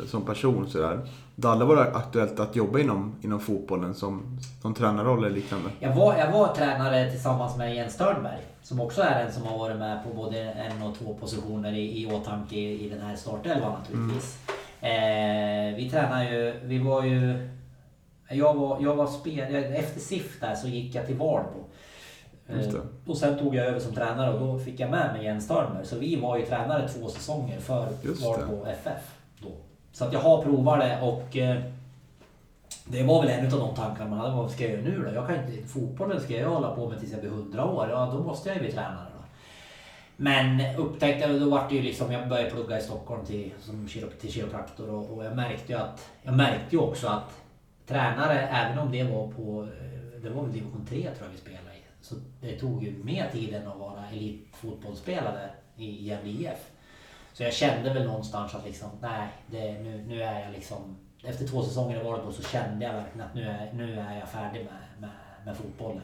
som 0.06 0.24
person 0.24 0.68
sådär. 0.68 1.00
Det 1.40 1.48
aldrig 1.48 1.68
varit 1.68 1.94
aktuellt 1.94 2.40
att 2.40 2.56
jobba 2.56 2.78
inom, 2.78 3.16
inom 3.22 3.40
fotbollen 3.40 3.94
som, 3.94 4.38
som 4.62 4.74
tränarroll 4.74 5.24
eller 5.24 5.34
liknande? 5.34 5.70
Jag 5.80 5.94
var, 5.94 6.16
jag 6.16 6.32
var 6.32 6.54
tränare 6.54 7.10
tillsammans 7.10 7.56
med 7.56 7.74
Jens 7.74 7.94
Störnberg. 7.94 8.40
Som 8.62 8.80
också 8.80 9.02
är 9.02 9.24
en 9.24 9.32
som 9.32 9.42
har 9.42 9.58
varit 9.58 9.76
med 9.76 10.04
på 10.04 10.14
både 10.14 10.40
en 10.40 10.82
och 10.82 10.98
två 10.98 11.14
positioner 11.14 11.72
i, 11.72 12.02
i 12.02 12.12
åtanke 12.12 12.56
i, 12.56 12.86
i 12.86 12.88
den 12.88 13.00
här 13.00 13.16
startelvan 13.16 13.72
naturligtvis. 13.78 14.38
Eh, 14.80 15.76
vi 15.76 15.88
tränar 15.90 16.24
ju, 16.24 16.60
vi 16.64 16.78
var 16.78 17.02
ju... 17.02 17.48
Jag 18.28 18.54
var, 18.54 18.78
jag 18.80 18.96
var 18.96 19.06
spel, 19.06 19.54
efter 19.54 20.00
SIF 20.00 20.40
där 20.40 20.54
så 20.54 20.68
gick 20.68 20.94
jag 20.94 21.06
till 21.06 21.16
Valbo. 21.16 21.64
Eh, 22.48 22.74
och 23.06 23.16
sen 23.16 23.38
tog 23.38 23.54
jag 23.54 23.66
över 23.66 23.80
som 23.80 23.94
tränare 23.94 24.34
och 24.34 24.40
då 24.40 24.58
fick 24.58 24.80
jag 24.80 24.90
med 24.90 25.12
mig 25.12 25.24
Jens 25.24 25.44
Störnberg. 25.44 25.86
Så 25.86 25.98
vi 25.98 26.16
var 26.16 26.38
ju 26.38 26.46
tränare 26.46 26.88
två 26.88 27.08
säsonger 27.08 27.60
för. 27.60 27.88
Valbo 28.22 28.66
FF. 28.66 29.17
Så 29.92 30.04
att 30.04 30.12
jag 30.12 30.20
har 30.20 30.42
provat 30.42 30.80
det 30.80 31.00
och 31.02 31.36
eh, 31.36 31.62
det 32.84 33.02
var 33.02 33.22
väl 33.22 33.30
en 33.30 33.52
av 33.52 33.60
de 33.60 33.74
tankarna 33.74 34.10
man 34.10 34.18
hade. 34.18 34.36
Vad 34.36 34.50
ska 34.50 34.64
jag 34.64 34.72
göra 34.72 34.82
nu 34.82 35.02
då? 35.02 35.14
Jag 35.14 35.26
kan 35.26 35.36
inte, 35.36 35.68
fotbollen 35.68 36.20
ska 36.20 36.36
jag 36.36 36.50
hålla 36.50 36.74
på 36.74 36.88
med 36.88 37.00
tills 37.00 37.12
jag 37.12 37.20
blir 37.20 37.30
100 37.30 37.64
år. 37.64 37.88
Ja, 37.90 38.10
då 38.12 38.22
måste 38.22 38.48
jag 38.48 38.56
ju 38.56 38.62
bli 38.62 38.72
tränare 38.72 39.06
då. 39.14 39.24
Men 40.16 40.76
upptäckte, 40.76 41.28
jag, 41.28 41.40
då 41.40 41.50
vart 41.50 41.68
det 41.68 41.74
ju 41.74 41.82
liksom, 41.82 42.12
jag 42.12 42.28
började 42.28 42.50
plugga 42.50 42.78
i 42.78 42.82
Stockholm 42.82 43.26
till, 43.26 43.52
som 43.60 43.88
till 44.20 44.32
kiropraktor 44.32 44.90
och, 44.90 45.16
och 45.16 45.24
jag 45.24 45.36
märkte 45.36 45.72
ju 45.72 45.78
att, 45.78 46.10
jag 46.22 46.34
märkte 46.34 46.76
ju 46.76 46.78
också 46.78 47.08
att 47.08 47.42
tränare, 47.86 48.38
även 48.38 48.78
om 48.78 48.92
det 48.92 49.02
var 49.02 49.28
på, 49.28 49.62
eh, 49.62 50.20
det 50.22 50.30
var 50.30 50.42
väl 50.42 50.52
division 50.52 50.86
3 50.88 51.02
tror 51.02 51.14
jag 51.20 51.32
vi 51.32 51.38
spelade 51.38 51.76
i. 51.76 51.82
Så 52.00 52.14
det 52.40 52.58
tog 52.58 52.84
ju 52.84 53.04
mer 53.04 53.30
tid 53.32 53.54
än 53.54 53.68
att 53.68 53.78
vara 53.78 54.04
elitfotbollsspelare 54.12 55.50
i 55.76 56.06
Gävle 56.06 56.30
IF. 56.30 56.70
Så 57.38 57.44
jag 57.44 57.52
kände 57.52 57.92
väl 57.92 58.06
någonstans 58.06 58.54
att 58.54 58.64
liksom, 58.64 58.88
nej, 59.00 59.28
det, 59.46 59.72
nu, 59.72 60.04
nu 60.08 60.22
är 60.22 60.40
jag 60.40 60.52
liksom... 60.52 60.96
Efter 61.24 61.46
två 61.46 61.62
säsonger 61.62 62.00
i 62.00 62.04
Volvo 62.04 62.32
så 62.32 62.42
kände 62.42 62.84
jag 62.84 62.92
verkligen 62.92 63.26
att 63.28 63.34
nu 63.34 63.48
är, 63.48 63.72
nu 63.72 64.00
är 64.00 64.18
jag 64.18 64.28
färdig 64.28 64.64
med, 64.64 65.00
med, 65.00 65.10
med 65.44 65.56
fotbollen. 65.56 66.02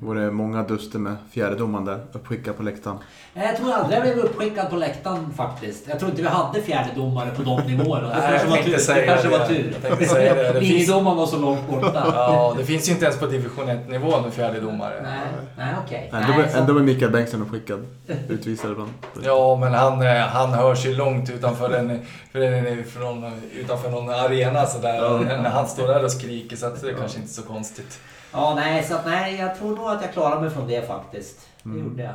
Var 0.00 0.14
det 0.14 0.30
många 0.30 0.62
duster 0.62 0.98
med 0.98 1.16
fjärdedomaren 1.30 1.84
där, 1.84 1.98
uppskickad 2.12 2.56
på 2.56 2.62
läktaren? 2.62 2.96
Nej, 3.34 3.46
Jag 3.46 3.56
tror 3.56 3.72
aldrig 3.72 3.96
jag 3.98 4.02
blev 4.02 4.18
uppskickad 4.18 4.70
på 4.70 4.76
läktaren 4.76 5.32
faktiskt. 5.36 5.88
Jag 5.88 5.98
tror 5.98 6.10
inte 6.10 6.22
vi 6.22 6.28
hade 6.28 6.62
fjärdedomare 6.62 7.30
på 7.36 7.42
de 7.42 7.60
nivåerna. 7.60 8.08
Det 8.08 8.14
kanske 8.30 8.48
var 8.48 8.56
tur. 8.56 8.94
Det 8.94 9.06
kanske 9.06 9.28
det. 9.28 9.38
var 9.38 9.46
tur. 9.46 9.70
Jag 9.72 9.82
tänkte 9.82 10.04
säga 10.14 10.34
det. 10.34 10.42
Det 10.52 10.60
finns- 10.60 10.70
Linjedomaren 10.72 11.16
var 11.16 11.26
så 11.26 11.38
långt 11.38 11.68
borta. 11.70 12.02
Ja, 12.14 12.54
det 12.58 12.64
finns 12.64 12.88
ju 12.88 12.92
inte 12.92 13.04
ens 13.04 13.18
på 13.20 13.26
division 13.26 13.68
1-nivå 13.68 14.20
med 14.20 14.32
fjärde 14.32 14.60
domare. 14.60 15.00
Nej, 15.02 15.18
nej 15.58 15.74
okej. 15.86 16.08
Nej, 16.12 16.24
då, 16.28 16.32
Nej, 16.32 16.42
var- 16.42 16.52
så- 16.52 16.58
ändå 16.58 16.72
var 16.72 16.80
Mikael 16.80 17.10
Bengtsson 17.12 17.42
uppskickad. 17.42 17.86
Utvisad 18.28 18.70
ibland. 18.72 18.90
Ja, 19.24 19.56
men 19.60 19.74
han, 19.74 20.02
eh, 20.06 20.16
han 20.22 20.50
hörs 20.52 20.86
ju 20.86 20.94
långt 20.96 21.30
utanför, 21.30 21.70
en, 21.70 22.00
för 22.32 22.40
en, 22.40 22.84
från, 22.84 23.32
utanför 23.60 23.90
någon 23.90 24.10
arena 24.10 24.66
sådär. 24.66 25.18
När 25.42 25.50
han 25.50 25.66
står 25.68 25.88
där 25.88 26.04
och 26.04 26.10
skriker 26.12 26.56
så 26.56 26.66
att 26.66 26.82
det 26.82 26.88
är 26.90 26.94
kanske 26.94 27.18
inte 27.18 27.30
är 27.30 27.32
så 27.32 27.42
konstigt. 27.42 27.98
Ja, 28.36 28.54
nej, 28.54 28.84
så 28.84 28.94
att, 28.94 29.06
nej, 29.06 29.36
jag 29.36 29.58
tror 29.58 29.76
nog 29.76 29.86
att 29.88 30.02
jag 30.02 30.12
klarade 30.12 30.40
mig 30.40 30.50
från 30.50 30.68
det 30.68 30.86
faktiskt. 30.86 31.48
Det 31.62 31.78
gjorde 31.78 32.02
jag. 32.02 32.14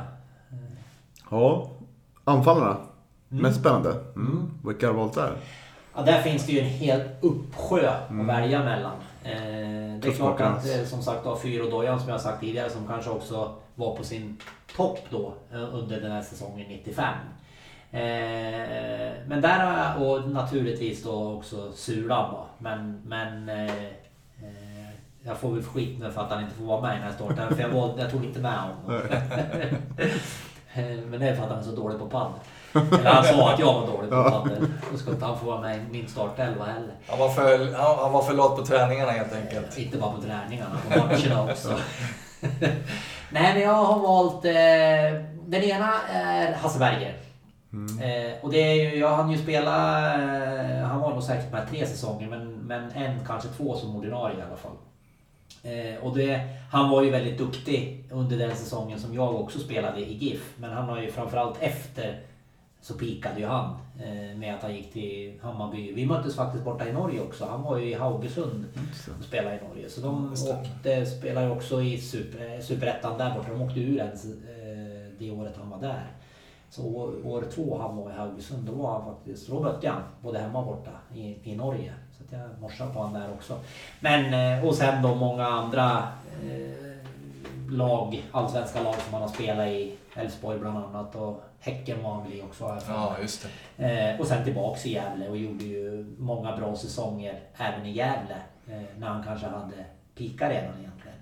Ja, 1.30 1.70
anfallarna. 2.24 2.76
Mm. 3.30 3.42
Mest 3.42 3.60
spännande. 3.60 3.90
Mm. 4.16 4.50
Vilka 4.64 4.86
har 4.86 4.92
du 4.92 4.98
valt 4.98 5.14
där? 5.14 5.36
Ja, 5.94 6.02
där 6.02 6.22
finns 6.22 6.46
det 6.46 6.52
ju 6.52 6.60
en 6.60 6.66
hel 6.66 7.00
uppsjö 7.20 7.90
att 7.90 8.10
välja 8.10 8.64
mellan. 8.64 8.92
Eh, 9.24 10.00
det 10.00 10.08
är 10.08 10.16
klart 10.16 10.40
att 10.40 10.66
eh, 10.66 10.84
som 10.84 11.02
sagt 11.02 11.42
Fyr 11.42 11.60
och 11.60 11.70
Dojan 11.70 12.00
som 12.00 12.08
jag 12.08 12.14
har 12.14 12.22
sagt 12.22 12.40
tidigare 12.40 12.70
som 12.70 12.86
kanske 12.86 13.10
också 13.10 13.54
var 13.74 13.96
på 13.96 14.04
sin 14.04 14.36
topp 14.76 14.98
då 15.10 15.34
eh, 15.52 15.74
under 15.74 16.00
den 16.00 16.12
här 16.12 16.22
säsongen 16.22 16.68
95. 16.68 17.04
Eh, 17.90 18.00
men 19.26 19.40
där 19.40 19.66
har 19.66 19.78
jag, 19.78 20.10
och 20.10 20.30
naturligtvis 20.30 21.02
då 21.02 21.32
också 21.32 21.72
Sulan 21.72 22.34
då. 22.34 22.46
Men, 22.58 23.02
men 23.06 23.50
jag 25.24 25.38
får 25.38 25.50
väl 25.50 25.62
skit 25.62 25.98
nu 26.00 26.10
för 26.10 26.20
att 26.20 26.30
han 26.30 26.42
inte 26.42 26.54
får 26.54 26.64
vara 26.64 26.80
med 26.80 26.92
i 26.92 26.94
den 26.94 27.02
här 27.02 27.12
starten. 27.12 27.56
För 27.56 27.62
jag, 27.62 27.68
valde, 27.68 28.02
jag 28.02 28.10
tog 28.10 28.24
inte 28.24 28.40
med 28.40 28.58
honom. 28.58 29.00
Eh, 30.74 30.82
Men 31.10 31.20
det 31.20 31.28
är 31.28 31.36
för 31.36 31.42
att 31.42 31.50
han 31.50 31.58
är 31.58 31.62
så 31.62 31.70
dålig 31.70 31.98
på 31.98 32.06
padel. 32.06 32.32
Eller 32.72 33.10
han 33.10 33.24
sa 33.24 33.52
att 33.52 33.58
jag 33.58 33.74
var 33.74 33.86
dålig 33.86 34.10
på 34.10 34.30
padel. 34.30 34.66
Då 34.92 34.98
ska 34.98 35.10
inte 35.10 35.24
han 35.24 35.38
få 35.38 35.46
vara 35.46 35.60
med 35.60 35.76
i 35.76 35.80
min 35.90 36.08
startelva 36.08 36.64
heller. 36.64 36.94
Han 37.08 37.18
var 37.18 37.28
för, 37.28 37.74
han, 38.02 38.12
var 38.12 38.22
för 38.22 38.34
lat 38.34 38.56
på 38.56 38.66
träningarna 38.66 39.10
helt 39.10 39.32
enkelt. 39.34 39.78
Inte 39.78 39.98
bara 39.98 40.12
på 40.12 40.22
träningarna, 40.22 40.76
på 40.88 40.98
matcherna 40.98 41.52
också. 41.52 41.68
Nej, 43.30 43.54
men 43.54 43.60
jag 43.60 43.74
har 43.74 43.98
valt... 43.98 44.44
Eh, 44.44 45.22
den 45.46 45.62
ena 45.62 45.92
är 46.08 46.54
Hasse 46.54 46.78
Berger. 46.78 47.16
Eh, 48.02 48.44
och 48.44 48.50
det 48.50 48.58
är 48.58 48.74
ju, 48.74 48.98
jag 48.98 49.16
hann 49.16 49.30
ju 49.30 49.38
spela... 49.38 50.06
Eh, 50.14 50.84
han 50.84 51.00
var 51.00 51.10
nog 51.10 51.22
säkert 51.22 51.52
med 51.52 51.70
tre 51.70 51.86
säsonger, 51.86 52.28
men, 52.28 52.52
men 52.52 52.90
en, 52.90 53.24
kanske 53.26 53.48
två 53.48 53.76
som 53.76 53.96
ordinarie 53.96 54.38
i 54.38 54.42
alla 54.42 54.56
fall. 54.56 54.76
Eh, 55.62 56.04
och 56.04 56.16
det, 56.16 56.48
han 56.70 56.90
var 56.90 57.02
ju 57.02 57.10
väldigt 57.10 57.38
duktig 57.38 58.04
under 58.10 58.38
den 58.38 58.56
säsongen 58.56 59.00
som 59.00 59.14
jag 59.14 59.34
också 59.34 59.58
spelade 59.58 60.00
i 60.00 60.14
GIF. 60.14 60.54
Men 60.56 60.70
han 60.70 60.88
har 60.88 61.00
ju 61.00 61.10
framförallt 61.10 61.56
efter 61.60 62.20
så 62.80 62.94
pikade 62.94 63.40
ju 63.40 63.46
han 63.46 63.76
eh, 64.00 64.38
med 64.38 64.54
att 64.54 64.62
han 64.62 64.74
gick 64.74 64.92
till 64.92 65.32
Hammarby. 65.42 65.92
Vi 65.92 66.06
möttes 66.06 66.36
faktiskt 66.36 66.64
borta 66.64 66.88
i 66.88 66.92
Norge 66.92 67.20
också. 67.20 67.44
Han 67.44 67.62
var 67.62 67.78
ju 67.78 67.90
i 67.90 67.94
Haugesund 67.94 68.64
och 69.18 69.24
spelade 69.24 69.56
i 69.56 69.68
Norge. 69.68 69.88
Så 69.88 70.00
de 70.00 70.32
åkte, 70.32 71.06
spelade 71.06 71.50
också 71.50 71.82
i 71.82 71.98
super, 71.98 72.60
superettan 72.60 73.18
där 73.18 73.34
borta. 73.34 73.52
De 73.52 73.62
åkte 73.62 73.80
ur 73.80 73.98
ens 73.98 74.24
eh, 74.24 75.12
det 75.18 75.30
året 75.30 75.56
han 75.56 75.70
var 75.70 75.80
där. 75.80 76.06
Så 76.70 76.86
år, 76.86 77.26
år 77.26 77.44
två 77.54 77.78
han 77.78 77.96
var 77.96 78.10
i 78.10 78.14
Haugesund, 78.14 78.66
då 78.66 78.72
var 78.72 78.92
han 78.92 79.14
faktiskt, 79.14 79.48
då 79.48 79.60
mötte 79.60 79.86
jag 79.86 79.92
han 79.92 80.02
både 80.22 80.38
hemma 80.38 80.58
och 80.58 80.66
borta 80.66 80.90
i, 81.14 81.36
i 81.42 81.56
Norge. 81.56 81.94
Jag 82.32 82.60
morsade 82.60 82.94
på 82.94 83.02
han 83.02 83.12
där 83.12 83.32
också. 83.32 83.58
Men, 84.00 84.58
eh, 84.58 84.64
och 84.64 84.74
sen 84.74 85.02
då 85.02 85.14
många 85.14 85.46
andra 85.46 86.08
eh, 86.42 86.96
lag, 87.70 88.22
allsvenska 88.32 88.82
lag 88.82 88.94
som 88.94 89.12
han 89.12 89.22
har 89.22 89.28
spelat 89.28 89.68
i. 89.68 89.96
Elfsborg 90.14 90.58
bland 90.58 90.78
annat 90.78 91.14
och 91.14 91.42
Häcken 91.60 92.02
var 92.02 92.14
han 92.14 92.24
väl 92.24 92.32
i 92.32 92.42
också. 92.42 92.80
Ja, 92.88 93.16
just 93.20 93.46
det. 93.76 94.10
Eh, 94.10 94.20
och 94.20 94.26
sen 94.26 94.44
tillbaks 94.44 94.86
i 94.86 94.92
Gävle 94.92 95.28
och 95.28 95.36
gjorde 95.36 95.64
ju 95.64 96.14
många 96.18 96.56
bra 96.56 96.76
säsonger 96.76 97.40
även 97.56 97.86
i 97.86 97.92
Gävle. 97.92 98.36
När 98.96 99.06
han 99.06 99.24
kanske 99.24 99.46
hade 99.46 99.84
peakat 100.14 100.50
redan 100.50 100.78
egentligen. 100.78 101.18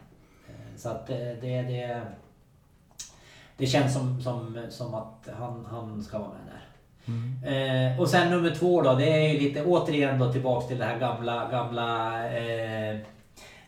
Så 0.76 0.88
att 0.88 1.06
det, 1.06 1.34
det, 1.40 2.02
det 3.56 3.66
känns 3.66 3.94
som, 3.94 4.22
som, 4.22 4.66
som 4.70 4.94
att 4.94 5.28
han, 5.38 5.66
han 5.70 6.02
ska 6.02 6.18
vara 6.18 6.28
med 6.28 6.46
där. 6.46 6.69
Eh, 7.46 8.00
och 8.00 8.08
sen 8.08 8.30
nummer 8.30 8.50
två 8.50 8.82
då, 8.82 8.94
det 8.94 9.12
är 9.12 9.32
ju 9.32 9.38
lite 9.38 9.64
återigen 9.64 10.18
då 10.18 10.32
tillbaks 10.32 10.66
till 10.66 10.78
det 10.78 10.84
här 10.84 10.98
gamla, 10.98 11.48
gamla 11.50 12.28
eh, 12.36 12.98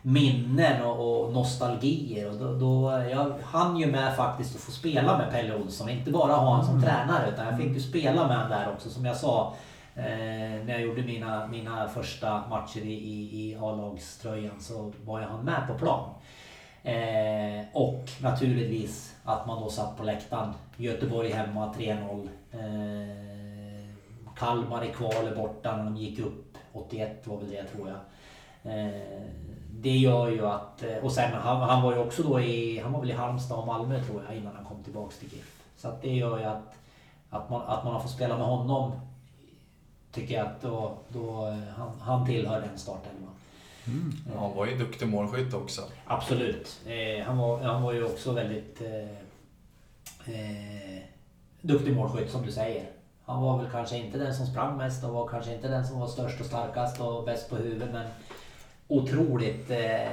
minnen 0.02 0.82
och, 0.82 1.24
och 1.24 1.32
nostalgier. 1.32 2.28
Och 2.28 2.36
då, 2.36 2.54
då, 2.54 3.02
jag 3.10 3.32
hann 3.44 3.76
ju 3.76 3.86
med 3.86 4.16
faktiskt 4.16 4.56
att 4.56 4.62
få 4.62 4.72
spela 4.72 5.18
med 5.18 5.30
Pelle 5.30 5.56
Olsson, 5.56 5.88
inte 5.88 6.10
bara 6.10 6.32
ha 6.32 6.46
honom 6.46 6.66
som 6.66 6.82
tränare 6.82 7.30
utan 7.32 7.46
jag 7.46 7.58
fick 7.58 7.74
ju 7.74 7.80
spela 7.80 8.26
med 8.26 8.36
honom 8.36 8.50
där 8.50 8.72
också 8.72 8.90
som 8.90 9.04
jag 9.04 9.16
sa. 9.16 9.54
Eh, 9.96 10.64
när 10.64 10.72
jag 10.72 10.82
gjorde 10.82 11.02
mina, 11.02 11.46
mina 11.46 11.88
första 11.88 12.42
matcher 12.50 12.80
i, 12.80 12.92
i, 12.92 13.50
i 13.50 13.56
A-lagströjan 13.60 14.60
så 14.60 14.92
var 15.04 15.20
jag 15.20 15.28
han 15.28 15.44
med 15.44 15.66
på 15.68 15.74
plan. 15.74 16.10
Eh, 16.84 17.51
och 17.72 18.04
naturligtvis 18.20 19.16
att 19.24 19.46
man 19.46 19.62
då 19.62 19.70
satt 19.70 19.96
på 19.96 20.04
läktaren. 20.04 20.54
Göteborg 20.76 21.32
hemma 21.32 21.74
3-0. 21.78 22.28
Eh, 22.52 23.94
Kalmar 24.36 24.84
i 24.84 24.88
kvalet 24.88 25.36
borta 25.36 25.76
när 25.76 25.84
de 25.84 25.96
gick 25.96 26.18
upp. 26.18 26.58
81 26.72 27.26
var 27.26 27.36
väl 27.36 27.50
det 27.50 27.64
tror 27.64 27.88
jag. 27.88 27.98
Eh, 28.72 29.22
det 29.70 29.96
gör 29.96 30.28
ju 30.28 30.46
att... 30.46 30.82
Eh, 30.82 30.96
och 30.96 31.12
sen 31.12 31.32
han, 31.32 31.60
han 31.60 31.82
var 31.82 31.92
ju 31.92 31.98
också 31.98 32.22
då 32.22 32.40
i... 32.40 32.78
Han 32.78 32.92
var 32.92 33.00
väl 33.00 33.10
i 33.10 33.14
Halmstad 33.14 33.58
och 33.58 33.66
Malmö 33.66 34.04
tror 34.04 34.22
jag 34.28 34.36
innan 34.36 34.56
han 34.56 34.64
kom 34.64 34.82
tillbaks 34.82 35.18
till 35.18 35.32
GIF. 35.32 35.62
Så 35.76 35.88
att 35.88 36.02
det 36.02 36.14
gör 36.14 36.38
ju 36.38 36.44
att, 36.44 36.74
att, 37.30 37.50
man, 37.50 37.62
att 37.62 37.84
man 37.84 37.92
har 37.92 38.00
fått 38.00 38.10
spela 38.10 38.38
med 38.38 38.46
honom 38.46 38.92
tycker 40.12 40.34
jag 40.34 40.46
att 40.46 40.62
då, 40.62 40.92
då 41.08 41.46
eh, 41.46 41.56
han, 41.76 42.00
han 42.00 42.26
tillhör 42.26 42.60
den 42.60 42.78
startelvan. 42.78 43.30
Ja, 44.34 44.40
Han 44.40 44.56
var 44.56 44.66
ju 44.66 44.78
duktig 44.78 45.08
målskytt 45.08 45.54
också. 45.54 45.82
Absolut. 46.06 46.80
Eh, 46.86 47.24
han, 47.26 47.38
var, 47.38 47.60
han 47.60 47.82
var 47.82 47.92
ju 47.92 48.04
också 48.04 48.32
väldigt 48.32 48.80
eh, 48.80 49.10
eh, 50.34 51.02
duktig 51.60 51.96
målskytt 51.96 52.30
som 52.30 52.46
du 52.46 52.52
säger. 52.52 52.86
Han 53.24 53.42
var 53.42 53.58
väl 53.58 53.70
kanske 53.70 53.96
inte 53.98 54.18
den 54.18 54.34
som 54.34 54.46
sprang 54.46 54.76
mest 54.76 55.04
och 55.04 55.10
var 55.10 55.28
kanske 55.28 55.54
inte 55.54 55.68
den 55.68 55.86
som 55.86 56.00
var 56.00 56.06
störst 56.06 56.40
och 56.40 56.46
starkast 56.46 57.00
och 57.00 57.24
bäst 57.24 57.50
på 57.50 57.56
huvudet 57.56 57.88
men 57.92 58.06
otroligt 58.88 59.70
eh, 59.70 60.02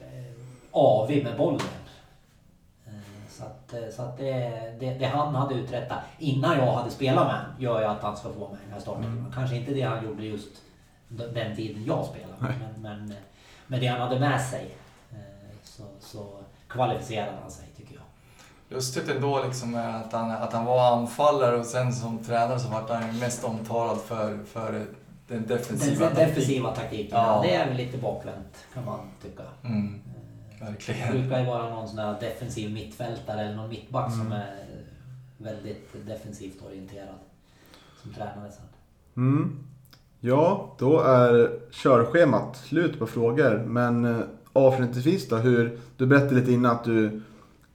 eh, 0.00 0.32
avig 0.70 1.24
med 1.24 1.36
bollen. 1.36 1.60
Eh, 2.86 2.92
Så 3.30 3.44
att, 3.44 3.74
så 3.94 4.02
att 4.02 4.18
det, 4.18 4.32
det, 4.80 4.94
det 4.94 5.06
han 5.06 5.34
hade 5.34 5.54
uträttat 5.54 5.98
innan 6.18 6.58
jag 6.58 6.72
hade 6.72 6.90
spelat 6.90 7.26
med 7.26 7.40
gör 7.58 7.80
ju 7.80 7.86
att 7.86 8.02
han 8.02 8.16
ska 8.16 8.32
få 8.32 8.38
vara 8.38 8.50
med 8.50 8.58
i 8.58 8.64
den 8.64 8.72
här 8.72 8.80
starten. 8.80 9.32
Kanske 9.34 9.56
inte 9.56 9.74
det 9.74 9.82
han 9.82 10.04
gjorde 10.04 10.24
just 10.24 10.62
den 11.16 11.56
tiden 11.56 11.84
jag 11.84 12.06
spelade. 12.06 12.34
Men, 12.40 12.82
men, 12.82 13.10
eh, 13.10 13.16
men 13.66 13.80
det 13.80 13.86
han 13.86 14.00
hade 14.00 14.20
med 14.20 14.40
sig 14.40 14.76
eh, 15.10 15.18
så, 15.64 15.82
så 16.00 16.38
kvalificerade 16.68 17.36
han 17.42 17.50
sig 17.50 17.64
tycker 17.76 17.94
jag. 17.94 18.02
Lustigt 18.76 19.08
ändå 19.08 19.44
liksom 19.44 19.70
med 19.70 19.96
att 19.96 20.12
han, 20.12 20.30
att 20.30 20.52
han 20.52 20.64
var 20.64 20.92
anfallare 20.96 21.56
och 21.56 21.66
sen 21.66 21.92
som 21.92 22.24
tränare 22.24 22.60
så 22.60 22.68
vart 22.68 22.90
han 22.90 23.18
mest 23.18 23.44
omtalad 23.44 23.98
för, 24.00 24.44
för 24.44 24.72
den 24.72 24.86
Den, 25.28 25.46
defensiva 25.46 26.06
den 26.06 26.14
defensiva 26.14 26.74
taktiken, 26.74 27.18
ja. 27.18 27.40
Det 27.44 27.54
är 27.54 27.66
väl 27.68 27.76
lite 27.76 27.98
bakvänt 27.98 28.64
kan 28.74 28.84
man 28.84 29.00
tycka. 29.22 29.42
Mm, 29.64 30.00
Det 30.58 30.64
verkligen. 30.64 31.10
brukar 31.12 31.40
ju 31.40 31.46
vara 31.46 31.68
någon 31.70 31.88
sån 31.88 31.96
där 31.96 32.20
defensiv 32.20 32.72
mittfältare 32.72 33.40
eller 33.42 33.56
någon 33.56 33.68
mittback 33.68 34.12
som 34.12 34.32
är 34.32 34.64
väldigt 35.38 36.06
defensivt 36.06 36.62
orienterad. 36.66 37.18
Som 38.02 38.14
tränare 38.14 38.52
sen. 38.52 38.64
Mm. 39.16 39.64
Ja, 40.24 40.74
då 40.78 41.00
är 41.00 41.50
körschemat 41.70 42.56
slut 42.56 42.98
på 42.98 43.06
frågor. 43.06 43.64
Men 43.66 44.04
eh, 44.04 44.20
avslutningsvis 44.52 45.28
då, 45.28 45.36
hur, 45.36 45.78
du 45.96 46.06
berättade 46.06 46.34
lite 46.34 46.52
innan 46.52 46.72
att 46.72 46.84
du 46.84 47.22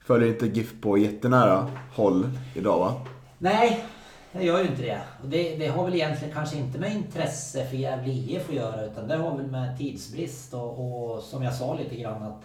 följer 0.06 0.30
inte 0.30 0.48
GIF 0.48 0.74
på 0.82 0.98
jättenära 0.98 1.68
håll 1.96 2.30
idag 2.56 2.80
va? 2.80 3.02
Nej, 3.38 3.86
jag 4.32 4.44
gör 4.44 4.60
ju 4.60 4.68
inte 4.68 4.82
det. 4.82 5.02
Och 5.24 5.30
det. 5.30 5.56
Det 5.56 5.68
har 5.68 5.84
väl 5.84 5.96
egentligen 5.96 6.34
kanske 6.34 6.58
inte 6.58 6.80
med 6.80 6.94
intresse 6.94 7.66
för 7.66 7.78
Gävle 7.78 8.12
IF 8.12 8.50
att 8.50 8.56
göra 8.56 8.86
utan 8.86 9.08
det 9.08 9.16
har 9.16 9.38
väl 9.38 9.48
med 9.48 9.78
tidsbrist 9.78 10.54
och, 10.54 11.14
och 11.14 11.24
som 11.24 11.44
jag 11.44 11.54
sa 11.54 11.74
lite 11.78 11.96
grann 11.96 12.24
att 12.24 12.44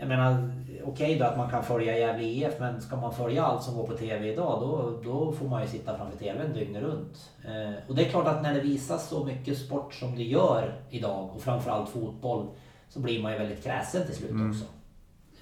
jag 0.00 0.08
menar, 0.08 0.52
okej 0.84 1.18
då 1.18 1.24
att 1.24 1.36
man 1.36 1.50
kan 1.50 1.64
följa 1.64 1.98
Gävle 1.98 2.24
IF 2.24 2.54
men 2.58 2.80
ska 2.80 2.96
man 2.96 3.14
följa 3.14 3.44
allt 3.44 3.62
som 3.62 3.76
går 3.76 3.86
på 3.86 3.96
TV 3.96 4.32
idag 4.32 4.60
då, 4.60 5.00
då 5.04 5.32
får 5.32 5.48
man 5.48 5.62
ju 5.62 5.68
sitta 5.68 5.98
framför 5.98 6.18
TVn 6.18 6.52
dygnet 6.54 6.82
runt. 6.82 7.30
Eh, 7.44 7.88
och 7.88 7.94
det 7.94 8.06
är 8.06 8.10
klart 8.10 8.26
att 8.26 8.42
när 8.42 8.54
det 8.54 8.60
visas 8.60 9.08
så 9.08 9.24
mycket 9.24 9.58
sport 9.58 9.94
som 9.94 10.16
det 10.16 10.22
gör 10.22 10.74
idag 10.90 11.30
och 11.34 11.42
framförallt 11.42 11.88
fotboll 11.88 12.46
så 12.88 13.00
blir 13.00 13.22
man 13.22 13.32
ju 13.32 13.38
väldigt 13.38 13.64
kräsen 13.64 14.06
till 14.06 14.14
slut 14.14 14.30
också. 14.50 14.64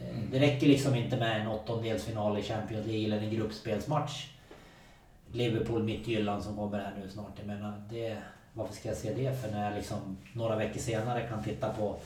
Eh, 0.01 0.16
det 0.32 0.39
räcker 0.39 0.66
liksom 0.66 0.94
inte 0.94 1.16
med 1.16 1.40
en 1.40 1.48
åttondelsfinal 1.48 2.39
i 2.39 2.43
Champions 2.43 2.86
League 2.86 3.05
eller 3.05 3.18
en 3.18 3.35
gruppspelsmatch. 3.35 4.26
Liverpool 5.32 5.82
Midtjylland 5.82 6.43
som 6.43 6.56
kommer 6.56 6.78
här 6.78 6.94
nu 7.02 7.10
snart. 7.10 7.32
Jag 7.36 7.47
menar, 7.47 7.82
det, 7.90 8.16
varför 8.52 8.74
ska 8.74 8.89
jag 8.89 8.97
se 8.97 9.14
det 9.14 9.43
för 9.43 9.51
när 9.51 9.64
jag 9.64 9.74
liksom 9.74 10.16
några 10.32 10.56
veckor 10.56 10.80
senare 10.80 11.28
kan 11.28 11.43
titta 11.43 11.68
på 11.68 11.97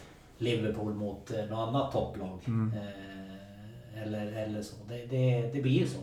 Liverpool 0.43 0.95
mot 0.95 1.31
eh, 1.31 1.45
något 1.51 1.69
annat 1.69 1.93
topplag. 1.93 2.39
Eh, 2.47 4.03
eller, 4.03 4.33
eller 4.33 4.63
så. 4.63 4.75
Det, 4.89 5.07
det, 5.07 5.51
det 5.55 5.61
blir 5.63 5.79
ju 5.81 5.87
så. 5.87 5.99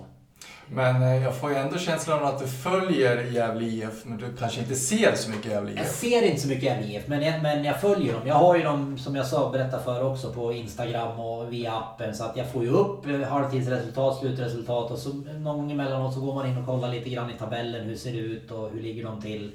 Men 0.67 1.01
eh, 1.01 1.23
jag 1.23 1.35
får 1.35 1.49
ju 1.51 1.55
ändå 1.55 1.77
känslan 1.77 2.19
av 2.19 2.25
att 2.25 2.39
du 2.39 2.47
följer 2.47 3.23
Gävle 3.31 3.65
IF 3.65 4.05
men 4.05 4.17
du 4.17 4.35
kanske 4.39 4.59
inte 4.61 4.75
ser 4.75 5.15
så 5.15 5.29
mycket 5.29 5.51
Gävle 5.51 5.71
Jag 5.71 5.81
IF. 5.85 5.91
ser 5.91 6.21
inte 6.21 6.41
så 6.41 6.47
mycket 6.47 6.63
Gävle 6.63 6.87
IF 6.87 7.07
men 7.07 7.21
jag, 7.21 7.41
men 7.41 7.63
jag 7.63 7.81
följer 7.81 8.13
dem. 8.13 8.21
Jag 8.27 8.35
har 8.35 8.55
ju 8.57 8.63
dem 8.63 8.97
som 8.97 9.15
jag 9.15 9.25
sa 9.27 9.49
berättade 9.51 9.83
för 9.83 10.03
också 10.11 10.33
på 10.33 10.53
Instagram 10.53 11.19
och 11.19 11.53
via 11.53 11.73
appen 11.73 12.15
så 12.15 12.23
att 12.23 12.37
jag 12.37 12.51
får 12.51 12.63
ju 12.63 12.69
upp 12.69 13.05
halvtidsresultat, 13.29 14.19
slutresultat 14.19 14.91
och 14.91 14.97
så 14.99 15.09
någon 15.13 15.57
gång 15.57 15.71
emellanåt 15.71 16.13
så 16.13 16.19
går 16.19 16.33
man 16.35 16.47
in 16.47 16.57
och 16.57 16.65
kollar 16.65 16.89
lite 16.91 17.09
grann 17.09 17.29
i 17.29 17.33
tabellen. 17.33 17.85
Hur 17.85 17.95
ser 17.95 18.11
det 18.11 18.17
ut 18.19 18.51
och 18.51 18.69
hur 18.69 18.81
ligger 18.81 19.03
de 19.03 19.21
till? 19.21 19.51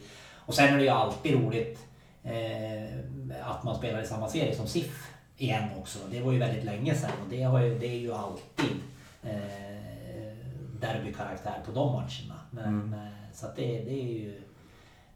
Och 0.47 0.55
sen 0.55 0.75
är 0.75 0.77
det 0.79 0.83
ju 0.85 0.89
alltid 0.89 1.35
roligt 1.35 1.79
eh, 2.25 3.51
att 3.51 3.63
man 3.65 3.77
spelar 3.77 4.03
i 4.03 4.07
samma 4.07 4.29
serie 4.29 4.55
som 4.57 4.67
SIF 4.67 5.11
igen 5.37 5.65
också. 5.81 5.99
Det 6.11 6.21
var 6.21 6.33
ju 6.33 6.39
väldigt 6.39 6.65
länge 6.65 6.95
sedan 6.95 7.11
och 7.25 7.31
det, 7.31 7.43
har 7.43 7.61
ju, 7.61 7.79
det 7.79 7.87
är 7.87 7.99
ju 7.99 8.13
alltid 8.15 8.77
eh, 9.23 9.31
derbykaraktär 10.81 11.59
på 11.67 11.73
de 11.73 11.93
matcherna. 11.93 12.41
Men, 12.51 12.65
Mm. 12.65 12.93
eh, 12.95 13.09
Så 13.33 13.47
det, 13.57 13.63
det 13.67 13.91
är 14.01 14.05
ju... 14.05 14.41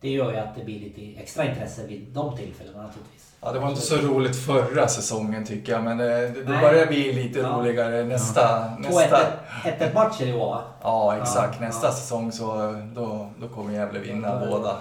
Det 0.00 0.08
gör 0.10 0.32
ju 0.32 0.38
att 0.38 0.54
det 0.56 0.64
blir 0.64 0.80
lite 0.80 1.20
extra 1.20 1.44
intresse 1.44 1.86
vid 1.86 2.06
de 2.12 2.36
tillfällena 2.36 2.82
naturligtvis. 2.82 3.32
Ja, 3.40 3.52
det 3.52 3.58
var 3.58 3.68
inte 3.70 3.80
så 3.80 3.96
roligt 3.96 4.36
förra 4.36 4.88
säsongen 4.88 5.46
tycker 5.46 5.72
jag, 5.72 5.84
men 5.84 5.98
det, 5.98 6.28
det 6.28 6.44
Nej. 6.50 6.60
börjar 6.60 6.86
bli 6.86 7.12
lite 7.12 7.38
Ja. 7.38 7.48
roligare 7.48 8.04
nästa... 8.04 8.72
Två 8.76 8.98
nästa 8.98 9.18
1-1 9.64 9.94
matcher 9.94 10.26
i 10.26 10.32
år. 10.32 10.58
ja, 10.82 11.16
exakt. 11.22 11.56
Ja, 11.60 11.66
nästa 11.66 11.86
ja. 11.86 11.92
säsong 11.92 12.32
så 12.32 12.46
då, 12.94 13.30
då 13.40 13.48
kommer 13.48 13.72
Gävle 13.74 13.98
vinna 13.98 14.28
är- 14.28 14.46
båda. 14.50 14.76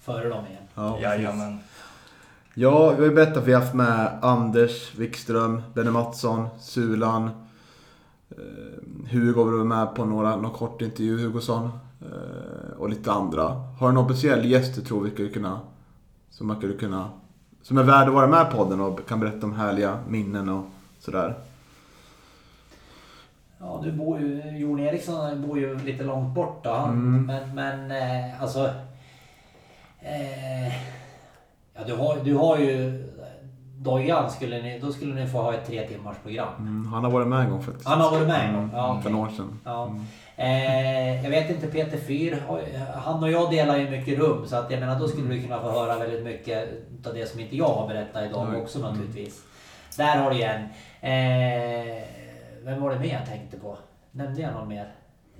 Före 0.00 0.28
dem 0.28 0.46
igen. 0.46 0.62
Ja. 0.74 1.00
Jajamän. 1.00 1.58
Ja, 2.54 2.90
vi 2.90 2.96
har 2.96 3.08
ju 3.08 3.14
berättat 3.14 3.36
att 3.36 3.46
vi 3.46 3.52
har 3.52 3.60
haft 3.60 3.74
med 3.74 4.18
Anders 4.22 4.94
Wikström, 4.94 5.62
Benny 5.74 5.90
Mattsson, 5.90 6.48
Sulan. 6.60 7.30
Eh, 8.30 9.10
Hugo 9.10 9.44
var 9.44 9.64
med 9.64 9.94
på 9.94 10.04
några, 10.04 10.36
någon 10.36 10.50
kort 10.50 10.82
intervju, 10.82 11.26
Hugosson. 11.26 11.70
Eh, 12.00 12.78
och 12.78 12.88
lite 12.88 13.12
andra. 13.12 13.42
Har 13.80 13.88
du 13.88 13.94
någon 13.94 14.04
speciell 14.04 14.44
gäst 14.50 14.74
du 14.74 14.80
tror 14.80 15.04
vi 15.04 15.10
skulle 15.10 15.28
kunna... 15.28 15.60
Som 16.30 16.46
man 16.46 16.56
skulle 16.56 16.74
kunna... 16.74 17.08
Som 17.62 17.78
är 17.78 17.82
värd 17.82 18.08
att 18.08 18.14
vara 18.14 18.26
med 18.26 18.50
på 18.50 18.56
podden 18.56 18.80
och 18.80 19.08
kan 19.08 19.20
berätta 19.20 19.46
om 19.46 19.52
härliga 19.52 19.98
minnen 20.08 20.48
och 20.48 20.64
sådär. 20.98 21.34
Ja, 23.58 23.80
du 23.84 23.92
bor 23.92 24.20
ju, 24.20 24.58
Jon 24.58 24.80
Eriksson 24.80 25.42
bor 25.46 25.58
ju 25.58 25.78
lite 25.78 26.04
långt 26.04 26.34
bort 26.34 26.64
då. 26.64 26.70
Han, 26.70 26.90
Mm. 26.90 27.26
Men, 27.26 27.54
men 27.54 27.90
eh, 27.90 28.42
alltså... 28.42 28.70
Eh, 30.04 30.66
ja, 31.74 31.84
du 31.86 31.94
har, 31.96 32.16
du 32.24 32.34
har 32.34 32.58
ju... 32.58 33.00
Dojan, 33.78 34.30
skulle 34.30 34.62
ni, 34.62 34.78
då 34.78 34.92
skulle 34.92 35.14
ni 35.14 35.26
få 35.26 35.38
ha 35.42 35.54
ett 35.54 35.66
tre 35.66 35.88
timmars 35.88 36.16
program. 36.22 36.48
Mm, 36.58 36.92
han 36.92 37.04
har 37.04 37.10
varit 37.10 37.26
med 37.28 37.38
en 37.40 37.50
gång 37.50 37.62
faktiskt. 37.62 37.88
Han 37.88 38.00
har 38.00 38.10
varit 38.10 38.28
med 38.28 38.48
en 38.48 38.54
gång? 38.54 38.70
Ja, 38.74 38.90
Mm, 38.90 39.02
För 39.02 39.08
okej. 39.10 39.12
några 39.12 39.26
år 39.28 39.32
sedan. 39.32 39.60
Ja. 39.64 39.84
Mm. 39.86 40.04
Eh, 40.36 41.22
jag 41.24 41.30
vet 41.30 41.50
inte, 41.50 41.66
Peter 41.66 41.98
Fyr, 41.98 42.42
han 42.94 43.22
och 43.22 43.30
jag 43.30 43.50
delar 43.50 43.76
ju 43.76 43.90
mycket 43.90 44.18
rum 44.18 44.46
så 44.46 44.56
att 44.56 44.70
jag 44.70 44.80
menar 44.80 44.98
då 45.00 45.08
skulle 45.08 45.34
du 45.34 45.42
kunna 45.42 45.60
få 45.60 45.70
höra 45.70 45.98
väldigt 45.98 46.24
mycket 46.24 46.68
av 47.06 47.14
det 47.14 47.26
som 47.30 47.40
inte 47.40 47.56
jag 47.56 47.68
har 47.68 47.88
berättat 47.88 48.24
idag 48.30 48.48
Nej. 48.52 48.62
också 48.62 48.78
naturligtvis. 48.78 49.42
Där 49.96 50.16
har 50.16 50.30
du 50.30 50.42
en. 50.42 50.60
Eh, 51.00 52.02
vem 52.62 52.80
var 52.82 52.90
det 52.90 52.98
mer 52.98 53.12
jag 53.12 53.26
tänkte 53.26 53.56
på? 53.58 53.78
Nämnde 54.10 54.40
jag 54.42 54.52
någon 54.52 54.68
mer? 54.68 54.88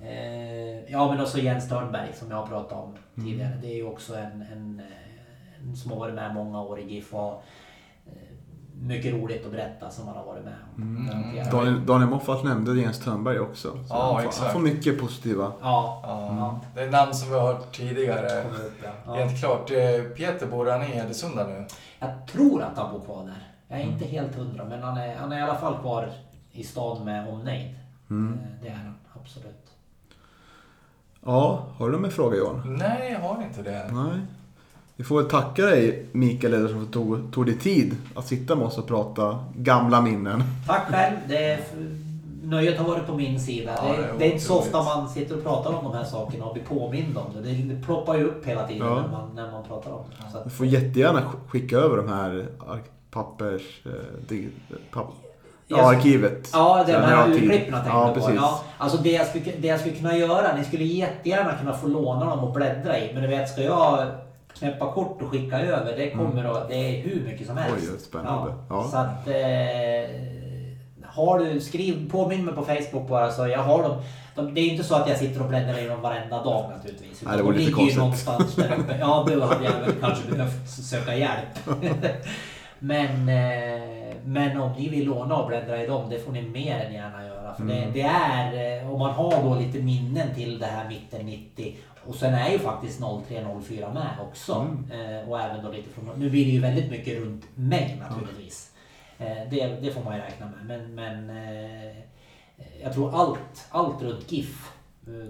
Eh, 0.01 0.91
ja 0.91 1.11
men 1.11 1.21
också 1.21 1.37
Jens 1.37 1.69
Törnberg 1.69 2.13
som 2.13 2.31
jag 2.31 2.37
har 2.37 2.47
pratat 2.47 2.77
om 2.83 2.95
tidigare. 3.23 3.57
Det 3.61 3.67
är 3.67 3.75
ju 3.75 3.85
också 3.87 4.15
en, 4.15 4.45
en, 4.51 4.79
eh, 4.79 5.61
en 5.69 5.75
som 5.75 5.91
har 5.91 5.99
varit 5.99 6.15
med 6.15 6.33
många 6.33 6.61
år 6.61 6.79
i 6.79 6.93
GIF 6.93 7.13
och 7.13 7.43
eh, 8.05 8.11
mycket 8.81 9.13
roligt 9.13 9.45
att 9.45 9.51
berätta 9.51 9.89
som 9.89 10.07
han 10.07 10.17
har 10.17 10.25
varit 10.25 10.43
med 10.43 10.53
om. 10.75 10.81
Mm. 10.81 11.49
Daniel, 11.51 11.85
Daniel 11.85 12.09
Moffat 12.09 12.43
nämnde 12.43 12.73
Jens 12.81 12.99
Törnberg 12.99 13.39
också. 13.39 13.71
Så 13.71 13.77
Ja, 13.89 14.03
han, 14.13 14.21
får, 14.21 14.27
exakt. 14.29 14.43
han 14.43 14.53
får 14.53 14.59
mycket 14.59 14.99
positiva. 14.99 15.51
Ja, 15.61 15.99
Ja, 16.03 16.59
det 16.75 16.81
är 16.81 16.89
namn 16.91 17.13
som 17.13 17.29
vi 17.29 17.35
har 17.35 17.53
hört 17.53 17.75
tidigare. 17.77 18.43
upp 18.43 18.83
ja. 19.05 19.13
Helt 19.15 19.39
klart. 19.39 19.67
Peter, 20.17 20.47
bor 20.47 20.65
han 20.65 20.81
i 20.81 20.85
Hedesunda 20.85 21.47
nu? 21.47 21.65
Jag 21.99 22.27
tror 22.27 22.61
att 22.63 22.77
han 22.77 22.93
bor 22.93 23.01
kvar 23.05 23.23
där. 23.23 23.51
Jag 23.67 23.79
är 23.79 23.83
Mm. 23.83 23.93
inte 23.93 24.05
helt 24.07 24.35
hundra, 24.35 24.65
men 24.65 24.83
han 24.83 24.97
är, 24.97 25.15
han 25.15 25.31
är 25.31 25.39
i 25.39 25.41
alla 25.41 25.55
fall 25.55 25.77
kvar 25.81 26.09
i 26.51 26.63
stan 26.63 27.05
med 27.05 27.29
omnejd. 27.29 27.75
Mm. 28.09 28.39
Det 28.61 28.67
är 28.67 28.73
han 28.73 28.95
absolut. 29.21 29.64
Ja, 31.25 31.63
har 31.77 31.89
du 31.89 31.97
med 31.97 32.13
fråga 32.13 32.37
Johan? 32.37 32.77
Nej, 32.79 33.11
jag 33.21 33.27
har 33.29 33.43
inte 33.43 33.61
det. 33.61 33.89
Nej. 33.93 34.19
Vi 34.95 35.03
får 35.03 35.17
väl 35.21 35.29
tacka 35.29 35.65
dig 35.65 36.05
Mikael 36.11 36.53
Ederson 36.53 36.75
för 36.77 36.81
att 36.83 36.87
du 36.87 36.93
tog, 36.93 37.33
tog 37.33 37.45
dig 37.45 37.57
tid 37.59 37.95
att 38.15 38.27
sitta 38.27 38.55
med 38.55 38.67
oss 38.67 38.77
och 38.77 38.87
prata 38.87 39.39
gamla 39.55 40.01
minnen. 40.01 40.43
Tack 40.67 40.87
själv. 40.91 41.15
Det 41.27 41.45
är, 41.45 41.59
nöjet 42.43 42.77
har 42.79 42.87
varit 42.87 43.07
på 43.07 43.15
min 43.15 43.39
sida. 43.39 43.71
Ja, 43.77 43.91
det, 43.91 44.01
det 44.01 44.07
är 44.09 44.19
det 44.19 44.25
är 44.25 44.31
inte 44.31 44.43
så 44.45 44.57
ofta 44.59 44.83
man 44.83 45.09
sitter 45.09 45.37
och 45.37 45.43
pratar 45.43 45.73
om 45.73 45.83
de 45.83 45.93
här 45.93 46.03
sakerna 46.03 46.45
och 46.45 46.53
blir 46.53 46.63
påmind 46.63 47.17
om 47.17 47.25
det. 47.43 47.51
Det, 47.51 47.81
ploppar 47.85 48.15
ju 48.17 48.23
upp 48.23 48.45
hela 48.45 48.67
tiden 48.67 48.87
Ja. 48.87 48.95
när, 49.01 49.07
man, 49.11 49.29
när 49.35 49.51
man 49.51 49.63
pratar 49.63 49.91
om 49.91 50.03
det. 50.09 50.31
Så 50.31 50.43
Du 50.43 50.49
får 50.49 50.65
jättegärna 50.65 51.19
sk- 51.21 51.47
skicka 51.49 51.77
över 51.77 51.97
de 51.97 52.07
här 52.09 52.45
pappers... 53.11 53.85
Eh, 53.85 53.91
dig, 54.27 54.49
papp, 54.91 55.13
ja, 55.67 55.77
Jag- 55.77 55.95
arkivet. 55.95 56.49
Ja, 56.53 56.83
det 56.85 56.91
jag 56.91 56.99
här 56.99 57.29
urklippen 57.29 57.73
tänkte 57.73 57.89
Ja, 57.89 58.07
på. 58.07 58.13
precis. 58.13 58.35
Ja, 58.35 58.61
alltså 58.77 58.97
det 58.97 59.11
jag, 59.11 59.27
skulle, 59.27 59.45
det 59.59 59.67
jag 59.67 59.79
skulle 59.79 59.95
kunna 59.95 60.17
göra, 60.17 60.55
ni 60.57 60.63
skulle 60.63 60.83
jättegärna 60.83 61.51
kunna 61.59 61.73
få 61.73 61.87
låna 61.87 62.25
dem 62.25 62.39
och 62.39 62.53
bläddra 62.53 62.99
i. 62.99 63.13
Men 63.13 63.21
du 63.23 63.29
vet, 63.29 63.49
ska 63.49 63.61
jag 63.61 64.07
knäppa 64.59 64.91
kort 64.91 65.21
och 65.21 65.29
skicka 65.29 65.59
över, 65.59 65.97
det 65.97 66.09
kommer 66.11 66.43
att, 66.43 66.69
det 66.69 66.75
är 66.75 67.01
hur 67.01 67.23
mycket 67.25 67.47
som 67.47 67.57
helst. 67.57 67.83
Mm. 67.83 67.95
Oj, 67.95 68.01
spännande. 68.01 68.53
Ja. 68.69 68.87
Så 68.91 68.97
att... 68.97 69.27
Eh, 69.27 70.35
har 71.07 71.39
du, 71.39 71.61
skriv, 71.61 72.11
påminn 72.11 72.45
mig 72.45 72.55
på 72.55 72.65
Facebook 72.65 73.07
bara 73.07 73.31
så 73.31 73.47
jag 73.47 73.59
har 73.59 73.83
dem. 73.83 74.01
De, 74.35 74.53
det 74.53 74.61
är 74.61 74.67
inte 74.69 74.83
så 74.83 74.95
att 74.95 75.09
jag 75.09 75.17
sitter 75.17 75.41
och 75.41 75.47
bläddrar 75.49 75.83
i 75.83 75.87
dem 75.87 76.01
varenda 76.01 76.43
dag 76.43 76.71
naturligtvis. 76.75 77.21
Nej, 77.21 77.37
det 77.37 77.43
vore 77.43 77.57
lite 77.57 77.71
konstigt. 77.71 77.97
någonstans 77.97 78.55
där 78.55 78.75
uppe. 78.79 78.97
Ja, 78.99 79.25
då 79.27 79.45
hade 79.45 79.65
jag 79.65 79.71
väl 79.71 79.93
kanske 80.01 80.31
behövt 80.31 80.69
söka 80.69 81.15
hjälp. 81.15 81.79
men, 82.79 83.29
eh, 83.29 84.04
men 84.25 84.61
om 84.61 84.71
ni 84.71 84.89
vill 84.89 85.05
låna 85.05 85.35
och 85.35 85.47
bläddra 85.47 85.83
i 85.83 85.87
dem, 85.87 86.09
det 86.09 86.19
får 86.19 86.31
ni 86.31 86.41
mer 86.41 86.79
än 86.79 86.93
gärna 86.93 87.25
göra. 87.25 87.55
För 87.55 87.63
Mm. 87.63 87.75
det, 87.85 87.91
det 87.93 88.01
är, 88.01 88.81
eh, 88.83 88.91
om 88.93 88.99
man 88.99 89.13
har 89.13 89.43
då 89.43 89.55
lite 89.55 89.79
minnen 89.79 90.35
till 90.35 90.59
det 90.59 90.65
här 90.65 90.89
mitten 90.89 91.25
90 91.25 91.75
och 92.07 92.15
sen 92.15 92.33
är 92.33 92.49
ju 92.51 92.59
faktiskt 92.59 92.99
03-04 93.01 93.93
med 93.93 94.09
också. 94.29 94.53
Mm. 94.89 95.21
Eh, 95.21 95.29
och 95.29 95.39
även 95.41 95.63
då 95.65 95.71
lite 95.71 95.89
från, 95.89 96.19
nu 96.19 96.29
blir 96.29 96.45
det 96.45 96.51
ju 96.51 96.59
väldigt 96.61 96.91
mycket 96.91 97.17
runt 97.19 97.43
mig 97.55 98.01
naturligtvis. 98.09 98.71
Eh, 99.19 99.49
det, 99.51 99.67
det 99.81 99.91
får 99.91 100.03
man 100.03 100.15
ju 100.15 100.21
räkna 100.21 100.45
med. 100.45 100.65
Men, 100.65 100.95
men 100.95 101.37
jag 102.83 102.93
tror 102.93 103.15
allt, 103.15 103.67
allt 103.69 104.01
runt 104.01 104.31
GIF 104.31 104.71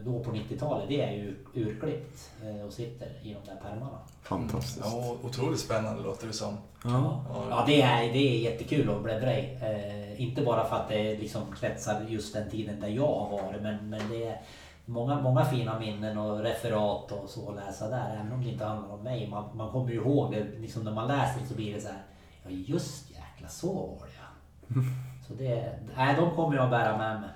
då 0.06 0.20
på 0.20 0.32
90-talet, 0.32 0.90
det 0.90 1.02
är 1.02 1.12
ju 1.12 1.36
urklippt 1.54 2.32
eh, 2.44 2.66
och 2.66 2.74
sitter 2.74 3.08
i 3.24 3.34
de 3.34 3.50
där 3.52 3.62
pärmarna. 3.62 4.00
Fantastiskt. 4.22 4.86
Ja, 4.86 5.18
otroligt 5.24 5.60
spännande 5.60 6.04
låter 6.04 6.28
det 6.28 6.34
som. 6.34 6.58
Ja. 6.84 7.26
Ja, 7.50 7.64
det 7.68 7.82
är, 7.82 8.14
det 8.14 8.20
är 8.20 8.52
jättekul 8.52 8.90
att 8.90 9.04
bläddra 9.04 9.38
i. 9.38 9.58
Eh, 9.62 10.22
inte 10.22 10.42
bara 10.42 10.66
för 10.66 10.76
att 10.76 10.90
det 10.90 11.18
liksom 11.18 11.42
kretsar 11.60 12.06
just 12.08 12.34
den 12.34 12.50
tiden 12.50 12.80
där 12.80 12.88
jag 12.88 13.08
har 13.08 13.30
varit, 13.44 13.62
men, 13.62 13.90
men 13.90 14.10
det 14.12 14.28
är 14.28 14.42
många, 14.86 15.22
många 15.22 15.46
fina 15.46 15.80
minnen 15.80 16.18
och 16.18 16.40
referat 16.40 17.12
och 17.12 17.30
så 17.30 17.50
att 17.50 17.56
läsa 17.56 17.90
där, 17.90 18.16
även 18.16 18.32
om 18.32 18.44
det 18.44 18.50
inte 18.50 18.66
handlar 18.66 18.94
om 18.94 19.04
mig. 19.04 19.30
Man, 19.30 19.58
man 19.58 19.72
kommer 19.72 19.90
ju 19.90 19.96
ihåg 19.96 20.32
det, 20.32 20.60
liksom 20.60 20.84
när 20.84 20.94
man 20.94 21.08
läser 21.08 21.42
det 21.42 21.48
så 21.48 21.56
blir 21.56 21.74
det 21.74 21.82
så 21.82 21.88
här, 21.88 22.04
ja 22.44 22.50
just 22.50 23.10
jäkla 23.10 23.48
så 23.48 23.74
var 23.74 24.08
det 24.08 24.14
ja. 24.20 24.82
Så 25.28 25.34
det, 25.34 25.80
nej, 25.96 26.16
de 26.16 26.36
kommer 26.36 26.56
jag 26.56 26.64
att 26.64 26.72
bära 26.72 26.98
med 26.98 27.22
mig. 27.22 27.30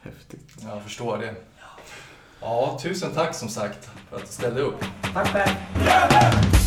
Häftigt. 0.00 0.56
Jag 0.62 0.82
förstår 0.82 1.18
det. 1.18 1.34
Ja, 2.40 2.78
tusen 2.82 3.14
tack 3.14 3.34
som 3.34 3.48
sagt 3.48 3.90
för 4.10 4.16
att 4.16 4.26
du 4.26 4.32
ställde 4.32 4.60
upp. 4.60 4.84
Tack 5.14 5.28
själv! 5.28 6.59